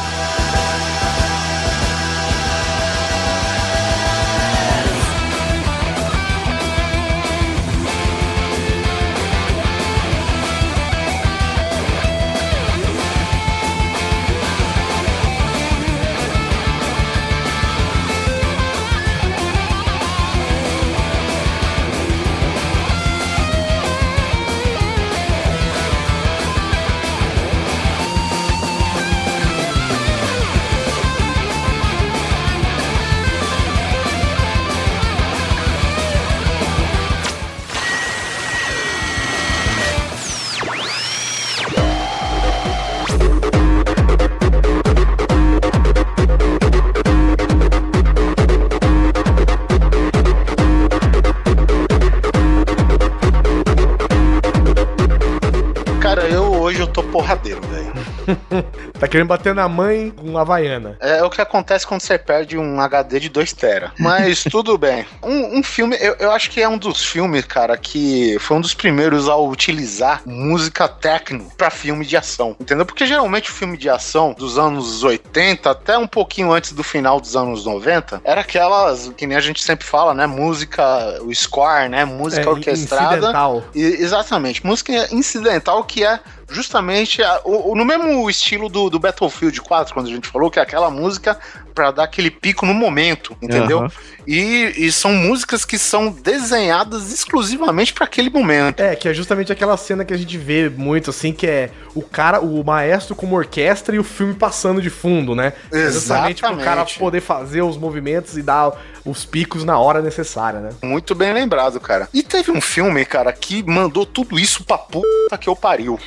Querendo 59.12 59.28
bater 59.28 59.54
na 59.54 59.68
mãe 59.68 60.10
com 60.10 60.38
Havaiana. 60.38 60.96
É 61.02 61.22
o 61.22 61.30
que 61.30 61.42
acontece 61.42 61.86
quando 61.86 62.00
você 62.02 62.18
perde 62.18 62.58
um 62.58 62.80
HD 62.80 63.20
de 63.20 63.28
2 63.30 63.52
tera. 63.52 63.92
Mas 64.00 64.46
tudo 64.50 64.78
bem. 64.78 65.06
Um, 65.22 65.60
um 65.60 65.64
filme, 65.64 65.98
eu, 66.00 66.16
eu 66.18 66.32
acho 66.32 66.50
que 66.50 66.62
é 66.62 66.70
um 66.70 66.78
dos 66.78 67.04
filmes, 67.04 67.44
cara, 67.44 67.76
que 67.78 68.38
foi 68.40 68.56
um 68.56 68.62
dos 68.62 68.74
primeiros 68.74 69.28
a 69.28 69.36
utilizar 69.36 70.22
música 70.26 70.88
techno 70.88 71.52
pra 71.58 71.70
filme 71.70 72.06
de 72.06 72.16
ação. 72.16 72.56
Entendeu? 72.58 72.86
Porque 72.86 73.06
geralmente 73.06 73.50
o 73.50 73.54
filme 73.54 73.76
de 73.78 73.90
ação 73.90 74.34
dos 74.34 74.58
anos 74.58 75.04
80 75.04 75.70
até 75.70 75.98
um 75.98 76.08
pouquinho 76.08 76.54
antes 76.54 76.72
do 76.72 76.84
final 76.84 77.20
dos 77.20 77.36
anos 77.36 77.66
90 77.66 78.22
era 78.24 78.40
aquelas, 78.42 79.12
que 79.18 79.28
nem 79.28 79.36
a 79.36 79.42
gente 79.42 79.62
sempre 79.62 79.86
fala, 79.86 80.14
né? 80.14 80.26
Música, 80.26 81.20
o 81.22 81.36
score, 81.36 81.90
né? 81.90 82.06
Música 82.06 82.44
É, 82.44 82.50
orquestrada. 82.50 83.18
incidental. 83.18 83.64
E- 83.76 83.82
exatamente. 83.82 84.66
Música 84.66 85.14
incidental 85.14 85.84
que 85.84 86.06
é 86.06 86.18
justamente 86.52 87.24
a- 87.24 87.42
o, 87.44 87.76
no 87.76 87.86
mesmo 87.86 88.30
estilo 88.30 88.70
do, 88.70 88.90
do 88.90 89.00
Battlefield 89.00 89.62
4, 89.62 89.94
quando 89.94 90.08
a 90.08 90.10
gente 90.12 90.28
falou, 90.28 90.52
que 90.52 90.60
é 90.60 90.62
aquela 90.62 90.90
música 90.92 91.40
pra 91.74 91.92
dar 91.92 92.04
aquele 92.04 92.30
pico 92.30 92.66
no 92.66 92.74
momento, 92.74 93.36
entendeu? 93.42 93.80
Aham. 93.80 93.92
E, 94.28 94.74
e 94.78 94.92
são 94.92 95.14
músicas 95.14 95.66
que 95.66 95.78
são 95.78 96.12
desenhadas 96.12 97.12
exclusivamente 97.12 97.94
pra 97.94 98.06
aquele 98.06 98.30
momento. 98.30 98.80
É, 98.80 98.96
que 98.96 99.08
é 99.08 99.14
justamente 99.14 99.52
aquela 99.52 99.78
cena 99.78 100.06
que 100.06 100.14
a 100.14 100.18
gente 100.18 100.38
vê 100.38 100.70
muito, 100.70 101.10
assim, 101.10 101.34
que 101.34 101.48
é 101.48 101.72
o 101.94 102.02
cara, 102.02 102.40
o 102.40 102.64
maestro 102.64 103.16
como 103.16 103.36
orquestra 103.36 103.96
e 103.96 104.00
o 104.00 104.04
filme 104.04 104.34
passando 104.34 104.82
de 104.82 104.90
fundo, 104.90 105.36
né? 105.36 105.54
É 105.72 105.90
justamente 105.90 106.42
pro 106.42 106.50
cara 106.50 106.62
Exatamente. 106.62 107.00
poder 107.00 107.22
fazer 107.22 107.62
os 107.62 107.78
movimentos 107.78 108.38
e 108.38 108.42
dar 108.42 108.72
os 109.04 109.26
picos 109.26 109.64
na 109.64 109.80
hora 109.80 110.02
necessária, 110.02 110.60
né? 110.60 110.70
Muito 110.82 111.16
bem 111.16 111.34
lembrado, 111.34 111.80
cara. 111.80 112.08
E 112.14 112.22
teve 112.22 112.52
um 112.52 112.62
filme, 112.62 113.04
cara, 113.06 113.34
que 113.34 113.64
mandou 113.64 114.06
tudo 114.06 114.40
isso 114.40 114.64
pra 114.64 114.78
puta 114.78 115.38
que 115.40 115.50
eu 115.50 115.56
pariu. 115.56 116.00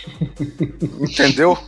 Entendeu? 1.00 1.58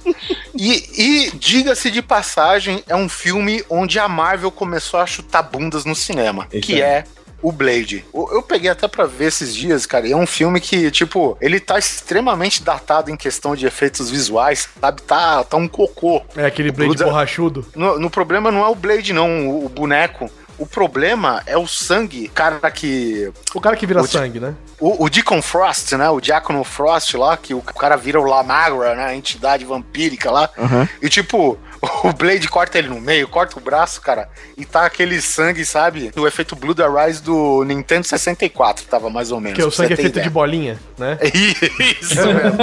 E, 0.55 0.85
e 0.97 1.31
diga-se 1.37 1.91
de 1.91 2.01
passagem, 2.01 2.83
é 2.87 2.95
um 2.95 3.09
filme 3.09 3.65
onde 3.69 3.99
a 3.99 4.09
Marvel 4.09 4.51
começou 4.51 5.01
a 5.01 5.07
chutar 5.07 5.43
bundas 5.43 5.85
no 5.85 5.95
cinema, 5.95 6.46
Isso 6.53 6.67
que 6.67 6.75
aí. 6.75 6.81
é 6.83 7.05
o 7.43 7.53
Blade. 7.53 8.05
Eu 8.13 8.43
peguei 8.43 8.71
até 8.71 8.89
pra 8.89 9.05
ver 9.05 9.27
esses 9.27 9.55
dias, 9.55 9.87
cara, 9.87 10.07
e 10.07 10.13
é 10.13 10.17
um 10.17 10.27
filme 10.27 10.61
que, 10.61 10.91
tipo, 10.91 11.37
ele 11.41 11.61
tá 11.61 11.79
extremamente 11.79 12.63
datado 12.63 13.11
em 13.11 13.17
questão 13.17 13.55
de 13.55 13.67
efeitos 13.67 14.11
visuais, 14.11 14.69
sabe? 14.81 15.03
Tá, 15.03 15.45
tá 15.45 15.57
um 15.57 15.69
cocô. 15.69 16.23
É 16.37 16.47
aquele 16.47 16.73
blade 16.73 17.05
borrachudo. 17.05 17.67
No, 17.75 17.99
no 17.99 18.11
problema 18.11 18.51
não 18.51 18.65
é 18.65 18.69
o 18.69 18.75
Blade, 18.75 19.13
não, 19.13 19.65
o 19.65 19.69
boneco. 19.69 20.31
O 20.59 20.67
problema 20.67 21.43
é 21.47 21.57
o 21.57 21.67
sangue, 21.67 22.29
cara 22.29 22.71
que. 22.71 23.31
O 23.55 23.61
cara 23.61 23.77
que 23.77 23.87
vira 23.87 24.01
O- 24.01 24.07
sangue, 24.07 24.41
né? 24.41 24.55
O, 24.81 25.05
o 25.05 25.11
Deacon 25.11 25.41
Frost, 25.41 25.93
né? 25.93 26.09
O 26.11 26.21
Diácono 26.21 26.63
Frost 26.65 27.15
lá, 27.15 27.37
que 27.37 27.55
o 27.55 27.61
cara 27.63 27.97
vira 27.97 28.21
o 28.21 28.25
Lamagra, 28.25 28.95
né? 28.95 29.05
A 29.07 29.15
entidade 29.15 29.65
vampírica 29.65 30.31
lá. 30.31 30.51
Aham. 30.59 30.87
E 31.01 31.09
tipo, 31.09 31.59
o 32.05 32.13
Blade 32.13 32.49
corta 32.49 32.79
ele 32.79 32.89
no 32.89 33.01
meio, 33.01 33.27
corta 33.29 33.59
o 33.59 33.61
braço, 33.63 34.01
cara, 34.03 34.29
e 34.57 34.65
tá 34.65 34.85
aquele 34.85 35.21
sangue, 35.23 35.65
sabe? 35.65 36.11
Do 36.11 36.27
efeito 36.27 36.55
Blue 36.57 36.75
the 36.75 36.85
Rise 36.87 37.23
do 37.23 37.65
Nintendo 37.65 38.07
64, 38.07 38.85
tava 38.87 39.09
mais 39.11 39.31
ou 39.33 39.41
menos. 39.41 39.57
Que 39.57 39.63
é 39.63 39.67
o 39.67 39.71
sangue 39.71 39.93
é 39.95 39.97
feito 39.97 40.13
de 40.15 40.19
ideia. 40.21 40.31
bolinha, 40.31 40.79
né? 40.99 41.19
Isso 42.01 42.17
mesmo. 42.27 42.59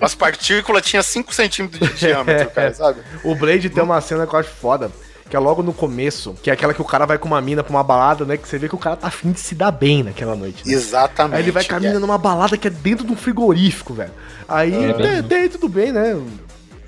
As 0.00 0.14
partículas 0.14 0.84
tinham 0.84 1.02
5 1.02 1.32
centímetros 1.34 1.88
de 1.90 1.96
diâmetro, 1.96 2.50
cara, 2.54 2.72
sabe? 2.74 3.00
O 3.24 3.34
Blade 3.34 3.70
tem 3.70 3.82
uma 3.82 4.00
cena 4.00 4.26
que 4.26 4.34
eu 4.34 4.38
acho 4.38 4.50
foda. 4.50 4.90
Que 5.30 5.36
é 5.36 5.38
logo 5.38 5.62
no 5.62 5.72
começo, 5.72 6.34
que 6.42 6.50
é 6.50 6.52
aquela 6.52 6.74
que 6.74 6.82
o 6.82 6.84
cara 6.84 7.06
vai 7.06 7.16
com 7.16 7.28
uma 7.28 7.40
mina 7.40 7.62
pra 7.62 7.70
uma 7.70 7.84
balada, 7.84 8.24
né? 8.24 8.36
Que 8.36 8.48
você 8.48 8.58
vê 8.58 8.68
que 8.68 8.74
o 8.74 8.78
cara 8.78 8.96
tá 8.96 9.06
afim 9.06 9.30
de 9.30 9.38
se 9.38 9.54
dar 9.54 9.70
bem 9.70 10.02
naquela 10.02 10.34
noite. 10.34 10.66
né? 10.66 10.74
Exatamente. 10.74 11.36
Aí 11.36 11.44
ele 11.44 11.52
vai 11.52 11.64
caminhando 11.64 12.00
numa 12.00 12.18
balada 12.18 12.56
que 12.58 12.66
é 12.66 12.70
dentro 12.70 13.06
de 13.06 13.12
um 13.12 13.16
frigorífico, 13.16 13.94
velho. 13.94 14.10
Aí, 14.48 14.74
É, 14.74 14.92
tem, 14.92 15.22
tem, 15.22 15.48
tudo 15.48 15.68
bem, 15.68 15.92
né? 15.92 16.20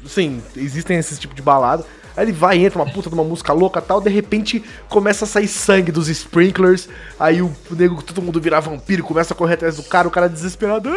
Sim, 0.04 0.42
existem 0.56 0.98
esses 0.98 1.20
tipos 1.20 1.36
de 1.36 1.42
balada. 1.42 1.84
Aí 2.16 2.24
ele 2.24 2.32
vai, 2.32 2.58
entra 2.58 2.82
uma 2.82 2.90
puta 2.90 3.08
de 3.08 3.14
uma 3.14 3.24
música 3.24 3.52
louca 3.52 3.78
e 3.78 3.82
tal, 3.82 4.00
de 4.00 4.10
repente 4.10 4.62
começa 4.88 5.24
a 5.24 5.28
sair 5.28 5.48
sangue 5.48 5.90
dos 5.92 6.08
sprinklers. 6.08 6.88
Aí 7.18 7.40
o 7.40 7.50
nego, 7.70 8.02
todo 8.02 8.20
mundo 8.20 8.40
vira 8.40 8.60
vampiro, 8.60 9.04
começa 9.04 9.32
a 9.32 9.36
correr 9.36 9.54
atrás 9.54 9.76
do 9.76 9.82
cara, 9.84 10.08
o 10.08 10.10
cara 10.10 10.28
desesperado. 10.28 10.90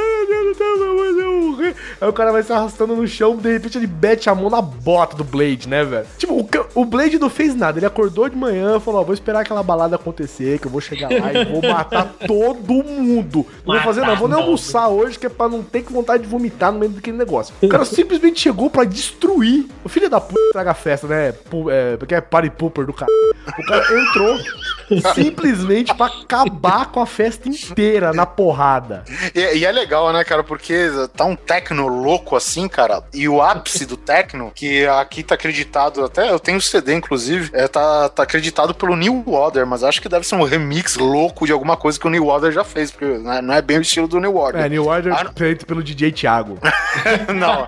"Ah, 1.46 1.56
meu 1.56 1.56
Deus 1.56 1.56
do 1.56 1.56
céu, 1.56 1.56
meu 1.56 1.56
Deus, 1.58 1.76
Aí 2.02 2.10
o 2.10 2.14
cara 2.14 2.32
vai 2.32 2.44
se 2.44 2.52
arrastando 2.52 2.96
no 2.96 3.08
chão, 3.08 3.36
de 3.38 3.52
repente 3.52 3.78
ele 3.78 3.88
mete 3.88 4.30
a 4.30 4.36
mão 4.36 4.50
na 4.50 4.62
bota 4.62 5.16
do 5.16 5.24
Blade, 5.24 5.68
né, 5.68 5.84
velho? 5.84 6.06
Tipo, 6.18 6.34
o, 6.36 6.82
o 6.82 6.86
Blade 6.86 7.20
não 7.20 7.30
fez 7.30 7.56
nada. 7.56 7.80
Ele 7.80 7.86
acordou 7.86 8.28
de 8.30 8.36
manhã, 8.36 8.80
falou: 8.80 9.02
ó, 9.02 9.04
vou 9.04 9.14
esperar 9.14 9.42
aquela 9.42 9.64
balada 9.64 9.96
acontecer, 9.96 10.60
que 10.60 10.68
eu 10.68 10.72
vou 10.72 10.82
chegar 10.82 11.10
lá 11.10 11.34
e 11.34 11.46
vou 11.46 11.62
matar 11.62 12.14
todo 12.28 12.84
mundo. 12.84 13.46
Não 13.66 13.76
vou 13.76 13.84
fazer, 13.84 14.02
não. 14.02 14.16
Vou 14.16 14.28
nem 14.28 14.38
almoçar 14.40 14.88
hoje, 14.88 15.18
que 15.18 15.26
é 15.26 15.30
pra 15.30 15.48
não 15.48 15.64
ter 15.64 15.84
que 15.84 15.92
vontade 15.92 16.24
de 16.24 16.30
vomitar 16.30 16.72
no 16.72 16.80
meio 16.80 16.92
daquele 16.92 17.18
negócio. 17.18 17.54
O 17.62 17.68
cara 17.68 17.86
simplesmente 17.86 18.40
chegou 18.40 18.70
pra 18.70 18.84
destruir. 18.84 19.66
O 19.84 19.90
filho 19.90 20.10
da 20.10 20.20
puta 20.20 20.40
traga 20.52 20.72
a 20.72 20.76
festa, 20.76 21.08
né? 21.08 21.34
É, 21.72 21.98
porque 21.98 22.16
é 22.16 22.22
party 22.22 22.50
pooper 22.50 22.86
do 22.86 22.94
cara. 22.94 23.12
O 23.58 23.66
cara 23.66 23.86
entrou 24.02 24.38
simplesmente 25.14 25.94
pra 25.94 26.08
acabar 26.08 26.92
com 26.92 27.00
a 27.00 27.06
festa 27.06 27.48
inteira 27.48 28.14
na 28.14 28.26
porrada. 28.26 29.04
E, 29.34 29.58
e 29.58 29.66
é 29.66 29.72
legal, 29.72 30.12
né, 30.12 30.24
cara? 30.24 30.44
Porque 30.44 30.90
tá 31.16 31.26
um 31.26 31.35
techno 31.36 31.88
louco 31.88 32.36
assim, 32.36 32.68
cara. 32.68 33.03
E 33.14 33.28
o 33.28 33.41
ápice 33.41 33.86
do 33.86 33.98
techno, 33.98 34.52
que 34.53 34.86
aqui 34.86 35.24
tá 35.24 35.36
acreditado, 35.36 36.03
até 36.03 36.30
eu 36.30 36.40
tenho 36.40 36.57
o 36.57 36.62
CD, 36.62 36.94
inclusive, 36.94 37.49
é, 37.53 37.68
tá, 37.68 38.10
tá 38.10 38.24
acreditado 38.24 38.74
pelo 38.74 38.95
New 38.95 39.24
Order, 39.28 39.66
mas 39.66 39.84
acho 39.84 40.02
que 40.02 40.10
deve 40.10 40.26
ser 40.26 40.36
um 40.36 40.44
remix 40.44 40.95
louco 40.95 41.45
de 41.45 41.52
alguma 41.52 41.78
coisa 41.78 41.99
que 41.99 42.07
o 42.07 42.10
New 42.10 42.28
Order 42.28 42.52
já 42.52 42.64
fez, 42.64 42.91
porque 42.91 43.06
né, 43.06 43.41
não 43.41 43.53
é 43.53 43.62
bem 43.62 43.78
o 43.78 43.82
estilo 43.82 44.07
do 44.07 44.20
New 44.20 44.36
Order. 44.36 44.62
É, 44.64 44.70
New 44.70 44.86
Order 44.86 45.14
Ah, 45.14 45.32
feito 45.36 45.66
pelo 45.66 45.84
DJ 45.84 46.12
Thiago. 46.12 46.57
não. 47.36 47.68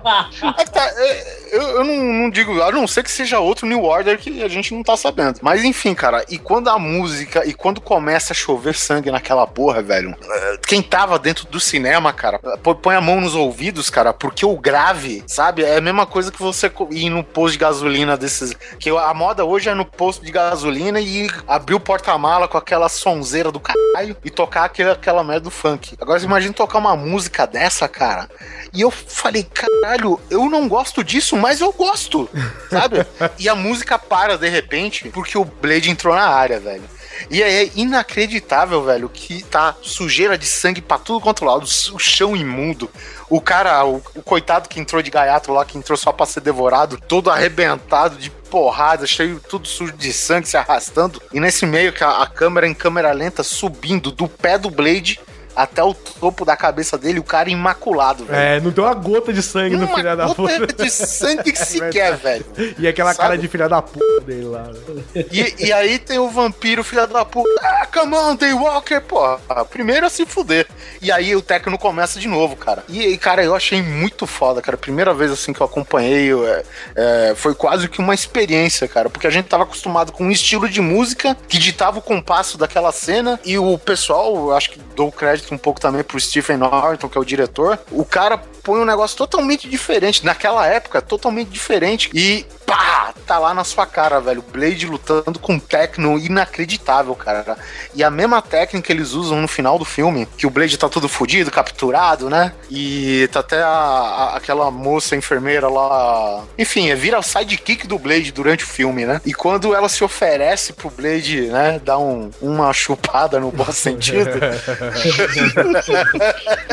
É 0.58 0.64
que 0.64 0.70
tá, 0.70 0.90
é, 0.96 1.38
eu, 1.52 1.62
eu 1.62 1.84
não, 1.84 2.04
não 2.04 2.30
digo, 2.30 2.60
a 2.62 2.70
não 2.70 2.86
ser 2.86 3.02
que 3.02 3.10
seja 3.10 3.38
outro 3.38 3.66
New 3.66 3.84
Order 3.84 4.18
que 4.18 4.42
a 4.42 4.48
gente 4.48 4.74
não 4.74 4.82
tá 4.82 4.96
sabendo. 4.96 5.40
Mas 5.42 5.64
enfim, 5.64 5.94
cara, 5.94 6.24
e 6.28 6.38
quando 6.38 6.68
a 6.68 6.78
música, 6.78 7.46
e 7.46 7.52
quando 7.52 7.80
começa 7.80 8.32
a 8.32 8.36
chover 8.36 8.74
sangue 8.74 9.10
naquela 9.10 9.46
porra, 9.46 9.82
velho, 9.82 10.14
é, 10.22 10.58
quem 10.66 10.82
tava 10.82 11.18
dentro 11.18 11.46
do 11.46 11.60
cinema, 11.60 12.12
cara, 12.12 12.38
põe 12.82 12.94
a 12.94 13.00
mão 13.00 13.20
nos 13.20 13.34
ouvidos, 13.34 13.47
cara, 13.90 14.12
porque 14.12 14.44
o 14.44 14.56
grave, 14.56 15.22
sabe, 15.26 15.62
é 15.62 15.76
a 15.76 15.80
mesma 15.80 16.06
coisa 16.06 16.32
que 16.32 16.40
você 16.40 16.70
ir 16.90 17.10
no 17.10 17.22
posto 17.22 17.52
de 17.52 17.58
gasolina 17.58 18.16
desses. 18.16 18.54
Que 18.78 18.90
a 18.90 19.14
moda 19.14 19.44
hoje 19.44 19.68
é 19.68 19.74
no 19.74 19.84
posto 19.84 20.24
de 20.24 20.32
gasolina 20.32 21.00
e 21.00 21.28
abrir 21.46 21.74
o 21.74 21.80
porta-mala 21.80 22.48
com 22.48 22.58
aquela 22.58 22.88
sonzeira 22.88 23.50
do 23.50 23.60
caralho 23.60 24.16
e 24.24 24.30
tocar 24.30 24.64
aquele, 24.64 24.90
aquela 24.90 25.24
merda 25.24 25.42
do 25.42 25.50
funk. 25.50 25.96
Agora 26.00 26.18
você 26.18 26.26
imagina 26.26 26.54
tocar 26.54 26.78
uma 26.78 26.96
música 26.96 27.46
dessa, 27.46 27.88
cara. 27.88 28.28
E 28.72 28.80
eu 28.80 28.90
falei, 28.90 29.44
caralho, 29.44 30.20
eu 30.30 30.48
não 30.48 30.68
gosto 30.68 31.02
disso, 31.02 31.36
mas 31.36 31.60
eu 31.60 31.72
gosto, 31.72 32.28
sabe? 32.70 33.06
e 33.38 33.48
a 33.48 33.54
música 33.54 33.98
para 33.98 34.36
de 34.36 34.48
repente 34.48 35.08
porque 35.10 35.36
o 35.36 35.44
Blade 35.44 35.90
entrou 35.90 36.14
na 36.14 36.26
área, 36.28 36.60
velho. 36.60 36.97
E 37.30 37.42
é 37.42 37.70
inacreditável, 37.74 38.82
velho, 38.84 39.08
que 39.08 39.42
tá 39.44 39.76
sujeira 39.82 40.38
de 40.38 40.46
sangue 40.46 40.80
pra 40.80 40.98
tudo 40.98 41.20
quanto 41.20 41.44
lado, 41.44 41.64
o 41.64 41.98
chão 41.98 42.36
imundo. 42.36 42.90
O 43.28 43.40
cara, 43.40 43.84
o, 43.84 43.96
o 44.14 44.22
coitado 44.22 44.68
que 44.68 44.80
entrou 44.80 45.02
de 45.02 45.10
gaiato 45.10 45.52
lá, 45.52 45.64
que 45.64 45.76
entrou 45.76 45.96
só 45.96 46.12
pra 46.12 46.26
ser 46.26 46.40
devorado, 46.40 46.98
todo 47.08 47.30
arrebentado 47.30 48.16
de 48.16 48.30
porrada, 48.30 49.06
cheio 49.06 49.40
tudo 49.48 49.68
sujo 49.68 49.92
de 49.92 50.12
sangue, 50.12 50.48
se 50.48 50.56
arrastando. 50.56 51.20
E 51.32 51.40
nesse 51.40 51.66
meio 51.66 51.92
que 51.92 52.02
a, 52.02 52.22
a 52.22 52.26
câmera 52.26 52.66
em 52.66 52.74
câmera 52.74 53.12
lenta 53.12 53.42
subindo 53.42 54.10
do 54.10 54.28
pé 54.28 54.58
do 54.58 54.70
Blade 54.70 55.20
até 55.58 55.82
o 55.82 55.92
topo 55.92 56.44
da 56.44 56.56
cabeça 56.56 56.96
dele, 56.96 57.18
o 57.18 57.24
cara 57.24 57.50
imaculado, 57.50 58.24
velho. 58.24 58.38
É, 58.38 58.60
não 58.60 58.70
tem 58.70 58.84
uma 58.84 58.94
gota 58.94 59.32
de 59.32 59.42
sangue 59.42 59.76
no 59.76 59.86
Uma 59.86 59.96
filho 59.96 60.16
da 60.16 60.26
gota 60.28 60.66
puta. 60.66 60.84
de 60.84 60.88
sangue 60.88 61.54
sequer, 61.58 62.16
velho. 62.16 62.46
E 62.78 62.86
aquela 62.86 63.12
Sabe? 63.12 63.22
cara 63.22 63.38
de 63.38 63.48
filha 63.48 63.68
da 63.68 63.82
puta 63.82 64.20
dele 64.20 64.44
lá. 64.44 64.70
E, 65.16 65.66
e 65.66 65.72
aí 65.72 65.98
tem 65.98 66.16
o 66.16 66.30
vampiro, 66.30 66.84
filha 66.84 67.08
da 67.08 67.24
puta. 67.24 67.48
Ah, 67.60 67.88
come 67.92 68.14
on, 68.14 68.36
Daywalker, 68.36 69.00
porra. 69.00 69.64
Primeiro 69.64 70.06
a 70.06 70.08
se 70.08 70.24
fuder. 70.24 70.68
E 71.02 71.10
aí 71.10 71.34
o 71.34 71.42
Tecno 71.42 71.76
começa 71.76 72.20
de 72.20 72.28
novo, 72.28 72.54
cara. 72.54 72.84
E 72.88 73.18
cara, 73.18 73.42
eu 73.42 73.52
achei 73.52 73.82
muito 73.82 74.28
foda, 74.28 74.62
cara. 74.62 74.76
Primeira 74.76 75.12
vez 75.12 75.32
assim 75.32 75.52
que 75.52 75.60
eu 75.60 75.66
acompanhei, 75.66 76.26
eu, 76.26 76.46
é, 76.46 76.62
é, 76.94 77.34
foi 77.34 77.52
quase 77.52 77.88
que 77.88 77.98
uma 77.98 78.14
experiência, 78.14 78.86
cara. 78.86 79.10
Porque 79.10 79.26
a 79.26 79.30
gente 79.30 79.46
tava 79.46 79.64
acostumado 79.64 80.12
com 80.12 80.24
um 80.24 80.30
estilo 80.30 80.68
de 80.68 80.80
música 80.80 81.36
que 81.48 81.58
ditava 81.58 81.98
o 81.98 82.02
compasso 82.02 82.56
daquela 82.56 82.92
cena. 82.92 83.40
E 83.44 83.58
o 83.58 83.76
pessoal, 83.76 84.32
eu 84.36 84.56
acho 84.56 84.70
que 84.70 84.78
dou 84.94 85.10
crédito 85.10 85.47
um 85.54 85.58
pouco 85.58 85.80
também 85.80 86.02
pro 86.02 86.20
Stephen 86.20 86.56
Norton, 86.56 87.08
que 87.08 87.18
é 87.18 87.20
o 87.20 87.24
diretor. 87.24 87.78
O 87.90 88.04
cara 88.04 88.38
põe 88.62 88.80
um 88.80 88.84
negócio 88.84 89.16
totalmente 89.16 89.68
diferente. 89.68 90.24
Naquela 90.24 90.66
época, 90.66 91.00
totalmente 91.00 91.48
diferente. 91.48 92.10
E 92.14 92.46
pá, 92.68 93.14
tá 93.26 93.38
lá 93.38 93.54
na 93.54 93.64
sua 93.64 93.86
cara, 93.86 94.20
velho. 94.20 94.44
Blade 94.52 94.86
lutando 94.86 95.38
com 95.38 95.54
um 95.54 95.58
techno 95.58 96.18
inacreditável, 96.18 97.14
cara. 97.14 97.56
E 97.94 98.04
a 98.04 98.10
mesma 98.10 98.42
técnica 98.42 98.92
eles 98.92 99.12
usam 99.12 99.40
no 99.40 99.48
final 99.48 99.78
do 99.78 99.84
filme, 99.86 100.28
que 100.36 100.46
o 100.46 100.50
Blade 100.50 100.76
tá 100.76 100.86
todo 100.88 101.08
fudido, 101.08 101.50
capturado, 101.50 102.28
né? 102.28 102.52
E 102.70 103.26
tá 103.32 103.40
até 103.40 103.62
a- 103.62 103.68
a- 103.68 104.36
aquela 104.36 104.70
moça 104.70 105.16
enfermeira 105.16 105.66
lá. 105.68 106.44
Enfim, 106.58 106.90
é, 106.90 106.94
vira 106.94 107.18
o 107.18 107.22
sidekick 107.22 107.86
do 107.86 107.98
Blade 107.98 108.32
durante 108.32 108.64
o 108.64 108.66
filme, 108.66 109.06
né? 109.06 109.20
E 109.24 109.32
quando 109.32 109.74
ela 109.74 109.88
se 109.88 110.04
oferece 110.04 110.74
pro 110.74 110.90
Blade, 110.90 111.42
né, 111.48 111.80
dar 111.82 111.98
um, 111.98 112.30
uma 112.40 112.72
chupada 112.74 113.40
no 113.40 113.50
bom 113.50 113.64
sentido. 113.72 114.28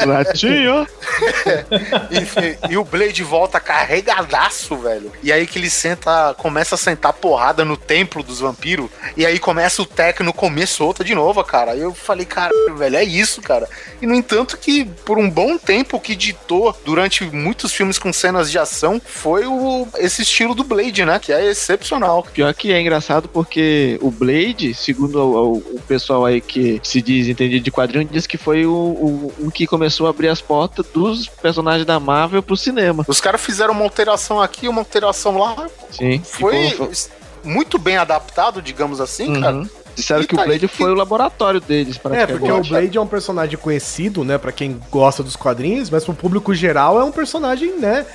Latinho. 0.06 0.86
Enfim, 2.12 2.58
e 2.70 2.78
o 2.78 2.84
Blade 2.84 3.24
volta 3.24 3.60
carregadaço, 3.60 4.76
velho. 4.78 5.12
E 5.24 5.32
aí 5.32 5.46
que 5.48 5.58
ele 5.60 5.70
senta, 5.86 6.34
começa 6.40 6.74
a 6.74 6.78
sentar 6.80 7.14
porrada 7.14 7.64
no 7.64 7.78
templo 7.78 8.24
dos 8.24 8.40
vampiros. 8.40 8.90
E 9.16 9.24
aí 9.24 9.38
começa 9.38 9.84
o 9.84 9.86
Tecno 9.86 10.34
comer 10.34 10.66
solta 10.68 11.04
de 11.04 11.14
novo, 11.14 11.44
cara. 11.44 11.74
Aí 11.74 11.82
eu 11.82 11.94
falei, 11.94 12.26
caralho, 12.26 12.76
velho, 12.76 12.96
é 12.96 13.04
isso, 13.04 13.40
cara. 13.42 13.70
E 14.02 14.08
no 14.08 14.16
entanto 14.16 14.58
que 14.58 14.84
por 15.06 15.20
um 15.20 15.30
bom 15.30 15.58
tempo 15.60 16.00
que 16.00 16.16
ditou 16.16 16.76
durante 16.84 17.24
muitos 17.26 17.72
filmes 17.72 18.00
com 18.00 18.12
cenas 18.12 18.50
de 18.50 18.58
ação 18.58 19.00
foi 19.06 19.46
o, 19.46 19.88
esse 19.98 20.24
estilo 20.24 20.56
do 20.56 20.64
Blade, 20.64 21.06
né? 21.06 21.20
Que 21.20 21.32
é 21.32 21.46
excepcional. 21.52 22.24
Pior 22.34 22.52
que 22.56 22.74
é 22.74 22.82
engraçado 22.82 23.30
porque 23.30 24.00
o 24.02 24.10
Blade, 24.10 24.74
segundo 24.74 25.20
o, 25.20 25.54
o- 25.54 25.76
o 25.76 25.82
pessoal 25.88 26.26
aí 26.26 26.42
que 26.42 26.80
se 26.84 27.00
diz 27.02 27.28
entendido 27.28 27.64
de 27.64 27.72
quadrinho, 27.72 28.06
diz 28.10 28.26
que 28.26 28.38
foi 28.40 28.66
o, 28.66 28.72
o, 28.72 29.34
o 29.48 29.52
que 29.52 29.68
começou 29.68 30.08
a 30.08 30.10
abrir 30.10 30.30
as 30.30 30.42
portas 30.42 30.86
dos 30.94 31.28
personagens 31.28 31.86
da 31.86 32.00
Marvel 32.00 32.42
pro 32.42 32.58
cinema. 32.58 33.06
Os 33.08 33.22
caras 33.22 33.42
fizeram 33.42 33.74
uma 33.74 33.84
alteração 33.84 34.42
aqui, 34.42 34.68
uma 34.68 34.82
alteração 34.82 35.38
lá. 35.38 35.68
Sim. 35.92 36.22
Foi 36.24 36.70
Ficou- 36.70 36.90
muito 37.44 37.78
bem 37.78 37.98
adaptado, 37.98 38.62
digamos 38.62 39.00
assim, 39.00 39.40
cara. 39.42 39.56
Uhum. 39.58 39.70
Disseram 39.96 40.22
E 40.24 40.28
que 40.28 40.34
o 40.34 40.38
tá 40.38 40.44
aí, 40.44 40.50
Blade 40.50 40.68
foi 40.68 40.92
o 40.92 40.94
laboratório 40.94 41.62
deles, 41.62 41.96
É, 41.96 42.00
praticamente. 42.00 42.40
porque 42.40 42.52
o 42.52 42.64
Blade 42.64 42.98
é 42.98 43.02
um 43.02 43.08
personagem 43.08 43.58
conhecido, 43.58 44.26
né, 44.26 44.38
pra 44.38 44.52
quem 44.52 44.78
gosta 44.92 45.24
dos 45.24 45.38
quadrinhos, 45.38 45.90
mas 45.90 46.04
pro 46.04 46.14
público 46.14 46.54
geral 46.54 47.00
é 47.00 47.04
um 47.04 47.12
personagem, 47.12 47.78
né? 47.80 48.06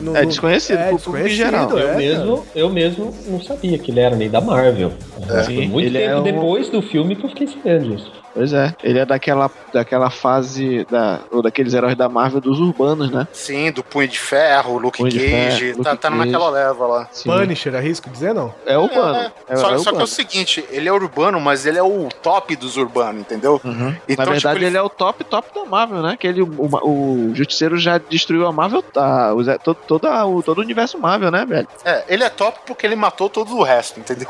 no- 0.00 0.16
É 0.16 0.24
desconhecido 0.24 0.78
é, 0.78 0.88
pro 0.88 0.98
público 0.98 1.28
desconhecido, 1.28 1.36
geral. 1.68 1.78
Eu 1.78 1.88
é, 1.90 1.96
mesmo, 1.96 2.46
eu 2.56 2.70
mesmo 2.70 3.14
não 3.28 3.40
sabia 3.42 3.78
que 3.78 3.90
ele 3.90 4.00
era 4.00 4.16
nem 4.16 4.28
da 4.30 4.40
Marvel. 4.40 4.90
É. 5.28 5.44
Foi 5.44 5.44
Sim, 5.44 5.68
muito 5.68 5.86
ele 5.86 5.98
tempo 5.98 6.10
é 6.10 6.18
um- 6.18 6.22
depois 6.22 6.68
do 6.70 6.80
filme 6.82 7.14
que 7.14 7.24
eu 7.24 7.28
fiquei 7.28 7.46
sabendo 7.46 7.94
disso. 7.96 8.10
Pois 8.34 8.52
é, 8.52 8.74
ele 8.82 8.98
é 8.98 9.04
daquela, 9.04 9.50
daquela 9.72 10.10
fase 10.10 10.86
da, 10.90 11.20
ou 11.30 11.42
daqueles 11.42 11.74
heróis 11.74 11.94
da 11.96 12.08
Marvel 12.08 12.40
dos 12.40 12.58
urbanos, 12.60 13.10
né? 13.10 13.28
Sim, 13.32 13.70
do 13.70 13.84
Punho 13.84 14.08
de 14.08 14.18
Ferro, 14.18 14.78
Luke 14.78 14.98
Punho 14.98 15.12
Cage, 15.12 15.28
Ferro, 15.28 15.82
tá, 15.84 15.90
Luke 15.90 16.02
tá 16.02 16.10
Cage. 16.10 16.24
naquela 16.24 16.50
leva 16.50 16.86
lá. 16.86 17.08
Punisher, 17.24 17.74
arrisco 17.74 18.08
dizer, 18.08 18.34
não? 18.34 18.54
É 18.64 18.78
urbano. 18.78 19.32
É, 19.48 19.56
só, 19.56 19.74
é 19.74 19.78
só 19.78 19.82
que 19.82 19.88
é 19.88 19.90
urbano. 19.90 20.04
o 20.04 20.06
seguinte, 20.06 20.64
ele 20.70 20.88
é 20.88 20.92
urbano, 20.92 21.40
mas 21.40 21.66
ele 21.66 21.78
é 21.78 21.82
o 21.82 22.08
top 22.22 22.56
dos 22.56 22.76
urbanos, 22.76 23.20
entendeu? 23.20 23.60
Uhum. 23.62 23.94
Então, 24.08 24.24
Na 24.24 24.32
verdade, 24.32 24.58
tipo, 24.58 24.70
ele... 24.70 24.76
é 24.76 24.82
o 24.82 24.88
top, 24.88 25.24
top 25.24 25.48
da 25.54 25.64
Marvel, 25.64 26.02
né? 26.02 26.16
Que 26.18 26.26
ele, 26.26 26.42
o, 26.42 26.48
o 26.48 27.34
Justiceiro 27.34 27.76
já 27.76 27.98
destruiu 27.98 28.46
a 28.46 28.52
Marvel, 28.52 28.82
tá, 28.82 29.34
o, 29.34 29.44
todo, 29.58 29.76
todo, 29.86 30.08
o, 30.08 30.42
todo 30.42 30.58
o 30.58 30.62
universo 30.62 30.98
Marvel, 30.98 31.30
né, 31.30 31.44
velho? 31.44 31.68
É, 31.84 32.04
ele 32.08 32.24
é 32.24 32.30
top 32.30 32.60
porque 32.66 32.86
ele 32.86 32.96
matou 32.96 33.28
todo 33.28 33.54
o 33.56 33.62
resto, 33.62 34.00
entendeu? 34.00 34.28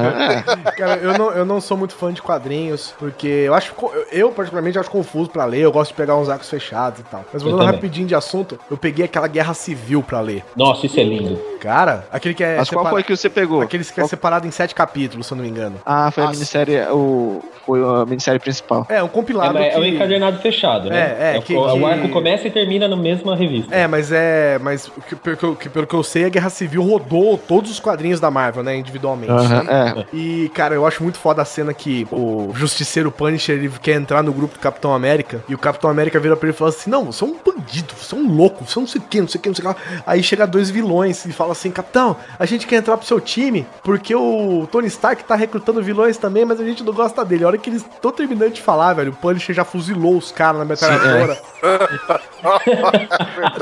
Cara, 0.76 0.96
eu 0.96 1.18
não, 1.18 1.30
eu 1.32 1.44
não 1.44 1.60
sou 1.60 1.76
muito 1.76 1.94
fã 1.94 2.12
de 2.12 2.22
quadrinhos, 2.22 2.94
porque 2.98 3.33
eu 3.46 3.54
acho. 3.54 3.74
eu, 4.12 4.30
particularmente, 4.32 4.78
acho 4.78 4.90
confuso 4.90 5.30
pra 5.30 5.44
ler. 5.44 5.60
Eu 5.60 5.72
gosto 5.72 5.90
de 5.90 5.96
pegar 5.96 6.16
uns 6.16 6.28
arcos 6.28 6.48
fechados 6.48 7.00
e 7.00 7.02
tal. 7.04 7.24
Mas 7.32 7.42
voltando 7.42 7.64
rapidinho 7.66 8.06
de 8.06 8.14
assunto, 8.14 8.58
eu 8.70 8.76
peguei 8.76 9.04
aquela 9.04 9.26
guerra 9.28 9.54
civil 9.54 10.02
pra 10.02 10.20
ler. 10.20 10.44
Nossa, 10.56 10.86
isso 10.86 10.98
é 10.98 11.02
lindo. 11.04 11.38
Cara, 11.60 12.06
aquele 12.12 12.34
que 12.34 12.44
é. 12.44 12.58
Mas 12.58 12.68
qual 12.68 12.80
separa- 12.84 12.90
foi 12.94 13.02
que 13.02 13.16
você 13.16 13.30
pegou? 13.30 13.62
Aquele 13.62 13.84
que 13.84 14.00
é 14.00 14.06
separado 14.06 14.46
em 14.46 14.50
sete 14.50 14.74
capítulos, 14.74 15.26
se 15.26 15.32
eu 15.32 15.36
não 15.36 15.44
me 15.44 15.50
engano. 15.50 15.76
Ah, 15.86 16.10
foi 16.10 16.22
a 16.24 16.30
minissérie, 16.30 16.78
o, 16.90 17.42
foi 17.64 17.80
a 17.82 18.04
minissérie 18.04 18.38
principal. 18.38 18.86
É, 18.88 19.02
um 19.02 19.08
compilado. 19.08 19.56
É, 19.56 19.70
é 19.72 19.78
um 19.78 19.82
que- 19.82 19.88
encadernado 19.88 20.38
fechado, 20.40 20.90
né? 20.90 21.16
É, 21.18 21.36
é, 21.36 21.38
o- 21.38 21.42
que- 21.42 21.56
o, 21.56 21.72
que- 21.78 21.84
arco 21.84 22.08
começa 22.10 22.46
e 22.46 22.50
termina 22.50 22.86
na 22.86 22.96
mesma 22.96 23.34
revista. 23.34 23.74
É, 23.74 23.86
mas 23.86 24.12
é. 24.12 24.58
Mas 24.60 24.88
o 24.88 25.00
que- 25.00 25.16
pelo 25.16 25.56
que, 25.56 25.68
pelo 25.70 25.86
que 25.86 25.94
eu 25.94 26.02
sei, 26.02 26.26
a 26.26 26.28
Guerra 26.28 26.50
Civil 26.50 26.82
rodou 26.82 27.38
todos 27.38 27.70
os 27.70 27.80
quadrinhos 27.80 28.20
da 28.20 28.30
Marvel, 28.30 28.62
né? 28.62 28.76
Individualmente. 28.76 29.32
Aham, 29.32 29.64
é. 29.70 30.04
E, 30.12 30.50
cara, 30.54 30.74
eu 30.74 30.86
acho 30.86 31.02
muito 31.02 31.18
foda 31.18 31.40
a 31.40 31.44
cena 31.46 31.72
que 31.72 32.06
o 32.12 32.50
Justiceiro 32.54 33.10
Punisher 33.24 33.56
ele 33.56 33.70
quer 33.80 33.94
entrar 33.94 34.22
no 34.22 34.32
grupo 34.32 34.54
do 34.54 34.60
Capitão 34.60 34.94
América 34.94 35.42
e 35.48 35.54
o 35.54 35.58
Capitão 35.58 35.88
América 35.88 36.20
vira 36.20 36.36
pra 36.36 36.46
ele 36.46 36.54
e 36.54 36.58
fala 36.58 36.68
assim: 36.68 36.90
Não, 36.90 37.06
você 37.06 37.24
é 37.24 37.26
um 37.26 37.36
bandido, 37.42 37.94
você 37.94 38.14
é 38.14 38.18
um 38.18 38.30
louco, 38.30 38.66
você 38.66 38.78
é 38.78 38.80
não 38.80 38.86
sei 38.86 39.00
o 39.00 39.04
que, 39.04 39.20
não 39.20 39.28
sei 39.28 39.38
o 39.38 39.42
que, 39.42 39.48
não 39.48 39.56
sei 39.56 39.64
o 39.64 39.74
que. 39.74 39.80
lá." 39.80 40.02
Aí 40.06 40.22
chega 40.22 40.46
dois 40.46 40.68
vilões 40.68 41.24
e 41.24 41.32
fala 41.32 41.52
assim, 41.52 41.70
capitão, 41.70 42.16
a 42.38 42.44
gente 42.44 42.66
quer 42.66 42.76
entrar 42.76 42.98
pro 42.98 43.06
seu 43.06 43.18
time 43.20 43.66
porque 43.82 44.14
o 44.14 44.68
Tony 44.70 44.88
Stark 44.88 45.24
tá 45.24 45.34
recrutando 45.34 45.82
vilões 45.82 46.18
também, 46.18 46.44
mas 46.44 46.60
a 46.60 46.64
gente 46.64 46.84
não 46.84 46.92
gosta 46.92 47.24
dele. 47.24 47.44
A 47.44 47.46
hora 47.46 47.58
que 47.58 47.70
eles 47.70 47.82
estão 47.82 48.12
terminando 48.12 48.52
de 48.52 48.60
falar, 48.60 48.92
velho, 48.92 49.12
o 49.12 49.16
Punisher 49.16 49.54
já 49.54 49.64
fuzilou 49.64 50.18
os 50.18 50.30
caras 50.30 50.58
na 50.58 50.64
metralhadora. 50.66 51.38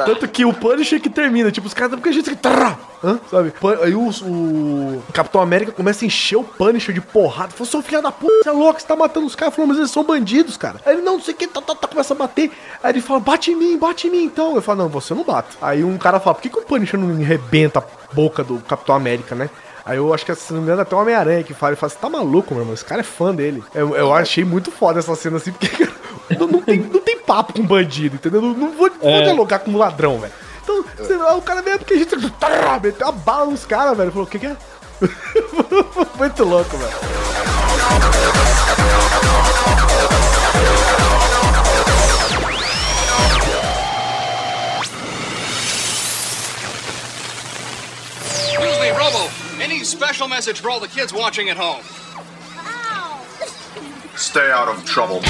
Tanto 0.05 0.27
que 0.29 0.45
o 0.45 0.53
Punisher 0.53 1.01
que 1.01 1.09
termina, 1.09 1.53
tipo, 1.53 1.67
os 1.67 1.75
caras, 1.75 1.95
porque 1.95 2.09
a 2.09 2.13
gente. 2.13 2.33
Trrr, 2.33 2.77
hã? 3.05 3.21
Sabe? 3.31 3.53
Aí 3.83 3.95
o, 3.95 4.09
o 4.09 5.03
Capitão 5.13 5.41
América 5.41 5.71
começa 5.71 6.05
a 6.05 6.07
encher 6.07 6.37
o 6.37 6.45
Punisher 6.45 6.95
de 6.95 7.01
porrada. 7.01 7.53
Falou, 7.53 7.67
seu 7.67 7.83
filho 7.83 8.03
da 8.03 8.11
puta, 8.11 8.43
você 8.43 8.49
é 8.49 8.53
louco, 8.53 8.81
você 8.81 8.87
tá 8.87 8.97
matando 8.97 9.27
os 9.27 9.37
caras. 9.37 9.52
Falou, 9.53 9.69
mas 9.69 9.79
eles 9.79 9.91
são 9.91 10.03
bandidos, 10.05 10.57
cara. 10.57 10.81
Aí 10.85 10.95
ele, 10.95 11.03
não, 11.03 11.15
não 11.15 11.21
sei 11.23 11.35
o 11.35 11.37
que, 11.37 11.47
tá, 11.47 11.61
tá, 11.61 11.75
tá, 11.75 11.87
começa 11.87 12.13
a 12.15 12.17
bater. 12.17 12.51
Aí 12.83 12.93
ele 12.93 13.01
fala, 13.01 13.21
bate 13.21 13.51
em 13.53 13.57
mim, 13.57 13.79
bate 13.79 14.09
em 14.09 14.11
mim 14.11 14.25
então. 14.25 14.55
Eu 14.57 14.63
falo, 14.63 14.83
não, 14.83 14.89
você 14.89 15.15
não 15.15 15.25
bate. 15.25 15.57
Aí 15.61 15.85
um 15.85 15.97
cara 15.99 16.19
fala, 16.19 16.35
por 16.35 16.43
que, 16.43 16.49
que 16.49 16.59
o 16.59 16.63
Punisher 16.63 16.99
não 16.99 17.15
arrebenta 17.23 17.81
a 17.81 18.15
boca 18.15 18.43
do 18.43 18.59
Capitão 18.61 18.95
América, 18.95 19.35
né? 19.35 19.49
Aí 19.85 19.97
eu 19.97 20.15
acho 20.15 20.25
que, 20.25 20.35
se 20.35 20.53
não 20.53 20.61
me 20.61 20.67
engano, 20.67 20.83
até 20.83 20.95
o 20.95 20.99
Homem-Aranha 20.99 21.43
que 21.43 21.55
fala 21.55 21.73
e 21.73 21.77
fala, 21.77 21.91
você 21.91 21.99
tá 21.99 22.09
maluco, 22.09 22.55
meu 22.55 22.63
irmão? 22.63 22.75
Esse 22.75 22.85
cara 22.85 23.01
é 23.01 23.05
fã 23.05 23.35
dele. 23.35 23.65
Eu, 23.75 23.97
eu 23.97 24.15
achei 24.15 24.45
muito 24.45 24.71
foda 24.71 25.01
essa 25.01 25.15
cena 25.17 25.39
assim, 25.39 25.51
porque 25.53 25.89
não, 26.39 26.47
não 26.47 26.63
tem, 26.63 26.79
não 26.79 27.01
tem 27.01 27.19
papo 27.19 27.55
com 27.55 27.67
bandido, 27.67 28.15
entendeu? 28.17 28.41
Não, 28.41 28.53
não 28.55 28.71
vou, 28.71 28.91
vou 29.01 29.11
É. 29.11 29.23
dialogar 29.23 29.59
com 29.59 29.73
um 29.73 29.77
ladrão, 29.79 30.19
velho. 30.19 30.33
Então, 30.63 31.37
o 31.37 31.43
cara 31.43 31.63
veio 31.63 31.79
porque 31.79 31.95
a 31.95 31.99
gente 31.99 32.31
tá, 32.33 32.79
meteu 32.83 33.07
uma 33.09 33.13
bala 33.13 33.51
nos 33.51 33.67
caras, 33.67 33.97
velho. 33.97 34.13
Falou, 34.13 34.27
o 34.27 34.31
que 34.31 34.39
que 34.39 34.47
é? 34.47 34.57
muito 36.17 36.45
louco, 36.45 36.77
velho. 36.77 37.62
Excuse 48.63 48.81
me, 48.81 48.91
Robo. 48.91 49.29
Any 49.61 49.85
special 49.85 50.29
message 50.29 50.61
for 50.61 50.71
all 50.71 50.81
the 50.81 50.89
kids 50.89 51.13
watching 51.13 51.49
at 51.49 51.57
home? 51.57 51.83
Stay 54.17 54.51
out 54.51 54.69
of 54.69 54.85
trouble. 54.85 55.21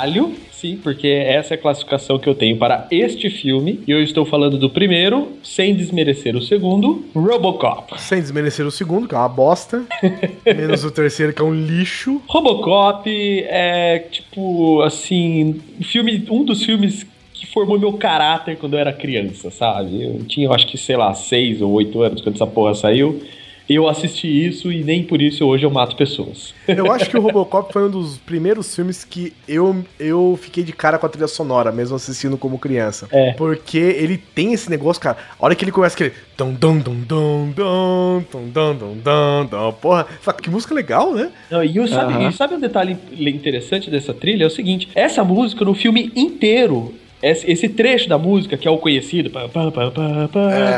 Caralho, 0.00 0.34
sim, 0.50 0.78
porque 0.82 1.08
essa 1.08 1.54
é 1.54 1.56
a 1.56 1.60
classificação 1.60 2.18
que 2.18 2.28
eu 2.28 2.34
tenho 2.34 2.56
para 2.56 2.86
este 2.90 3.28
filme. 3.28 3.80
E 3.86 3.90
eu 3.90 4.02
estou 4.02 4.24
falando 4.24 4.56
do 4.56 4.70
primeiro, 4.70 5.28
sem 5.42 5.74
desmerecer 5.74 6.34
o 6.36 6.42
segundo, 6.42 7.04
Robocop. 7.14 8.00
Sem 8.00 8.20
desmerecer 8.20 8.66
o 8.66 8.70
segundo, 8.70 9.06
que 9.06 9.14
é 9.14 9.18
uma 9.18 9.28
bosta. 9.28 9.84
menos 10.44 10.84
o 10.84 10.90
terceiro, 10.90 11.32
que 11.32 11.42
é 11.42 11.44
um 11.44 11.54
lixo. 11.54 12.22
Robocop 12.26 13.08
é 13.08 13.98
tipo 14.10 14.80
assim, 14.82 15.60
filme, 15.82 16.26
um 16.30 16.44
dos 16.44 16.64
filmes 16.64 17.06
que 17.34 17.46
formou 17.46 17.78
meu 17.78 17.92
caráter 17.94 18.56
quando 18.56 18.74
eu 18.74 18.80
era 18.80 18.92
criança, 18.92 19.50
sabe? 19.50 20.02
Eu 20.02 20.24
tinha, 20.24 20.46
eu 20.46 20.52
acho 20.52 20.66
que, 20.66 20.78
sei 20.78 20.96
lá, 20.96 21.12
seis 21.14 21.60
ou 21.60 21.70
oito 21.72 22.02
anos 22.02 22.20
quando 22.20 22.36
essa 22.36 22.46
porra 22.46 22.74
saiu. 22.74 23.22
Eu 23.70 23.88
assisti 23.88 24.26
isso 24.26 24.72
e 24.72 24.82
nem 24.82 25.04
por 25.04 25.22
isso 25.22 25.46
hoje 25.46 25.64
eu 25.64 25.70
mato 25.70 25.94
pessoas. 25.94 26.52
Eu 26.66 26.90
acho 26.90 27.08
que 27.08 27.16
o 27.16 27.20
Robocop 27.20 27.72
foi 27.72 27.84
um 27.84 27.90
dos 27.90 28.18
primeiros 28.18 28.74
filmes 28.74 29.04
que 29.04 29.32
eu, 29.46 29.84
eu 29.96 30.36
fiquei 30.42 30.64
de 30.64 30.72
cara 30.72 30.98
com 30.98 31.06
a 31.06 31.08
trilha 31.08 31.28
sonora, 31.28 31.70
mesmo 31.70 31.94
assistindo 31.94 32.36
como 32.36 32.58
criança. 32.58 33.06
É. 33.12 33.32
Porque 33.34 33.78
ele 33.78 34.18
tem 34.18 34.52
esse 34.52 34.68
negócio, 34.68 35.00
cara. 35.00 35.18
A 35.38 35.44
hora 35.44 35.54
que 35.54 35.64
ele 35.64 35.70
começa 35.70 35.94
aquele. 35.94 36.12
Dum, 36.36 36.52
dum, 36.52 36.78
dum, 36.78 36.94
dum, 36.94 37.52
dum, 37.54 38.24
dum, 38.32 38.50
dum, 38.52 38.74
dum, 38.74 38.96
dum, 39.04 39.46
dum, 39.46 39.72
porra. 39.80 40.04
Fala, 40.20 40.36
que 40.38 40.50
música 40.50 40.74
legal, 40.74 41.14
né? 41.14 41.30
Não, 41.48 41.62
e, 41.62 41.72
sabe, 41.88 42.12
Aham. 42.14 42.28
e 42.28 42.32
sabe 42.32 42.54
um 42.56 42.60
detalhe 42.60 42.98
interessante 43.12 43.88
dessa 43.88 44.12
trilha? 44.12 44.42
É 44.42 44.46
o 44.48 44.50
seguinte: 44.50 44.88
essa 44.96 45.22
música 45.22 45.64
no 45.64 45.74
filme 45.74 46.10
inteiro. 46.16 46.92
Esse, 47.22 47.68
trecho 47.68 48.08
da 48.08 48.16
música, 48.18 48.56
que 48.56 48.66
é 48.66 48.70
o 48.70 48.78
conhecido, 48.78 49.30
É, 49.38 49.44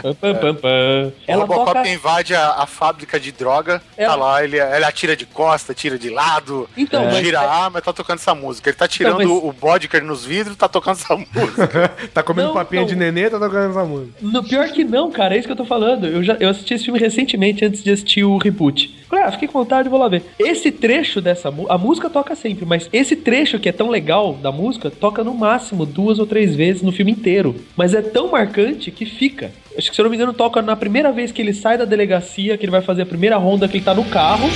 O 0.09 1.13
ela 1.27 1.45
Robocop 1.45 1.75
toca. 1.75 1.89
invade 1.89 2.35
a, 2.35 2.51
a 2.63 2.67
fábrica 2.67 3.19
de 3.19 3.33
droga, 3.33 3.83
tá 3.97 4.15
lá, 4.15 4.43
ele, 4.45 4.59
ele 4.59 4.85
atira 4.85 5.17
de 5.17 5.25
costa, 5.27 5.73
tira 5.75 5.99
de 5.99 6.11
lado, 6.11 6.69
Então, 6.77 7.05
mas- 7.05 7.17
gira 7.19 7.41
a 7.41 7.65
arma 7.65 7.81
tá 7.81 7.93
tocando 7.93 8.19
essa 8.19 8.35
música. 8.35 8.71
Ele 8.71 8.77
tá 8.77 8.89
tirando 8.89 9.21
Não, 9.21 9.35
mas- 9.35 9.45
o 9.45 9.53
Bodker 9.53 10.03
nos 10.05 10.25
vidros 10.25 10.57
tá 10.57 10.69
tocando 10.69 10.95
essa 10.97 11.17
música. 11.17 11.89
tá 12.13 12.23
comendo 12.23 12.49
Não, 12.49 12.55
papinha 12.55 12.83
não. 12.83 12.89
de 12.89 12.97
nenê, 12.97 13.31
tá 13.31 13.39
tocando 13.39 13.71
essa 13.71 13.85
música. 13.85 14.13
No, 14.21 14.43
pior 14.43 14.69
que 14.71 14.85
não, 14.85 15.11
cara, 15.11 15.35
é 15.35 15.39
isso 15.39 15.47
que 15.47 15.53
eu 15.53 15.57
tô 15.57 15.65
falando. 15.65 16.07
Eu, 16.07 16.23
já, 16.23 16.35
eu 16.41 16.49
assisti 16.49 16.75
esse 16.75 16.85
filme 16.85 16.99
recentemente, 16.99 17.65
antes 17.65 17.83
de 17.83 17.91
assistir 17.91 18.25
o 18.25 18.37
reboot. 18.39 19.03
Falei, 19.09 19.25
ah, 19.27 19.33
fiquei 19.33 19.47
com 19.49 19.59
vontade, 19.59 19.89
vou 19.89 19.99
lá 19.99 20.09
ver. 20.09 20.23
Esse 20.39 20.71
trecho 20.73 21.21
dessa 21.21 21.51
música, 21.51 21.75
a 21.75 21.79
música 21.79 22.09
toca 22.11 22.35
sempre, 22.35 22.65
mas 22.65 22.89
esse 22.93 23.15
trecho 23.15 23.59
que 23.59 23.69
é 23.69 23.73
tão 23.73 23.89
legal 23.91 24.33
da 24.35 24.51
música, 24.51 24.91
toca 24.91 25.23
no 25.23 25.35
máximo 25.35 25.85
duas 25.85 26.19
ou 26.19 26.27
três 26.33 26.57
vezes 26.57 26.81
no 26.81 26.91
filme 26.91 27.13
inteiro. 27.13 27.55
Mas 27.77 27.93
é 27.93 28.01
tão 28.01 28.31
marcante 28.31 28.91
que 28.91 29.05
fica. 29.05 29.53
Acho 29.77 29.91
que, 29.91 29.95
se 29.95 30.01
eu 30.01 30.05
não 30.05 30.11
me 30.11 30.17
engano, 30.17 30.33
toca 30.33 30.63
na 30.63 30.75
primeira 30.75 31.13
vez 31.13 31.31
que 31.31 31.43
ele 31.43 31.53
sai 31.53 31.77
da 31.77 31.85
delegacia, 31.85 32.57
que 32.57 32.65
ele 32.65 32.73
vai 32.73 32.81
fazer 32.81 33.03
a 33.03 33.07
primeira 33.07 33.37
ronda, 33.37 33.69
que 33.69 33.77
ele 33.77 33.85
tá 33.85 33.93
no 33.93 34.05
carro. 34.05 34.49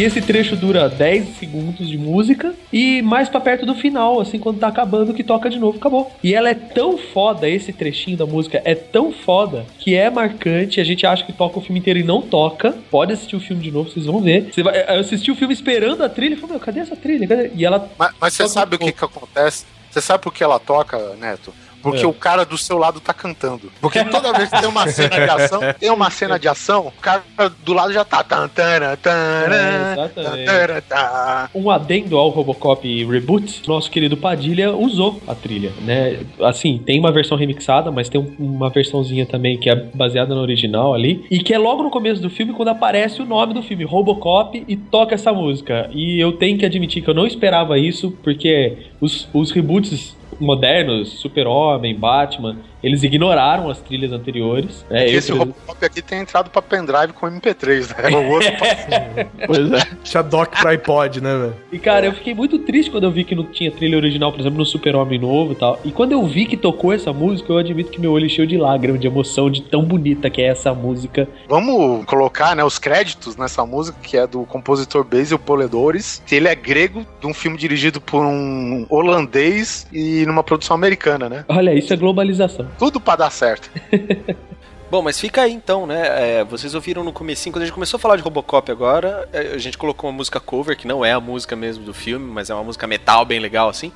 E 0.00 0.04
esse 0.04 0.22
trecho 0.22 0.56
dura 0.56 0.88
10 0.88 1.36
segundos 1.36 1.86
de 1.86 1.98
música 1.98 2.54
e 2.72 3.02
mais 3.02 3.28
pra 3.28 3.38
perto 3.38 3.66
do 3.66 3.74
final, 3.74 4.18
assim, 4.18 4.38
quando 4.38 4.58
tá 4.58 4.68
acabando, 4.68 5.12
que 5.12 5.22
toca 5.22 5.50
de 5.50 5.58
novo, 5.58 5.76
acabou. 5.76 6.10
E 6.24 6.34
ela 6.34 6.48
é 6.48 6.54
tão 6.54 6.96
foda, 6.96 7.46
esse 7.46 7.70
trechinho 7.70 8.16
da 8.16 8.24
música 8.24 8.62
é 8.64 8.74
tão 8.74 9.12
foda 9.12 9.66
que 9.78 9.94
é 9.94 10.08
marcante. 10.08 10.80
A 10.80 10.84
gente 10.84 11.06
acha 11.06 11.22
que 11.22 11.34
toca 11.34 11.58
o 11.58 11.60
filme 11.60 11.80
inteiro 11.80 12.00
e 12.00 12.02
não 12.02 12.22
toca. 12.22 12.74
Pode 12.90 13.12
assistir 13.12 13.36
o 13.36 13.40
filme 13.40 13.62
de 13.62 13.70
novo, 13.70 13.90
vocês 13.90 14.06
vão 14.06 14.22
ver. 14.22 14.48
Você 14.50 14.62
vai, 14.62 14.80
eu 14.88 15.00
assisti 15.00 15.30
o 15.30 15.36
filme 15.36 15.52
esperando 15.52 16.02
a 16.02 16.08
trilha 16.08 16.32
e 16.32 16.36
falei, 16.36 16.52
meu, 16.52 16.60
cadê 16.64 16.80
essa 16.80 16.96
trilha? 16.96 17.28
Cadê? 17.28 17.50
E 17.54 17.62
ela. 17.62 17.86
Mas, 17.98 18.14
mas 18.18 18.32
você 18.32 18.48
sabe 18.48 18.76
o 18.76 18.78
que 18.78 18.92
que 18.92 19.04
acontece? 19.04 19.66
Você 19.90 20.00
sabe 20.00 20.22
por 20.22 20.32
que 20.32 20.42
ela 20.42 20.58
toca, 20.58 20.96
Neto? 21.20 21.52
Porque 21.82 22.04
É. 22.04 22.06
o 22.06 22.12
cara 22.12 22.44
do 22.44 22.56
seu 22.58 22.78
lado 22.78 23.00
tá 23.00 23.12
cantando. 23.14 23.70
Porque 23.80 24.04
toda 24.04 24.32
vez 24.32 24.48
que 24.50 24.58
tem 24.60 24.68
uma 24.68 24.86
cena 24.88 25.08
de 25.16 25.30
ação, 25.30 25.60
tem 25.78 25.90
uma 25.90 26.10
cena 26.10 26.38
de 26.38 26.48
ação, 26.48 26.86
o 26.88 26.92
cara 27.00 27.22
do 27.64 27.72
lado 27.72 27.92
já 27.92 28.04
tá. 28.04 28.24
É, 28.30 29.92
exatamente. 29.92 30.44
tan, 30.46 30.80
tan. 30.88 31.48
Um 31.54 31.70
adendo 31.70 32.16
ao 32.18 32.28
Robocop 32.28 33.04
Reboot, 33.04 33.62
nosso 33.66 33.90
querido 33.90 34.16
Padilha 34.16 34.72
usou 34.74 35.20
a 35.26 35.34
trilha, 35.34 35.72
né? 35.82 36.18
Assim, 36.42 36.78
tem 36.78 36.98
uma 36.98 37.12
versão 37.12 37.36
remixada, 37.36 37.90
mas 37.90 38.08
tem 38.08 38.20
um- 38.20 38.34
uma 38.38 38.70
versãozinha 38.70 39.26
também 39.26 39.58
que 39.58 39.68
é 39.70 39.74
baseada 39.74 40.34
no 40.34 40.40
original 40.40 40.94
ali, 40.94 41.24
e 41.30 41.38
que 41.40 41.52
é 41.54 41.58
logo 41.58 41.82
no 41.82 41.90
começo 41.90 42.20
do 42.20 42.30
filme 42.30 42.52
quando 42.52 42.68
aparece 42.68 43.20
o 43.22 43.24
nome 43.26 43.54
do 43.54 43.62
filme, 43.62 43.84
Robocop, 43.84 44.62
e 44.66 44.76
toca 44.76 45.14
essa 45.14 45.32
música. 45.32 45.88
E 45.92 46.18
eu 46.20 46.32
tenho 46.32 46.58
que 46.58 46.66
admitir 46.66 47.02
que 47.02 47.08
eu 47.10 47.14
não 47.14 47.26
esperava 47.26 47.78
isso, 47.78 48.10
porque 48.22 48.76
os, 49.00 49.28
os 49.32 49.50
reboots 49.50 50.16
modernos, 50.40 51.20
Super-Homem, 51.20 51.94
Batman, 51.94 52.56
eles 52.82 53.02
ignoraram 53.02 53.68
as 53.70 53.80
trilhas 53.80 54.12
anteriores. 54.12 54.84
É, 54.90 55.04
eu, 55.04 55.18
Esse 55.18 55.32
exemplo, 55.32 55.38
Robocop 55.38 55.84
aqui 55.84 56.02
tem 56.02 56.20
entrado 56.20 56.50
pra 56.50 56.62
pendrive 56.62 57.12
com 57.12 57.26
MP3, 57.26 58.10
né? 58.10 58.16
O 58.16 58.30
outro 58.30 58.50
Pois 59.46 59.72
é. 59.72 59.88
Tinha 60.02 60.22
dock 60.22 60.60
pra 60.60 60.70
iPod, 60.70 61.20
né, 61.20 61.36
velho? 61.36 61.56
E 61.72 61.78
cara, 61.78 62.06
eu 62.06 62.12
fiquei 62.12 62.34
muito 62.34 62.58
triste 62.60 62.90
quando 62.90 63.04
eu 63.04 63.10
vi 63.10 63.24
que 63.24 63.34
não 63.34 63.44
tinha 63.44 63.70
trilha 63.70 63.96
original, 63.96 64.32
por 64.32 64.40
exemplo, 64.40 64.58
no 64.58 64.66
Super-Homem 64.66 65.18
novo 65.18 65.52
e 65.52 65.56
tal. 65.56 65.80
E 65.84 65.90
quando 65.90 66.12
eu 66.12 66.26
vi 66.26 66.46
que 66.46 66.56
tocou 66.56 66.92
essa 66.92 67.12
música, 67.12 67.52
eu 67.52 67.58
admito 67.58 67.90
que 67.90 68.00
meu 68.00 68.12
olho 68.12 68.26
encheu 68.26 68.46
de 68.46 68.56
lágrimas, 68.56 69.00
de 69.00 69.06
emoção, 69.06 69.50
de 69.50 69.62
tão 69.62 69.84
bonita 69.84 70.30
que 70.30 70.40
é 70.40 70.46
essa 70.46 70.72
música. 70.74 71.28
Vamos 71.48 72.04
colocar 72.06 72.54
né, 72.56 72.64
os 72.64 72.78
créditos 72.78 73.36
nessa 73.36 73.64
música, 73.66 73.98
que 74.02 74.16
é 74.16 74.26
do 74.26 74.44
compositor 74.44 75.04
Basil 75.04 75.38
Poledouris. 75.38 76.22
que 76.26 76.34
Ele 76.34 76.48
é 76.48 76.54
grego, 76.54 77.06
de 77.20 77.26
um 77.26 77.34
filme 77.34 77.56
dirigido 77.56 78.00
por 78.00 78.24
um 78.24 78.86
holandês 78.88 79.86
e 79.92 80.24
numa 80.26 80.42
produção 80.42 80.74
americana, 80.74 81.28
né? 81.28 81.44
Olha, 81.48 81.74
isso 81.74 81.92
é 81.92 81.96
globalização. 81.96 82.66
Tudo 82.78 83.00
pra 83.00 83.16
dar 83.16 83.30
certo. 83.30 83.70
Bom, 84.90 85.02
mas 85.02 85.20
fica 85.20 85.42
aí 85.42 85.52
então, 85.52 85.86
né? 85.86 86.40
É, 86.40 86.44
vocês 86.44 86.74
ouviram 86.74 87.04
no 87.04 87.12
comecinho, 87.12 87.52
quando 87.52 87.62
a 87.62 87.66
gente 87.66 87.74
começou 87.74 87.96
a 87.96 88.00
falar 88.00 88.16
de 88.16 88.22
Robocop 88.22 88.72
agora, 88.72 89.28
é, 89.32 89.52
a 89.54 89.58
gente 89.58 89.78
colocou 89.78 90.10
uma 90.10 90.16
música 90.16 90.40
cover, 90.40 90.76
que 90.76 90.86
não 90.86 91.04
é 91.04 91.12
a 91.12 91.20
música 91.20 91.54
mesmo 91.54 91.84
do 91.84 91.94
filme, 91.94 92.28
mas 92.28 92.50
é 92.50 92.54
uma 92.54 92.64
música 92.64 92.88
metal 92.88 93.24
bem 93.24 93.38
legal 93.38 93.68
assim. 93.68 93.92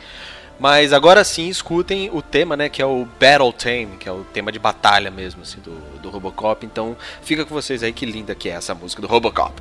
Mas 0.58 0.92
agora 0.92 1.24
sim, 1.24 1.48
escutem 1.48 2.10
o 2.12 2.22
tema, 2.22 2.56
né? 2.56 2.68
Que 2.68 2.80
é 2.80 2.86
o 2.86 3.08
Battle 3.18 3.52
Theme, 3.52 3.96
que 3.96 4.08
é 4.08 4.12
o 4.12 4.24
tema 4.32 4.52
de 4.52 4.58
batalha 4.60 5.10
mesmo, 5.10 5.42
assim, 5.42 5.60
do, 5.60 5.72
do 6.00 6.10
Robocop. 6.10 6.64
Então, 6.64 6.96
fica 7.22 7.44
com 7.44 7.52
vocês 7.52 7.82
aí, 7.82 7.92
que 7.92 8.06
linda 8.06 8.34
que 8.34 8.48
é 8.48 8.52
essa 8.52 8.72
música 8.72 9.02
do 9.02 9.08
Robocop. 9.08 9.52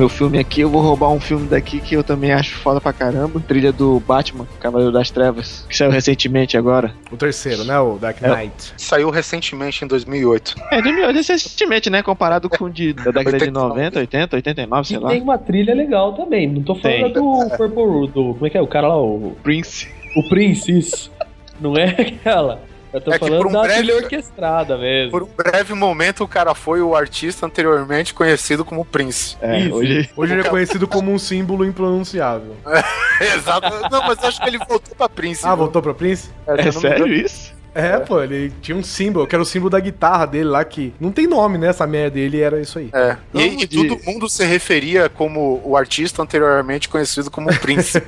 Meu 0.00 0.08
filme 0.08 0.38
aqui, 0.38 0.62
eu 0.62 0.70
vou 0.70 0.80
roubar 0.80 1.10
um 1.10 1.20
filme 1.20 1.46
daqui 1.46 1.78
que 1.78 1.94
eu 1.94 2.02
também 2.02 2.32
acho 2.32 2.54
foda 2.56 2.80
pra 2.80 2.90
caramba. 2.90 3.38
Trilha 3.38 3.70
do 3.70 4.00
Batman, 4.00 4.48
Cavaleiro 4.58 4.90
das 4.90 5.10
Trevas, 5.10 5.66
que 5.68 5.76
saiu 5.76 5.90
recentemente 5.90 6.56
agora. 6.56 6.94
O 7.12 7.18
terceiro, 7.18 7.64
né? 7.64 7.78
O 7.78 7.98
Dark 7.98 8.16
É. 8.22 8.26
Knight. 8.34 8.72
Saiu 8.78 9.10
recentemente 9.10 9.84
em 9.84 9.86
2008. 9.86 10.54
É, 10.70 10.80
de 10.80 10.90
mil- 10.90 11.12
recentemente, 11.12 11.90
né? 11.90 12.02
Comparado 12.02 12.48
com 12.48 12.64
o 12.64 12.70
de, 12.70 12.94
da 12.94 13.10
década 13.10 13.36
de 13.36 13.44
89. 13.44 13.68
90, 13.74 13.98
80, 13.98 14.36
89, 14.36 14.88
sei 14.88 14.96
E 14.96 15.00
lá. 15.00 15.10
tem 15.10 15.20
uma 15.20 15.36
trilha 15.36 15.74
legal 15.74 16.14
também. 16.14 16.48
Não 16.48 16.62
tô 16.62 16.74
falando 16.76 17.02
Tem. 17.02 17.12
do 17.12 17.50
Purple 17.58 17.84
Ru- 17.84 18.06
do 18.06 18.24
Como 18.32 18.46
é 18.46 18.48
que 18.50 18.56
é? 18.56 18.62
O 18.62 18.66
cara 18.66 18.88
lá, 18.88 18.96
o. 18.98 19.36
Prince. 19.42 19.86
O 20.16 20.26
Prince, 20.30 20.78
isso. 20.78 21.12
Não 21.60 21.76
é 21.76 21.84
aquela. 22.00 22.62
Eu 22.92 23.00
tô 23.00 23.10
É 23.12 23.18
que 23.18 23.24
falando 23.24 23.38
por 23.42 23.46
um 23.48 23.52
da 23.52 23.62
breve- 23.62 23.78
trilha 23.78 23.96
orquestrada 23.96 24.76
mesmo. 24.76 25.10
Por 25.12 25.22
um 25.22 25.28
breve 25.36 25.74
momento, 25.74 26.24
o 26.24 26.28
cara 26.28 26.54
foi 26.54 26.82
o 26.82 26.94
artista 26.96 27.46
anteriormente 27.46 28.12
conhecido 28.12 28.64
como 28.64 28.84
Prince. 28.84 29.36
É, 29.40 29.60
Isso. 29.60 29.74
hoje. 29.74 30.10
Hoje 30.16 30.32
ele 30.34 30.40
é 30.40 30.44
conhecido 30.50 30.88
como 30.88 31.12
um 31.12 31.18
símbolo 31.18 31.64
impronunciável. 31.64 32.56
Exato. 33.20 33.68
Não, 33.90 34.02
mas 34.02 34.20
eu 34.22 34.28
acho 34.28 34.40
que 34.40 34.48
ele 34.48 34.58
voltou 34.58 34.94
pra 34.96 35.08
Prince. 35.08 35.42
Ah, 35.44 35.50
viu? 35.50 35.58
voltou 35.58 35.82
pra 35.82 35.94
Prince? 35.94 36.30
É 36.46 36.64
me 36.64 36.72
sério 36.72 37.06
isso? 37.06 37.52
É, 37.74 37.98
pô, 37.98 38.20
ele 38.22 38.52
tinha 38.60 38.76
um 38.76 38.82
símbolo, 38.82 39.26
que 39.26 39.34
era 39.34 39.42
o 39.42 39.46
símbolo 39.46 39.70
da 39.70 39.78
guitarra 39.78 40.26
dele 40.26 40.48
lá, 40.48 40.64
que 40.64 40.92
não 41.00 41.12
tem 41.12 41.26
nome, 41.26 41.56
né? 41.56 41.68
Essa 41.68 41.86
merda 41.86 42.10
dele 42.16 42.40
era 42.40 42.60
isso 42.60 42.78
aí. 42.80 42.90
É. 42.92 43.16
E, 43.32 43.62
e 43.62 43.66
de- 43.66 43.88
todo 43.88 44.02
mundo 44.04 44.28
se 44.28 44.44
referia 44.44 45.08
como 45.08 45.60
o 45.64 45.76
artista 45.76 46.20
anteriormente 46.22 46.88
conhecido 46.88 47.30
como 47.30 47.48
Prince. 47.60 48.02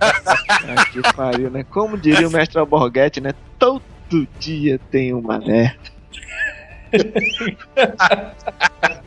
Ah, 0.00 0.84
que 0.90 1.00
pariu, 1.14 1.50
né? 1.50 1.64
Como 1.70 1.96
diria 1.96 2.26
o 2.26 2.30
mestre 2.32 2.58
Alborguete, 2.58 3.20
né? 3.20 3.32
Todo 3.58 3.82
dia 4.40 4.80
tem 4.90 5.14
uma 5.14 5.38
merda. 5.38 5.76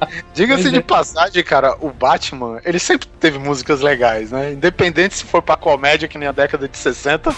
Diga-se 0.34 0.70
de 0.70 0.78
é. 0.78 0.82
passagem, 0.82 1.42
cara, 1.42 1.76
o 1.80 1.90
Batman, 1.90 2.60
ele 2.64 2.78
sempre 2.78 3.08
teve 3.20 3.38
músicas 3.38 3.80
legais, 3.80 4.30
né? 4.30 4.52
Independente 4.52 5.14
se 5.16 5.24
for 5.24 5.42
pra 5.42 5.56
comédia, 5.56 6.08
que 6.08 6.18
nem 6.18 6.28
a 6.28 6.32
década 6.32 6.68
de 6.68 6.76
60, 6.76 7.30
né? 7.30 7.36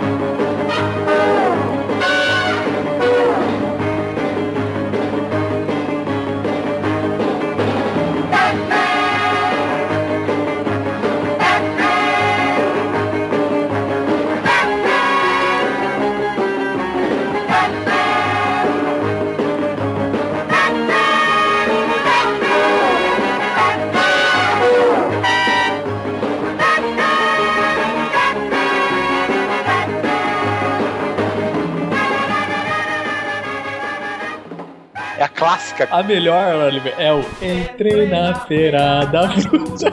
clássica. 35.41 35.87
A 35.89 36.03
melhor, 36.03 36.55
Oliver, 36.67 36.93
é 36.99 37.11
o 37.11 37.21
Entrei 37.41 38.07
na 38.07 38.35
feira 38.41 39.05
da 39.05 39.27
fruta. 39.31 39.87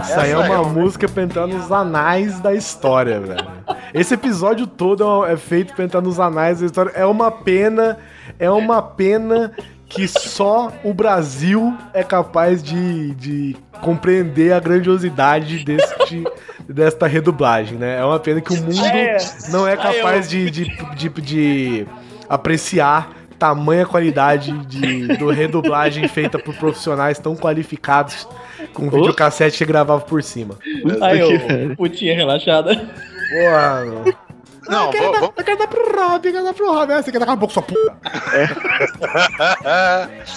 Isso 0.00 0.20
aí 0.20 0.30
é 0.30 0.38
uma 0.38 0.62
música 0.62 1.08
pra 1.08 1.24
entrar 1.24 1.48
nos 1.48 1.72
anais 1.72 2.38
da 2.38 2.54
história, 2.54 3.18
velho. 3.18 3.46
Esse 3.92 4.14
episódio 4.14 4.64
todo 4.64 5.26
é 5.26 5.36
feito 5.36 5.74
pra 5.74 5.84
entrar 5.84 6.00
nos 6.00 6.20
anais 6.20 6.60
da 6.60 6.66
história. 6.66 6.92
É 6.94 7.04
uma 7.04 7.32
pena, 7.32 7.98
é 8.38 8.48
uma 8.48 8.80
pena 8.80 9.50
que 9.88 10.06
só 10.06 10.72
o 10.84 10.94
Brasil 10.94 11.76
é 11.92 12.04
capaz 12.04 12.62
de, 12.62 13.12
de 13.16 13.56
compreender 13.80 14.52
a 14.52 14.60
grandiosidade 14.60 15.64
deste, 15.64 16.24
desta 16.68 17.08
redublagem, 17.08 17.76
né? 17.76 17.98
É 17.98 18.04
uma 18.04 18.20
pena 18.20 18.40
que 18.40 18.52
o 18.52 18.56
mundo 18.56 18.84
É. 18.84 19.16
não 19.48 19.66
é 19.66 19.76
capaz 19.76 20.28
de, 20.28 20.48
de, 20.50 20.64
de, 20.94 21.08
de 21.08 21.86
apreciar 22.28 23.10
tamanha 23.38 23.84
qualidade 23.84 24.52
de 24.66 25.08
do 25.16 25.30
redublagem 25.30 26.08
feita 26.08 26.38
por 26.38 26.54
profissionais 26.54 27.18
tão 27.18 27.36
qualificados 27.36 28.26
com 28.72 28.88
videocassete 28.88 29.58
que 29.58 29.64
gravava 29.64 30.00
por 30.02 30.22
cima. 30.22 30.56
Aí, 31.02 31.22
ô, 31.22 31.40
pariu. 31.40 31.76
putinha 31.76 32.14
relaxada. 32.14 32.74
Porra, 32.74 33.84
meu. 33.84 34.25
Não, 34.68 34.90
vou, 34.92 35.12
vou- 35.20 35.34
Eu 35.36 35.44
quero 35.44 35.58
dar 35.58 35.68
pro 35.68 35.82
Rob, 35.96 36.26
eu 36.26 36.32
quero 36.32 36.44
dar 36.44 36.54
pro 36.54 36.72
Rob. 36.72 36.92
Ah, 36.92 37.02
Você 37.02 37.12
quer 37.12 37.18
dar 37.18 37.32
um 37.32 37.36
pouco 37.38 37.54
sua 37.54 37.62
puta. 37.62 37.96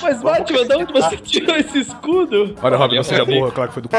Mas, 0.01 0.21
Batman, 0.21 0.65
de 0.65 0.73
onde 0.75 0.93
você 0.93 1.17
tirou 1.17 1.55
esse 1.57 1.79
escudo? 1.79 2.55
Olha, 2.61 2.77
Rob, 2.77 2.95
você 2.97 3.15
já 3.15 3.25
porra, 3.25 3.51
claro 3.51 3.69
que 3.69 3.73
foi 3.73 3.83
do 3.83 3.89
c. 3.89 3.95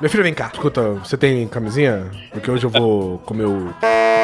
Meu 0.00 0.10
filho, 0.10 0.22
vem 0.22 0.34
cá. 0.34 0.50
Escuta, 0.52 0.82
você 0.94 1.16
tem 1.16 1.46
camisinha? 1.48 2.10
Porque 2.30 2.50
hoje 2.50 2.64
eu 2.64 2.70
vou 2.70 3.18
comer 3.18 3.44
o 3.44 3.72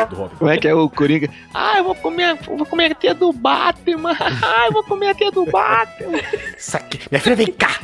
do 0.08 0.16
Rob. 0.16 0.30
Como 0.38 0.50
é 0.50 0.56
que 0.58 0.68
é 0.68 0.74
o 0.74 0.88
Coringa? 0.88 1.28
Ah, 1.54 1.78
eu 1.78 1.84
vou 1.84 1.94
comer, 1.94 2.38
eu 2.48 2.56
vou 2.56 2.66
comer 2.66 2.92
a 2.92 2.94
tia 2.94 3.14
do 3.14 3.32
Batman. 3.32 4.16
Ah, 4.42 4.66
eu 4.66 4.72
vou 4.72 4.82
comer 4.84 5.08
a 5.10 5.14
tia 5.14 5.30
do 5.30 5.44
Batman. 5.46 6.18
Isso 6.56 6.76
aqui. 6.76 7.00
Minha 7.10 7.20
filha, 7.20 7.36
vem 7.36 7.46
cá. 7.48 7.80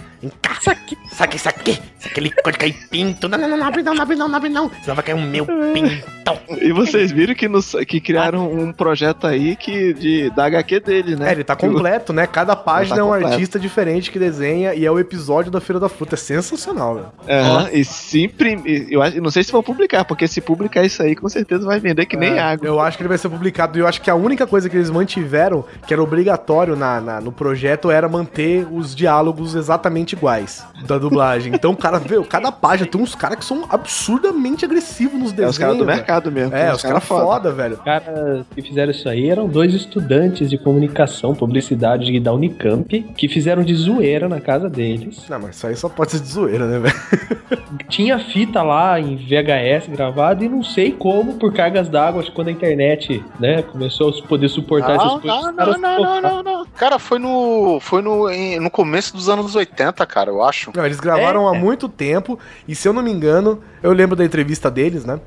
Aqui. 0.67 0.97
Isso 1.11 1.23
aqui, 1.23 1.37
isso 1.37 1.49
aqui. 1.49 1.71
Isso 1.99 2.09
aqui, 2.09 2.21
licor 2.21 2.53
de 2.53 2.59
cair 2.59 2.75
pinto. 2.91 3.29
Não, 3.29 3.37
não, 3.39 3.49
não, 3.49 3.57
não 3.57 3.67
abre 3.67 3.83
não, 3.83 3.95
não 3.95 4.03
abre 4.03 4.17
não, 4.17 4.29
não 4.29 4.37
abre 4.37 4.49
não. 4.49 4.71
Senão 4.83 4.95
vai 4.95 5.05
cair 5.05 5.15
o 5.15 5.21
meu 5.21 5.45
pintão. 5.47 6.39
E 6.61 6.73
vocês 6.73 7.11
viram 7.11 7.35
que, 7.35 7.49
nos- 7.49 7.75
que 7.87 8.01
criaram 8.01 8.51
um 8.53 8.73
projeto 8.73 9.27
aí 9.27 9.57
que 9.57 9.93
de, 9.95 10.31
da 10.31 10.45
HQ 10.47 10.81
dele, 10.81 11.17
né? 11.17 11.31
É, 11.31 11.33
ele 11.33 11.45
tá 11.45 11.57
completo, 11.57 12.13
né? 12.13 12.27
Cada 12.27 12.55
página 12.55 12.97
Tá 12.97 13.01
é 13.03 13.05
um 13.05 13.09
completo. 13.11 13.33
artista 13.33 13.59
diferente 13.59 14.11
que 14.11 14.19
desenha 14.19 14.75
e 14.75 14.85
é 14.87 14.91
o 14.91 14.99
episódio 14.99 15.51
da 15.51 15.61
Feira 15.61 15.81
da 15.81 15.89
Fruta. 15.89 16.15
É 16.15 16.19
sensacional, 16.19 16.95
velho. 16.95 17.07
Aham, 17.29 17.69
e 17.73 17.85
se 17.85 18.23
imprimir. 18.23 18.87
Eu 18.91 19.03
acho, 19.03 19.21
não 19.21 19.31
sei 19.31 19.43
se 19.43 19.51
vão 19.53 19.63
publicar, 19.63 20.05
porque 20.05 20.29
se 20.29 20.41
publicar 20.41 20.85
isso 20.85 21.03
aí, 21.03 21.15
com 21.17 21.29
certeza 21.29 21.65
vai 21.67 21.81
vender 21.81 22.07
que 22.07 22.17
nem 22.17 22.35
É, 22.35 22.39
água. 22.39 22.67
Eu 22.67 22.81
acho 22.81 22.97
que 22.97 23.03
ele 23.03 23.09
vai 23.09 23.19
ser 23.19 23.29
publicado. 23.29 23.79
E 23.79 23.81
eu 23.81 23.87
acho 23.89 24.01
que 24.01 24.11
a 24.11 24.15
única 24.15 24.47
coisa 24.47 24.69
que 24.69 24.77
eles 24.77 24.91
mantiveram, 24.91 25.65
que 25.87 25.93
era 25.93 26.03
obrigatório 26.03 26.77
na, 26.77 27.01
na- 27.01 27.21
no 27.21 27.33
projeto, 27.33 27.91
era 27.91 28.09
manter 28.09 28.67
os 28.71 28.95
diálogos 28.95 29.55
exatamente 29.55 30.12
iguais 30.15 30.65
da 30.87 30.99
dublagem. 30.99 31.53
Então, 31.55 31.75
cara, 31.75 31.99
viu, 31.99 32.25
cada 32.25 32.51
página 32.53 32.89
tem 32.89 33.01
uns 33.01 33.15
caras 33.15 33.39
que 33.39 33.45
são 33.45 33.65
absurdamente 33.69 34.65
agressivos 34.65 35.19
nos 35.21 35.33
É 35.33 35.37
desenhos. 35.37 35.53
os 35.53 35.59
caras 35.59 35.77
do 35.79 35.85
mercado 35.87 36.33
mesmo. 36.33 36.55
É, 36.55 36.73
os 36.73 36.83
caras 36.83 37.05
foda, 37.05 37.53
velho. 37.53 37.75
Os 37.75 37.83
caras 37.83 38.47
que 38.55 38.63
fizeram 38.63 38.91
isso 38.91 39.09
aí 39.09 39.29
eram 39.29 39.47
dois 39.49 39.75
estudantes 39.75 40.49
de 40.51 40.59
comunicação, 40.59 41.35
publicidade 41.35 42.19
da 42.21 42.33
Unicamp, 42.33 43.03
que 43.17 43.29
fizeram 43.29 43.63
de 43.63 43.75
zoeira 43.75 44.29
na 44.29 44.41
casa 44.41 44.69
deles. 44.69 45.25
Não, 45.29 45.39
mas 45.41 45.57
isso 45.57 45.67
aí 45.67 45.77
só 45.77 45.89
pode 45.89 46.13
ser 46.13 46.21
de 46.21 46.29
zoeira, 46.29 46.67
né, 46.67 46.79
velho? 46.79 47.63
Tinha 47.89 48.19
fita 48.19 48.63
lá 48.63 48.99
em 49.01 49.17
VHS 49.17 49.89
gravado 49.89 50.45
e 50.45 50.49
não 50.49 50.63
sei 50.63 50.93
como, 50.93 51.35
por 51.35 51.53
cargas 51.53 51.89
d'água, 51.89 52.21
acho 52.21 52.31
que 52.31 52.37
quando 52.37 52.49
a 52.49 52.53
internet, 52.53 53.23
né, 53.39 53.63
começou 53.63 54.11
a 54.11 54.27
poder 54.27 54.49
suportar 54.49 54.95
essas 54.97 55.05
Não, 55.07 55.21
coisas. 55.21 55.43
não, 55.45 55.55
caras 55.55 55.81
não, 55.81 55.99
não, 56.03 56.21
não, 56.21 56.21
não, 56.21 56.43
não. 56.43 56.67
Cara, 56.77 56.99
foi 56.99 57.19
no. 57.19 57.79
Foi 57.81 58.01
no, 58.03 58.31
em- 58.31 58.59
no 58.61 58.71
começo 58.71 59.15
dos 59.15 59.29
anos 59.29 59.55
80, 59.55 60.02
cara, 60.07 60.31
eu 60.31 60.43
acho. 60.43 60.71
Não, 60.75 60.85
eles 60.85 61.01
gravaram 61.01 61.47
há 61.49 61.55
muito 61.55 61.89
tempo. 61.89 62.39
E 62.67 62.75
se 62.75 62.87
eu 62.89 62.93
não 62.93 63.03
me 63.03 63.11
engano, 63.11 63.61
eu 63.83 63.93
lembro 63.93 64.15
da 64.17 64.25
entrevista 64.25 64.71
deles, 64.71 65.05
né? 65.05 65.21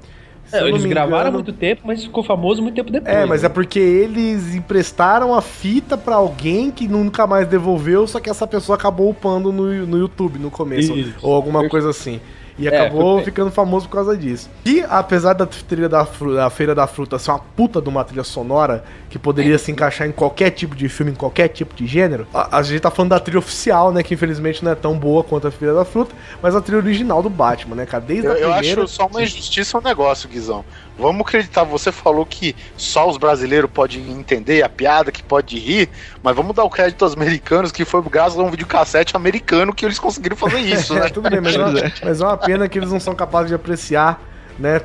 Se 0.46 0.58
É, 0.58 0.62
não 0.62 0.68
eles 0.68 0.86
gravaram 0.86 1.16
há 1.16 1.22
engano- 1.30 1.38
muito 1.38 1.54
tempo, 1.54 1.82
mas 1.86 2.04
ficou 2.04 2.24
famoso 2.24 2.62
muito 2.62 2.76
tempo 2.76 2.92
depois. 2.92 3.14
É, 3.16 3.26
mas 3.26 3.44
é 3.44 3.50
porque 3.50 3.80
eles 3.80 4.54
emprestaram 4.54 5.34
a 5.34 5.42
fita 5.42 5.98
pra 5.98 6.16
alguém 6.18 6.70
que 6.70 6.88
nunca 6.88 7.26
mais 7.26 7.48
devolveu, 7.48 8.06
só 8.06 8.20
que 8.20 8.30
essa 8.30 8.46
pessoa 8.46 8.76
acabou 8.78 9.10
upando 9.10 9.52
no, 9.52 9.88
no 9.88 9.98
YouTube 9.98 10.38
no 10.38 10.52
começo, 10.52 10.94
Isso. 10.94 11.16
ou 11.24 11.34
alguma 11.34 11.68
coisa 11.68 11.90
assim. 11.90 12.22
E 12.58 12.68
É, 12.68 12.80
acabou 12.80 13.22
ficando 13.22 13.52
famoso 13.52 13.88
por 13.90 13.96
causa 13.96 14.18
disso. 14.18 14.50
E 14.66 14.82
apesar 14.90 15.34
da 15.34 15.46
trilha 15.46 15.90
da, 15.90 16.04
da 16.36 16.50
Feira 16.50 16.74
da 16.74 16.88
Fruta 16.88 17.20
ser 17.20 17.32
uma 17.32 17.40
puta 17.40 17.82
de 17.82 17.90
uma 17.90 18.04
trilha 18.04 18.24
sonora 18.24 18.84
que 19.10 19.20
poderia 19.20 19.58
se 19.58 19.72
encaixar 19.72 20.08
em 20.08 20.12
qualquer 20.12 20.52
tipo 20.52 20.76
de 20.76 20.88
filme, 20.88 21.12
em 21.12 21.16
qualquer 21.16 21.50
tipo 21.50 21.76
de 21.76 21.86
gênero, 21.86 22.28
a, 22.34 22.58
a 22.58 22.64
gente 22.64 22.80
tá 22.80 22.90
falando 22.90 23.12
da 23.12 23.20
trilha 23.20 23.40
oficial, 23.40 23.92
né? 23.92 24.02
Que 24.04 24.14
infelizmente 24.14 24.64
não 24.64 24.72
é 24.72 24.76
tão 24.76 24.98
boa 24.98 25.24
quanto 25.24 25.48
a 25.48 25.52
Feira 25.52 25.74
da 25.74 25.84
Fruta, 25.86 26.16
mas 26.42 26.56
a 26.56 26.62
trilha 26.62 26.78
original 26.80 27.22
do 27.22 27.30
Batman, 27.30 27.76
né, 27.76 27.86
cara? 27.86 28.04
Desde 28.04 28.26
Eu, 28.26 28.32
a 28.32 28.38
eu 28.38 28.52
primeira. 28.54 28.84
acho 28.84 28.88
só 28.94 29.08
uma 29.08 29.22
injustiça 29.22 29.78
um 29.78 29.82
negócio, 29.82 30.30
Guizão. 30.30 30.64
Vamos 30.98 31.22
acreditar, 31.22 31.64
você 31.64 31.92
falou 31.92 32.26
que 32.26 32.56
só 32.78 33.10
os 33.10 33.18
brasileiros 33.18 33.70
podem 33.70 34.12
entender 34.12 34.64
a 34.64 34.70
piada, 34.70 35.12
que 35.12 35.22
pode 35.22 35.60
rir, 35.60 35.90
mas 36.24 36.36
vamos 36.36 36.56
dar 36.56 36.64
o 36.64 36.70
crédito 36.70 37.04
aos 37.04 37.14
americanos, 37.14 37.72
que 37.72 37.84
foi 37.84 38.02
graças 38.04 38.40
a 38.40 38.44
um 38.44 38.50
videocassete 38.50 39.16
americano 39.16 39.74
que 39.74 39.86
eles 39.86 40.00
conseguiram 40.00 40.38
fazer 40.38 40.60
isso, 40.60 40.94
né? 40.96 41.08
É, 41.08 41.10
tudo 41.10 41.30
bem, 41.30 41.42
mas 41.42 41.56
é, 41.56 41.60
uma, 41.60 41.74
mas 42.04 42.22
é 42.22 42.26
uma 42.26 42.38
pena 42.38 42.70
que 42.70 42.80
eles 42.80 42.92
não 42.92 43.00
são 43.00 43.14
capazes 43.14 43.50
de 43.50 43.56
apreciar, 43.56 44.22
né? 44.58 44.82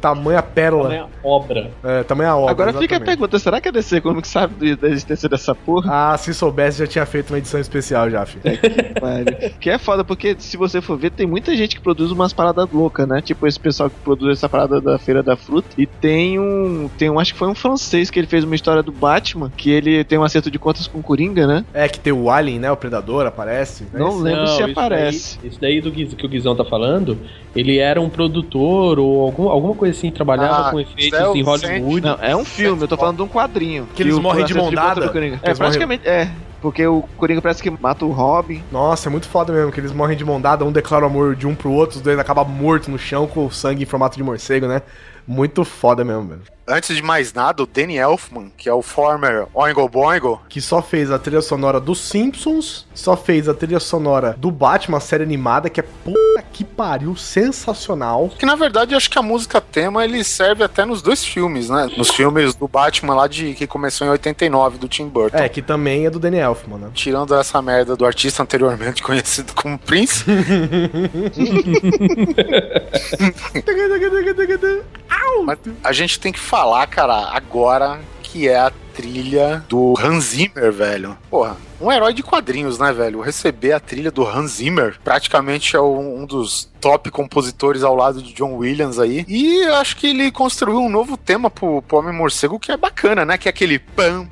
Tamanha 0.00 0.42
pérola. 0.42 0.84
Tamanha 0.90 1.06
obra. 1.22 1.70
É, 1.84 2.02
tamanha 2.02 2.36
obra. 2.36 2.50
Agora 2.50 2.72
fica 2.72 2.82
a 2.82 2.84
exatamente. 2.96 3.06
pergunta: 3.06 3.38
será 3.38 3.60
que 3.60 3.68
a 3.68 3.72
DC 3.72 4.00
Comics 4.00 4.30
sabe 4.30 4.76
da 4.76 4.88
existência 4.88 5.28
dessa 5.28 5.54
porra? 5.54 6.12
Ah, 6.12 6.16
se 6.18 6.32
soubesse, 6.34 6.78
já 6.80 6.86
tinha 6.86 7.06
feito 7.06 7.30
uma 7.30 7.38
edição 7.38 7.60
especial 7.60 8.10
já, 8.10 8.24
filho. 8.26 8.42
Que 9.60 9.70
é 9.70 9.78
foda, 9.78 10.04
porque 10.04 10.36
se 10.38 10.56
você 10.56 10.80
for 10.80 10.96
ver, 10.96 11.10
tem 11.10 11.26
muita 11.26 11.54
gente 11.56 11.76
que 11.76 11.82
produz 11.82 12.10
umas 12.10 12.32
paradas 12.32 12.68
loucas, 12.72 13.06
né? 13.06 13.20
Tipo 13.20 13.46
esse 13.46 13.58
pessoal 13.58 13.90
que 13.90 13.96
produz 14.04 14.38
essa 14.38 14.48
parada 14.48 14.80
da 14.80 14.98
Feira 14.98 15.22
da 15.22 15.36
Fruta. 15.36 15.68
E 15.78 15.86
tem 15.86 16.38
um. 16.38 16.88
Tem 16.98 17.10
um, 17.10 17.18
acho 17.18 17.32
que 17.32 17.38
foi 17.38 17.48
um 17.48 17.54
francês 17.54 18.10
que 18.10 18.18
ele 18.18 18.26
fez 18.26 18.44
uma 18.44 18.54
história 18.54 18.82
do 18.82 18.92
Batman, 18.92 19.50
que 19.56 19.70
ele 19.70 20.04
tem 20.04 20.18
um 20.18 20.24
acerto 20.24 20.50
de 20.50 20.58
contas 20.58 20.86
com 20.86 20.98
o 20.98 21.02
Coringa, 21.02 21.46
né? 21.46 21.64
É, 21.72 21.88
que 21.88 21.98
tem 21.98 22.12
o 22.12 22.30
Alien, 22.30 22.58
né? 22.58 22.70
O 22.70 22.76
Predador 22.76 23.26
aparece. 23.26 23.84
né? 23.84 23.90
Não 24.00 24.18
lembro 24.18 24.46
se 24.48 24.54
isso 24.62 24.70
aparece. 24.70 25.38
daí- 25.40 25.48
Isso 25.50 25.60
daí 25.60 25.80
do 25.80 25.90
Guiz, 25.90 26.14
que 26.14 26.26
o 26.26 26.28
Guizão 26.28 26.54
tá 26.56 26.64
falando, 26.64 27.18
ele 27.54 27.78
era 27.78 28.00
um 28.00 28.08
produtor 28.08 28.98
ou 28.98 29.22
algum, 29.22 29.48
alguma 29.62 29.78
coisa 29.78 29.96
assim, 29.96 30.10
trabalhava 30.10 30.68
Ah, 30.68 30.70
com 30.70 30.80
efeitos 30.80 31.18
é 31.18 31.26
o 31.28 31.36
em 31.36 31.42
Hollywood. 31.42 32.06
Não, 32.06 32.18
é 32.20 32.36
um 32.36 32.44
filme, 32.44 32.82
eu 32.82 32.88
tô 32.88 32.96
falando 32.96 33.16
de 33.16 33.22
um 33.22 33.28
quadrinho. 33.28 33.88
Que 33.94 34.02
eles 34.02 34.18
morrem 34.18 34.44
de 34.44 34.52
acerto 34.52 34.62
mão 34.62 34.70
contas 34.70 34.84
dada? 34.84 35.06
do 35.06 35.12
Coringa. 35.12 35.38
Que 35.38 35.50
É, 35.50 35.54
praticamente, 35.54 36.08
é. 36.08 36.30
Porque 36.60 36.86
o 36.86 37.02
Coringa 37.16 37.42
parece 37.42 37.60
que 37.62 37.70
mata 37.70 38.04
o 38.04 38.12
Robin. 38.12 38.62
Nossa, 38.70 39.08
é 39.08 39.10
muito 39.10 39.28
foda 39.28 39.52
mesmo, 39.52 39.72
que 39.72 39.80
eles 39.80 39.92
morrem 39.92 40.16
de 40.16 40.24
mão 40.24 40.40
dada, 40.40 40.64
um 40.64 40.70
declara 40.70 41.04
o 41.04 41.08
amor 41.08 41.34
de 41.34 41.46
um 41.46 41.54
pro 41.54 41.72
outro, 41.72 41.96
os 41.96 42.02
dois 42.02 42.18
acabam 42.18 42.46
mortos 42.48 42.88
no 42.88 42.98
chão 42.98 43.26
com 43.26 43.46
o 43.46 43.50
sangue 43.50 43.82
em 43.82 43.86
formato 43.86 44.16
de 44.16 44.22
morcego, 44.22 44.66
né? 44.66 44.82
Muito 45.26 45.64
foda 45.64 46.04
mesmo, 46.04 46.28
velho. 46.28 46.42
Antes 46.66 46.94
de 46.94 47.02
mais 47.02 47.32
nada, 47.32 47.62
o 47.62 47.66
Danny 47.66 47.96
Elfman, 47.96 48.50
que 48.56 48.68
é 48.68 48.72
o 48.72 48.82
former 48.82 49.46
Oingo 49.52 49.88
Boingo, 49.88 50.40
Que 50.48 50.60
só 50.60 50.80
fez 50.80 51.10
a 51.10 51.18
trilha 51.18 51.42
sonora 51.42 51.80
dos 51.80 52.00
Simpsons, 52.00 52.86
só 52.94 53.16
fez 53.16 53.48
a 53.48 53.54
trilha 53.54 53.80
sonora 53.80 54.36
do 54.38 54.50
Batman, 54.50 54.98
a 54.98 55.00
série 55.00 55.24
animada, 55.24 55.68
que 55.68 55.80
é 55.80 55.82
puta 55.82 56.44
que 56.52 56.64
pariu, 56.64 57.16
sensacional. 57.16 58.30
que 58.38 58.46
na 58.46 58.54
verdade 58.54 58.94
eu 58.94 58.96
acho 58.96 59.10
que 59.10 59.18
a 59.18 59.22
música 59.22 59.60
tema 59.60 60.04
ele 60.04 60.22
serve 60.22 60.62
até 60.62 60.84
nos 60.84 61.02
dois 61.02 61.24
filmes, 61.24 61.68
né? 61.68 61.90
Nos 61.96 62.10
filmes 62.10 62.54
do 62.54 62.68
Batman 62.68 63.14
lá 63.14 63.26
de 63.26 63.54
que 63.54 63.66
começou 63.66 64.06
em 64.06 64.10
89 64.10 64.78
do 64.78 64.88
Tim 64.88 65.08
Burton. 65.08 65.38
É, 65.38 65.48
que 65.48 65.62
também 65.62 66.06
é 66.06 66.10
do 66.10 66.20
Danny 66.20 66.38
Elfman, 66.38 66.78
né? 66.78 66.90
Tirando 66.94 67.34
essa 67.34 67.60
merda 67.60 67.96
do 67.96 68.06
artista 68.06 68.42
anteriormente 68.42 69.02
conhecido 69.02 69.52
como 69.54 69.78
Prince. 69.78 70.24
Mas 75.44 75.58
a 75.82 75.92
gente 75.92 76.20
tem 76.20 76.32
que 76.32 76.38
falar, 76.52 76.86
cara, 76.86 77.30
agora 77.30 77.98
que 78.22 78.46
é 78.46 78.58
a 78.58 78.70
trilha 78.92 79.64
do 79.70 79.94
Hans 79.98 80.24
Zimmer, 80.24 80.70
velho. 80.70 81.16
Porra, 81.30 81.56
um 81.80 81.90
herói 81.90 82.12
de 82.12 82.22
quadrinhos, 82.22 82.78
né, 82.78 82.92
velho? 82.92 83.22
Receber 83.22 83.72
a 83.72 83.80
trilha 83.80 84.10
do 84.10 84.22
Hans 84.22 84.50
Zimmer, 84.50 85.00
praticamente 85.02 85.74
é 85.74 85.80
um 85.80 86.26
dos 86.26 86.70
top 86.78 87.10
compositores 87.10 87.82
ao 87.82 87.96
lado 87.96 88.20
de 88.22 88.34
John 88.34 88.52
Williams 88.56 88.98
aí. 88.98 89.24
E 89.26 89.64
acho 89.64 89.96
que 89.96 90.08
ele 90.08 90.30
construiu 90.30 90.80
um 90.80 90.90
novo 90.90 91.16
tema 91.16 91.48
pro, 91.48 91.80
pro 91.80 91.96
Homem 91.96 92.12
Morcego 92.12 92.60
que 92.60 92.70
é 92.70 92.76
bacana, 92.76 93.24
né? 93.24 93.38
Que 93.38 93.48
é 93.48 93.50
aquele 93.50 93.78
pam, 93.78 94.28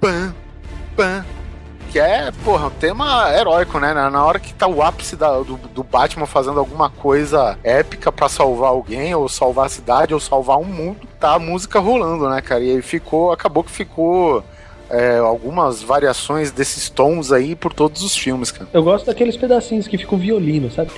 pam, 0.00 0.34
pam. 0.96 1.24
Que 1.94 2.00
é, 2.00 2.32
porra, 2.44 2.66
um 2.66 2.70
tema 2.70 3.32
heróico, 3.38 3.78
né? 3.78 3.94
Na 3.94 4.26
hora 4.26 4.40
que 4.40 4.52
tá 4.52 4.66
o 4.66 4.82
ápice 4.82 5.14
da- 5.14 5.38
do, 5.38 5.56
do 5.72 5.84
Batman 5.84 6.26
fazendo 6.26 6.58
alguma 6.58 6.90
coisa 6.90 7.56
épica 7.62 8.10
pra 8.10 8.28
salvar 8.28 8.70
alguém, 8.70 9.14
ou 9.14 9.28
salvar 9.28 9.66
a 9.66 9.68
cidade, 9.68 10.12
ou 10.12 10.18
salvar 10.18 10.58
um 10.58 10.64
mundo, 10.64 11.06
tá 11.20 11.34
a 11.34 11.38
música 11.38 11.78
rolando, 11.78 12.28
né, 12.28 12.40
cara? 12.40 12.64
E 12.64 12.72
aí 12.72 12.82
ficou, 12.82 13.30
acabou 13.30 13.62
que 13.62 13.70
ficou 13.70 14.42
é, 14.90 15.18
algumas 15.18 15.84
variações 15.84 16.50
desses 16.50 16.90
tons 16.90 17.30
aí 17.30 17.54
por 17.54 17.72
todos 17.72 18.02
os 18.02 18.16
filmes, 18.16 18.50
cara. 18.50 18.68
Eu 18.72 18.82
gosto 18.82 19.06
daqueles 19.06 19.36
pedacinhos 19.36 19.86
que 19.86 19.96
ficam 19.96 20.18
violino, 20.18 20.72
sabe? 20.72 20.90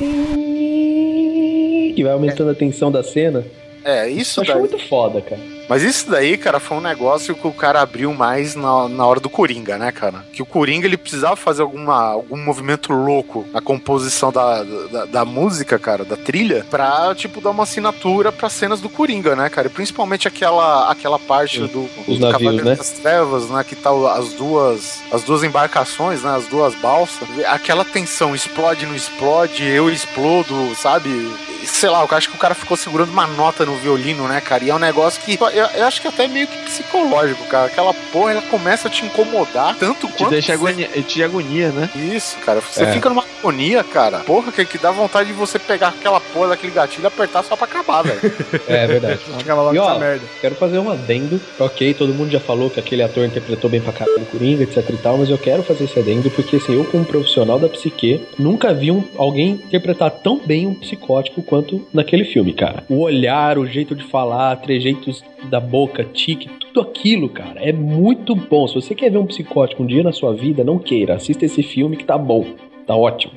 Que 1.94 2.02
vai 2.02 2.14
aumentando 2.14 2.52
a 2.52 2.54
tensão 2.54 2.90
da 2.90 3.02
cena. 3.02 3.44
É, 3.84 4.08
isso 4.08 4.40
Eu 4.40 4.44
acho 4.44 4.52
daí. 4.52 4.60
muito 4.60 4.78
foda, 4.88 5.20
cara. 5.20 5.55
Mas 5.68 5.82
isso 5.82 6.10
daí, 6.10 6.36
cara, 6.36 6.60
foi 6.60 6.76
um 6.76 6.80
negócio 6.80 7.34
que 7.34 7.46
o 7.46 7.52
cara 7.52 7.80
abriu 7.80 8.12
mais 8.14 8.54
na, 8.54 8.88
na 8.88 9.06
hora 9.06 9.20
do 9.20 9.28
Coringa, 9.28 9.76
né, 9.76 9.90
cara? 9.90 10.24
Que 10.32 10.42
o 10.42 10.46
Coringa 10.46 10.86
ele 10.86 10.96
precisava 10.96 11.36
fazer 11.36 11.62
alguma, 11.62 12.12
algum 12.12 12.36
movimento 12.36 12.92
louco 12.92 13.44
na 13.52 13.60
composição 13.60 14.30
da, 14.30 14.62
da, 14.62 15.04
da 15.06 15.24
música, 15.24 15.78
cara, 15.78 16.04
da 16.04 16.16
trilha, 16.16 16.64
pra, 16.70 17.14
tipo, 17.14 17.40
dar 17.40 17.50
uma 17.50 17.64
assinatura 17.64 18.30
pra 18.30 18.48
cenas 18.48 18.80
do 18.80 18.88
Coringa, 18.88 19.34
né, 19.34 19.48
cara? 19.48 19.66
E 19.66 19.70
principalmente 19.70 20.28
aquela, 20.28 20.90
aquela 20.90 21.18
parte 21.18 21.60
do, 21.60 21.88
Os 22.06 22.18
do 22.18 22.30
navios, 22.30 22.62
né? 22.62 22.74
das 22.74 22.90
Trevas, 22.90 23.48
né? 23.50 23.64
Que 23.64 23.74
tá 23.74 23.90
as 24.16 24.32
duas, 24.34 25.00
as 25.12 25.22
duas 25.22 25.42
embarcações, 25.42 26.22
né? 26.22 26.36
As 26.36 26.46
duas 26.46 26.74
balsas. 26.76 27.28
Aquela 27.46 27.84
tensão, 27.84 28.34
explode, 28.34 28.86
não 28.86 28.94
explode, 28.94 29.64
eu 29.64 29.90
explodo, 29.90 30.74
sabe? 30.76 31.30
Sei 31.64 31.88
lá, 31.88 32.02
eu 32.04 32.16
acho 32.16 32.30
que 32.30 32.36
o 32.36 32.38
cara 32.38 32.54
ficou 32.54 32.76
segurando 32.76 33.10
uma 33.10 33.26
nota 33.26 33.66
no 33.66 33.76
violino, 33.76 34.28
né, 34.28 34.40
cara? 34.40 34.64
E 34.64 34.70
é 34.70 34.74
um 34.74 34.78
negócio 34.78 35.20
que 35.22 35.36
eu, 35.58 35.66
eu 35.66 35.86
acho 35.86 36.00
que 36.00 36.08
até 36.08 36.26
meio 36.28 36.46
que 36.46 36.56
psicológico, 36.64 37.44
cara. 37.46 37.66
Aquela 37.66 37.92
porra, 38.12 38.32
ela 38.32 38.42
começa 38.42 38.88
a 38.88 38.90
te 38.90 39.04
incomodar 39.04 39.74
tanto 39.78 40.06
Te 40.06 40.12
quanto. 40.14 40.30
deixa 40.30 40.56
você- 40.56 40.70
agonia, 40.70 40.88
te 41.02 41.22
agonia, 41.22 41.68
né? 41.70 41.90
Isso, 41.94 42.36
cara. 42.44 42.60
Você 42.60 42.84
É. 42.84 42.92
fica 42.92 43.08
numa 43.08 43.24
agonia, 43.40 43.82
cara. 43.84 44.18
Porra, 44.20 44.52
que, 44.52 44.64
que 44.64 44.78
dá 44.78 44.90
vontade 44.90 45.28
de 45.28 45.34
você 45.34 45.58
pegar 45.58 45.88
aquela 45.88 46.20
porra 46.20 46.48
daquele 46.48 46.72
gatilho 46.72 47.04
e 47.04 47.06
apertar 47.06 47.42
só 47.42 47.56
pra 47.56 47.66
acabar, 47.66 48.02
velho. 48.02 48.20
É 48.68 48.86
verdade. 48.86 49.20
Ficava 49.38 49.62
logo 49.62 49.74
E 49.74 49.78
ó, 49.78 49.90
essa 49.90 49.98
merda. 49.98 50.24
quero 50.40 50.54
fazer 50.56 50.78
um 50.78 50.90
adendo. 50.90 51.40
Ok, 51.58 51.94
todo 51.94 52.12
mundo 52.14 52.30
já 52.30 52.40
falou 52.40 52.68
que 52.70 52.80
aquele 52.80 53.02
ator 53.02 53.24
interpretou 53.24 53.70
bem 53.70 53.80
pra 53.80 53.92
caralho 53.92 54.22
o 54.22 54.26
Coringa, 54.26 54.62
etc 54.64 54.84
e 54.90 54.96
tal, 54.96 55.18
mas 55.18 55.30
eu 55.30 55.38
quero 55.38 55.62
fazer 55.62 55.84
esse 55.84 55.98
adendo 55.98 56.30
porque, 56.30 56.56
assim, 56.56 56.74
eu, 56.74 56.84
como 56.84 57.04
profissional 57.04 57.58
da 57.58 57.68
psique, 57.68 58.20
nunca 58.38 58.72
vi 58.74 58.90
um, 58.90 59.04
alguém 59.16 59.50
interpretar 59.52 60.10
tão 60.10 60.38
bem 60.38 60.66
um 60.66 60.74
psicótico 60.74 61.42
quanto 61.42 61.86
naquele 61.92 62.24
filme, 62.24 62.52
cara. 62.52 62.82
O 62.88 63.00
olhar, 63.00 63.58
o 63.58 63.66
jeito 63.66 63.94
de 63.94 64.04
falar, 64.04 64.56
trejeitos 64.56 65.22
da 65.46 65.60
boca, 65.60 66.04
tique, 66.04 66.48
tudo 66.60 66.80
aquilo, 66.80 67.28
cara, 67.28 67.60
é 67.60 67.72
muito 67.72 68.34
bom. 68.34 68.66
Se 68.66 68.74
você 68.74 68.94
quer 68.94 69.10
ver 69.10 69.18
um 69.18 69.26
psicótico 69.26 69.82
um 69.82 69.86
dia 69.86 70.02
na 70.02 70.12
sua 70.12 70.34
vida, 70.34 70.64
não 70.64 70.78
queira. 70.78 71.14
Assista 71.14 71.44
esse 71.44 71.62
filme 71.62 71.96
que 71.96 72.04
tá 72.04 72.18
bom. 72.18 72.44
Tá 72.86 72.94
ótimo. 72.94 73.32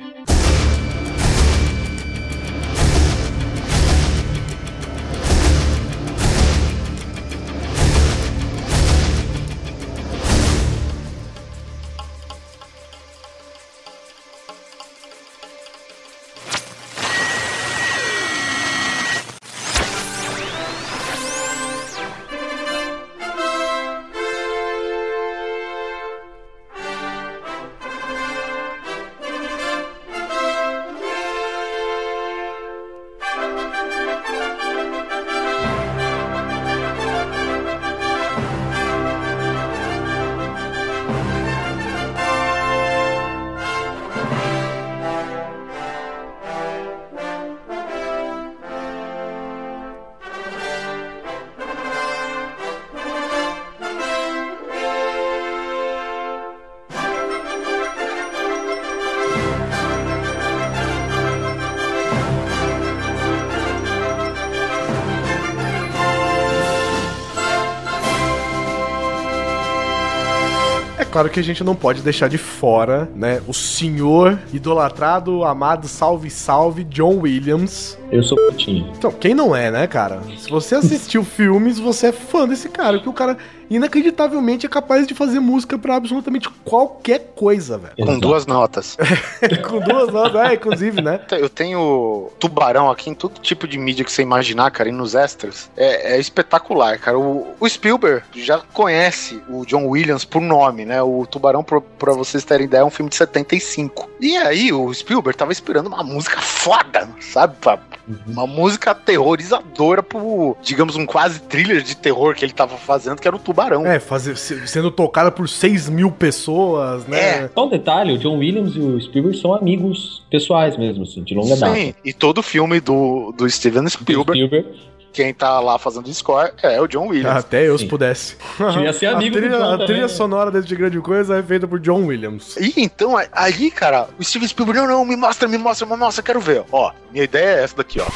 Claro 71.20 71.34
que 71.34 71.40
a 71.40 71.44
gente 71.44 71.62
não 71.62 71.74
pode 71.74 72.00
deixar 72.00 72.28
de 72.28 72.38
fora, 72.38 73.06
né, 73.14 73.42
o 73.46 73.52
senhor 73.52 74.38
idolatrado, 74.54 75.44
amado, 75.44 75.86
salve, 75.86 76.30
salve, 76.30 76.82
John 76.84 77.18
Williams. 77.18 77.98
Eu 78.10 78.22
sou 78.22 78.36
putinho. 78.36 78.90
Então, 78.96 79.12
quem 79.12 79.34
não 79.34 79.54
é, 79.54 79.70
né, 79.70 79.86
cara? 79.86 80.20
Se 80.36 80.50
você 80.50 80.74
assistiu 80.74 81.22
filmes, 81.24 81.78
você 81.78 82.08
é 82.08 82.12
fã 82.12 82.46
desse 82.46 82.68
cara, 82.68 82.94
porque 82.94 83.08
o 83.08 83.12
cara 83.12 83.38
inacreditavelmente 83.70 84.66
é 84.66 84.68
capaz 84.68 85.06
de 85.06 85.14
fazer 85.14 85.38
música 85.38 85.78
pra 85.78 85.94
absolutamente 85.94 86.50
qualquer 86.64 87.32
coisa, 87.36 87.78
velho. 87.78 87.94
Com 88.04 88.18
duas 88.18 88.44
notas. 88.44 88.96
Com 89.68 89.78
duas 89.78 90.12
notas, 90.12 90.50
é, 90.50 90.54
inclusive, 90.54 91.00
né? 91.00 91.20
Eu 91.30 91.48
tenho 91.48 92.30
tubarão 92.40 92.90
aqui 92.90 93.10
em 93.10 93.14
todo 93.14 93.40
tipo 93.40 93.68
de 93.68 93.78
mídia 93.78 94.04
que 94.04 94.10
você 94.10 94.22
imaginar, 94.22 94.72
cara, 94.72 94.88
e 94.88 94.92
nos 94.92 95.14
extras. 95.14 95.70
É, 95.76 96.14
é 96.14 96.18
espetacular, 96.18 96.98
cara. 96.98 97.16
O, 97.16 97.46
o 97.60 97.68
Spielberg 97.68 98.24
já 98.34 98.58
conhece 98.72 99.40
o 99.48 99.64
John 99.64 99.86
Williams 99.86 100.24
por 100.24 100.42
nome, 100.42 100.84
né? 100.84 101.00
O 101.00 101.24
Tubarão, 101.24 101.62
pra, 101.62 101.80
pra 101.80 102.12
vocês 102.12 102.42
terem 102.44 102.66
ideia, 102.66 102.80
é 102.80 102.84
um 102.84 102.90
filme 102.90 103.08
de 103.08 103.14
75. 103.16 104.10
E 104.20 104.36
aí, 104.36 104.72
o 104.72 104.92
Spielberg 104.92 105.38
tava 105.38 105.52
esperando 105.52 105.86
uma 105.86 106.02
música 106.02 106.40
foda, 106.40 107.08
sabe? 107.20 107.54
Pra- 107.60 107.78
Uma 108.26 108.46
música 108.46 108.90
aterrorizadora 108.92 110.02
pro, 110.02 110.56
digamos, 110.62 110.96
um 110.96 111.06
quase 111.06 111.40
thriller 111.40 111.82
de 111.82 111.96
terror 111.96 112.34
que 112.34 112.44
ele 112.44 112.52
tava 112.52 112.76
fazendo, 112.76 113.20
que 113.20 113.26
era 113.28 113.36
o 113.36 113.38
Tubarão. 113.38 113.86
É, 113.86 113.98
fazer, 113.98 114.36
se- 114.36 114.66
sendo 114.66 114.90
tocada 114.90 115.30
por 115.30 115.48
6 115.48 115.88
mil 115.88 116.10
pessoas, 116.10 117.06
né? 117.06 117.48
Só 117.54 117.66
um 117.66 117.68
detalhe, 117.70 118.12
o 118.14 118.18
John 118.18 118.38
Williams 118.38 118.74
e 118.74 118.80
o 118.80 119.00
Spielberg 119.00 119.38
são 119.38 119.54
amigos 119.54 120.22
pessoais 120.30 120.76
mesmo, 120.76 121.02
assim, 121.04 121.22
de 121.22 121.34
longa 121.34 121.56
data. 121.56 121.74
Sim, 121.74 121.94
e 122.04 122.12
todo 122.12 122.42
filme 122.42 122.80
do, 122.80 123.32
do 123.36 123.48
Steven 123.48 123.88
Spielberg, 123.88 124.66
quem 125.12 125.34
tá 125.34 125.58
lá 125.60 125.78
fazendo 125.78 126.12
score 126.12 126.52
é 126.62 126.80
o 126.80 126.86
John 126.86 127.08
Williams. 127.08 127.36
Até 127.36 127.68
eu, 127.68 127.76
se 127.78 127.86
pudesse. 127.86 128.36
Queria 128.56 128.92
ser 128.92 129.06
amigo 129.06 129.36
a 129.36 129.40
do 129.40 129.46
trilha, 129.46 129.58
John 129.58 129.64
a 129.64 129.70
também, 129.72 129.86
trilha 129.86 130.02
né? 130.02 130.08
sonora 130.08 130.50
desse 130.50 130.68
de 130.68 130.76
grande 130.76 131.00
coisa 131.00 131.36
é 131.38 131.42
feita 131.42 131.66
por 131.66 131.80
John 131.80 132.06
Williams. 132.06 132.56
E 132.56 132.74
então, 132.76 133.14
ali, 133.32 133.70
cara, 133.70 134.08
o 134.18 134.24
Steven 134.24 134.48
Spielberg, 134.48 134.80
não, 134.80 134.86
não, 134.86 135.04
me 135.04 135.16
mostra, 135.16 135.48
me 135.48 135.58
mostra, 135.58 135.86
me 135.86 135.96
mostra, 135.96 136.22
quero 136.22 136.40
ver. 136.40 136.64
Ó, 136.70 136.92
minha 137.10 137.24
ideia 137.24 137.60
é 137.60 137.64
essa 137.64 137.76
daqui, 137.76 138.00
ó. 138.00 138.06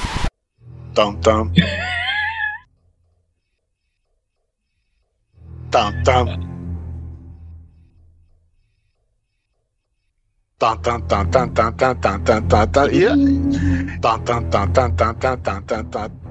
Tam, 0.95 1.15
tam. 1.17 1.53
Tam, 5.71 5.93
tam. 6.05 6.27
Tam, 15.91 16.24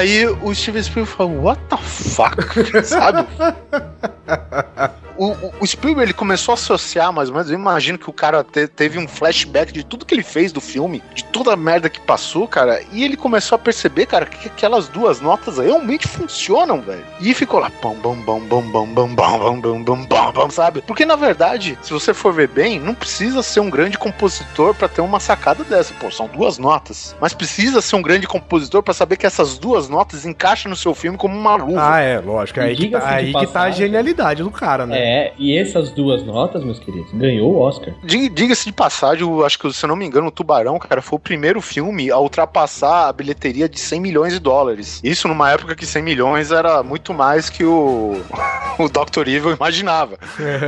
aí 0.00 0.26
o 0.26 0.54
Steven 0.54 0.82
Spielberg 0.82 1.16
falou, 1.16 1.44
what 1.44 1.60
the 1.68 1.76
fuck? 1.76 2.36
Sabe? 2.84 3.26
O, 5.20 5.36
o- 5.60 5.66
Spielberg 5.66 6.04
ele 6.10 6.14
começou 6.14 6.52
a 6.52 6.54
associar 6.54 7.12
mais 7.12 7.28
ou 7.28 7.34
menos. 7.34 7.50
Eu 7.50 7.58
imagino 7.58 7.98
que 7.98 8.08
o 8.08 8.12
cara 8.12 8.42
te- 8.42 8.66
teve 8.66 8.98
um 8.98 9.06
flashback 9.06 9.70
de 9.70 9.84
tudo 9.84 10.06
que 10.06 10.14
ele 10.14 10.22
fez 10.22 10.50
do 10.50 10.62
filme, 10.62 11.02
de 11.14 11.22
toda 11.24 11.52
a 11.52 11.56
merda 11.56 11.90
que 11.90 12.00
passou, 12.00 12.48
cara. 12.48 12.80
E 12.90 13.04
ele 13.04 13.18
começou 13.18 13.56
a 13.56 13.58
perceber, 13.58 14.06
cara, 14.06 14.24
que 14.24 14.48
aquelas 14.48 14.88
duas 14.88 15.20
notas 15.20 15.58
realmente 15.58 16.08
funcionam, 16.08 16.80
velho. 16.80 17.04
E 17.20 17.34
ficou 17.34 17.60
lá, 17.60 17.70
bom, 17.82 17.94
bom, 17.96 18.14
bom, 18.16 18.40
bom, 18.40 18.62
bom, 18.62 18.86
bom, 18.86 19.08
bom, 19.08 19.14
bom, 19.14 19.60
bom, 19.60 19.82
bom, 19.82 20.06
bom, 20.06 20.32
bom, 20.32 20.50
sabe? 20.50 20.80
Porque 20.86 21.04
na 21.04 21.16
verdade, 21.16 21.78
se 21.82 21.92
você 21.92 22.14
for 22.14 22.32
ver 22.32 22.48
bem, 22.48 22.80
não 22.80 22.94
precisa 22.94 23.42
ser 23.42 23.60
um 23.60 23.68
grande 23.68 23.98
compositor 23.98 24.74
pra 24.74 24.88
ter 24.88 25.02
uma 25.02 25.20
sacada 25.20 25.62
dessa. 25.64 25.92
Pô, 26.00 26.10
são 26.10 26.28
duas 26.28 26.56
notas. 26.56 27.14
Mas 27.20 27.34
precisa 27.34 27.82
ser 27.82 27.96
um 27.96 28.02
grande 28.02 28.26
compositor 28.26 28.82
pra 28.82 28.94
saber 28.94 29.18
que 29.18 29.26
essas 29.26 29.58
duas 29.58 29.86
notas 29.86 30.24
encaixam 30.24 30.70
no 30.70 30.76
seu 30.76 30.94
filme 30.94 31.18
como 31.18 31.36
uma 31.38 31.56
luva. 31.56 31.94
Ah, 31.94 32.00
é, 32.00 32.18
lógico. 32.20 32.60
É 32.60 32.68
E 32.68 32.68
aí 32.70 32.76
que, 32.76 32.88
tá, 32.88 33.06
aí 33.06 33.32
que 33.34 33.46
tá 33.48 33.62
a 33.64 33.70
genialidade 33.70 34.42
do 34.42 34.50
cara, 34.50 34.86
né? 34.86 34.98
É, 34.98 35.09
e 35.38 35.56
essas 35.56 35.90
duas 35.90 36.22
notas, 36.24 36.62
meus 36.64 36.78
queridos, 36.78 37.12
ganhou 37.12 37.52
o 37.54 37.58
Oscar. 37.60 37.94
Di- 38.04 38.28
Diga-se 38.28 38.66
de 38.66 38.72
passagem, 38.72 39.22
eu 39.22 39.44
acho 39.44 39.58
que, 39.58 39.72
se 39.72 39.84
eu 39.84 39.88
não 39.88 39.96
me 39.96 40.04
engano, 40.06 40.28
o 40.28 40.30
Tubarão, 40.30 40.78
cara, 40.78 41.02
foi 41.02 41.16
o 41.16 41.20
primeiro 41.20 41.60
filme 41.60 42.10
a 42.10 42.18
ultrapassar 42.18 43.08
a 43.08 43.12
bilheteria 43.12 43.68
de 43.68 43.78
100 43.78 44.00
milhões 44.00 44.32
de 44.32 44.38
dólares. 44.38 45.00
Isso 45.02 45.28
numa 45.28 45.50
época 45.50 45.74
que 45.74 45.86
100 45.86 46.02
milhões 46.02 46.50
era 46.52 46.82
muito 46.82 47.12
mais 47.14 47.48
que 47.50 47.64
o, 47.64 48.20
o 48.78 48.88
Dr. 48.88 49.28
Evil 49.28 49.52
imaginava. 49.54 50.18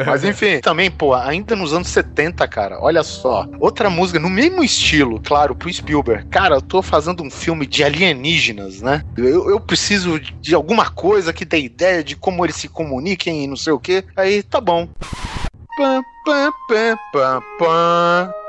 Mas 0.06 0.24
enfim, 0.24 0.60
também, 0.60 0.90
pô, 0.90 1.14
ainda 1.14 1.55
nos 1.56 1.73
anos 1.73 1.89
70, 1.89 2.47
cara, 2.48 2.78
olha 2.81 3.02
só. 3.02 3.47
Outra 3.60 3.89
música 3.90 4.19
no 4.19 4.31
mesmo 4.31 4.62
estilo, 4.64 5.20
claro, 5.20 5.55
pro 5.55 5.73
Spielberg. 5.73 6.24
Cara, 6.31 6.56
eu 6.56 6.62
tô 6.62 6.82
fazendo 6.82 7.23
um 7.23 7.31
filme 7.31 7.66
de 7.66 7.82
alienígenas, 7.85 8.81
né? 8.81 9.01
Eu, 9.16 9.51
eu 9.51 9.60
preciso 9.60 10.20
de 10.40 10.55
alguma 10.55 10.89
coisa 10.89 11.32
que 11.32 11.44
dê 11.44 11.59
ideia 11.60 12.02
de 12.02 12.16
como 12.16 12.44
eles 12.44 12.56
se 12.56 12.69
comuniquem 12.69 13.44
e 13.44 13.47
não 13.47 13.56
sei 13.56 13.73
o 13.73 13.78
quê. 13.81 14.05
Aí, 14.16 14.32
tá 14.41 14.61
bom. 14.61 14.89
Pam, 15.77 16.03
pam, 16.25 16.53
pam, 17.13 17.43
pam. 17.59 18.41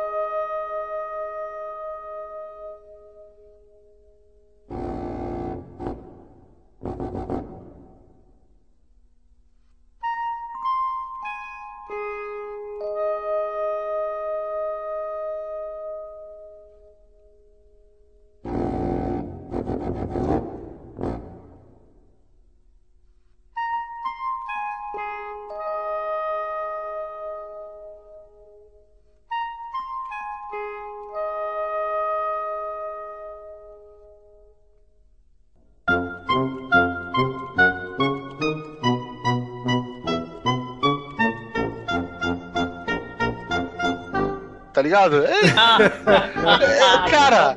Ligado? 44.83 45.25
É, 45.25 45.31
é, 45.47 47.09
cara, 47.09 47.55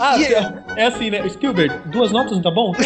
Ah, 0.00 0.16
é 0.76 0.86
assim, 0.86 1.10
né? 1.10 1.28
Spielberg, 1.28 1.74
duas 1.86 2.10
notas 2.12 2.32
não 2.32 2.42
tá 2.42 2.50
bom? 2.50 2.72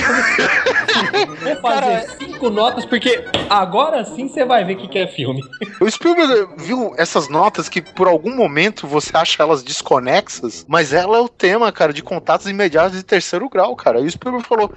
Vou 1.43 1.56
fazer 1.56 2.09
cinco 2.19 2.51
notas, 2.51 2.85
porque 2.85 3.24
agora 3.48 4.05
sim 4.05 4.28
você 4.28 4.44
vai 4.44 4.65
ver 4.65 4.74
o 4.74 4.78
que, 4.78 4.89
que 4.89 4.98
é 4.98 5.06
filme. 5.06 5.40
O 5.81 5.90
Spielberg 5.90 6.55
viu 6.59 6.94
essas 6.97 7.28
notas 7.28 7.69
que 7.69 7.81
por 7.82 8.09
algum 8.09 8.35
momento 8.35 8.86
você 8.86 9.16
acha 9.16 9.43
elas 9.43 9.62
desconexas, 9.62 10.65
mas 10.69 10.93
ela 10.93 11.16
é 11.19 11.20
o 11.20 11.28
tema, 11.28 11.70
cara, 11.73 11.93
de 11.93 12.02
contatos 12.02 12.47
imediatos 12.47 12.97
de 12.97 13.02
terceiro 13.05 13.48
grau, 13.48 13.74
cara. 13.77 14.01
E 14.01 14.06
o 14.06 14.11
Spielberg 14.11 14.47
falou: 14.47 14.73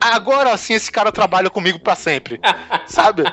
agora 0.00 0.56
sim 0.56 0.74
esse 0.74 0.90
cara 0.90 1.12
trabalha 1.12 1.50
comigo 1.50 1.78
pra 1.78 1.94
sempre, 1.94 2.40
sabe? 2.86 3.24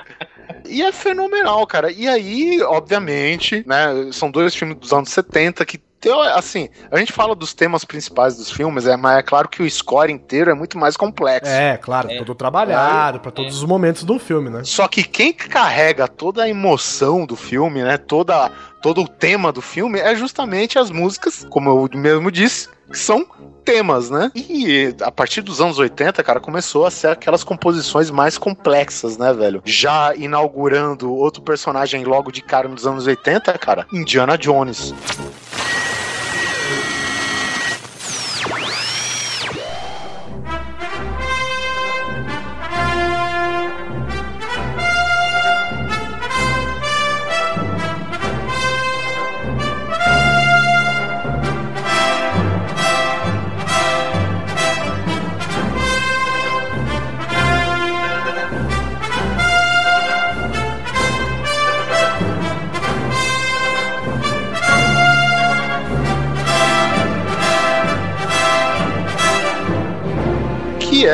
E 0.67 0.81
é 0.81 0.91
fenomenal, 0.91 1.65
cara. 1.67 1.91
E 1.91 2.07
aí, 2.07 2.61
obviamente, 2.63 3.63
né, 3.67 4.11
são 4.11 4.31
dois 4.31 4.55
filmes 4.55 4.77
dos 4.77 4.93
anos 4.93 5.09
70 5.09 5.65
que 5.65 5.79
teo- 5.99 6.19
Assim, 6.21 6.69
a 6.91 6.97
gente 6.97 7.11
fala 7.13 7.35
dos 7.35 7.53
temas 7.53 7.83
principais 7.85 8.35
dos 8.37 8.51
filmes, 8.51 8.85
é, 8.85 8.95
mas 8.95 9.17
é 9.19 9.21
claro 9.23 9.47
que 9.49 9.61
o 9.63 9.69
score 9.69 10.11
inteiro 10.11 10.49
é 10.51 10.53
muito 10.53 10.77
mais 10.77 10.95
complexo. 10.97 11.51
É, 11.51 11.77
claro, 11.77 12.09
todo 12.17 12.35
trabalhado, 12.35 13.19
pra 13.19 13.31
todos 13.31 13.55
os 13.57 13.63
momentos 13.63 14.03
do 14.03 14.17
filme, 14.19 14.49
né? 14.49 14.61
Só 14.63 14.87
que 14.87 15.03
quem 15.03 15.33
carrega 15.33 16.07
toda 16.07 16.43
a 16.43 16.49
emoção 16.49 17.25
do 17.25 17.35
filme, 17.35 17.83
né? 17.83 17.97
Toda, 17.97 18.51
todo 18.81 19.01
o 19.01 19.07
tema 19.07 19.51
do 19.51 19.61
filme 19.61 19.99
é 19.99 20.15
justamente 20.15 20.77
as 20.79 20.89
músicas, 20.91 21.45
como 21.49 21.69
eu 21.69 21.89
mesmo 21.99 22.31
disse, 22.31 22.69
que 22.91 22.97
são 22.97 23.25
temas, 23.63 24.09
né? 24.09 24.31
E 24.35 24.95
a 25.01 25.11
partir 25.11 25.41
dos 25.41 25.61
anos 25.61 25.77
80, 25.77 26.23
cara, 26.23 26.39
começou 26.39 26.85
a 26.87 26.91
ser 26.91 27.07
aquelas 27.07 27.43
composições 27.43 28.09
mais 28.09 28.37
complexas, 28.37 29.17
né, 29.17 29.31
velho? 29.33 29.61
Já 29.63 30.15
inaugurando 30.15 31.13
outro 31.13 31.41
personagem 31.41 32.03
logo 32.03 32.31
de 32.31 32.41
cara 32.41 32.67
nos 32.67 32.87
anos 32.87 33.05
80, 33.05 33.57
cara, 33.59 33.85
Indiana 33.93 34.37
Jones. 34.37 34.93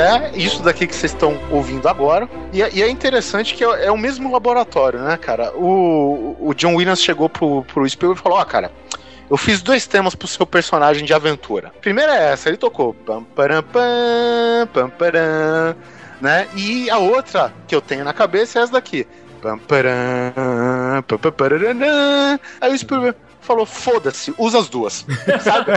É 0.06 0.32
isso 0.36 0.62
daqui 0.62 0.88
que 0.88 0.96
vocês 0.96 1.12
estão 1.12 1.38
ouvindo 1.52 1.88
agora. 1.88 2.30
E 2.54 2.62
é, 2.62 2.70
e 2.74 2.84
é 2.84 2.90
interessante 2.90 3.54
que 3.56 3.64
é, 3.64 3.86
é 3.86 3.92
o 3.92 3.98
mesmo 3.98 4.32
laboratório, 4.32 5.00
né, 5.00 5.18
cara? 5.18 5.52
O, 5.56 6.38
o 6.40 6.54
John 6.54 6.76
Williams 6.76 7.02
chegou 7.02 7.28
pro, 7.28 7.64
pro 7.64 7.90
Spielberg 7.90 8.20
e 8.20 8.24
falou: 8.24 8.38
Ó, 8.38 8.46
cara, 8.46 8.72
eu 9.30 9.38
fiz 9.38 9.62
dois 9.62 9.88
temas 9.88 10.16
pro 10.16 10.28
seu 10.28 10.46
personagem 10.46 11.06
de 11.06 11.14
aventura. 11.14 11.72
Primeira 11.82 12.16
é 12.16 12.32
essa, 12.32 12.50
ele 12.50 12.58
tocou 12.58 12.94
pam 12.94 13.24
pam 13.24 13.64
pam 14.72 14.90
param, 14.90 15.76
né? 16.22 16.48
E 16.56 16.90
a 16.90 16.98
outra 16.98 17.54
que 17.68 17.76
eu 17.76 17.82
tenho 17.82 18.04
na 18.06 18.14
cabeça 18.14 18.60
é 18.60 18.62
essa 18.64 18.74
daqui. 18.74 19.08
Pam 19.42 19.58
pam 19.58 21.08
pam. 21.08 22.40
Aí 22.62 22.74
o 22.74 22.78
Spielberg 22.78 23.18
falou: 23.46 23.66
"Foda-se, 23.66 24.34
usa 24.38 24.60
as 24.60 24.70
duas". 24.70 25.06
Sabe? 25.42 25.72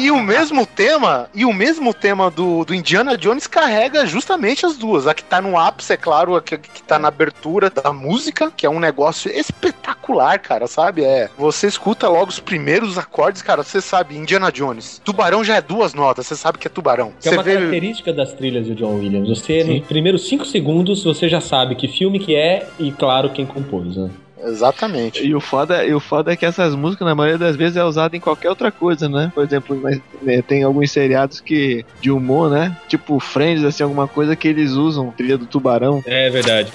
e 0.00 0.10
o 0.10 0.20
mesmo 0.20 0.66
tema, 0.66 1.28
e 1.34 1.44
o 1.44 1.52
mesmo 1.52 1.92
tema 1.92 2.30
do, 2.30 2.64
do 2.64 2.74
Indiana 2.74 3.16
Jones 3.16 3.46
carrega 3.46 4.06
justamente 4.06 4.66
as 4.66 4.76
duas. 4.76 5.06
A 5.06 5.14
que 5.14 5.24
tá 5.24 5.40
no 5.40 5.58
ápice, 5.58 5.92
é 5.92 5.96
claro, 5.96 6.36
a 6.36 6.42
que, 6.42 6.58
que 6.58 6.82
tá 6.82 6.98
na 6.98 7.08
abertura 7.08 7.70
da 7.70 7.92
música, 7.92 8.52
que 8.56 8.66
é 8.66 8.70
um 8.70 8.80
negócio 8.80 9.30
espetacular, 9.30 10.38
cara, 10.38 10.66
sabe? 10.66 11.04
É, 11.04 11.28
você 11.36 11.66
escuta 11.66 12.08
logo 12.08 12.30
os 12.30 12.40
primeiros 12.40 12.98
acordes, 12.98 13.42
cara, 13.42 13.62
você 13.62 13.80
sabe, 13.80 14.16
Indiana 14.16 14.50
Jones. 14.50 15.00
Tubarão 15.04 15.44
já 15.44 15.56
é 15.56 15.60
duas 15.60 15.94
notas, 15.94 16.26
você 16.26 16.36
sabe 16.36 16.58
que 16.58 16.66
é 16.66 16.70
tubarão. 16.70 17.12
Que 17.20 17.28
é 17.28 17.32
uma 17.32 17.42
vê 17.42 17.54
característica 17.54 18.12
das 18.12 18.32
trilhas 18.32 18.66
do 18.66 18.74
John 18.74 18.96
Williams. 18.98 19.28
Você, 19.28 19.64
nos 19.64 19.86
primeiros 19.86 20.28
cinco 20.28 20.44
segundos, 20.44 21.04
você 21.04 21.28
já 21.28 21.40
sabe 21.40 21.74
que 21.74 21.88
filme 21.88 22.18
que 22.18 22.34
é 22.34 22.66
e, 22.78 22.92
claro, 22.92 23.30
quem 23.30 23.46
compôs, 23.46 23.96
né? 23.96 24.10
Exatamente. 24.46 25.26
E 25.26 25.34
o 25.34 25.40
foda, 25.40 25.84
e 25.84 25.92
o 25.92 26.00
foda 26.00 26.32
é 26.32 26.36
que 26.36 26.46
essas 26.46 26.74
músicas, 26.74 27.06
na 27.06 27.14
maioria 27.14 27.38
das 27.38 27.56
vezes, 27.56 27.76
é 27.76 27.84
usada 27.84 28.16
em 28.16 28.20
qualquer 28.20 28.48
outra 28.48 28.70
coisa, 28.70 29.08
né? 29.08 29.30
Por 29.34 29.44
exemplo, 29.44 29.76
né, 30.22 30.42
tem 30.42 30.62
alguns 30.62 30.90
seriados 30.90 31.40
que 31.40 31.84
de 32.00 32.10
humor, 32.10 32.50
né? 32.50 32.76
Tipo 32.88 33.18
Friends, 33.18 33.64
assim, 33.64 33.82
alguma 33.82 34.06
coisa 34.06 34.36
que 34.36 34.48
eles 34.48 34.72
usam, 34.72 35.10
trilha 35.10 35.36
do 35.36 35.46
tubarão. 35.46 36.02
É 36.06 36.30
verdade. 36.30 36.72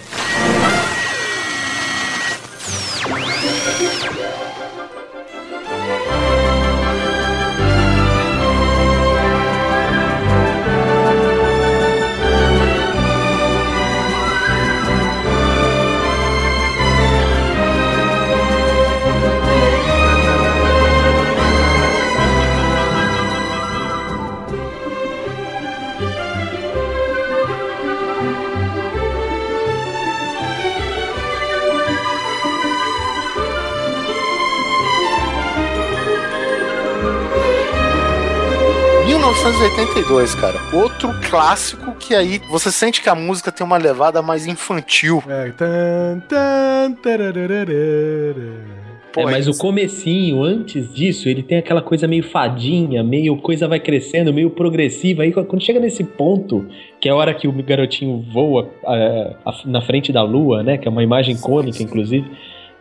1982, 40.12 40.36
cara. 40.36 40.60
Outro 40.74 41.10
clássico 41.30 41.96
que 41.96 42.14
aí 42.14 42.42
você 42.50 42.72
sente 42.72 43.02
que 43.02 43.10
a 43.10 43.16
música 43.16 43.52
tem 43.52 43.66
uma 43.66 43.78
levada 43.78 44.22
mais 44.22 44.46
infantil. 44.46 45.24
É, 45.28 45.52
tan, 45.52 46.20
tan, 46.28 46.94
tarararara. 47.02 48.82
É, 49.16 49.24
mas 49.26 49.48
o 49.48 49.58
comecinho, 49.58 50.42
antes 50.42 50.94
disso, 50.94 51.28
ele 51.28 51.44
tem 51.44 51.58
aquela 51.58 51.82
coisa 51.82 52.08
meio 52.08 52.24
fadinha, 52.24 53.04
meio 53.04 53.36
coisa 53.38 53.68
vai 53.68 53.80
crescendo, 53.80 54.34
meio 54.34 54.50
progressiva. 54.50 55.24
Aí 55.24 55.34
quando 55.34 55.62
chega 55.62 55.80
nesse 55.82 56.04
ponto, 56.04 56.66
que 57.00 57.10
é 57.10 57.12
a 57.12 57.16
hora 57.16 57.34
que 57.34 57.48
o 57.48 57.52
garotinho 57.52 58.26
voa 58.32 58.70
é, 58.86 59.36
na 59.66 59.82
frente 59.82 60.14
da 60.14 60.24
lua, 60.24 60.64
né? 60.64 60.78
Que 60.78 60.88
é 60.88 60.92
uma 60.92 61.04
imagem 61.04 61.36
icônica, 61.36 61.84
inclusive. 61.84 62.26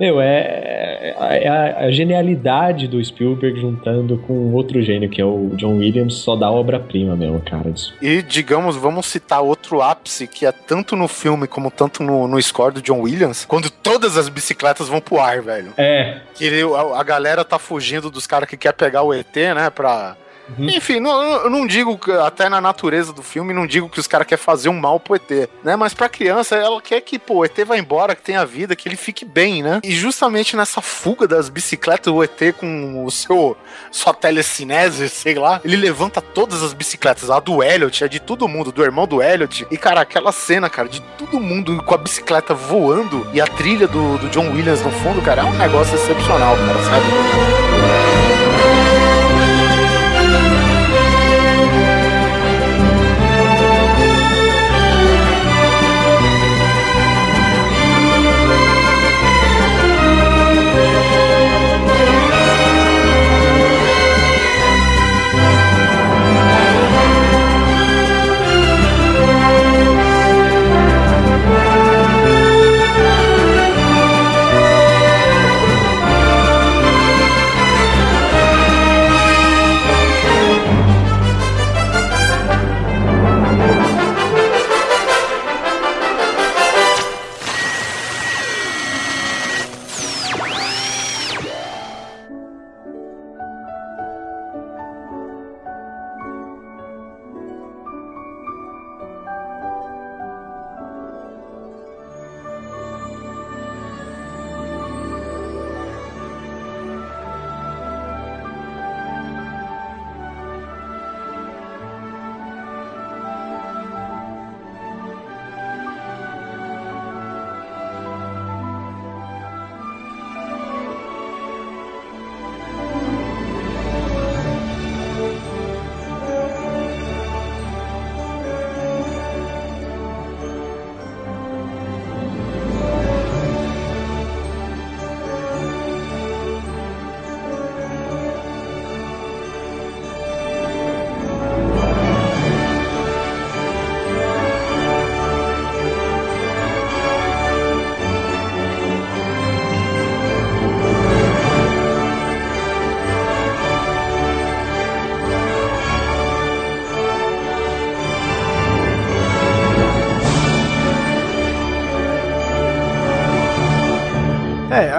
Meu, 0.01 0.19
é, 0.19 1.15
é 1.43 1.49
a, 1.49 1.79
a 1.85 1.91
genialidade 1.91 2.89
do 2.89 3.05
Spielberg 3.05 3.61
juntando 3.61 4.17
com 4.27 4.51
outro 4.55 4.81
gênio, 4.81 5.11
que 5.11 5.21
é 5.21 5.25
o 5.25 5.51
John 5.57 5.77
Williams, 5.77 6.15
só 6.15 6.35
dá 6.35 6.51
obra-prima 6.51 7.15
mesmo, 7.15 7.39
cara. 7.43 7.69
Isso. 7.69 7.95
E, 8.01 8.23
digamos, 8.23 8.77
vamos 8.77 9.05
citar 9.05 9.43
outro 9.43 9.83
ápice 9.83 10.27
que 10.27 10.47
é 10.47 10.53
tanto 10.53 10.97
no 10.97 11.07
filme 11.07 11.47
como 11.47 11.71
tanto 11.71 12.03
no, 12.03 12.27
no 12.27 12.41
score 12.43 12.73
do 12.75 12.81
John 12.83 13.01
Williams, 13.03 13.45
quando 13.45 13.69
todas 13.71 14.17
as 14.17 14.29
bicicletas 14.31 14.89
vão 14.89 15.01
pro 15.03 15.21
ar, 15.21 15.43
velho. 15.43 15.73
É. 15.77 16.21
Que 16.35 16.45
ele- 16.47 16.63
a, 16.63 16.99
a 17.01 17.03
galera 17.03 17.45
tá 17.45 17.59
fugindo 17.59 18.11
dos 18.11 18.27
caras 18.27 18.49
que 18.49 18.57
quer 18.57 18.73
pegar 18.73 19.03
o 19.03 19.13
ET, 19.13 19.37
né, 19.37 19.69
pra... 19.69 20.17
Enfim, 20.59 21.01
não, 21.01 21.23
eu 21.23 21.51
não 21.51 21.67
digo, 21.67 21.99
até 22.25 22.49
na 22.49 22.61
natureza 22.61 23.13
do 23.13 23.23
filme, 23.23 23.55
não 23.55 23.67
digo 23.67 23.89
que 23.89 24.01
os 24.01 24.07
caras 24.07 24.27
querem 24.27 24.43
fazer 24.43 24.69
um 24.69 24.79
mal 24.79 24.99
pro 24.99 25.17
ET, 25.17 25.49
né? 25.63 25.77
Mas 25.77 25.95
pra 25.95 26.09
criança, 26.09 26.57
ela 26.57 26.81
quer 26.81 27.01
que, 27.01 27.19
pô, 27.19 27.37
o 27.37 27.45
ET 27.45 27.57
vá 27.67 27.77
embora, 27.77 28.15
que 28.15 28.23
tenha 28.23 28.45
vida, 28.45 28.77
que 28.77 28.89
ele 28.89 28.97
fique 28.97 29.25
bem, 29.25 29.63
né? 29.63 29.81
E 29.85 29.93
justamente 29.93 30.57
nessa 30.57 30.81
fuga 30.81 31.27
das 31.27 31.49
bicicletas, 31.49 32.13
o 32.13 32.23
ET 32.23 32.55
com 32.59 33.05
o 33.05 33.11
seu 33.11 33.57
sua 33.91 34.15
telecinese, 34.15 35.09
sei 35.09 35.35
lá, 35.35 35.61
ele 35.65 35.77
levanta 35.77 36.21
todas 36.21 36.63
as 36.63 36.73
bicicletas, 36.73 37.31
a 37.31 37.41
do 37.41 37.63
Elliot, 37.63 38.05
a 38.05 38.09
de 38.09 38.21
todo 38.21 38.49
mundo, 38.49 38.73
do 38.73 38.83
irmão 38.83 39.07
do 39.07 39.23
Elliot. 39.23 39.67
E, 39.71 39.77
cara, 39.77 40.01
aquela 40.01 40.33
cena, 40.33 40.69
cara, 40.69 40.89
de 40.89 41.01
todo 41.19 41.41
mundo 41.41 41.83
com 41.83 41.95
a 41.95 41.99
bicicleta 41.99 42.55
voando 42.55 43.29
e 43.33 43.41
a 43.41 43.47
trilha 43.47 43.87
do, 43.87 44.19
do 44.19 44.29
John 44.29 44.51
Williams 44.53 44.83
no 44.83 44.91
fundo, 44.91 45.23
cara, 45.23 45.43
é 45.43 45.45
um 45.45 45.57
negócio 45.57 45.95
excepcional, 45.95 46.57
cara, 46.57 46.83
sabe? 46.85 48.30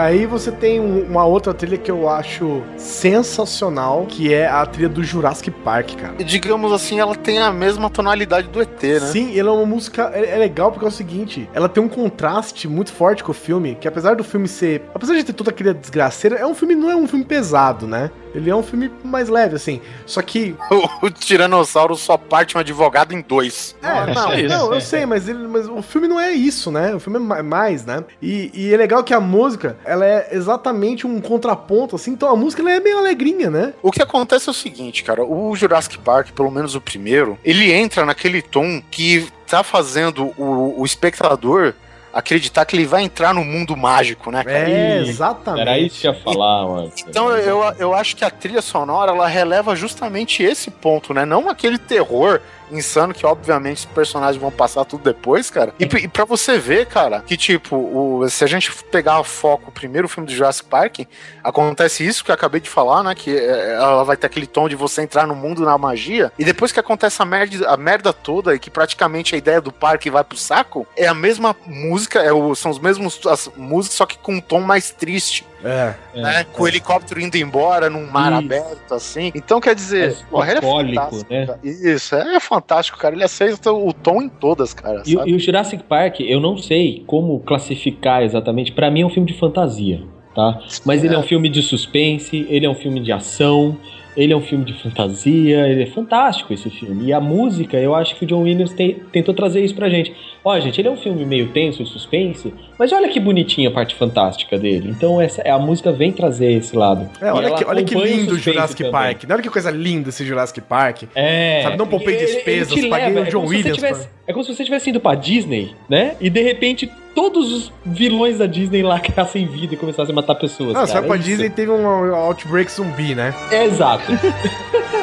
Aí 0.02 0.26
você 0.26 0.52
tem 0.52 0.80
um- 0.80 1.04
uma 1.06 1.26
outra 1.26 1.54
trilha 1.54 1.78
que 1.78 1.90
eu 1.92 2.10
acho 2.10 2.62
sensacional, 2.78 4.06
que 4.08 4.34
é 4.34 4.48
a 4.48 4.66
trilha 4.66 4.90
do 4.90 5.04
Jurassic 5.04 5.52
Park, 5.52 5.96
cara. 5.96 6.14
E 6.20 6.24
digamos 6.24 6.72
assim, 6.72 7.00
ela 7.00 7.16
tem 7.16 7.40
a 7.40 7.52
mesma 7.52 7.90
tonalidade 7.90 8.48
do 8.48 8.62
ET, 8.62 8.84
né? 8.84 9.00
Sim, 9.08 9.38
ela 9.38 9.50
é 9.50 9.54
uma 9.54 9.66
música. 9.66 10.12
É, 10.14 10.32
é 10.32 10.38
legal 10.38 10.72
porque 10.72 10.86
é 10.86 10.88
o 10.88 10.92
seguinte: 10.92 11.50
ela 11.54 11.68
tem 11.70 11.84
um 11.84 11.88
contraste 11.90 12.68
muito 12.68 12.92
forte 12.92 13.24
com 13.24 13.32
o 13.32 13.36
filme. 13.36 13.76
Que 13.80 13.88
apesar 13.88 14.16
do 14.16 14.24
filme 14.24 14.48
ser. 14.48 14.84
Apesar 14.94 15.14
de 15.16 15.24
ter 15.24 15.34
toda 15.34 15.50
aquela 15.52 15.74
desgraceira, 15.74 16.38
é 16.38 16.46
um 16.46 16.56
filme, 16.56 16.76
não 16.76 16.90
é 16.90 16.96
um 16.96 17.08
filme 17.08 17.26
pesado, 17.26 17.86
né? 17.88 18.10
Ele 18.34 18.50
é 18.50 18.56
um 18.56 18.64
filme 18.64 18.92
mais 19.04 19.30
leve, 19.30 19.56
assim. 19.56 19.82
Só 20.06 20.22
que. 20.22 20.56
O, 20.70 21.06
o 21.08 21.10
Tiranossauro 21.10 21.96
só 21.96 22.18
parte 22.18 22.58
um 22.58 22.60
advogado 22.60 23.14
em 23.14 23.22
dois. 23.22 23.76
É, 23.82 24.14
não, 24.14 24.48
não, 24.48 24.74
eu 24.74 24.82
sei, 24.82 25.06
mas, 25.06 25.28
ele, 25.28 25.48
mas 25.48 25.68
o 25.68 25.82
filme 25.82 26.08
não 26.08 26.20
é 26.20 26.32
isso, 26.32 26.72
né? 26.72 26.96
O 26.96 27.00
filme 27.00 27.18
é 27.18 27.22
ma- 27.22 27.44
mais, 27.44 27.86
né? 27.86 28.04
E, 28.22 28.52
e 28.54 28.74
é 28.74 28.78
legal 28.78 29.04
que 29.04 29.14
a 29.14 29.20
música, 29.20 29.78
ela 29.84 30.06
é 30.06 30.30
exatamente 30.32 31.06
um 31.06 31.20
contraponto, 31.20 31.96
assim. 31.96 32.12
Então 32.12 32.30
a 32.30 32.36
música 32.36 32.62
ela 32.62 32.72
é 32.72 32.80
meio 32.80 32.98
alegrinha, 32.98 33.50
né? 33.50 33.74
O 33.82 33.92
que 33.92 34.02
acontece 34.02 34.48
é 34.50 34.52
o 34.52 34.56
seguinte, 34.56 35.04
cara, 35.04 35.24
o 35.24 35.56
Jurassic 35.56 35.98
Park, 35.98 36.32
pelo 36.32 36.52
menos 36.52 36.76
o 36.76 36.82
primeiro, 36.82 37.38
ele 37.44 37.72
entra 37.72 38.06
naquele 38.06 38.42
tom 38.42 38.82
que 38.90 39.28
tá 39.48 39.64
fazendo 39.64 40.34
o, 40.38 40.80
o 40.82 40.86
espectador 40.86 41.74
acreditar 42.14 42.66
que 42.66 42.76
ele 42.76 42.86
vai 42.86 43.04
entrar 43.04 43.34
no 43.34 43.44
mundo 43.44 43.76
mágico, 43.76 44.32
né? 44.32 44.44
cara? 44.44 44.70
É, 44.70 44.98
exatamente. 45.00 45.62
Era 45.62 45.80
isso 45.80 46.02
que 46.02 46.08
eu 46.08 46.14
ia 46.14 46.20
falar, 46.20 46.68
mano. 46.68 46.92
Então 47.08 47.32
eu, 47.32 47.62
eu 47.78 47.94
acho 47.94 48.16
que 48.16 48.26
a 48.26 48.30
trilha 48.30 48.62
sonora 48.62 49.12
ela 49.12 49.28
releva 49.28 49.76
justamente 49.76 50.44
esse 50.44 50.70
ponto, 50.70 51.14
né? 51.14 51.26
Não 51.26 51.50
aquele 51.50 51.78
terror 51.78 52.42
insano 52.72 53.14
que 53.14 53.26
obviamente 53.26 53.80
os 53.80 53.86
personagens 53.86 54.42
vão 54.42 54.52
passar 54.52 54.86
tudo 54.86 55.04
depois, 55.04 55.50
cara. 55.50 55.74
E, 55.80 55.84
e 55.84 56.08
para 56.08 56.26
você 56.26 56.58
ver, 56.58 56.86
cara, 56.88 57.22
que 57.22 57.36
tipo, 57.38 57.76
o, 57.76 58.30
se 58.30 58.44
a 58.44 58.48
gente 58.48 58.72
pegar 58.92 59.18
a 59.18 59.24
foco 59.24 59.70
o 59.70 59.72
primeiro 59.72 60.08
filme 60.08 60.28
do 60.28 60.34
Jurassic 60.34 60.68
Park, 60.70 61.00
acontece 61.44 62.06
isso 62.06 62.24
que 62.24 62.32
eu 62.32 62.36
acabei 62.36 62.62
de 62.62 62.70
falar, 62.70 63.04
né? 63.04 63.16
Que 63.16 63.36
é, 63.38 63.74
ela 63.76 64.04
vai 64.04 64.18
ter 64.18 64.28
aquele 64.28 64.48
tom 64.48 64.68
de 64.70 64.76
você 64.76 65.02
entrar 65.02 65.28
no 65.28 65.36
mundo 65.36 65.64
na 65.64 65.78
magia. 65.78 66.32
E 66.38 66.46
depois 66.46 66.72
que 66.72 66.80
acontece 66.80 67.22
a 67.22 67.26
merda, 67.26 67.70
a 67.70 67.78
merda 67.78 68.14
toda 68.14 68.54
e 68.56 68.60
que 68.60 68.70
praticamente 68.70 69.36
a 69.36 69.38
ideia 69.38 69.62
do 69.62 69.72
parque 69.72 70.10
vai 70.10 70.24
pro 70.24 70.38
saco, 70.38 70.88
é 70.96 71.08
a 71.08 71.14
mesma 71.14 71.56
música, 71.66 72.20
é 72.22 72.32
o- 72.32 72.56
são 72.56 72.72
os 72.72 72.80
mesmos 72.80 73.20
as 73.28 73.50
músicas, 73.56 73.98
só 73.98 74.06
que 74.06 74.18
com 74.18 74.36
um 74.36 74.42
tom 74.42 74.62
mais 74.62 74.92
triste 74.92 75.46
É. 75.64 75.94
né? 76.16 76.44
Com 76.52 76.64
o 76.64 76.68
helicóptero 76.68 77.22
indo 77.22 77.36
embora 77.38 77.90
num 77.90 78.10
mar 78.10 78.32
Isso. 78.32 78.46
aberto, 78.46 78.94
assim. 78.94 79.32
Então, 79.36 79.60
quer 79.62 79.76
dizer, 79.76 80.16
porra, 80.30 80.52
ele 80.52 80.60
é 80.60 80.62
fantástico, 80.62 81.34
né? 81.34 81.46
cara. 81.46 81.60
Isso, 81.64 82.16
é 82.16 82.40
fantástico, 82.40 82.98
cara. 82.98 83.16
Ele 83.16 83.24
aceita 83.24 83.72
o 83.72 83.94
tom 83.94 84.22
em 84.22 84.30
todas, 84.30 84.74
cara. 84.74 85.04
E, 85.06 85.14
e 85.14 85.36
o 85.36 85.40
Jurassic 85.40 85.84
Park, 85.84 86.20
eu 86.22 86.40
não 86.40 86.58
sei 86.58 87.04
como 87.06 87.40
classificar 87.40 88.24
exatamente. 88.24 88.72
Pra 88.72 88.90
mim 88.90 89.02
é 89.02 89.06
um 89.06 89.10
filme 89.10 89.32
de 89.32 89.38
fantasia, 89.38 90.04
tá? 90.36 90.60
Mas 90.86 91.04
ele 91.04 91.16
é 91.16 91.18
um 91.18 91.24
filme 91.24 91.50
de 91.50 91.62
suspense, 91.62 92.46
ele 92.50 92.66
é 92.66 92.70
um 92.70 92.76
filme 92.76 93.00
de 93.00 93.12
ação, 93.12 93.78
ele 94.16 94.34
é 94.34 94.36
um 94.36 94.42
filme 94.42 94.66
de 94.66 94.74
fantasia, 94.82 95.68
ele 95.68 95.84
é 95.84 95.86
fantástico 95.88 96.54
esse 96.54 96.70
filme. 96.70 97.06
E 97.08 97.14
a 97.14 97.20
música, 97.20 97.78
eu 97.78 97.96
acho 97.96 98.16
que 98.16 98.26
o 98.26 98.28
John 98.28 98.42
Williams 98.44 98.74
tem- 98.74 98.96
tentou 99.12 99.34
trazer 99.34 99.64
isso 99.64 99.74
pra 99.76 99.90
gente. 99.90 100.14
Ó, 100.44 100.60
gente, 100.60 100.82
ele 100.82 100.88
é 100.88 100.92
um 100.92 100.98
filme 100.98 101.24
meio 101.24 101.50
tenso 101.50 101.82
e 101.84 101.86
suspense, 101.86 102.54
mas 102.78 102.92
olha 102.92 103.08
que 103.10 103.20
bonitinha 103.20 103.70
a 103.70 103.72
parte 103.72 103.96
fantástica 103.96 104.58
dele. 104.58 104.90
Então 104.90 105.22
essa 105.22 105.42
a 105.48 105.60
música 105.60 105.92
vem 105.92 106.12
trazer 106.12 106.52
esse 106.54 106.76
lado. 106.76 107.10
É, 107.22 107.32
olha 107.32 107.52
que, 107.52 107.64
olha 107.66 107.84
que 107.84 107.96
lindo 107.96 108.34
o 108.34 108.38
Jurassic 108.40 108.78
também. 108.84 108.92
Park. 108.92 109.24
Olha 109.30 109.42
que 109.42 109.50
coisa 109.50 109.70
linda 109.72 110.10
esse 110.10 110.26
Jurassic 110.26 110.62
Park. 110.62 111.04
É. 111.16 111.62
Sabe, 111.64 111.78
não 111.78 111.88
poupei 111.88 112.16
ele- 112.16 112.26
despesas, 112.26 112.74
te 112.74 112.88
paguei 112.90 113.10
leva, 113.14 113.28
o 113.28 113.32
John 113.32 113.44
é 113.44 113.48
se 113.48 113.48
você 113.52 113.56
Williams. 113.58 113.76
tivesse- 113.76 114.10
É 114.28 114.34
como 114.34 114.44
se 114.46 114.54
você 114.56 114.64
estivesse 114.64 114.90
indo 114.90 115.00
pra 115.00 115.14
Disney, 115.16 115.72
né? 115.90 116.16
E 116.22 116.30
de 116.30 116.42
repente 116.42 116.90
todos 117.16 117.52
os 117.52 117.74
vilões 117.86 118.38
da 118.38 118.46
Disney 118.46 118.82
lá 118.84 119.00
criassem 119.02 119.46
vida 119.46 119.74
e 119.74 119.78
começassem 119.78 120.12
a 120.12 120.16
matar 120.16 120.36
pessoas. 120.36 120.74
Não, 120.74 120.86
cara, 120.86 121.04
pra 121.04 121.16
é 121.16 121.20
isso. 121.20 121.28
Disney 121.28 121.50
teve 121.50 121.72
um 121.72 122.16
outbreak 122.16 122.72
zumbi, 122.72 123.16
né? 123.16 123.34
É 123.52 123.66
exato. 123.66 124.06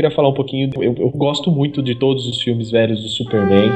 queria 0.00 0.10
falar 0.10 0.30
um 0.30 0.34
pouquinho. 0.34 0.70
Eu, 0.76 0.94
eu 0.96 1.10
gosto 1.10 1.50
muito 1.50 1.82
de 1.82 1.94
todos 1.94 2.26
os 2.26 2.40
filmes 2.40 2.70
velhos 2.70 3.02
do 3.02 3.08
Superman. 3.08 3.70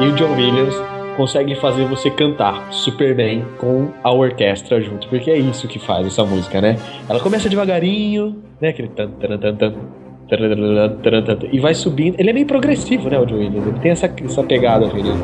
E 0.00 0.06
o 0.06 0.12
John 0.12 0.34
Williams 0.36 0.74
consegue 1.16 1.56
fazer 1.56 1.84
você 1.86 2.08
cantar 2.08 2.72
super 2.72 3.14
bem 3.16 3.44
com 3.58 3.90
a 4.02 4.12
orquestra 4.12 4.80
junto, 4.80 5.08
porque 5.08 5.30
é 5.30 5.36
isso 5.36 5.66
que 5.66 5.78
faz 5.78 6.06
essa 6.06 6.24
música, 6.24 6.60
né? 6.60 6.76
Ela 7.08 7.20
começa 7.20 7.48
devagarinho, 7.48 8.42
né? 8.60 8.68
Aquele 8.68 8.88
tan, 8.88 9.10
tan, 9.10 9.36
tan, 9.38 9.56
tan, 9.56 9.74
e 11.52 11.58
vai 11.58 11.74
subindo. 11.74 12.16
Ele 12.18 12.30
é 12.30 12.32
meio 12.32 12.46
progressivo, 12.46 13.08
né, 13.08 13.18
o 13.18 13.26
John 13.26 13.36
Williams? 13.36 13.66
Ele 13.66 13.78
tem 13.80 13.90
essa, 13.90 14.12
essa 14.24 14.42
pegada, 14.42 14.88
filho. 14.90 15.14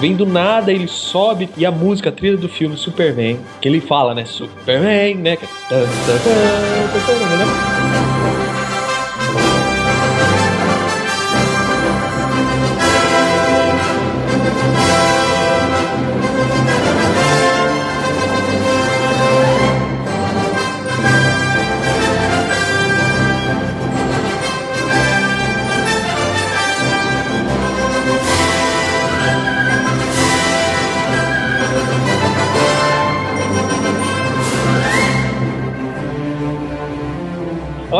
Vem 0.00 0.14
do 0.14 0.26
nada, 0.26 0.70
ele 0.70 0.86
sobe 0.86 1.48
e 1.56 1.64
a 1.64 1.72
música, 1.72 2.10
a 2.10 2.12
trilha 2.12 2.36
do 2.36 2.48
filme 2.48 2.76
Superman, 2.76 3.38
que 3.60 3.68
ele 3.68 3.80
fala, 3.80 4.14
né? 4.14 4.26
Superman, 4.26 5.16
né? 5.16 5.38
é 5.70 5.74
né? 5.74 7.75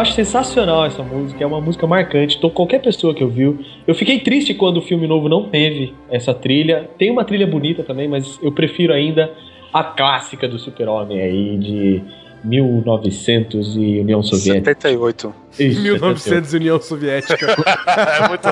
Acho 0.06 0.12
sensacional 0.14 0.86
essa 0.86 1.02
música, 1.02 1.42
é 1.42 1.46
uma 1.46 1.60
música 1.60 1.86
marcante. 1.86 2.36
Então, 2.36 2.48
qualquer 2.48 2.80
pessoa 2.80 3.12
que 3.12 3.24
ouviu. 3.24 3.58
Eu 3.86 3.94
fiquei 3.94 4.20
triste 4.20 4.54
quando 4.54 4.78
o 4.78 4.82
filme 4.82 5.06
novo 5.06 5.28
não 5.28 5.48
teve 5.48 5.94
essa 6.08 6.32
trilha. 6.32 6.88
Tem 6.96 7.10
uma 7.10 7.24
trilha 7.24 7.46
bonita 7.46 7.82
também, 7.82 8.06
mas 8.08 8.38
eu 8.42 8.52
prefiro 8.52 8.92
ainda 8.92 9.32
a 9.72 9.82
clássica 9.82 10.48
do 10.48 10.58
Super-Homem 10.58 11.20
aí 11.20 11.58
de 11.58 12.02
1900 12.46 13.76
e 13.76 14.00
União 14.00 14.22
Soviética. 14.22 14.70
78. 14.70 15.34
Isso, 15.58 15.80
1900 15.80 16.52
e 16.52 16.56
União 16.56 16.80
Soviética. 16.80 17.46
é 17.86 18.28
muito 18.28 18.48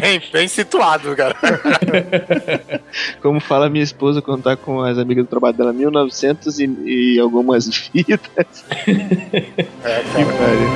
bem, 0.00 0.20
bem 0.32 0.48
situado, 0.48 1.14
cara. 1.14 1.36
Como 3.22 3.38
fala 3.38 3.68
minha 3.68 3.84
esposa 3.84 4.20
quando 4.20 4.42
tá 4.42 4.56
com 4.56 4.82
as 4.82 4.98
amigas 4.98 5.24
do 5.24 5.28
trabalho 5.28 5.56
dela, 5.56 5.72
1900 5.72 6.58
e, 6.58 6.66
e 6.86 7.20
algumas 7.20 7.68
vidas. 7.94 8.64
É, 8.86 10.00
Que 10.02 10.24
pariu. 10.24 10.68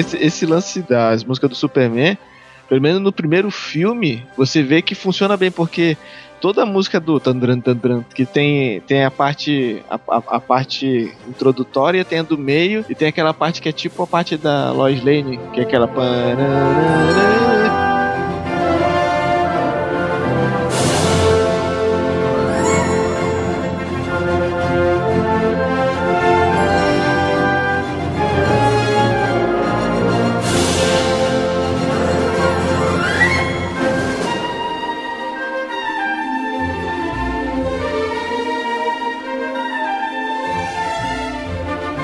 Esse, 0.00 0.16
esse 0.16 0.46
lance 0.46 0.82
das 0.82 1.22
músicas 1.24 1.50
do 1.50 1.56
Superman, 1.56 2.16
pelo 2.68 2.80
menos 2.80 3.00
no 3.00 3.12
primeiro 3.12 3.50
filme, 3.50 4.24
você 4.36 4.62
vê 4.62 4.80
que 4.80 4.94
funciona 4.94 5.36
bem, 5.36 5.50
porque 5.50 5.96
toda 6.40 6.62
a 6.62 6.66
música 6.66 6.98
do 6.98 7.20
Tandran 7.20 7.60
Tandran, 7.60 8.02
que 8.14 8.24
tem, 8.24 8.80
tem 8.80 9.04
a 9.04 9.10
parte 9.10 9.82
a, 9.90 9.96
a, 10.08 10.16
a 10.36 10.40
parte 10.40 11.12
introdutória, 11.28 12.04
tem 12.04 12.20
a 12.20 12.22
do 12.22 12.38
meio, 12.38 12.84
e 12.88 12.94
tem 12.94 13.08
aquela 13.08 13.34
parte 13.34 13.60
que 13.60 13.68
é 13.68 13.72
tipo 13.72 14.02
a 14.02 14.06
parte 14.06 14.36
da 14.36 14.72
Lois 14.72 15.02
Lane, 15.04 15.38
que 15.52 15.60
é 15.60 15.62
aquela. 15.64 15.90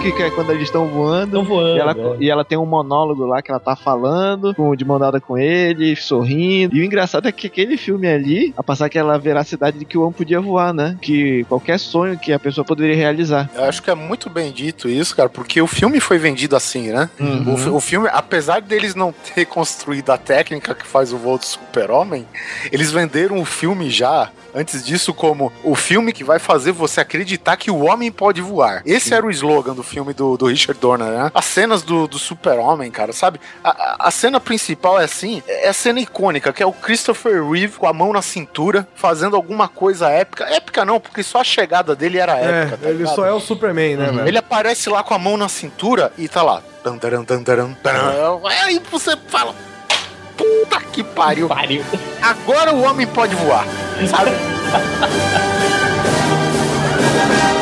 Que, 0.07 0.13
que 0.13 0.23
é 0.23 0.31
quando 0.31 0.51
eles 0.51 0.65
estão 0.65 0.87
voando. 0.87 1.39
Estão 1.39 1.45
voando. 1.45 1.77
E 1.77 1.81
ela, 1.81 1.93
é. 1.93 2.17
e 2.21 2.31
ela 2.31 2.45
tem 2.45 2.59
um 2.59 2.67
monólogo 2.67 3.25
lá 3.25 3.43
que 3.43 3.51
ela 3.51 3.61
tá 3.61 3.75
falando, 3.75 4.55
com, 4.55 4.75
de 4.77 4.85
mão 4.85 4.99
dada 4.99 5.21
com 5.21 5.37
ele, 5.37 5.97
sorrindo. 5.97 6.77
E 6.77 6.81
o 6.81 6.85
engraçado 6.85 7.27
é 7.27 7.33
que 7.33 7.47
aquele 7.47 7.77
filme 7.77 8.07
ali, 8.07 8.55
a 8.57 8.63
passar 8.63 8.87
aquela 8.87 9.19
veracidade 9.19 9.79
de 9.79 9.85
que 9.85 9.99
o 9.99 10.03
homem 10.03 10.13
podia 10.13 10.41
voar, 10.41 10.73
né? 10.73 10.97
Que 11.01 11.45
qualquer 11.45 11.79
sonho 11.79 12.19
que 12.19 12.33
a 12.33 12.39
pessoa 12.39 12.65
poderia 12.65 12.95
realizar. 12.95 13.51
Eu 13.55 13.65
acho 13.65 13.83
que 13.83 13.91
é 13.91 13.95
muito 13.95 14.31
bem 14.31 14.53
dito 14.53 14.89
isso, 14.89 15.17
cara, 15.17 15.29
porque 15.29 15.61
o 15.61 15.67
filme 15.67 15.99
foi 16.01 16.19
vendido 16.19 16.55
assim, 16.55 16.93
né? 16.93 17.11
Uhum. 17.19 17.73
O, 17.73 17.77
o 17.77 17.81
filme, 17.81 18.09
apesar 18.13 18.61
deles 18.61 18.95
não 18.95 19.13
ter 19.35 19.45
construído 19.47 20.11
a 20.11 20.19
técnica 20.19 20.75
que 20.75 20.87
faz 20.87 21.13
o 21.13 21.19
voo 21.19 21.39
do 21.39 21.45
super-homem, 21.45 22.27
eles 22.71 22.93
venderam 22.93 23.41
o 23.41 23.45
filme 23.45 23.91
já, 23.91 24.31
antes 24.57 24.85
disso, 24.85 25.13
como 25.15 25.53
o 25.63 25.75
filme 25.75 26.13
que 26.13 26.25
vai 26.25 26.39
fazer 26.39 26.73
você 26.73 27.01
acreditar 27.01 27.57
que 27.57 27.71
o 27.71 27.85
homem 27.85 28.11
pode 28.11 28.41
voar. 28.41 28.83
Esse 28.87 29.13
era 29.15 29.25
o 29.27 29.31
slogan 29.31 29.75
do 29.75 29.83
filme 29.83 30.13
do, 30.15 30.37
do 30.37 30.47
Richard 30.47 30.81
Donner, 30.81 31.09
né? 31.09 31.31
As 31.35 31.45
cenas 31.45 31.83
do, 31.83 32.09
do 32.09 32.19
super-homem, 32.19 32.91
cara, 32.91 33.13
sabe? 33.13 33.39
A, 33.63 34.09
a- 34.09 34.11
cena 34.11 34.41
principal 34.41 34.99
é 34.99 35.05
assim, 35.05 35.43
é 35.47 35.69
a 35.69 35.73
cena 35.75 36.01
icônica, 36.01 36.53
que 36.53 36.63
é 36.63 36.67
o 36.67 36.73
Christopher 36.73 37.47
Reeve 37.47 37.77
com 37.77 37.87
a 37.87 37.93
mão 37.93 38.13
na 38.15 38.23
cintura, 38.23 38.89
fazendo 38.95 39.37
alguma 39.37 39.69
coisa 39.69 40.09
épica. 40.09 40.45
Épica 40.45 40.85
não, 40.85 40.99
porque 40.99 41.23
só 41.23 41.41
a 41.41 41.45
chegada 41.45 41.95
dele 41.95 42.19
era 42.19 42.33
épica, 42.37 42.75
É, 42.75 42.79
tá 42.79 42.89
ele 42.89 42.99
ligado? 42.99 43.15
só 43.15 43.27
é 43.27 43.33
o 43.33 43.41
Superman, 43.41 43.97
né, 43.97 44.07
velho? 44.07 44.27
Ele 44.27 44.39
aparece 44.39 44.89
lá 44.89 45.03
com 45.03 45.13
a 45.13 45.19
mão 45.19 45.37
na 45.37 45.49
cintura 45.51 46.11
e 46.17 46.27
tá 46.29 46.43
lá. 46.43 46.63
Taran. 47.83 48.41
Aí 48.65 48.81
você 48.91 49.17
fala. 49.29 49.55
Puta 50.37 50.81
que 50.93 51.03
pariu. 51.03 51.49
Pariu. 51.49 51.83
Agora 52.23 52.75
o 52.75 52.83
homem 52.83 53.07
pode 53.07 53.35
voar. 53.35 53.67
Sabe? 54.09 54.31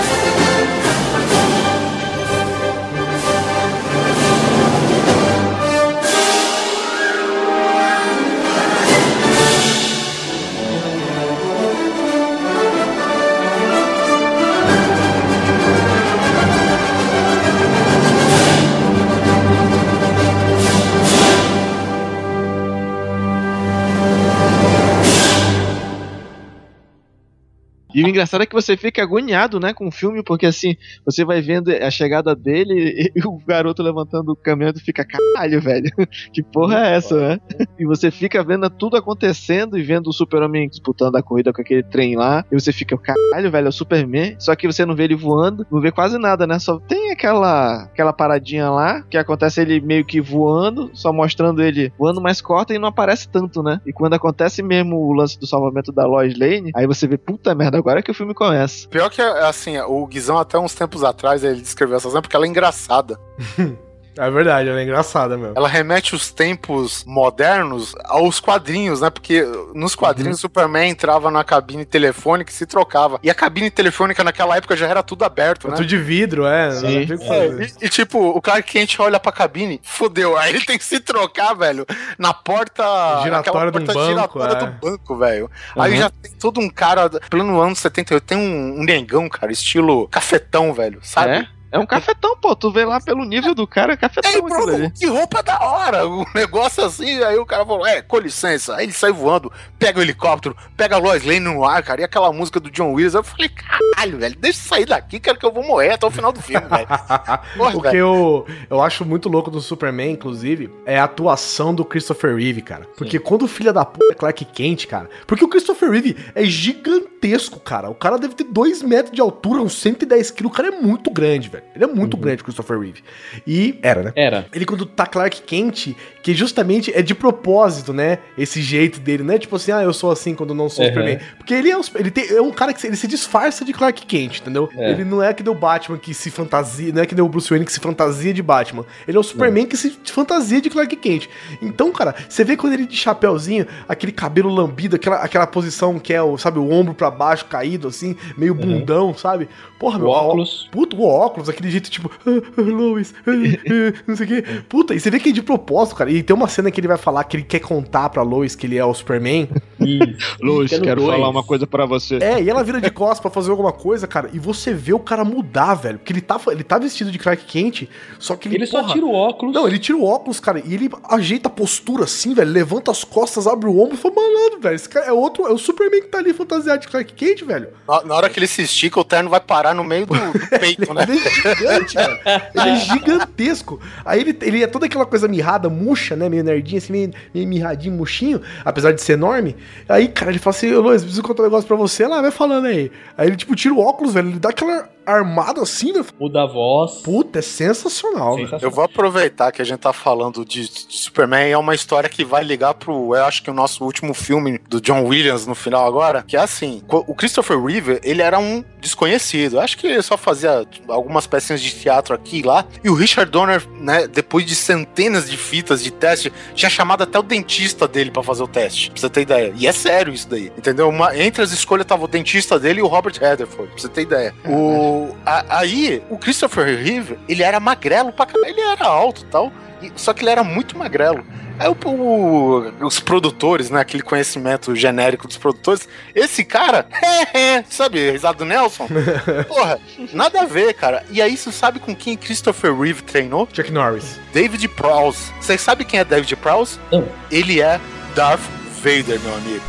E 27.95 28.03
o 28.03 28.09
engraçado 28.09 28.43
é 28.43 28.47
que 28.47 28.55
você 28.55 28.77
fica 28.77 29.03
agoniado, 29.03 29.61
né, 29.61 29.73
com 29.73 29.87
o 29.87 29.93
filme, 29.93 30.23
porque 30.23 30.47
assim, 30.47 30.77
você 31.05 31.25
vai 31.25 31.41
vendo 31.41 31.71
a 31.71 31.91
chegada 31.91 32.35
dele 32.35 33.11
e 33.15 33.27
o 33.27 33.39
garoto 33.47 33.83
levantando 33.83 34.33
o 34.33 34.37
caminhão 34.37 34.73
e 34.75 34.81
fica, 34.81 35.05
caralho, 35.05 35.61
velho, 35.61 35.91
que 36.33 36.43
porra 36.43 36.87
é 36.87 36.97
essa, 36.97 37.17
né? 37.17 37.41
E 37.79 37.85
você 37.85 38.11
fica 38.11 38.43
vendo 38.43 38.69
tudo 38.69 38.97
acontecendo 38.97 39.79
e 39.79 39.83
vendo 39.83 40.09
o 40.09 40.13
Super-Homem 40.13 40.69
disputando 40.69 41.17
a 41.17 41.23
corrida 41.23 41.53
com 41.53 41.61
aquele 41.61 41.83
trem 41.83 42.17
lá, 42.17 42.45
e 42.51 42.59
você 42.59 42.73
fica, 42.73 42.97
caralho, 42.99 43.51
velho, 43.51 43.67
é 43.67 43.69
o 43.69 43.73
Superman, 43.73 44.37
só 44.39 44.55
que 44.57 44.67
você 44.67 44.85
não 44.85 44.97
vê 44.97 45.05
ele 45.05 45.15
voando, 45.15 45.67
não 45.71 45.81
vê 45.81 45.93
quase 45.93 46.19
nada, 46.19 46.47
né? 46.47 46.59
Só 46.59 46.79
tem 46.81 47.13
aquela, 47.13 47.85
aquela 47.85 48.13
paradinha 48.13 48.71
lá, 48.71 49.03
que 49.03 49.17
acontece 49.17 49.61
ele 49.61 49.81
meio 49.81 50.05
que 50.05 50.21
voando, 50.21 50.91
só 50.95 51.13
mostrando 51.13 51.63
ele 51.63 51.93
voando, 51.99 52.21
mas 52.21 52.41
corta 52.41 52.75
e 52.75 52.79
não 52.79 52.89
aparece 52.89 53.29
tanto, 53.29 53.63
né? 53.63 53.81
E 53.87 53.93
quando 53.93 54.15
acontece 54.15 54.63
mesmo 54.63 54.97
o 54.97 55.13
lance 55.13 55.39
do 55.39 55.47
salvamento 55.47 55.93
da 55.93 56.07
Lois 56.07 56.37
Lane, 56.37 56.73
aí 56.75 56.87
você 56.87 57.07
vê, 57.07 57.17
puta 57.17 57.55
merda, 57.55 57.84
agora 57.85 58.03
que 58.03 58.11
o 58.11 58.15
filme 58.15 58.33
começa. 58.33 58.89
Pior 58.89 59.11
que, 59.11 59.21
assim, 59.21 59.79
o 59.79 60.07
Guizão 60.07 60.39
até 60.39 60.59
uns 60.59 60.75
tempos 60.75 61.05
atrás 61.05 61.45
ele 61.45 61.61
descreveu 61.61 61.99
essa 61.99 62.09
cena 62.09 62.23
porque 62.23 62.35
ela 62.35 62.47
é 62.47 62.49
engraçada. 62.49 63.21
É 64.17 64.31
verdade, 64.31 64.69
ela 64.69 64.81
é 64.81 64.83
engraçada 64.85 65.37
mesmo. 65.37 65.55
Ela 65.57 65.69
remete 65.69 66.15
os 66.15 66.31
tempos 66.31 67.05
modernos 67.07 67.95
aos 68.05 68.41
quadrinhos, 68.41 69.01
né? 69.01 69.11
Porque 69.11 69.43
nos 69.75 69.95
quadrinhos 69.95 70.39
o 70.39 70.41
Superman 70.41 70.91
entrava 70.91 71.31
na 71.31 71.43
cabine 71.43 71.85
telefônica 71.85 72.51
e 72.51 72.55
se 72.55 72.67
trocava. 72.67 73.19
E 73.23 73.31
a 73.31 73.35
cabine 73.35 73.71
telefônica 73.71 74.23
naquela 74.23 74.57
época 74.57 74.77
já 74.77 74.87
era 74.87 75.03
tudo 75.03 75.25
aberto, 75.25 75.69
né? 75.69 75.77
Tudo 75.77 75.87
de 75.87 75.99
vidro, 75.99 76.47
é. 76.47 76.71
Sim. 76.71 76.99
É, 76.99 77.65
e, 77.83 77.87
e, 77.87 77.89
tipo, 77.89 78.19
o 78.19 78.41
Clark 78.41 78.71
Kent 78.71 78.99
olha 79.01 79.19
pra 79.19 79.33
cabine, 79.33 79.81
fodeu. 79.83 80.37
Aí 80.37 80.55
ele 80.55 80.65
tem 80.65 80.79
que 80.79 80.85
se 80.85 81.01
trocar, 81.01 81.55
velho, 81.55 81.87
na 82.19 82.33
porta. 82.33 82.85
Giratória 83.23 83.73
porta 83.73 83.93
banco, 83.93 84.09
giratória 84.09 84.53
é. 84.53 84.67
do 84.67 84.73
banco, 84.73 85.17
velho. 85.17 85.51
Aí 85.77 85.93
Uhum. 85.93 85.99
já 85.99 86.11
tem 86.11 86.33
todo 86.33 86.61
um 86.61 86.69
cara, 86.69 87.09
plano 87.31 87.61
ano 87.61 87.75
78, 87.75 88.23
tem 88.25 88.39
um, 88.39 88.81
um 88.81 88.85
negão, 88.85 89.29
cara, 89.29 89.53
estilo 89.53 90.09
cafetão, 90.09 90.73
velho, 90.73 91.01
sabe? 91.03 91.31
É? 91.33 91.47
É 91.75 91.79
um 91.79 91.85
cafetão, 91.85 92.37
pô. 92.37 92.55
Tu 92.55 92.71
vê 92.71 92.85
lá 92.85 93.01
pelo 93.01 93.25
nível 93.25 93.53
do 93.53 93.67
cara, 93.67 93.95
é 93.95 93.97
cafetão 93.97 94.31
ali. 94.31 94.43
bro, 94.43 94.91
que 94.93 95.07
roupa 95.07 95.43
da 95.43 95.59
hora! 95.61 96.07
O 96.07 96.25
negócio 96.33 96.85
assim, 96.85 97.21
aí 97.25 97.37
o 97.37 97.45
cara 97.45 97.67
falou: 97.67 97.85
É, 97.85 98.01
com 98.01 98.17
licença. 98.19 98.77
Aí 98.77 98.85
ele 98.85 98.93
sai 98.93 99.11
voando, 99.11 99.53
pega 99.77 99.99
o 99.99 100.03
helicóptero, 100.03 100.57
pega 100.77 100.95
a 100.95 100.99
Lois 101.01 101.25
Lane 101.25 101.41
no 101.41 101.65
ar, 101.65 101.83
cara, 101.83 102.03
e 102.03 102.05
aquela 102.05 102.33
música 102.33 102.61
do 102.61 102.71
John 102.71 102.93
Williams. 102.93 103.15
Eu 103.15 103.25
falei: 103.25 103.49
Caralho, 103.49 104.19
velho, 104.19 104.37
deixa 104.39 104.61
eu 104.61 104.69
sair 104.69 104.87
daqui, 104.87 105.19
cara, 105.19 105.37
que 105.37 105.45
eu 105.45 105.53
vou 105.53 105.65
morrer 105.65 105.95
até 105.95 106.07
o 106.07 106.13
final 106.13 106.31
do 106.31 106.41
filme, 106.41 106.65
velho. 106.65 106.87
Porra, 107.59 107.77
o 107.77 107.83
que 107.83 107.97
eu, 107.97 108.47
eu 108.71 108.81
acho 108.81 109.05
muito 109.05 109.29
louco 109.29 109.51
do 109.51 109.61
Superman, 109.61 110.13
inclusive, 110.13 110.73
é 110.87 111.01
a 111.01 111.05
atuação 111.05 111.75
do 111.75 111.85
Christopher 111.85 112.37
Reeve, 112.37 112.63
cara. 112.63 112.87
Porque 112.97 113.19
quando 113.19 113.43
o 113.43 113.49
filho 113.49 113.73
da 113.73 113.85
puta 113.85 114.13
é 114.13 114.15
Clark 114.15 114.45
Kent, 114.45 114.87
cara. 114.87 115.11
Porque 115.27 115.45
o 115.45 115.49
Christopher 115.49 115.91
Reeve 115.91 116.17
é 116.37 116.45
gigantesco, 116.45 117.59
cara. 117.59 117.91
O 117.91 117.97
cara 117.97 118.17
deve 118.17 118.35
ter 118.37 118.45
2 118.45 118.81
metros 118.83 119.13
de 119.13 119.21
altura, 119.21 119.61
uns 119.61 119.75
110 119.75 120.31
quilos. 120.31 120.53
O 120.53 120.55
cara 120.55 120.69
é 120.69 120.81
muito 120.81 121.11
grande, 121.11 121.49
velho. 121.49 121.64
Ele 121.75 121.85
é 121.85 121.87
muito 121.89 122.17
grande, 122.17 122.41
o 122.41 122.45
Christopher 122.45 122.79
Reeve. 122.79 123.03
E 123.47 123.79
era, 123.83 124.03
né? 124.05 124.13
Era. 124.15 124.47
Ele 124.53 124.65
quando 124.65 124.87
tá 124.87 125.07
Clark 125.07 125.43
Kent, 125.43 125.89
que 126.23 126.33
justamente 126.33 126.93
é 126.95 127.03
de 127.03 127.15
propósito, 127.15 127.93
né? 127.93 128.19
Esse 128.39 128.63
jeito 128.63 129.01
dele, 129.01 129.25
não 129.25 129.35
é 129.35 129.39
tipo 129.39 129.57
assim, 129.57 129.73
ah, 129.73 129.83
eu 129.83 129.93
sou 129.93 130.11
assim 130.13 130.35
quando 130.37 130.55
não 130.55 130.69
sou 130.69 130.85
Uhum. 130.85 130.91
Superman. 130.91 131.19
Porque 131.37 131.53
ele 131.53 131.71
é, 131.71 131.77
um, 131.77 131.81
ele 131.97 132.11
tem, 132.13 132.29
é 132.31 132.41
um 132.41 132.53
cara 132.53 132.73
que 132.73 132.81
se- 132.81 132.87
ele 132.87 132.95
se 132.97 133.09
disfarça 133.09 133.65
de 133.65 133.73
Clark 133.73 134.07
Kent, 134.07 134.39
entendeu? 134.41 134.69
É. 134.77 134.91
Ele 134.93 135.05
não 135.05 135.21
é 135.23 135.35
que 135.35 135.43
deu 135.43 135.55
Batman 135.55 135.99
que 135.99 136.15
se 136.15 136.31
fantasia, 136.31 136.93
não 136.93 137.03
é 137.03 137.07
que 137.07 137.15
deu 137.15 137.27
o 137.27 137.29
Bruce 137.29 137.51
Wayne 137.51 137.67
que 137.67 137.73
se 137.73 137.81
fantasia 137.81 138.33
de 138.33 138.43
Batman. 138.43 138.85
Ele 139.09 139.17
é 139.17 139.21
o 139.21 139.25
Superman 139.25 139.67
que 139.67 139.77
se 139.77 139.91
fantasia 140.13 140.61
de 140.61 140.71
Clark 140.71 140.95
Kent. 140.97 141.29
Então, 141.61 141.91
cara, 141.91 142.15
você 142.29 142.45
vê 142.45 142.57
quando 142.57 142.75
ele 142.75 142.87
de 142.87 142.97
chapéuzinho, 142.97 143.67
aquele 143.89 144.13
cabelo 144.13 144.49
lambido, 144.49 144.95
aquela, 144.97 145.17
aquela 145.17 145.47
posição 145.47 145.99
que 145.99 146.13
é 146.15 146.23
o, 146.23 146.39
sabe, 146.39 146.59
o 146.61 146.71
ombro 146.71 146.95
pra 146.95 147.11
baixo 147.11 147.47
caído 147.47 147.89
assim, 147.89 148.17
meio 148.37 148.55
bundão, 148.55 149.13
sabe? 149.17 149.49
Porra, 149.79 149.99
O 149.99 150.07
óculos. 150.09 150.69
Puto, 150.71 150.97
o 150.97 151.05
óculos, 151.07 151.49
aquele 151.55 151.71
jeito 151.71 151.91
tipo, 151.91 152.11
ah, 152.27 152.31
ah, 152.59 152.61
Lois, 152.61 153.15
ah, 153.27 153.31
ah, 153.31 154.03
não 154.07 154.17
sei 154.17 154.27
o 154.27 154.29
quê. 154.29 154.45
Puta, 154.69 154.95
e 154.95 155.01
você 155.01 155.11
vê 155.11 155.19
que 155.19 155.31
é 155.31 155.33
de 155.33 155.43
propósito, 155.43 155.97
cara. 155.97 156.11
E 156.11 156.23
tem 156.23 156.35
uma 156.35 156.49
cena 156.49 156.71
que 156.71 156.81
ele 156.81 156.89
vai 156.89 156.99
falar 156.99 157.25
que 157.25 157.37
ele 157.37 157.45
quer 157.45 157.61
contar 157.61 158.09
pra 158.11 158.23
Lois 158.23 158.55
que 158.55 158.67
ele 158.67 158.77
é 158.77 158.85
o 158.85 158.93
Superman. 158.93 159.49
Lois, 160.41 160.71
quero 160.71 161.03
dois. 161.03 161.15
falar 161.15 161.29
uma 161.29 161.43
coisa 161.43 161.67
pra 161.67 161.87
você. 161.87 162.17
É, 162.17 162.43
e 162.43 162.51
ela 162.51 162.63
vira 162.63 162.81
de 162.81 162.91
costas 162.91 163.21
pra 163.21 163.31
fazer 163.31 163.51
alguma 163.51 163.73
coisa, 163.73 164.07
cara, 164.07 164.31
e 164.33 164.39
você 164.39 164.73
vê 164.73 164.93
o 164.93 164.99
cara 164.99 165.25
mudar, 165.25 165.75
velho. 165.75 165.99
Porque 165.99 166.13
ele 166.13 166.21
tá, 166.21 166.41
ele 166.49 166.65
tá 166.65 166.79
vestido 166.79 167.11
de 167.11 167.19
Clark 167.19 167.45
Kent, 167.45 167.89
só 168.19 168.37
que 168.37 168.49
ele. 168.49 168.57
Ele 168.57 168.67
só 168.67 168.85
tira 168.85 169.07
o 169.07 169.13
óculos. 169.13 169.55
Não, 169.55 169.67
ele 169.67 169.79
tira 169.79 169.97
o 169.97 170.05
óculos, 170.05 170.41
cara, 170.41 170.63
e 170.65 170.75
ele 170.75 170.91
ajeita 171.09 171.49
a 171.49 171.51
postura 171.51 172.05
assim, 172.05 172.35
velho. 172.35 172.51
Levanta 172.51 172.91
as 172.91 173.05
costas, 173.05 173.47
abre 173.47 173.69
o 173.69 173.79
ombro 173.79 173.95
e 173.95 173.99
fala, 173.99 174.15
malandro, 174.15 174.61
velho. 174.61 174.75
Esse 174.75 174.89
cara 174.89 175.07
é 175.07 175.13
outro. 175.13 175.47
É 175.47 175.53
o 175.53 175.59
Superman 175.59 176.01
que 176.01 176.09
tá 176.09 176.19
ali 176.19 176.33
fantasiado 176.33 176.81
de 176.81 176.89
Clark 176.89 177.13
Kent, 177.15 177.43
velho. 177.45 177.69
Na, 177.87 178.05
na 178.05 178.15
hora 178.15 178.29
que 178.29 178.39
ele 178.39 178.47
se 178.47 178.63
estica, 178.63 179.01
o 179.01 179.05
terno 179.05 179.31
vai 179.31 179.41
parar 179.41 179.75
no 179.75 179.85
meio 179.85 180.07
do, 180.07 180.15
do 180.15 180.49
peito, 180.59 180.93
né? 180.95 181.07
Gigante, 181.45 181.95
velho. 181.95 182.21
Ele 182.55 182.71
é 182.71 182.77
gigantesco. 182.77 183.81
Aí 184.05 184.21
ele, 184.21 184.39
ele 184.43 184.63
é 184.63 184.67
toda 184.67 184.87
aquela 184.87 185.07
coisa 185.07 185.29
mirrada, 185.29 185.69
murcha, 185.69 186.17
né? 186.17 186.29
Meio 186.29 186.45
nerdinho, 186.45 186.79
assim, 186.79 186.93
meio, 186.93 187.13
meio 187.35 187.49
mirradinho, 187.49 187.95
murchinho, 187.95 188.41
apesar 188.65 188.93
de 188.93 189.03
ser 189.03 189.15
enorme. 189.15 189.57
Aí, 189.89 190.09
cara, 190.09 190.31
ele 190.31 190.39
fala 190.39 190.57
assim, 190.57 190.71
Luiz, 190.71 191.03
preciso 191.03 191.23
contar 191.23 191.43
um 191.43 191.47
negócio 191.47 191.67
pra 191.67 191.77
você. 191.77 192.07
Lá, 192.07 192.21
vai 192.21 192.31
falando 192.31 192.67
aí. 192.67 192.91
Aí 193.17 193.29
ele, 193.29 193.37
tipo, 193.37 193.55
tira 193.55 193.75
o 193.75 193.81
óculos, 193.81 194.15
velho. 194.15 194.31
Ele 194.31 194.39
dá 194.39 194.51
aquela 194.51 194.89
armado 195.07 195.61
assim, 195.61 195.93
velho. 195.93 196.05
Muda 196.21 196.43
a 196.43 196.47
voz. 196.47 197.03
Puta, 197.03 197.39
é 197.39 197.43
sensacional, 197.43 198.37
velho. 198.37 198.59
Eu 198.61 198.71
vou 198.71 198.85
aproveitar 198.85 199.51
que 199.53 199.61
a 199.63 199.65
gente 199.65 199.81
tá 199.81 199.93
falando 199.93 200.45
de, 200.45 200.69
de 200.69 200.97
Superman, 200.97 201.51
é 201.51 201.59
uma 201.59 201.75
história 201.75 202.09
que 202.09 202.25
vai 202.25 202.43
ligar 202.45 202.75
pro, 202.75 203.15
eu 203.15 203.25
acho 203.25 203.43
que 203.43 203.51
o 203.51 203.55
nosso 203.55 203.85
último 203.85 204.15
filme 204.15 204.59
do 204.69 204.81
John 204.81 205.05
Williams 205.05 205.47
no 205.47 205.55
final 205.55 205.87
agora, 205.87 206.23
que 206.27 206.37
é 206.37 206.41
assim, 206.41 206.83
o 206.89 207.15
Christopher 207.15 207.61
Reeve, 207.63 208.01
ele 208.03 208.23
era 208.23 208.39
um 208.39 208.65
desconhecido, 208.81 209.59
acho 209.61 209.77
que 209.79 209.87
ele 209.87 210.03
só 210.03 210.17
fazia 210.17 210.67
algumas 210.89 211.27
pecinhas 211.27 211.61
de 211.61 211.71
teatro 211.73 212.15
aqui 212.15 212.39
e 212.39 212.43
lá, 212.43 212.65
e 212.83 212.89
o 212.91 212.95
Richard 212.95 213.31
Donner, 213.31 213.63
né, 213.81 214.07
depois 214.07 214.45
de 214.47 214.55
centenas 214.55 215.29
de 215.31 215.37
fitas 215.37 215.83
de 215.83 215.91
teste, 215.91 216.33
tinha 216.55 216.71
chamado 216.71 217.03
até 217.03 217.19
o 217.19 217.23
dentista 217.23 217.89
dele 217.89 218.11
pra 218.11 218.23
fazer 218.23 218.43
o 218.43 218.49
teste, 218.49 218.91
pra 218.91 219.01
você 219.01 219.09
ter 219.11 219.23
ideia, 219.23 219.53
e 219.57 219.67
é 219.67 219.73
sério 219.73 220.13
isso 220.13 220.29
daí, 220.29 220.53
entendeu? 220.57 220.89
Uma- 220.89 221.17
entre 221.17 221.43
as 221.43 221.51
escolhas 221.53 221.87
tava 221.87 222.05
o 222.05 222.09
dentista 222.09 222.59
dele 222.59 222.81
e 222.81 222.83
o 222.83 222.87
Robert 222.87 223.15
Rutherford, 223.15 223.71
pra 223.73 223.79
você 223.81 223.89
ter 223.89 224.03
ideia. 224.03 224.35
O, 224.47 224.94
a- 225.25 225.59
aí, 225.59 226.03
o 226.11 226.17
Christopher 226.19 226.67
Reeve, 226.67 227.19
ele 227.29 227.43
era 227.43 227.59
magrelo 227.61 228.13
pra 228.13 228.27
caralho, 228.27 228.47
ele 228.51 228.61
era 228.61 228.85
alto 228.87 229.23
e 229.23 229.25
tal, 229.27 229.53
e- 229.83 229.93
só 229.97 230.13
que 230.13 230.23
ele 230.23 230.31
era 230.31 230.43
muito 230.45 230.77
magrelo. 230.79 231.25
Aí 231.57 231.69
o, 231.69 231.77
o- 231.89 232.85
os 232.85 232.99
produtores, 232.99 233.71
né? 233.71 233.79
Aquele 233.81 234.03
conhecimento 234.03 234.75
genérico 234.75 235.29
dos 235.29 235.37
produtores. 235.37 235.89
Esse 236.13 236.45
cara, 236.45 236.87
sabe, 237.71 238.11
risado 238.11 238.39
do 238.39 238.45
Nelson? 238.45 238.89
Porra, 239.47 239.79
nada 240.13 240.41
a 240.43 240.45
ver, 240.47 240.75
cara. 240.75 241.05
E 241.11 241.23
aí 241.23 241.37
você 241.37 241.53
sabe 241.53 241.79
com 241.79 241.95
quem 241.95 242.17
Christopher 242.17 242.77
Reeve 242.77 243.03
treinou? 243.03 243.49
Chuck 243.53 243.71
Norris. 243.71 244.19
David 244.33 244.67
Prowse. 244.69 245.33
Você 245.41 245.57
sabe 245.57 245.85
quem 245.85 246.01
é 246.01 246.05
David 246.05 246.35
Prowse? 246.37 246.79
Não. 246.91 247.07
Ele 247.31 247.61
é 247.61 247.81
Darth 248.17 248.43
Vader, 248.83 249.21
meu 249.21 249.35
amigo. 249.37 249.63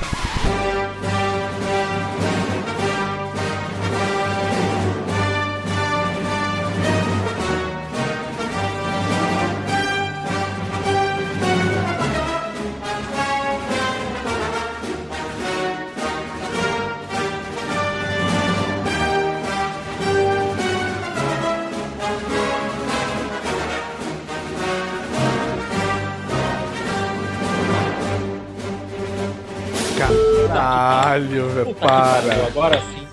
Caralho, 30.60 31.50
velho, 31.50 31.76
para. 31.76 32.48
Agora 32.48 32.80
sim. 32.82 33.06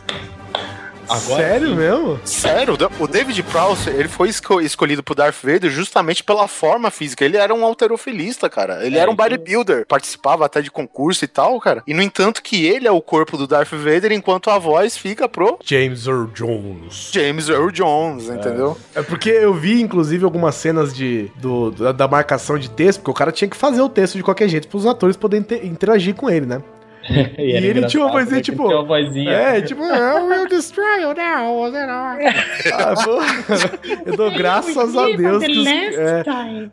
Agora 1.09 1.43
Sério 1.43 1.69
sim. 1.69 1.75
mesmo? 1.75 2.21
Sério, 2.25 2.79
o 2.99 3.07
David 3.07 3.43
Prowse, 3.43 3.91
ele 3.91 4.09
foi 4.09 4.31
esco- 4.31 4.63
escolhido 4.63 5.03
pro 5.03 5.15
Darth 5.15 5.35
Vader 5.43 5.69
justamente 5.69 6.25
pela 6.25 6.49
forma 6.49 6.91
física. 6.91 7.23
Ele 7.23 7.37
era 7.37 7.53
um 7.53 7.67
alterofilista, 7.67 8.49
cara. 8.49 8.87
Ele 8.87 8.97
É, 8.97 9.01
era 9.01 9.11
um 9.11 9.13
então- 9.13 9.27
bodybuilder, 9.27 9.85
participava 9.87 10.47
até 10.47 10.63
de 10.63 10.71
concurso 10.71 11.23
e 11.23 11.29
tal, 11.29 11.61
cara. 11.61 11.83
E 11.87 11.93
no 11.93 12.01
entanto 12.01 12.43
que 12.43 12.65
ele 12.65 12.89
é 12.89 12.91
o 12.91 13.03
corpo 13.03 13.37
do 13.37 13.47
Darth 13.47 13.73
Vader, 13.73 14.11
enquanto 14.13 14.49
a 14.49 14.59
voz 14.59 14.97
fica 14.97 15.29
pro 15.29 15.59
James 15.63 16.07
Earl 16.07 16.29
Jones. 16.33 17.11
James 17.13 17.49
Earl 17.51 17.71
Jones, 17.71 18.31
entendeu? 18.31 18.79
É 18.95 19.03
porque 19.03 19.29
eu 19.29 19.53
vi, 19.53 19.83
inclusive, 19.83 20.25
algumas 20.25 20.55
cenas 20.55 20.95
de, 20.95 21.31
do, 21.37 21.73
da, 21.73 21.93
da 21.93 22.09
marcação 22.09 22.57
de 22.59 22.71
texto, 22.71 23.01
porque 23.01 23.11
o 23.11 23.15
cara 23.15 23.31
tinha 23.33 23.49
que 23.51 23.57
fazer 23.57 23.83
o 23.83 23.89
texto 23.89 24.15
de 24.17 24.23
qualquer 24.23 24.49
jeito 24.49 24.67
pros 24.67 24.87
atores 24.87 25.17
poderem 25.17 25.43
ter- 25.43 25.67
interagir 25.67 26.15
com 26.15 26.31
ele, 26.31 26.47
né? 26.47 26.63
E, 27.09 27.43
E 27.43 27.67
ele 27.67 27.87
tinha 27.87 28.05
uma 28.05 28.13
vozinha, 28.13 28.31
né, 28.31 28.37
que 28.37 28.51
tipo, 28.51 28.65
Tinha 28.65 28.77
uma 28.77 28.85
vozinha. 28.85 29.31
É, 29.31 29.61
tipo, 29.61 29.83
I 29.83 30.23
will 30.23 30.49
destroy 30.49 31.03
you 31.03 31.15
now. 31.15 31.73
Ah, 32.73 32.95
pô, 32.95 33.19
eu 34.07 34.17
dou 34.17 34.31
graças 34.37 34.97
a 34.97 35.07
Deus 35.07 35.45
que 35.45 35.59
os, 35.59 35.67
é, 35.67 36.25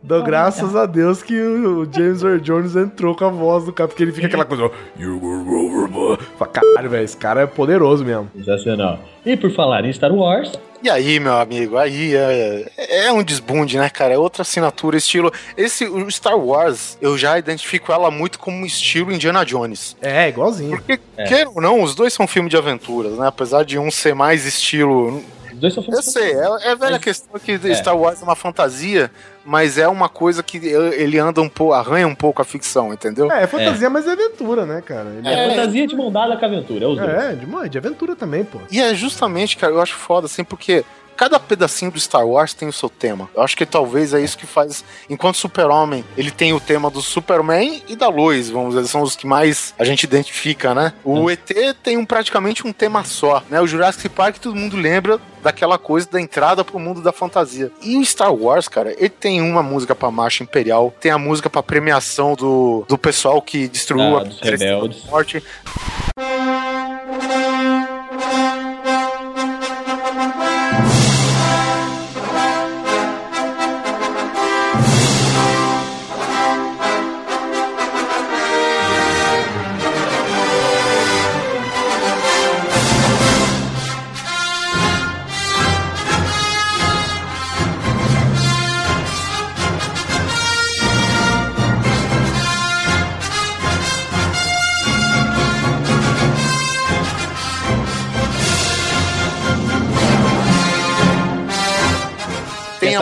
dou 0.01 0.23
graças 0.23 0.76
a 0.76 0.85
Deus 0.85 1.23
que 1.23 1.39
o 1.39 1.88
James 1.91 2.23
Earl 2.23 2.39
Jones 2.39 2.76
entrou 2.76 3.15
com 3.15 3.26
a 3.26 3.30
voz 3.30 3.65
do 3.65 3.73
cara, 3.73 3.88
porque 3.88 4.03
ele 4.03 4.11
fica 4.11 4.27
aquela 4.27 4.45
coisa, 4.45 4.72
you 4.97 5.19
will 5.22 6.18
Fala, 6.38 6.51
Caralho, 6.51 6.89
velho, 6.89 7.03
esse 7.03 7.18
cara 7.18 7.41
é 7.41 7.47
poderoso 7.47 8.03
mesmo. 8.06 8.30
Sensacional. 8.35 8.99
E 9.26 9.36
por 9.36 9.52
falar 9.52 9.86
em 9.86 9.94
Star 9.94 10.14
Wars, 10.14 10.52
E 10.82 10.90
aí, 10.90 11.20
meu 11.20 11.38
amigo, 11.38 11.78
aí 11.78 12.16
é, 12.16 12.72
é 12.78 13.12
um 13.12 13.22
desbunde, 13.22 13.78
né, 13.78 13.90
cara? 13.90 14.14
É 14.14 14.18
outra 14.18 14.44
assinatura, 14.44 14.96
estilo. 14.96 15.30
Esse, 15.58 15.86
o 15.86 16.10
Star 16.10 16.40
Wars, 16.40 16.98
eu 17.02 17.18
já 17.18 17.38
identifico 17.38 17.91
ela 17.91 18.10
muito 18.10 18.40
como 18.40 18.66
estilo 18.66 19.12
Indiana 19.12 19.46
Jones. 19.46 19.98
É, 20.02 20.30
igualzinho. 20.30 20.78
Porque, 20.78 20.98
queira 21.28 21.50
ou 21.50 21.62
não, 21.62 21.82
os 21.84 21.96
dois 21.96 22.14
são 22.14 22.26
filmes 22.26 22.50
de 22.50 22.56
aventuras, 22.56 23.18
né? 23.18 23.28
Apesar 23.28 23.66
de 23.66 23.78
um 23.78 23.91
ser 23.91 24.16
mais 24.16 24.46
estilo. 24.46 25.22
Os 25.60 25.61
dois 25.61 25.73
são 25.73 25.84
Eu 25.88 26.02
sei, 26.02 26.34
é, 26.34 26.72
é 26.72 26.76
velha 26.76 26.98
questão 26.98 27.38
que 27.40 27.60
Star 27.76 27.98
Wars 27.98 28.22
é 28.22 28.23
uma 28.23 28.36
fantasia, 28.36 29.11
mas 29.45 29.77
é 29.77 29.88
uma 29.88 30.07
coisa 30.07 30.41
que 30.41 30.57
ele 30.57 31.19
anda 31.19 31.41
um 31.41 31.49
pouco, 31.49 31.73
arranha 31.73 32.07
um 32.07 32.15
pouco 32.15 32.41
a 32.41 32.45
ficção, 32.45 32.94
entendeu? 32.94 33.30
É, 33.31 33.44
é 33.44 33.48
fantasia, 33.48 33.90
mas 33.90 34.07
é 34.07 34.11
aventura, 34.11 34.65
né, 34.65 34.81
cara? 34.81 35.10
Ele 35.10 35.27
é, 35.27 35.49
fantasia 35.49 35.86
de 35.86 35.95
mão 35.95 36.11
dada 36.11 36.38
com 36.38 36.45
a 36.45 36.48
aventura, 36.48 36.86
é 36.86 36.88
os 36.88 36.98
dois. 36.98 37.10
É, 37.10 37.36
de, 37.36 37.69
de 37.69 37.77
aventura 37.77 38.15
também, 38.15 38.44
pô. 38.44 38.60
E 38.72 38.80
é 38.80 38.95
justamente, 38.95 39.57
cara, 39.57 39.73
eu 39.73 39.81
acho 39.81 39.95
foda, 39.95 40.26
assim, 40.27 40.44
porque 40.44 40.86
cada 41.20 41.38
pedacinho 41.38 41.91
do 41.91 42.00
Star 42.00 42.26
Wars 42.26 42.54
tem 42.54 42.70
o 42.70 42.72
seu 42.72 42.88
tema. 42.90 43.30
Eu 43.36 43.44
acho 43.44 43.58
que 43.58 43.66
talvez 43.66 44.14
é 44.14 44.22
isso 44.22 44.38
que 44.38 44.48
faz. 44.48 44.86
Enquanto 45.10 45.36
Super-Homem, 45.36 46.06
ele 46.18 46.32
tem 46.32 46.54
o 46.54 46.62
tema 46.62 46.90
do 46.90 47.02
Superman 47.02 47.84
e 47.90 47.96
da 47.98 48.08
Lois, 48.08 48.50
vamos 48.50 48.74
dizer, 48.74 48.88
são 48.88 49.02
os 49.02 49.18
que 49.18 49.28
mais 49.28 49.74
a 49.78 49.84
gente 49.84 50.04
identifica, 50.04 50.74
né? 50.74 50.94
O 51.04 51.30
ET 51.30 51.52
tem 51.84 51.98
um, 51.98 52.06
praticamente 52.06 52.66
um 52.66 52.72
tema 52.72 53.04
só, 53.04 53.44
né? 53.50 53.60
O 53.60 53.68
Jurassic 53.68 54.08
Park, 54.08 54.38
todo 54.38 54.56
mundo 54.56 54.78
lembra 54.78 55.20
daquela 55.44 55.78
coisa 55.78 56.08
da 56.10 56.22
entrada 56.22 56.64
pro 56.64 56.80
mundo 56.80 57.02
da 57.02 57.12
fantasia. 57.12 57.70
E 57.82 57.98
o 57.98 58.06
Star 58.06 58.34
Wars, 58.34 58.70
cara, 58.70 58.94
ele 58.98 59.10
tem 59.10 59.41
uma 59.41 59.62
música 59.62 59.94
pra 59.94 60.10
Marcha 60.10 60.41
Imperial, 60.44 60.94
tem 61.02 61.12
a 61.12 61.18
música 61.18 61.50
pra 61.50 61.62
premiação 61.62 62.34
do, 62.34 62.86
do 62.88 62.98
pessoal 62.98 63.41
que 63.41 63.68
destruiu 63.68 64.18
Ah, 64.20 64.22
a 64.41 64.46
rebeldes. 64.46 65.04
Morte. 65.04 65.44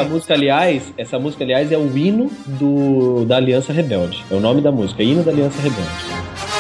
Música, 0.08 0.34
aliás, 0.34 0.94
essa 0.98 1.20
música, 1.20 1.44
aliás, 1.44 1.72
é 1.72 1.78
o 1.78 1.98
hino 1.98 2.32
do, 2.46 3.26
da 3.26 3.38
Aliança 3.38 3.72
Rebelde. 3.74 4.24
É 4.30 4.36
o 4.36 4.40
nome 4.40 4.62
da 4.62 4.72
música, 4.72 5.04
hino 5.04 5.24
da 5.24 5.32
Aliança 5.32 5.62
Rebelde. 5.62 6.57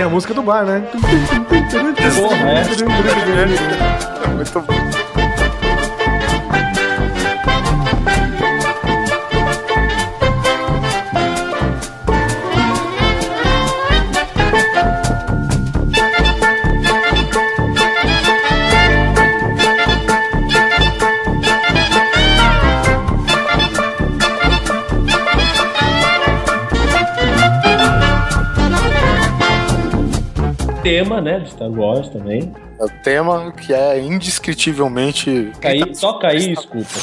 Tem 0.00 0.06
a 0.06 0.08
música 0.08 0.32
do 0.32 0.42
bar, 0.42 0.64
né? 0.64 0.80
Porra, 2.16 2.36
é. 2.52 2.64
Muito 4.34 4.60
bom. 4.62 4.89
Tema, 30.90 31.20
né, 31.20 31.38
de 31.38 31.50
Star 31.50 31.70
Wars 31.70 32.08
também. 32.08 32.52
É 32.80 32.84
o 32.84 32.88
tema 32.88 33.52
que 33.52 33.72
é 33.72 34.00
indescritivelmente. 34.00 35.52
Caí, 35.60 35.84
toca 35.94 36.26
aí 36.26 36.48
e 36.48 36.52
escuta. 36.52 36.98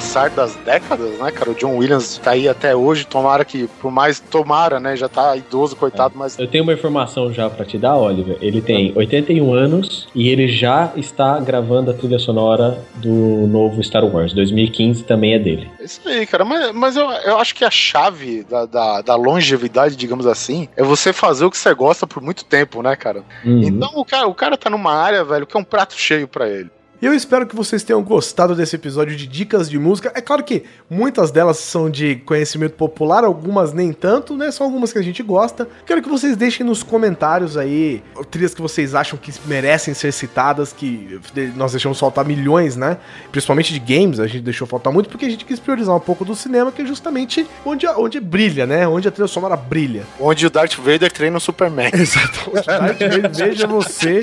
Passar 0.00 0.30
das 0.30 0.56
décadas, 0.56 1.18
né, 1.18 1.30
cara? 1.30 1.50
O 1.50 1.54
John 1.54 1.76
Williams 1.76 2.16
tá 2.16 2.30
aí 2.30 2.48
até 2.48 2.74
hoje. 2.74 3.06
Tomara 3.06 3.44
que, 3.44 3.68
por 3.80 3.92
mais 3.92 4.18
tomara, 4.18 4.80
né? 4.80 4.96
Já 4.96 5.08
tá 5.08 5.36
idoso, 5.36 5.76
coitado, 5.76 6.14
mas. 6.16 6.38
Eu 6.38 6.48
tenho 6.48 6.64
uma 6.64 6.72
informação 6.72 7.30
já 7.32 7.50
pra 7.50 7.66
te 7.66 7.76
dar, 7.76 7.96
Oliver. 7.96 8.38
Ele 8.40 8.62
tem 8.62 8.92
81 8.96 9.52
anos 9.52 10.08
e 10.14 10.30
ele 10.30 10.48
já 10.48 10.90
está 10.96 11.38
gravando 11.38 11.90
a 11.90 11.94
trilha 11.94 12.18
sonora 12.18 12.82
do 12.94 13.46
novo 13.46 13.82
Star 13.84 14.04
Wars. 14.04 14.32
2015 14.32 15.04
também 15.04 15.34
é 15.34 15.38
dele. 15.38 15.70
É 15.78 15.84
Isso 15.84 16.00
aí, 16.08 16.26
cara. 16.26 16.46
Mas, 16.46 16.72
mas 16.72 16.96
eu, 16.96 17.08
eu 17.10 17.36
acho 17.36 17.54
que 17.54 17.64
a 17.64 17.70
chave 17.70 18.42
da, 18.44 18.64
da, 18.64 19.02
da 19.02 19.14
longevidade, 19.14 19.96
digamos 19.96 20.26
assim, 20.26 20.66
é 20.76 20.82
você 20.82 21.12
fazer 21.12 21.44
o 21.44 21.50
que 21.50 21.58
você 21.58 21.74
gosta 21.74 22.06
por 22.06 22.22
muito 22.22 22.44
tempo, 22.44 22.82
né, 22.82 22.96
cara? 22.96 23.22
Uhum. 23.44 23.62
Então 23.62 23.90
o 23.94 24.04
cara, 24.04 24.26
o 24.26 24.34
cara 24.34 24.56
tá 24.56 24.70
numa 24.70 24.94
área, 24.94 25.22
velho, 25.24 25.46
que 25.46 25.56
é 25.56 25.60
um 25.60 25.64
prato 25.64 25.94
cheio 25.94 26.26
pra 26.26 26.48
ele. 26.48 26.70
E 27.02 27.06
eu 27.06 27.14
espero 27.14 27.46
que 27.46 27.56
vocês 27.56 27.82
tenham 27.82 28.02
gostado 28.02 28.54
desse 28.54 28.76
episódio 28.76 29.16
de 29.16 29.26
dicas 29.26 29.70
de 29.70 29.78
música. 29.78 30.12
É 30.14 30.20
claro 30.20 30.44
que 30.44 30.64
muitas 30.88 31.30
delas 31.30 31.56
são 31.56 31.88
de 31.88 32.16
conhecimento 32.16 32.74
popular, 32.74 33.24
algumas 33.24 33.72
nem 33.72 33.90
tanto, 33.90 34.36
né? 34.36 34.50
São 34.50 34.66
algumas 34.66 34.92
que 34.92 34.98
a 34.98 35.02
gente 35.02 35.22
gosta. 35.22 35.66
Quero 35.86 36.02
que 36.02 36.10
vocês 36.10 36.36
deixem 36.36 36.64
nos 36.64 36.82
comentários 36.82 37.56
aí 37.56 38.02
trilhas 38.30 38.52
que 38.52 38.60
vocês 38.60 38.94
acham 38.94 39.18
que 39.18 39.32
merecem 39.46 39.94
ser 39.94 40.12
citadas, 40.12 40.74
que 40.74 41.18
nós 41.56 41.72
deixamos 41.72 41.98
faltar 41.98 42.22
milhões, 42.22 42.76
né? 42.76 42.98
Principalmente 43.32 43.72
de 43.72 43.80
games, 43.80 44.20
a 44.20 44.26
gente 44.26 44.42
deixou 44.42 44.66
faltar 44.66 44.92
muito 44.92 45.08
porque 45.08 45.24
a 45.24 45.30
gente 45.30 45.46
quis 45.46 45.58
priorizar 45.58 45.96
um 45.96 46.00
pouco 46.00 46.22
do 46.22 46.34
cinema, 46.34 46.70
que 46.70 46.82
é 46.82 46.86
justamente 46.86 47.46
onde, 47.64 47.86
onde 47.86 48.20
brilha, 48.20 48.66
né? 48.66 48.86
Onde 48.86 49.08
a 49.08 49.10
trilha 49.10 49.26
sonora 49.26 49.56
brilha. 49.56 50.04
Onde 50.20 50.46
o 50.46 50.50
Darth 50.50 50.74
Vader 50.74 51.10
treina 51.10 51.38
o 51.38 51.40
Superman. 51.40 51.90
Exato. 51.96 52.50
Darth 52.66 52.98
Vader, 52.98 53.30
veja 53.32 53.66
você. 53.66 54.20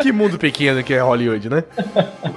Que 0.00 0.12
mundo 0.12 0.38
pequeno 0.38 0.82
que 0.82 0.94
é 0.94 1.00
Hollywood, 1.00 1.48
né? 1.48 1.64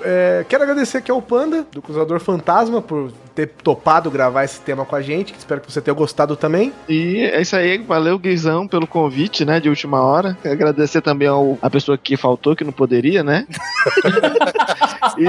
É, 0.04 0.46
quero 0.48 0.64
agradecer 0.64 0.98
aqui 0.98 1.12
ao 1.12 1.22
Panda, 1.22 1.66
do 1.72 1.82
Cruzador 1.82 2.20
Fantasma, 2.20 2.82
por 2.82 3.12
ter 3.34 3.48
topado 3.48 4.12
gravar 4.12 4.44
esse 4.44 4.60
tema 4.62 4.86
com 4.86 4.96
a 4.96 5.02
gente. 5.02 5.34
Espero 5.38 5.62
que 5.62 5.72
você 5.72 5.82
tenha 5.82 5.96
gostado 5.96 6.36
também. 6.36 6.74
E 6.88 7.20
é 7.20 7.42
isso 7.42 7.56
aí, 7.56 7.78
valeu, 7.78 8.20
Guizão, 8.20 8.68
pelo 8.68 8.86
convite, 8.86 9.46
né, 9.46 9.60
de 9.60 9.70
última 9.70 10.02
hora. 10.02 10.38
Quero 10.42 10.54
agradecer 10.54 11.02
também 11.02 11.28
ao, 11.28 11.58
a 11.62 11.70
pessoa 11.70 11.98
que 11.98 12.18
faltou, 12.18 12.56
que 12.56 12.64
não 12.64 12.74
poderia, 12.74 13.24
né? 13.24 13.48
e 15.18 15.24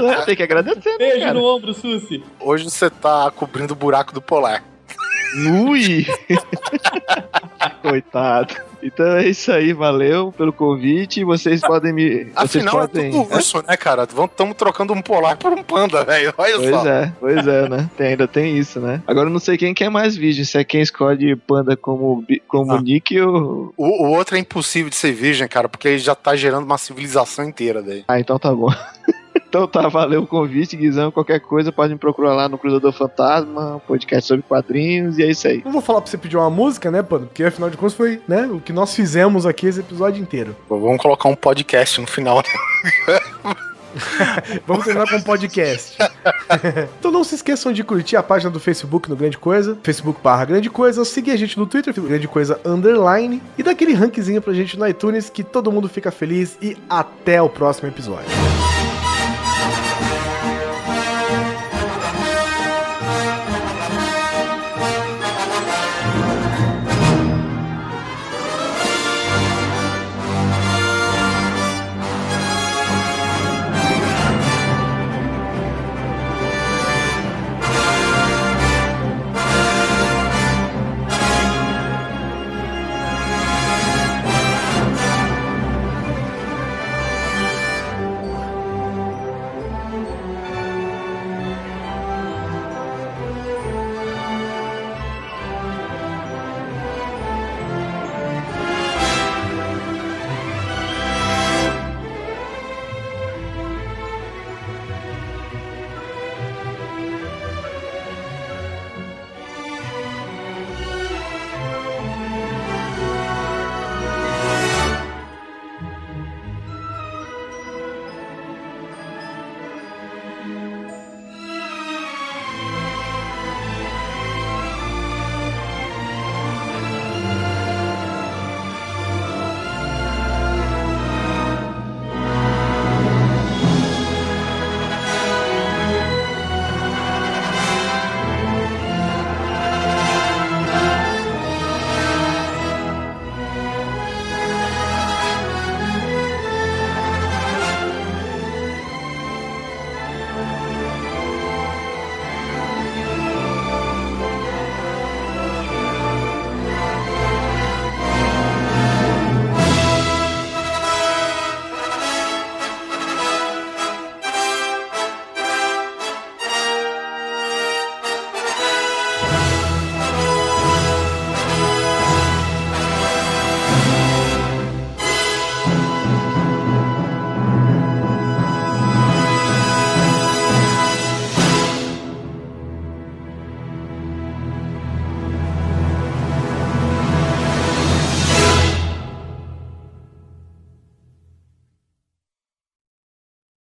né, 0.00 0.22
tem 0.24 0.36
que 0.36 0.42
agradecer, 0.42 0.90
né, 0.90 0.98
Beijo 0.98 1.20
cara? 1.20 1.34
no 1.34 1.44
ombro, 1.44 1.72
Susi. 1.72 2.22
Hoje 2.40 2.64
você 2.64 2.90
tá 2.90 3.30
cobrindo 3.34 3.72
o 3.72 3.76
buraco 3.76 4.12
do 4.12 4.20
polar. 4.20 4.62
Ui! 5.68 6.06
Coitado. 7.82 8.54
Então 8.80 9.04
é 9.16 9.28
isso 9.28 9.50
aí, 9.50 9.72
valeu 9.72 10.30
pelo 10.32 10.52
convite. 10.52 11.24
Vocês 11.24 11.60
podem 11.60 11.92
me. 11.92 12.24
Vocês 12.24 12.32
Afinal, 12.36 12.74
podem. 12.78 13.08
é 13.08 13.10
tudo 13.10 13.34
urso, 13.34 13.64
né, 13.66 13.76
cara? 13.76 14.04
Estamos 14.04 14.56
trocando 14.56 14.92
um 14.92 15.02
polar 15.02 15.36
por 15.36 15.52
um 15.52 15.62
panda, 15.64 16.04
velho. 16.04 16.32
Olha 16.38 16.56
Pois 16.56 16.70
só. 16.70 16.86
é, 16.88 17.12
pois 17.18 17.46
é, 17.46 17.68
né? 17.68 17.90
Tem, 17.96 18.06
ainda 18.08 18.28
tem 18.28 18.56
isso, 18.56 18.78
né? 18.80 19.02
Agora 19.06 19.28
eu 19.28 19.32
não 19.32 19.40
sei 19.40 19.56
quem 19.58 19.74
quer 19.74 19.90
mais 19.90 20.16
virgem, 20.16 20.44
se 20.44 20.56
é 20.56 20.62
quem 20.64 20.80
escolhe 20.80 21.34
panda 21.34 21.76
como, 21.76 22.24
como 22.46 22.72
Ah. 22.72 22.80
nick 22.80 23.20
ou. 23.20 23.74
O, 23.76 24.06
o 24.06 24.10
outro 24.10 24.36
é 24.36 24.38
impossível 24.38 24.88
de 24.90 24.96
ser 24.96 25.12
virgem, 25.12 25.48
cara, 25.48 25.68
porque 25.68 25.88
ele 25.88 25.98
já 25.98 26.14
tá 26.14 26.36
gerando 26.36 26.64
uma 26.64 26.78
civilização 26.78 27.44
inteira 27.44 27.82
daí. 27.82 28.04
Ah, 28.06 28.20
então 28.20 28.38
tá 28.38 28.54
bom. 28.54 28.68
Então 29.48 29.66
tá, 29.66 29.88
valeu 29.88 30.22
o 30.22 30.26
convite, 30.26 30.76
Guizão. 30.76 31.10
Qualquer 31.10 31.40
coisa 31.40 31.72
pode 31.72 31.92
me 31.94 31.98
procurar 31.98 32.34
lá 32.34 32.48
no 32.48 32.58
Cruzador 32.58 32.92
Fantasma, 32.92 33.76
um 33.76 33.78
podcast 33.78 34.28
sobre 34.28 34.44
quadrinhos, 34.46 35.18
e 35.18 35.22
é 35.22 35.30
isso 35.30 35.48
aí. 35.48 35.62
Não 35.64 35.72
vou 35.72 35.80
falar 35.80 36.02
pra 36.02 36.10
você 36.10 36.18
pedir 36.18 36.36
uma 36.36 36.50
música, 36.50 36.90
né, 36.90 37.02
Panda? 37.02 37.26
Porque 37.26 37.42
afinal 37.42 37.70
de 37.70 37.76
contas 37.76 37.94
foi 37.94 38.20
né, 38.28 38.46
o 38.46 38.60
que 38.60 38.72
nós 38.72 38.94
fizemos 38.94 39.46
aqui 39.46 39.66
esse 39.66 39.80
episódio 39.80 40.20
inteiro. 40.20 40.54
Vamos 40.68 40.98
colocar 40.98 41.28
um 41.28 41.34
podcast 41.34 42.00
no 42.00 42.06
final. 42.06 42.42
Vamos 44.66 44.84
terminar 44.84 45.08
com 45.08 45.16
um 45.16 45.22
podcast. 45.22 45.96
então 46.98 47.10
não 47.10 47.24
se 47.24 47.34
esqueçam 47.36 47.72
de 47.72 47.82
curtir 47.82 48.16
a 48.16 48.22
página 48.22 48.50
do 48.50 48.60
Facebook 48.60 49.08
no 49.08 49.16
Grande 49.16 49.38
Coisa, 49.38 49.78
Facebook 49.82 50.20
barra 50.22 50.44
Grande 50.44 50.68
Coisa, 50.68 51.04
seguir 51.06 51.30
a 51.30 51.36
gente 51.36 51.58
no 51.58 51.66
Twitter, 51.66 51.94
Grande 51.94 52.28
Coisa 52.28 52.60
Underline, 52.64 53.42
e 53.56 53.62
dar 53.62 53.70
aquele 53.70 53.94
rankzinho 53.94 54.42
pra 54.42 54.52
gente 54.52 54.78
no 54.78 54.86
iTunes 54.86 55.30
que 55.30 55.42
todo 55.42 55.72
mundo 55.72 55.88
fica 55.88 56.10
feliz 56.10 56.58
e 56.60 56.76
até 56.88 57.40
o 57.40 57.48
próximo 57.48 57.88
episódio. 57.88 58.28